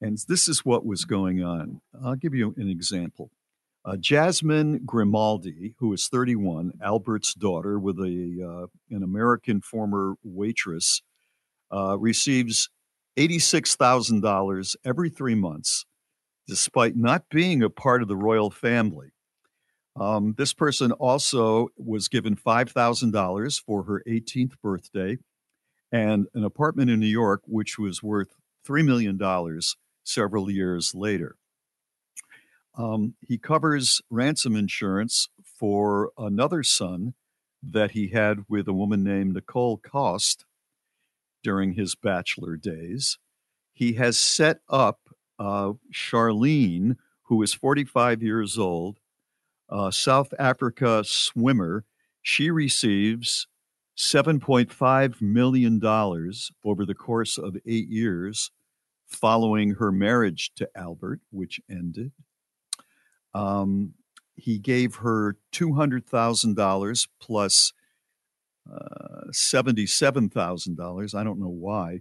And 0.00 0.18
this 0.28 0.48
is 0.48 0.64
what 0.64 0.84
was 0.84 1.04
going 1.04 1.42
on. 1.42 1.80
I'll 2.04 2.16
give 2.16 2.34
you 2.34 2.54
an 2.56 2.68
example. 2.68 3.30
Uh, 3.84 3.96
Jazmin 3.96 4.84
Grimaldi, 4.84 5.74
who 5.78 5.92
is 5.92 6.08
31, 6.08 6.72
Albert's 6.82 7.34
daughter, 7.34 7.78
with 7.78 7.98
a 7.98 8.42
uh, 8.42 8.66
an 8.94 9.02
American 9.02 9.60
former 9.60 10.14
waitress, 10.22 11.02
uh, 11.70 11.98
receives 11.98 12.70
$86,000 13.18 14.76
every 14.84 15.10
three 15.10 15.34
months, 15.34 15.84
despite 16.46 16.96
not 16.96 17.28
being 17.28 17.62
a 17.62 17.70
part 17.70 18.02
of 18.02 18.08
the 18.08 18.16
royal 18.16 18.50
family. 18.50 19.12
Um, 19.96 20.34
this 20.36 20.52
person 20.52 20.92
also 20.92 21.68
was 21.76 22.08
given 22.08 22.36
$5,000 22.36 23.62
for 23.62 23.84
her 23.84 24.02
18th 24.08 24.54
birthday 24.62 25.18
and 25.92 26.26
an 26.34 26.42
apartment 26.44 26.90
in 26.90 26.98
New 26.98 27.06
York, 27.06 27.42
which 27.46 27.78
was 27.78 28.02
worth 28.02 28.34
$3 28.66 28.84
million 28.84 29.16
several 30.04 30.50
years 30.50 30.94
later. 30.94 31.36
Um, 32.76 33.14
he 33.20 33.38
covers 33.38 34.02
ransom 34.10 34.56
insurance 34.56 35.28
for 35.42 36.10
another 36.18 36.62
son 36.62 37.14
that 37.62 37.92
he 37.92 38.08
had 38.08 38.44
with 38.48 38.68
a 38.68 38.72
woman 38.72 39.02
named 39.02 39.34
Nicole 39.34 39.78
Coste 39.78 40.44
during 41.42 41.74
his 41.74 41.94
bachelor 41.94 42.56
days. 42.56 43.18
He 43.72 43.94
has 43.94 44.18
set 44.18 44.58
up 44.68 45.00
uh, 45.38 45.72
Charlene, 45.92 46.96
who 47.24 47.42
is 47.42 47.54
45 47.54 48.22
years 48.22 48.58
old, 48.58 48.98
a 49.68 49.90
South 49.92 50.32
Africa 50.38 51.02
swimmer. 51.04 51.84
She 52.22 52.50
receives 52.50 53.46
$7.5 53.96 55.20
million 55.22 55.80
over 56.64 56.84
the 56.84 56.94
course 56.94 57.38
of 57.38 57.56
eight 57.66 57.88
years 57.88 58.50
following 59.06 59.74
her 59.74 59.92
marriage 59.92 60.52
to 60.56 60.68
Albert, 60.76 61.20
which 61.30 61.60
ended. 61.70 62.12
Um, 63.34 63.94
he 64.36 64.58
gave 64.58 64.96
her 64.96 65.36
$200,000 65.52 67.08
plus 67.20 67.72
uh, 68.70 69.30
$77,000. 69.30 71.14
I 71.14 71.24
don't 71.24 71.40
know 71.40 71.48
why. 71.48 72.00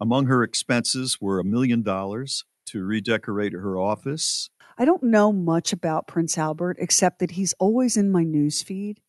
Among 0.00 0.26
her 0.26 0.42
expenses 0.42 1.18
were 1.20 1.40
a 1.40 1.44
million 1.44 1.82
dollars 1.82 2.44
to 2.66 2.84
redecorate 2.84 3.52
her 3.52 3.78
office. 3.78 4.50
I 4.76 4.84
don't 4.84 5.02
know 5.02 5.32
much 5.32 5.72
about 5.72 6.06
Prince 6.06 6.38
Albert 6.38 6.76
except 6.78 7.18
that 7.18 7.32
he's 7.32 7.54
always 7.54 7.96
in 7.96 8.10
my 8.10 8.22
news 8.22 8.62
feed. 8.62 9.00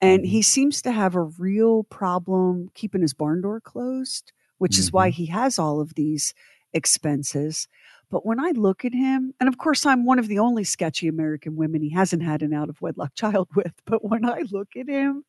And 0.00 0.26
he 0.26 0.42
seems 0.42 0.82
to 0.82 0.92
have 0.92 1.14
a 1.14 1.22
real 1.22 1.84
problem 1.84 2.68
keeping 2.74 3.00
his 3.00 3.14
barn 3.14 3.40
door 3.40 3.60
closed, 3.60 4.32
which 4.58 4.78
is 4.78 4.92
why 4.92 5.08
mm-hmm. 5.08 5.16
he 5.16 5.26
has 5.26 5.58
all 5.58 5.80
of 5.80 5.94
these 5.94 6.34
expenses. 6.72 7.68
But 8.10 8.24
when 8.24 8.38
I 8.38 8.50
look 8.50 8.84
at 8.84 8.94
him, 8.94 9.34
and 9.40 9.48
of 9.48 9.58
course, 9.58 9.84
I'm 9.84 10.04
one 10.04 10.18
of 10.18 10.28
the 10.28 10.38
only 10.38 10.64
sketchy 10.64 11.08
American 11.08 11.56
women 11.56 11.82
he 11.82 11.90
hasn't 11.90 12.22
had 12.22 12.42
an 12.42 12.54
out 12.54 12.68
of 12.68 12.80
wedlock 12.80 13.14
child 13.16 13.48
with. 13.54 13.74
But 13.84 14.04
when 14.04 14.24
I 14.24 14.44
look 14.50 14.68
at 14.76 14.88
him, 14.88 15.24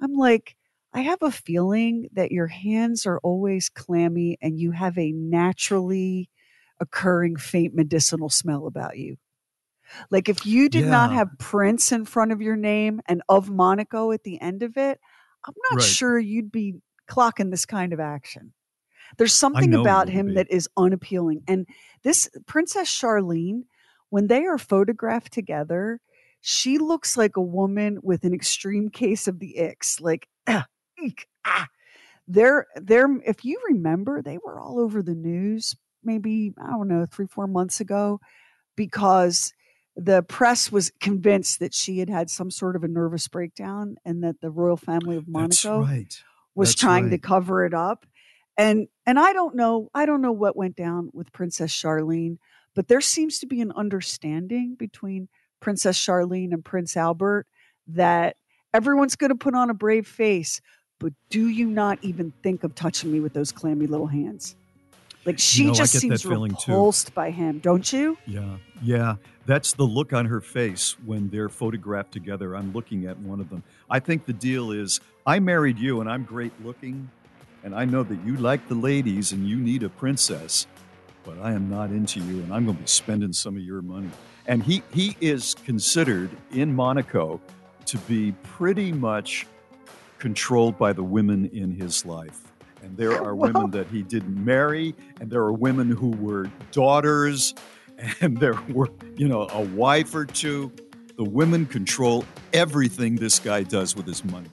I'm 0.00 0.14
like, 0.14 0.56
I 0.92 1.00
have 1.00 1.22
a 1.22 1.32
feeling 1.32 2.08
that 2.12 2.30
your 2.30 2.46
hands 2.46 3.04
are 3.04 3.18
always 3.24 3.68
clammy 3.68 4.38
and 4.40 4.60
you 4.60 4.70
have 4.70 4.96
a 4.96 5.10
naturally 5.10 6.30
occurring 6.78 7.36
faint 7.36 7.74
medicinal 7.74 8.28
smell 8.28 8.66
about 8.66 8.96
you. 8.96 9.16
Like 10.10 10.28
if 10.28 10.46
you 10.46 10.68
did 10.68 10.86
not 10.86 11.12
have 11.12 11.38
Prince 11.38 11.92
in 11.92 12.04
front 12.04 12.32
of 12.32 12.40
your 12.40 12.56
name 12.56 13.00
and 13.06 13.22
of 13.28 13.50
Monaco 13.50 14.12
at 14.12 14.22
the 14.22 14.40
end 14.40 14.62
of 14.62 14.76
it, 14.76 15.00
I'm 15.46 15.54
not 15.70 15.80
Right. 15.80 15.84
sure 15.86 16.18
you'd 16.18 16.52
be 16.52 16.76
clocking 17.08 17.50
this 17.50 17.66
kind 17.66 17.92
of 17.92 18.00
action. 18.00 18.52
There's 19.16 19.34
something 19.34 19.74
about 19.74 20.08
him 20.08 20.28
be. 20.28 20.34
that 20.34 20.50
is 20.50 20.68
unappealing. 20.76 21.42
And 21.46 21.66
this 22.02 22.28
Princess 22.46 22.88
Charlene, 22.88 23.62
when 24.10 24.26
they 24.26 24.44
are 24.44 24.58
photographed 24.58 25.32
together, 25.32 26.00
she 26.40 26.78
looks 26.78 27.16
like 27.16 27.36
a 27.36 27.42
woman 27.42 27.98
with 28.02 28.24
an 28.24 28.34
extreme 28.34 28.88
case 28.88 29.28
of 29.28 29.38
the 29.38 29.58
icks. 29.58 30.00
Like, 30.00 30.28
ah, 30.46 30.66
eek, 31.02 31.26
ah. 31.44 31.68
They're 32.26 32.66
they're 32.76 33.08
if 33.26 33.44
you 33.44 33.60
remember, 33.68 34.22
they 34.22 34.38
were 34.42 34.58
all 34.58 34.80
over 34.80 35.02
the 35.02 35.14
news 35.14 35.76
maybe, 36.04 36.52
I 36.62 36.70
don't 36.70 36.88
know, 36.88 37.06
three, 37.06 37.26
four 37.26 37.46
months 37.46 37.80
ago, 37.80 38.20
because 38.76 39.52
the 39.96 40.22
press 40.22 40.70
was 40.70 40.92
convinced 41.00 41.60
that 41.60 41.74
she 41.74 41.98
had 41.98 42.10
had 42.10 42.28
some 42.28 42.50
sort 42.50 42.76
of 42.76 42.84
a 42.84 42.88
nervous 42.88 43.28
breakdown 43.28 43.96
and 44.04 44.22
that 44.24 44.40
the 44.40 44.50
royal 44.50 44.76
family 44.76 45.16
of 45.16 45.24
That's 45.26 45.64
Monaco 45.64 45.82
right. 45.82 46.22
Was 46.54 46.70
That's 46.70 46.80
trying 46.80 47.10
to 47.10 47.18
cover 47.18 47.64
it 47.64 47.74
up. 47.74 48.06
And 48.56 48.88
and 49.06 49.18
I 49.18 49.32
don't 49.32 49.56
know, 49.56 49.90
I 49.94 50.06
don't 50.06 50.22
know 50.22 50.32
what 50.32 50.56
went 50.56 50.76
down 50.76 51.10
with 51.12 51.32
Princess 51.32 51.72
Charlene, 51.72 52.38
but 52.74 52.88
there 52.88 53.00
seems 53.00 53.38
to 53.40 53.46
be 53.46 53.60
an 53.60 53.72
understanding 53.72 54.76
between 54.78 55.28
Princess 55.60 55.98
Charlene 55.98 56.52
and 56.52 56.64
Prince 56.64 56.96
Albert 56.96 57.46
that 57.88 58.36
everyone's 58.72 59.16
going 59.16 59.30
to 59.30 59.36
put 59.36 59.54
on 59.54 59.70
a 59.70 59.74
brave 59.74 60.06
face, 60.06 60.60
but 61.00 61.12
do 61.30 61.48
you 61.48 61.66
not 61.66 61.98
even 62.02 62.32
think 62.42 62.64
of 62.64 62.74
touching 62.74 63.10
me 63.10 63.20
with 63.20 63.32
those 63.32 63.50
clammy 63.52 63.86
little 63.86 64.06
hands? 64.06 64.56
Like 65.24 65.38
she 65.38 65.66
know, 65.66 65.74
just 65.74 65.98
seems 65.98 66.22
feeling 66.22 66.52
too. 66.52 66.72
repulsed 66.72 67.14
by 67.14 67.30
him, 67.30 67.58
don't 67.58 67.90
you? 67.92 68.18
Yeah, 68.26 68.56
yeah. 68.82 69.16
That's 69.46 69.72
the 69.72 69.84
look 69.84 70.12
on 70.12 70.26
her 70.26 70.40
face 70.40 70.96
when 71.04 71.28
they're 71.28 71.48
photographed 71.48 72.12
together. 72.12 72.54
I'm 72.54 72.72
looking 72.72 73.06
at 73.06 73.18
one 73.18 73.40
of 73.40 73.50
them. 73.50 73.62
I 73.90 74.00
think 74.00 74.26
the 74.26 74.32
deal 74.32 74.70
is 74.70 75.00
I 75.26 75.38
married 75.38 75.78
you 75.78 76.00
and 76.00 76.10
I'm 76.10 76.24
great 76.24 76.52
looking, 76.64 77.10
and 77.62 77.74
I 77.74 77.84
know 77.84 78.02
that 78.02 78.18
you 78.24 78.36
like 78.36 78.68
the 78.68 78.74
ladies 78.74 79.32
and 79.32 79.48
you 79.48 79.56
need 79.56 79.82
a 79.82 79.88
princess, 79.88 80.66
but 81.24 81.38
I 81.38 81.52
am 81.52 81.70
not 81.70 81.90
into 81.90 82.20
you 82.20 82.42
and 82.42 82.52
I'm 82.52 82.64
going 82.64 82.76
to 82.76 82.82
be 82.82 82.88
spending 82.88 83.32
some 83.32 83.56
of 83.56 83.62
your 83.62 83.82
money. 83.82 84.10
And 84.46 84.62
he, 84.62 84.82
he 84.92 85.16
is 85.20 85.54
considered 85.54 86.30
in 86.52 86.74
Monaco 86.74 87.40
to 87.86 87.98
be 87.98 88.32
pretty 88.42 88.92
much 88.92 89.46
controlled 90.18 90.78
by 90.78 90.92
the 90.92 91.02
women 91.02 91.46
in 91.46 91.70
his 91.70 92.04
life. 92.04 92.43
And 92.84 92.96
there 92.98 93.12
are 93.12 93.34
women 93.46 93.70
that 93.70 93.86
he 93.88 94.02
didn't 94.02 94.44
marry, 94.44 94.94
and 95.20 95.30
there 95.30 95.40
are 95.40 95.52
women 95.52 95.90
who 95.90 96.10
were 96.10 96.50
daughters, 96.70 97.54
and 98.20 98.38
there 98.38 98.60
were, 98.68 98.90
you 99.16 99.26
know, 99.26 99.48
a 99.50 99.62
wife 99.62 100.14
or 100.14 100.26
two. 100.26 100.70
The 101.16 101.24
women 101.24 101.64
control 101.66 102.24
everything 102.52 103.16
this 103.16 103.38
guy 103.38 103.62
does 103.62 103.96
with 103.96 104.06
his 104.06 104.24
money. 104.24 104.50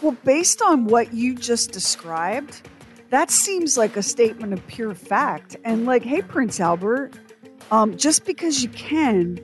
Well, 0.00 0.16
based 0.24 0.62
on 0.62 0.86
what 0.86 1.12
you 1.12 1.34
just 1.34 1.72
described, 1.72 2.68
that 3.10 3.30
seems 3.30 3.76
like 3.76 3.96
a 3.96 4.02
statement 4.02 4.52
of 4.52 4.66
pure 4.66 4.94
fact. 4.94 5.56
And 5.64 5.84
like, 5.84 6.02
hey, 6.02 6.22
Prince 6.22 6.60
Albert, 6.60 7.12
um, 7.70 7.96
just 7.96 8.24
because 8.24 8.62
you 8.62 8.68
can 8.70 9.38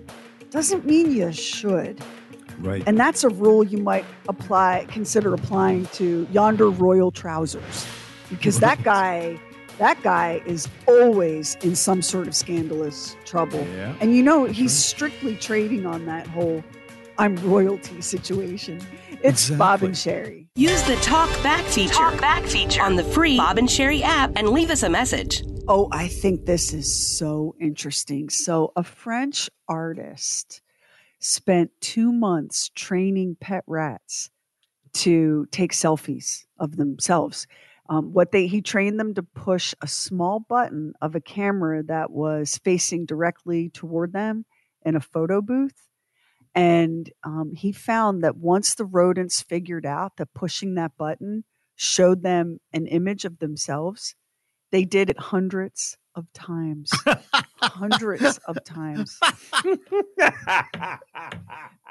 doesn't 0.51 0.87
mean 0.87 1.13
you 1.13 1.33
should. 1.33 2.03
Right. 2.61 2.83
And 2.87 2.99
that's 2.99 3.25
a 3.25 3.29
rule 3.29 3.63
you 3.63 3.79
might 3.79 4.05
apply, 4.29 4.87
consider 4.89 5.35
applying 5.35 5.87
to 5.87 6.27
yonder 6.33 6.71
royal 6.71 7.11
trousers, 7.11 7.87
because 8.31 8.59
that 8.61 8.83
guy, 8.83 9.39
that 9.79 10.03
guy 10.03 10.43
is 10.47 10.69
always 10.87 11.57
in 11.57 11.75
some 11.75 12.03
sort 12.03 12.29
of 12.29 12.35
scandalous 12.35 13.17
trouble. 13.25 13.67
Yeah. 13.75 13.95
And 14.01 14.15
you 14.15 14.23
know, 14.23 14.45
he's 14.45 14.73
strictly 14.73 15.37
trading 15.37 15.87
on 15.87 16.07
that 16.07 16.27
whole 16.27 16.65
"I'm 17.19 17.37
royalty" 17.37 18.01
situation. 18.01 18.81
It's 19.23 19.51
Bob 19.51 19.83
and 19.83 19.97
Sherry. 19.97 20.49
Use 20.55 20.83
the 20.85 20.97
Talk 20.97 21.31
Back 21.43 21.65
feature. 21.65 21.95
Talk 21.95 22.21
Back 22.21 22.45
feature 22.45 22.83
on 22.83 22.97
the 22.97 23.05
free 23.05 23.37
Bob 23.37 23.59
and 23.59 23.71
Sherry 23.71 24.03
app 24.03 24.33
and 24.37 24.51
leave 24.51 24.71
us 24.71 24.83
a 24.83 24.89
message. 24.89 25.43
Oh, 25.67 25.89
I 25.93 26.09
think 26.09 26.47
this 26.47 26.73
is 26.73 27.19
so 27.19 27.55
interesting. 27.61 28.31
So, 28.31 28.73
a 28.75 28.83
French 28.83 29.51
artist 29.69 30.63
spent 31.19 31.71
two 31.81 32.13
months 32.13 32.71
training 32.75 33.37
pet 33.41 33.65
rats 33.67 34.31
to 34.95 35.47
take 35.51 35.73
selfies 35.73 36.45
of 36.59 36.77
themselves. 36.77 37.47
Um, 37.89 38.13
what 38.13 38.33
they 38.33 38.47
he 38.47 38.61
trained 38.61 39.01
them 39.01 39.15
to 39.15 39.23
push 39.23 39.75
a 39.81 39.87
small 39.87 40.41
button 40.41 40.93
of 41.01 41.15
a 41.15 41.21
camera 41.21 41.83
that 41.85 42.11
was 42.11 42.59
facing 42.63 43.07
directly 43.07 43.71
toward 43.71 44.13
them 44.13 44.45
in 44.85 44.95
a 44.95 45.01
photo 45.01 45.41
booth. 45.41 45.89
And 46.55 47.11
um, 47.25 47.53
he 47.55 47.73
found 47.73 48.23
that 48.23 48.37
once 48.37 48.75
the 48.75 48.85
rodents 48.85 49.43
figured 49.43 49.87
out 49.87 50.17
that 50.17 50.35
pushing 50.35 50.75
that 50.75 50.97
button 50.99 51.45
showed 51.77 52.23
them 52.23 52.59
an 52.73 52.87
image 52.87 53.25
of 53.25 53.39
themselves, 53.39 54.15
they 54.71 54.85
did 54.85 55.11
it 55.11 55.19
hundreds 55.19 55.97
of 56.15 56.31
times. 56.33 56.91
hundreds 57.61 58.39
of 58.47 58.63
times. 58.65 59.19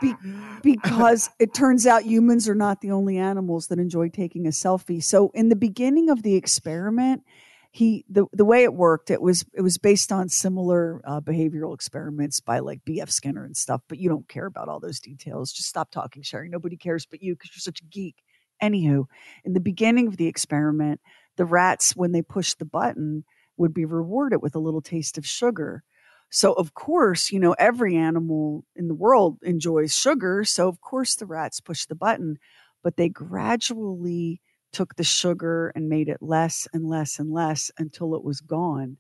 Be- 0.02 0.16
because 0.62 1.30
it 1.40 1.54
turns 1.54 1.88
out 1.88 2.04
humans 2.04 2.48
are 2.48 2.56
not 2.56 2.82
the 2.82 2.92
only 2.92 3.18
animals 3.18 3.68
that 3.68 3.80
enjoy 3.80 4.10
taking 4.10 4.46
a 4.46 4.52
selfie. 4.52 5.04
So 5.04 5.32
in 5.34 5.50
the 5.50 5.56
beginning 5.56 6.10
of 6.10 6.24
the 6.24 6.36
experiment, 6.36 7.24
he 7.72 8.06
the 8.10 8.26
the 8.34 8.46
way 8.46 8.64
it 8.64 8.74
worked, 8.74 9.12
it 9.12 9.22
was 9.22 9.46
it 9.54 9.62
was 9.62 9.78
based 9.78 10.12
on 10.12 10.30
similar 10.30 11.02
uh, 11.06 11.22
behavioral 11.22 11.74
experiments 11.74 12.40
by 12.40 12.60
like 12.60 12.84
B.F. 12.86 13.10
Skinner 13.10 13.46
and 13.46 13.56
stuff. 13.56 13.82
But 13.88 14.00
you 14.00 14.10
don't 14.10 14.28
care 14.28 14.46
about 14.46 14.70
all 14.70 14.80
those 14.80 15.00
details. 15.00 15.52
Just 15.52 15.70
stop 15.70 15.92
talking, 15.92 16.24
Sherry. 16.24 16.50
Nobody 16.50 16.78
cares 16.78 17.06
but 17.06 17.22
you 17.22 17.36
because 17.36 17.52
you're 17.54 17.62
such 17.62 17.82
a 17.82 17.86
geek. 17.86 18.16
Anywho, 18.62 19.06
in 19.46 19.54
the 19.54 19.60
beginning 19.60 20.08
of 20.08 20.18
the 20.18 20.26
experiment, 20.28 21.00
the 21.38 21.46
rats 21.46 21.96
when 21.96 22.12
they 22.12 22.22
pushed 22.22 22.60
the 22.60 22.66
button 22.66 23.24
would 23.58 23.74
be 23.74 23.86
rewarded 23.86 24.42
with 24.42 24.56
a 24.56 24.60
little 24.60 24.82
taste 24.82 25.18
of 25.18 25.26
sugar. 25.26 25.84
So, 26.30 26.54
of 26.54 26.74
course, 26.74 27.32
you 27.32 27.40
know, 27.40 27.54
every 27.54 27.96
animal 27.96 28.66
in 28.76 28.88
the 28.88 28.96
world 28.96 29.38
enjoys 29.44 29.96
sugar. 29.96 30.44
So, 30.44 30.68
of 30.68 30.82
course, 30.82 31.16
the 31.16 31.26
rats 31.26 31.62
push 31.62 31.86
the 31.86 31.96
button, 31.96 32.38
but 32.84 32.98
they 32.98 33.10
gradually 33.10 34.42
took 34.74 34.96
the 34.96 35.04
sugar 35.04 35.72
and 35.76 35.90
made 35.90 36.10
it 36.10 36.22
less 36.22 36.68
and 36.74 36.86
less 36.86 37.18
and 37.18 37.32
less 37.32 37.72
until 37.78 38.14
it 38.16 38.24
was 38.24 38.42
gone. 38.42 38.98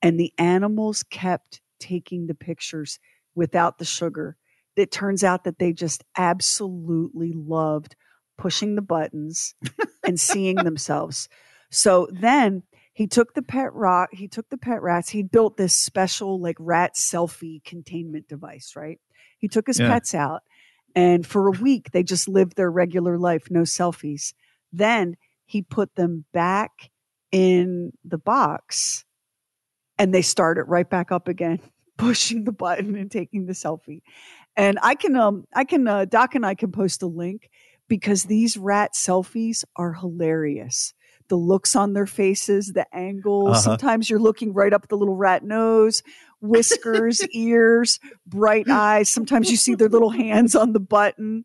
And 0.00 0.20
the 0.20 0.32
animals 0.38 1.02
kept 1.02 1.60
taking 1.80 2.26
the 2.26 2.34
pictures 2.34 2.98
without 3.34 3.78
the 3.78 3.84
sugar. 3.84 4.36
It 4.76 4.92
turns 4.92 5.24
out 5.24 5.44
that 5.44 5.58
they 5.58 5.72
just 5.72 6.04
absolutely 6.16 7.32
loved 7.32 7.96
pushing 8.38 8.74
the 8.74 8.82
buttons 8.82 9.54
and 10.06 10.18
seeing 10.18 10.62
themselves. 10.64 11.28
So 11.70 12.08
then 12.12 12.62
he 12.92 13.06
took 13.06 13.34
the 13.34 13.42
pet 13.42 13.72
rock, 13.74 14.08
he 14.12 14.28
took 14.28 14.48
the 14.48 14.56
pet 14.56 14.80
rats, 14.82 15.10
he 15.10 15.22
built 15.22 15.56
this 15.56 15.74
special 15.74 16.40
like 16.40 16.56
rat 16.58 16.94
selfie 16.94 17.62
containment 17.64 18.28
device, 18.28 18.74
right? 18.76 19.00
He 19.38 19.48
took 19.48 19.66
his 19.66 19.78
Yeah. 19.80 19.88
pets 19.90 20.14
out 20.14 20.42
and 20.94 21.26
for 21.26 21.48
a 21.48 21.52
week 21.52 21.90
they 21.90 22.02
just 22.02 22.28
lived 22.28 22.56
their 22.56 22.70
regular 22.70 23.18
life, 23.18 23.50
no 23.50 23.62
selfies. 23.62 24.32
Then 24.72 25.16
he 25.44 25.62
put 25.62 25.94
them 25.94 26.24
back 26.32 26.90
in 27.32 27.92
the 28.04 28.18
box 28.18 29.04
and 29.98 30.14
they 30.14 30.22
started 30.22 30.64
right 30.64 30.88
back 30.88 31.12
up 31.12 31.28
again, 31.28 31.60
pushing 31.98 32.44
the 32.44 32.52
button 32.52 32.96
and 32.96 33.10
taking 33.10 33.46
the 33.46 33.52
selfie. 33.52 34.02
And 34.56 34.78
I 34.82 34.94
can 34.94 35.16
um 35.16 35.44
I 35.54 35.64
can 35.64 35.86
uh, 35.86 36.06
Doc 36.06 36.34
and 36.34 36.46
I 36.46 36.54
can 36.54 36.72
post 36.72 37.02
a 37.02 37.06
link 37.06 37.50
because 37.88 38.24
these 38.24 38.56
rat 38.56 38.92
selfies 38.94 39.64
are 39.76 39.92
hilarious. 39.94 40.94
The 41.28 41.36
looks 41.36 41.74
on 41.74 41.92
their 41.92 42.06
faces, 42.06 42.72
the 42.72 42.86
angles. 42.94 43.50
Uh-huh. 43.50 43.60
Sometimes 43.60 44.08
you're 44.08 44.20
looking 44.20 44.52
right 44.52 44.72
up 44.72 44.88
the 44.88 44.96
little 44.96 45.16
rat 45.16 45.42
nose, 45.42 46.02
whiskers, 46.40 47.26
ears, 47.32 47.98
bright 48.26 48.68
eyes. 48.68 49.08
Sometimes 49.08 49.50
you 49.50 49.56
see 49.56 49.74
their 49.74 49.88
little 49.88 50.10
hands 50.10 50.54
on 50.54 50.72
the 50.72 50.80
button. 50.80 51.44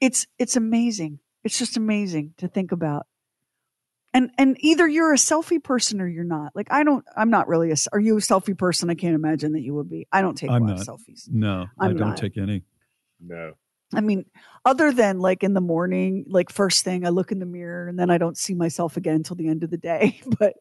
It's 0.00 0.26
it's 0.38 0.56
amazing. 0.56 1.18
It's 1.44 1.58
just 1.58 1.76
amazing 1.76 2.34
to 2.38 2.46
think 2.46 2.70
about. 2.70 3.06
And 4.14 4.30
and 4.38 4.56
either 4.60 4.86
you're 4.86 5.12
a 5.12 5.16
selfie 5.16 5.62
person 5.62 6.00
or 6.00 6.06
you're 6.06 6.22
not. 6.22 6.52
Like 6.54 6.68
I 6.70 6.84
don't. 6.84 7.04
I'm 7.16 7.30
not 7.30 7.48
really 7.48 7.72
a. 7.72 7.76
Are 7.92 8.00
you 8.00 8.18
a 8.18 8.20
selfie 8.20 8.56
person? 8.56 8.90
I 8.90 8.94
can't 8.94 9.14
imagine 9.14 9.52
that 9.54 9.62
you 9.62 9.74
would 9.74 9.88
be. 9.88 10.06
I 10.12 10.20
don't 10.20 10.36
take 10.36 10.50
a 10.50 10.52
I'm 10.52 10.62
lot 10.66 10.76
not. 10.76 10.80
of 10.80 10.86
selfies. 10.86 11.28
No, 11.28 11.66
I 11.80 11.86
I'm 11.86 11.96
don't 11.96 12.10
not. 12.10 12.18
take 12.18 12.36
any. 12.36 12.62
No. 13.20 13.54
I 13.94 14.00
mean, 14.00 14.24
other 14.64 14.92
than 14.92 15.18
like 15.18 15.42
in 15.42 15.54
the 15.54 15.60
morning, 15.60 16.24
like 16.28 16.50
first 16.50 16.84
thing, 16.84 17.04
I 17.06 17.10
look 17.10 17.32
in 17.32 17.38
the 17.38 17.46
mirror 17.46 17.88
and 17.88 17.98
then 17.98 18.10
I 18.10 18.18
don't 18.18 18.38
see 18.38 18.54
myself 18.54 18.96
again 18.96 19.16
until 19.16 19.36
the 19.36 19.48
end 19.48 19.62
of 19.62 19.70
the 19.70 19.76
day. 19.78 20.20
But 20.38 20.54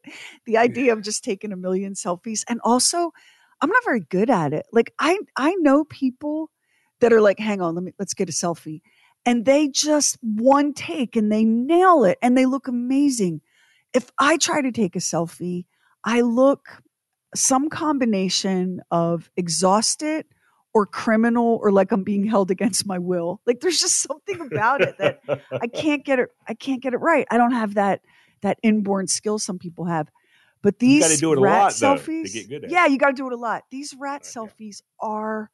the 0.46 0.58
idea 0.58 0.94
of 0.94 1.02
just 1.02 1.24
taking 1.24 1.52
a 1.52 1.58
million 1.58 1.94
selfies 1.94 2.44
and 2.48 2.60
also, 2.64 3.12
I'm 3.62 3.70
not 3.70 3.84
very 3.86 4.02
good 4.02 4.30
at 4.30 4.54
it. 4.54 4.66
Like 4.72 4.94
I 5.00 5.20
I 5.36 5.56
know 5.56 5.84
people 5.86 6.50
that 7.00 7.14
are 7.14 7.22
like, 7.22 7.40
hang 7.40 7.62
on, 7.62 7.76
let 7.76 7.84
me 7.84 7.94
let's 8.00 8.14
get 8.14 8.30
a 8.30 8.34
selfie, 8.34 8.82
and 9.26 9.46
they 9.46 9.68
just 9.70 10.18
one 10.22 10.74
take 10.74 11.16
and 11.16 11.32
they 11.32 11.46
nail 11.46 12.04
it 12.04 12.18
and 12.22 12.38
they 12.38 12.46
look 12.46 12.68
amazing. 12.68 13.42
If 13.94 14.10
I 14.18 14.38
try 14.38 14.62
to 14.62 14.72
take 14.72 14.96
a 14.96 15.00
selfie, 15.00 15.66
I 16.06 16.22
look 16.22 16.82
some 17.36 17.70
combination 17.70 18.82
of 18.92 19.30
exhausted 19.38 20.26
or 20.74 20.86
criminal 20.86 21.60
or 21.62 21.72
like 21.72 21.92
I'm 21.92 22.04
being 22.04 22.26
held 22.26 22.52
against 22.52 22.86
my 22.86 22.98
will. 22.98 23.42
Like 23.46 23.60
there's 23.60 23.80
just 23.80 24.02
something 24.02 24.40
about 24.42 24.82
it 24.82 24.98
that 25.00 25.22
I 25.52 25.68
can't 25.68 26.06
get 26.06 26.20
it 26.20 26.30
I 26.48 26.54
can't 26.54 26.82
get 26.82 26.94
it 26.94 26.98
right. 26.98 27.28
I 27.30 27.38
don't 27.38 27.52
have 27.54 27.74
that 27.76 28.02
that 28.42 28.58
inborn 28.64 29.08
skill 29.08 29.38
some 29.40 29.60
people 29.60 29.86
have. 29.86 30.10
But 30.64 30.76
You 30.80 30.88
these 30.88 31.04
gotta 31.04 31.18
do 31.18 31.32
it 31.34 31.38
a 31.40 31.42
rat 31.42 31.60
lot, 31.60 31.74
though, 31.74 31.98
to 31.98 32.04
selfies, 32.04 32.34
get 32.34 32.50
good 32.50 32.64
at 32.66 32.72
yeah, 32.72 32.86
you 32.86 32.98
got 32.98 33.08
to 33.08 33.14
do 33.14 33.28
it 33.28 33.34
a 33.34 33.38
lot. 33.38 33.64
These 33.72 33.96
rat 34.00 34.24
selfies 34.24 34.82
are 35.00 35.50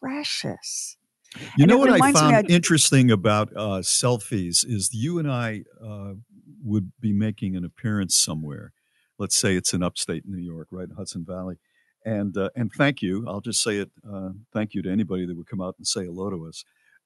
precious. 0.00 0.96
You 1.34 1.64
And 1.64 1.68
know 1.68 1.78
what 1.78 1.90
I 1.90 1.94
reminds 1.94 2.20
found 2.20 2.36
I- 2.36 2.42
interesting 2.48 3.10
about 3.10 3.50
uh, 3.54 3.80
selfies 3.82 4.64
is 4.66 4.90
you 4.92 5.18
and 5.18 5.30
I 5.30 5.64
uh, 5.84 6.14
would 6.64 6.92
be 7.00 7.12
making 7.12 7.56
an 7.56 7.64
appearance 7.64 8.16
somewhere. 8.16 8.72
Let's 9.18 9.36
say 9.38 9.54
it's 9.54 9.72
in 9.74 9.82
upstate 9.82 10.24
New 10.26 10.42
York, 10.42 10.68
right 10.70 10.88
in 10.88 10.94
Hudson 10.96 11.24
Valley, 11.26 11.56
and 12.06 12.38
uh, 12.38 12.50
and 12.56 12.72
thank 12.72 13.02
you. 13.02 13.26
I'll 13.28 13.42
just 13.42 13.62
say 13.62 13.78
it. 13.78 13.92
Uh, 14.10 14.30
thank 14.54 14.74
you 14.74 14.82
to 14.84 14.92
anybody 14.92 15.26
that 15.26 15.36
would 15.36 15.48
come 15.48 15.62
out 15.62 15.76
and 15.78 15.88
say 15.88 16.06
hello 16.06 16.30
to 16.30 16.46
us. 16.48 16.64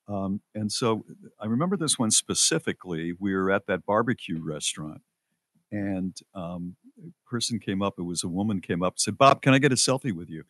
Um, 0.09 0.43
and 0.55 0.73
so 0.73 1.05
I 1.41 1.47
remember 1.47 1.79
this 1.79 1.99
one 1.99 2.13
specifically. 2.13 3.15
We 3.19 3.35
were 3.35 3.53
at 3.53 3.67
that 3.69 3.87
barbecue 3.87 4.41
restaurant, 4.43 5.03
and 5.73 6.17
um, 6.35 6.77
a 7.01 7.11
person 7.31 7.61
came 7.61 7.83
up. 7.83 7.97
It 7.99 8.05
was 8.05 8.25
a 8.25 8.29
woman 8.29 8.63
came 8.63 8.85
up 8.85 9.01
said, 9.01 9.19
"Bob, 9.19 9.43
can 9.43 9.55
I 9.55 9.61
get 9.61 9.73
a 9.73 9.77
selfie 9.77 10.13
with 10.15 10.31
you?" 10.31 10.45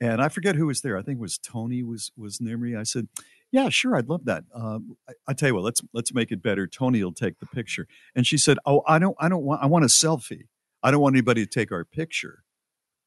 and 0.00 0.22
I 0.22 0.30
forget 0.30 0.56
who 0.56 0.68
was 0.68 0.82
there. 0.82 0.98
I 0.98 1.02
think 1.02 1.18
it 1.18 1.22
was 1.22 1.38
Tony 1.38 1.82
was 1.84 2.12
was 2.16 2.40
near 2.40 2.58
me. 2.58 2.76
I 2.76 2.84
said, 2.84 3.08
"Yeah, 3.52 3.70
sure, 3.70 3.96
I'd 3.96 4.10
love 4.10 4.26
that." 4.26 4.44
Um, 4.54 4.96
I, 5.10 5.14
I 5.28 5.34
tell 5.34 5.50
you 5.50 5.56
what, 5.56 5.64
let's 5.64 5.82
let's 5.94 6.14
make 6.14 6.32
it 6.32 6.42
better. 6.42 6.68
Tony 6.68 7.04
will 7.04 7.14
take 7.14 7.40
the 7.40 7.46
picture. 7.48 7.88
And 8.16 8.26
she 8.28 8.38
said, 8.38 8.58
"Oh, 8.66 8.82
I 8.88 9.00
don't, 9.00 9.16
I 9.20 9.28
don't 9.30 9.44
want, 9.44 9.62
I 9.64 9.66
want 9.66 9.86
a 9.86 9.88
selfie. 9.88 10.48
I 10.84 10.92
don't 10.92 11.02
want 11.02 11.16
anybody 11.16 11.46
to 11.46 11.50
take 11.50 11.72
our 11.72 11.84
picture. 11.84 12.44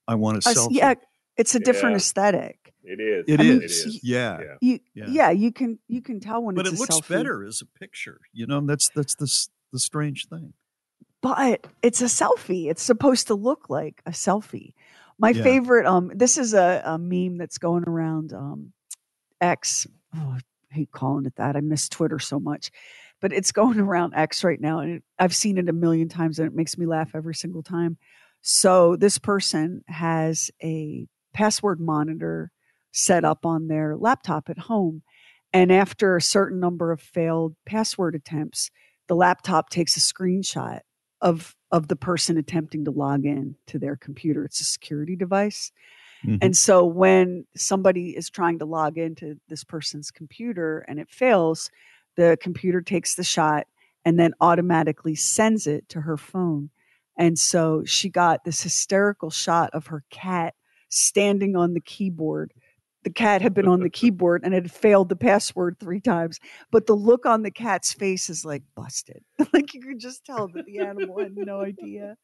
I 0.07 0.15
want 0.15 0.43
a 0.45 0.47
Uh, 0.47 0.51
s- 0.51 0.57
selfie." 0.57 0.71
yeah, 0.71 0.93
it's 1.37 1.55
a 1.55 1.59
different 1.59 1.93
Yeah. 1.93 1.97
aesthetic. 1.97 2.73
It 2.83 2.99
is. 2.99 3.25
It 3.27 3.39
I 3.39 3.43
mean, 3.43 3.61
is. 3.63 3.83
y- 3.87 3.99
Yeah. 4.03 4.55
You, 4.61 4.79
Yeah. 4.93 5.05
yeah. 5.09 5.29
you 5.31 5.51
can 5.51 5.79
you 5.87 6.01
can 6.01 6.19
tell 6.19 6.43
when 6.43 6.55
But 6.55 6.67
it's 6.67 6.73
it 6.73 6.77
a 6.77 6.79
looks 6.79 6.95
selfie. 7.07 7.09
better 7.09 7.43
as 7.43 7.61
a 7.61 7.65
picture. 7.65 8.21
You 8.31 8.45
know, 8.47 8.61
that's 8.61 8.89
that's 8.89 9.15
the 9.15 9.31
the 9.71 9.79
strange 9.79 10.27
thing. 10.27 10.53
but 11.21 11.65
it's 11.81 12.01
a 12.01 12.05
selfie. 12.05 12.69
It's 12.69 12.83
supposed 12.83 13.27
to 13.27 13.35
look 13.35 13.69
like 13.69 14.01
a 14.05 14.11
selfie. 14.11 14.73
My 15.17 15.29
Yeah. 15.31 15.41
favorite, 15.43 15.85
um, 15.87 16.11
this 16.13 16.37
is 16.37 16.53
a, 16.53 16.83
a 16.85 16.97
meme 16.99 17.37
that's 17.37 17.57
going 17.57 17.83
around 17.87 18.31
um, 18.33 18.73
X. 19.41 19.87
Oh, 20.15 20.37
I 20.37 20.39
hate 20.73 20.91
calling 20.91 21.25
it 21.25 21.35
that. 21.37 21.55
I 21.55 21.61
miss 21.61 21.89
Twitter 21.89 22.19
so 22.19 22.39
much, 22.39 22.69
but 23.21 23.33
it's 23.33 23.51
going 23.61 23.79
around 23.79 24.13
X 24.13 24.43
right 24.43 24.59
now, 24.61 24.79
and 24.79 24.91
it, 24.97 25.03
I've 25.17 25.35
seen 25.35 25.57
it 25.57 25.67
a 25.69 25.73
million 25.73 26.09
times, 26.09 26.37
and 26.37 26.47
it 26.47 26.53
makes 26.55 26.77
me 26.77 26.85
laugh 26.85 27.11
every 27.15 27.33
single 27.35 27.63
time. 27.63 27.97
So 28.47 28.95
this 28.95 29.17
person 29.17 29.83
has 29.87 30.51
a 30.63 31.07
password 31.33 31.79
monitor 31.79 32.51
set 32.91 33.25
up 33.25 33.43
on 33.43 33.67
their 33.67 33.97
laptop 33.97 34.51
at 34.51 34.59
home, 34.59 35.01
and 35.51 35.71
after 35.71 36.15
a 36.15 36.21
certain 36.21 36.59
number 36.59 36.91
of 36.91 37.01
failed 37.01 37.55
password 37.65 38.13
attempts, 38.13 38.69
the 39.07 39.15
laptop 39.15 39.71
takes 39.71 39.97
a 39.97 39.99
screenshot 39.99 40.81
of 41.21 41.55
of 41.71 41.87
the 41.87 41.95
person 41.95 42.37
attempting 42.37 42.85
to 42.85 42.91
log 42.91 43.25
in 43.25 43.55
to 43.65 43.79
their 43.79 43.95
computer. 43.95 44.45
It's 44.45 44.61
a 44.61 44.65
security 44.65 45.15
device. 45.15 45.71
Mm-hmm. 46.23 46.37
And 46.43 46.55
so 46.55 46.85
when 46.85 47.45
somebody 47.55 48.15
is 48.15 48.29
trying 48.29 48.59
to 48.59 48.65
log 48.65 48.99
into 48.99 49.39
this 49.49 49.63
person's 49.63 50.11
computer 50.11 50.85
and 50.87 50.99
it 50.99 51.09
fails, 51.09 51.71
the 52.15 52.37
computer 52.39 52.81
takes 52.81 53.15
the 53.15 53.23
shot 53.23 53.65
and 54.05 54.19
then 54.19 54.35
automatically 54.39 55.15
sends 55.15 55.65
it 55.65 55.89
to 55.89 56.01
her 56.01 56.15
phone. 56.15 56.69
And 57.17 57.39
so 57.39 57.83
she 57.85 58.09
got 58.09 58.43
this 58.43 58.61
hysterical 58.61 59.29
shot 59.29 59.69
of 59.73 59.87
her 59.87 60.03
cat 60.09 60.53
standing 60.89 61.55
on 61.55 61.73
the 61.73 61.79
keyboard. 61.79 62.53
The 63.03 63.09
cat 63.11 63.41
had 63.41 63.53
been 63.53 63.67
on 63.67 63.81
the 63.81 63.89
keyboard 63.91 64.41
and 64.43 64.53
it 64.53 64.63
had 64.63 64.71
failed 64.71 65.09
the 65.09 65.15
password 65.15 65.77
three 65.79 66.01
times, 66.01 66.39
but 66.71 66.87
the 66.87 66.95
look 66.95 67.25
on 67.25 67.43
the 67.43 67.51
cat's 67.51 67.93
face 67.93 68.29
is 68.29 68.43
like 68.43 68.63
busted. 68.75 69.23
like 69.53 69.73
you 69.73 69.81
could 69.81 69.99
just 69.99 70.25
tell 70.25 70.47
that 70.49 70.65
the 70.65 70.79
animal 70.79 71.19
had 71.19 71.35
no 71.35 71.61
idea. 71.61 72.17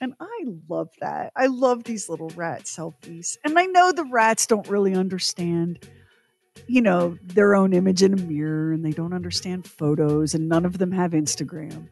And 0.00 0.14
I 0.18 0.44
love 0.68 0.88
that. 1.00 1.32
I 1.36 1.46
love 1.46 1.84
these 1.84 2.08
little 2.08 2.30
rat 2.30 2.64
selfies. 2.64 3.36
And 3.44 3.58
I 3.58 3.66
know 3.66 3.92
the 3.92 4.04
rats 4.04 4.46
don't 4.46 4.66
really 4.66 4.94
understand, 4.94 5.86
you 6.66 6.80
know, 6.80 7.18
their 7.22 7.54
own 7.54 7.74
image 7.74 8.02
in 8.02 8.14
a 8.14 8.16
mirror 8.16 8.72
and 8.72 8.82
they 8.82 8.92
don't 8.92 9.12
understand 9.12 9.66
photos 9.66 10.32
and 10.32 10.48
none 10.48 10.64
of 10.64 10.78
them 10.78 10.92
have 10.92 11.10
Instagram. 11.10 11.88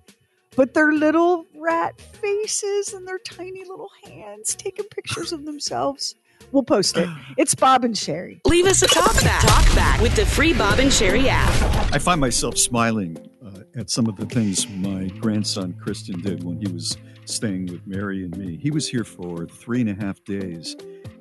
But 0.59 0.75
their 0.75 0.93
little 0.93 1.47
rat 1.55 2.01
faces 2.01 2.93
and 2.93 3.07
their 3.07 3.21
tiny 3.21 3.63
little 3.63 3.91
hands 4.05 4.57
taking 4.57 4.87
pictures 4.87 5.33
of 5.33 5.45
themselves. 5.45 6.17
We'll 6.51 6.65
post 6.65 6.97
it. 6.97 7.09
It's 7.37 7.55
Bob 7.55 7.85
and 7.85 7.97
Sherry. 7.97 8.41
Leave 8.45 8.67
us 8.67 8.83
a 8.83 8.89
talk 8.89 9.15
back. 9.23 9.41
Talk 9.43 9.65
back 9.77 10.01
with 10.01 10.17
the 10.17 10.27
free 10.27 10.53
Bob 10.53 10.81
and 10.81 10.93
Sherry 10.93 11.29
app. 11.29 11.95
I 11.95 11.99
find 12.01 12.21
myself 12.21 12.59
smiling 12.59 13.17
uh, 13.47 13.79
at 13.79 13.89
some 13.89 14.09
of 14.09 14.17
the 14.17 14.27
things 14.27 14.69
my 14.69 15.07
grandson 15.21 15.75
Christian 15.75 16.21
did 16.23 16.43
when 16.43 16.59
he 16.61 16.67
was 16.73 16.97
staying 17.25 17.67
with 17.67 17.87
Mary 17.87 18.25
and 18.25 18.37
me. 18.37 18.57
He 18.57 18.73
was 18.73 18.89
here 18.89 19.05
for 19.05 19.47
three 19.47 19.81
and 19.81 19.91
a 19.91 19.95
half 20.05 20.25
days, 20.25 20.75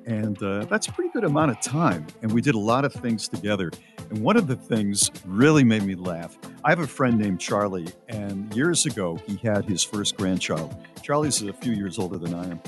and 0.04 0.42
uh, 0.42 0.64
that's 0.64 0.88
a 0.88 0.92
pretty 0.92 1.10
good 1.12 1.22
amount 1.22 1.52
of 1.52 1.60
time. 1.60 2.08
And 2.22 2.32
we 2.32 2.40
did 2.40 2.56
a 2.56 2.58
lot 2.58 2.84
of 2.84 2.92
things 2.92 3.28
together. 3.28 3.70
And 4.10 4.22
one 4.22 4.36
of 4.36 4.46
the 4.46 4.56
things 4.56 5.10
really 5.26 5.64
made 5.64 5.82
me 5.82 5.94
laugh. 5.94 6.38
I 6.64 6.70
have 6.70 6.80
a 6.80 6.86
friend 6.86 7.18
named 7.18 7.40
Charlie, 7.40 7.88
and 8.08 8.54
years 8.54 8.86
ago 8.86 9.20
he 9.26 9.36
had 9.36 9.64
his 9.64 9.82
first 9.82 10.16
grandchild. 10.16 10.74
Charlie's 11.02 11.42
a 11.42 11.52
few 11.52 11.72
years 11.72 11.98
older 11.98 12.18
than 12.18 12.34
I 12.34 12.44
am. 12.50 12.60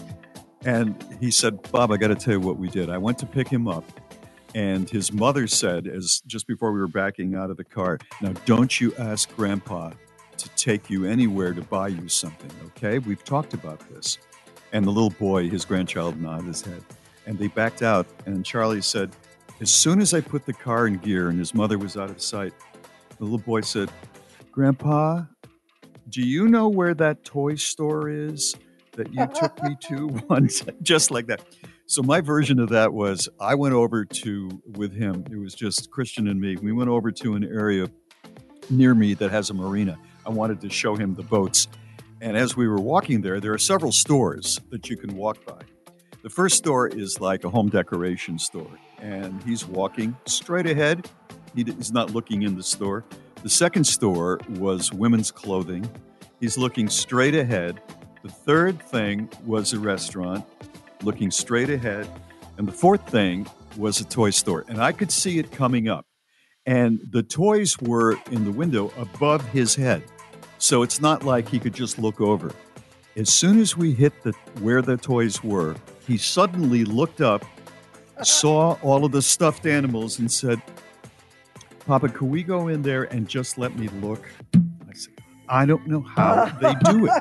And 0.64 1.02
he 1.18 1.30
said, 1.30 1.70
Bob, 1.72 1.90
I 1.90 1.96
got 1.96 2.08
to 2.08 2.14
tell 2.14 2.34
you 2.34 2.40
what 2.40 2.58
we 2.58 2.68
did. 2.68 2.90
I 2.90 2.98
went 2.98 3.18
to 3.18 3.26
pick 3.26 3.48
him 3.48 3.68
up, 3.68 3.84
and 4.54 4.88
his 4.90 5.12
mother 5.12 5.46
said, 5.46 5.86
as 5.86 6.22
just 6.26 6.46
before 6.46 6.72
we 6.72 6.80
were 6.80 6.88
backing 6.88 7.34
out 7.34 7.50
of 7.50 7.56
the 7.56 7.64
car, 7.64 7.98
now 8.20 8.32
don't 8.44 8.78
you 8.80 8.94
ask 8.98 9.34
Grandpa 9.34 9.92
to 10.36 10.48
take 10.50 10.90
you 10.90 11.06
anywhere 11.06 11.54
to 11.54 11.62
buy 11.62 11.88
you 11.88 12.08
something, 12.08 12.50
okay? 12.66 12.98
We've 12.98 13.24
talked 13.24 13.54
about 13.54 13.80
this. 13.90 14.18
And 14.72 14.84
the 14.84 14.90
little 14.90 15.10
boy, 15.10 15.48
his 15.48 15.64
grandchild, 15.64 16.20
nodded 16.20 16.46
his 16.46 16.62
head. 16.62 16.84
And 17.26 17.38
they 17.38 17.48
backed 17.48 17.82
out, 17.82 18.06
and 18.26 18.44
Charlie 18.44 18.82
said, 18.82 19.10
as 19.60 19.70
soon 19.70 20.00
as 20.00 20.14
I 20.14 20.20
put 20.20 20.46
the 20.46 20.52
car 20.52 20.86
in 20.86 20.96
gear 20.98 21.28
and 21.28 21.38
his 21.38 21.54
mother 21.54 21.78
was 21.78 21.96
out 21.96 22.10
of 22.10 22.22
sight, 22.22 22.52
the 23.18 23.24
little 23.24 23.38
boy 23.38 23.60
said, 23.60 23.90
Grandpa, 24.50 25.24
do 26.08 26.22
you 26.22 26.48
know 26.48 26.68
where 26.68 26.94
that 26.94 27.24
toy 27.24 27.54
store 27.56 28.08
is 28.08 28.54
that 28.92 29.12
you 29.12 29.26
took 29.34 29.62
me 29.62 29.76
to 29.88 30.06
once? 30.28 30.62
just 30.82 31.10
like 31.10 31.26
that. 31.26 31.42
So 31.86 32.02
my 32.02 32.20
version 32.20 32.58
of 32.58 32.70
that 32.70 32.92
was 32.92 33.28
I 33.38 33.54
went 33.54 33.74
over 33.74 34.04
to 34.04 34.62
with 34.76 34.94
him. 34.94 35.24
It 35.30 35.36
was 35.36 35.54
just 35.54 35.90
Christian 35.90 36.28
and 36.28 36.40
me. 36.40 36.56
We 36.56 36.72
went 36.72 36.88
over 36.88 37.10
to 37.12 37.34
an 37.34 37.44
area 37.44 37.88
near 38.70 38.94
me 38.94 39.14
that 39.14 39.30
has 39.30 39.50
a 39.50 39.54
marina. 39.54 39.98
I 40.24 40.30
wanted 40.30 40.60
to 40.62 40.70
show 40.70 40.96
him 40.96 41.14
the 41.14 41.22
boats. 41.22 41.68
And 42.20 42.36
as 42.36 42.56
we 42.56 42.68
were 42.68 42.80
walking 42.80 43.20
there, 43.20 43.40
there 43.40 43.52
are 43.52 43.58
several 43.58 43.92
stores 43.92 44.60
that 44.70 44.88
you 44.88 44.96
can 44.96 45.16
walk 45.16 45.44
by. 45.44 45.60
The 46.22 46.28
first 46.28 46.58
store 46.58 46.86
is 46.86 47.18
like 47.18 47.44
a 47.44 47.48
home 47.48 47.70
decoration 47.70 48.38
store, 48.38 48.70
and 48.98 49.42
he's 49.44 49.66
walking 49.66 50.14
straight 50.26 50.66
ahead. 50.66 51.08
He's 51.54 51.92
not 51.92 52.10
looking 52.12 52.42
in 52.42 52.56
the 52.56 52.62
store. 52.62 53.06
The 53.42 53.48
second 53.48 53.84
store 53.84 54.38
was 54.50 54.92
women's 54.92 55.30
clothing. 55.30 55.88
He's 56.38 56.58
looking 56.58 56.90
straight 56.90 57.34
ahead. 57.34 57.80
The 58.22 58.28
third 58.28 58.82
thing 58.82 59.30
was 59.46 59.72
a 59.72 59.78
restaurant, 59.78 60.44
looking 61.02 61.30
straight 61.30 61.70
ahead. 61.70 62.06
And 62.58 62.68
the 62.68 62.72
fourth 62.72 63.08
thing 63.08 63.48
was 63.78 64.02
a 64.02 64.04
toy 64.04 64.28
store. 64.28 64.66
And 64.68 64.82
I 64.82 64.92
could 64.92 65.10
see 65.10 65.38
it 65.38 65.50
coming 65.50 65.88
up. 65.88 66.04
And 66.66 67.00
the 67.10 67.22
toys 67.22 67.78
were 67.80 68.18
in 68.30 68.44
the 68.44 68.52
window 68.52 68.92
above 68.98 69.42
his 69.48 69.74
head. 69.74 70.02
So 70.58 70.82
it's 70.82 71.00
not 71.00 71.24
like 71.24 71.48
he 71.48 71.58
could 71.58 71.72
just 71.72 71.98
look 71.98 72.20
over. 72.20 72.52
As 73.16 73.32
soon 73.32 73.58
as 73.58 73.74
we 73.74 73.92
hit 73.92 74.22
the 74.22 74.32
where 74.60 74.82
the 74.82 74.98
toys 74.98 75.42
were, 75.42 75.76
he 76.10 76.18
suddenly 76.18 76.84
looked 76.84 77.20
up, 77.20 77.44
saw 78.22 78.72
all 78.82 79.04
of 79.04 79.12
the 79.12 79.22
stuffed 79.22 79.64
animals, 79.64 80.18
and 80.18 80.30
said, 80.30 80.60
Papa, 81.86 82.08
can 82.08 82.28
we 82.28 82.42
go 82.42 82.66
in 82.66 82.82
there 82.82 83.04
and 83.04 83.28
just 83.28 83.58
let 83.58 83.78
me 83.78 83.86
look? 84.02 84.28
I 84.56 84.92
said, 84.92 85.14
I 85.48 85.66
don't 85.66 85.86
know 85.86 86.00
how 86.00 86.46
they 86.60 86.74
do 86.90 87.06
it. 87.06 87.12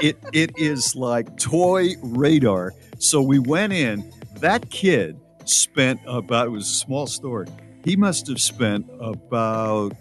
It 0.00 0.18
it 0.32 0.50
is 0.58 0.96
like 0.96 1.36
toy 1.36 1.90
radar. 2.02 2.72
So 2.98 3.22
we 3.22 3.38
went 3.38 3.72
in. 3.72 4.12
That 4.40 4.70
kid 4.70 5.20
spent 5.44 6.00
about 6.08 6.48
it 6.48 6.50
was 6.50 6.68
a 6.68 6.74
small 6.74 7.06
store. 7.06 7.46
He 7.84 7.94
must 7.94 8.26
have 8.26 8.40
spent 8.40 8.86
about 9.00 9.92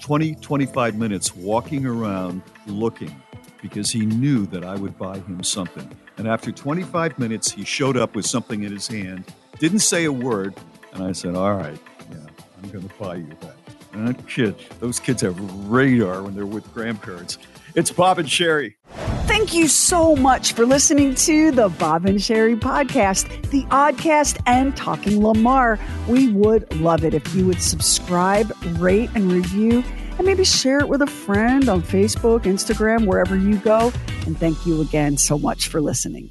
20 0.00 0.36
25 0.36 0.96
minutes 0.96 1.36
walking 1.36 1.84
around 1.84 2.40
looking 2.66 3.14
because 3.60 3.90
he 3.90 4.06
knew 4.06 4.46
that 4.46 4.64
I 4.64 4.76
would 4.76 4.96
buy 4.96 5.18
him 5.18 5.42
something. 5.42 5.90
And 6.16 6.28
after 6.28 6.52
25 6.52 7.18
minutes, 7.18 7.50
he 7.50 7.64
showed 7.64 7.96
up 7.96 8.14
with 8.14 8.26
something 8.26 8.62
in 8.62 8.72
his 8.72 8.86
hand, 8.86 9.24
didn't 9.58 9.80
say 9.80 10.04
a 10.04 10.12
word, 10.12 10.54
and 10.92 11.02
I 11.02 11.12
said, 11.12 11.34
"All 11.34 11.54
right, 11.54 11.78
yeah, 12.10 12.18
I'm 12.62 12.70
going 12.70 12.88
to 12.88 12.94
buy 12.96 13.16
you 13.16 13.36
that." 13.40 13.56
And 13.92 14.08
that 14.08 14.28
kid, 14.28 14.56
those 14.80 14.98
kids 15.00 15.22
have 15.22 15.38
radar 15.68 16.22
when 16.22 16.34
they're 16.34 16.46
with 16.46 16.72
grandparents. 16.74 17.38
It's 17.74 17.90
Bob 17.90 18.18
and 18.18 18.30
Sherry. 18.30 18.76
Thank 19.26 19.54
you 19.54 19.66
so 19.66 20.14
much 20.14 20.52
for 20.52 20.64
listening 20.64 21.14
to 21.16 21.50
the 21.50 21.68
Bob 21.68 22.06
and 22.06 22.22
Sherry 22.22 22.54
podcast, 22.54 23.50
the 23.50 23.62
Oddcast, 23.64 24.40
and 24.46 24.76
Talking 24.76 25.24
Lamar. 25.24 25.78
We 26.08 26.30
would 26.30 26.72
love 26.76 27.04
it 27.04 27.14
if 27.14 27.34
you 27.34 27.46
would 27.46 27.60
subscribe, 27.60 28.52
rate, 28.78 29.10
and 29.14 29.32
review, 29.32 29.82
and 30.18 30.26
maybe 30.26 30.44
share 30.44 30.78
it 30.78 30.88
with 30.88 31.02
a 31.02 31.06
friend 31.06 31.68
on 31.68 31.82
Facebook, 31.82 32.42
Instagram, 32.42 33.06
wherever 33.06 33.36
you 33.36 33.56
go. 33.58 33.92
And 34.26 34.38
thank 34.38 34.66
you 34.66 34.80
again 34.80 35.16
so 35.16 35.38
much 35.38 35.68
for 35.68 35.80
listening. 35.80 36.30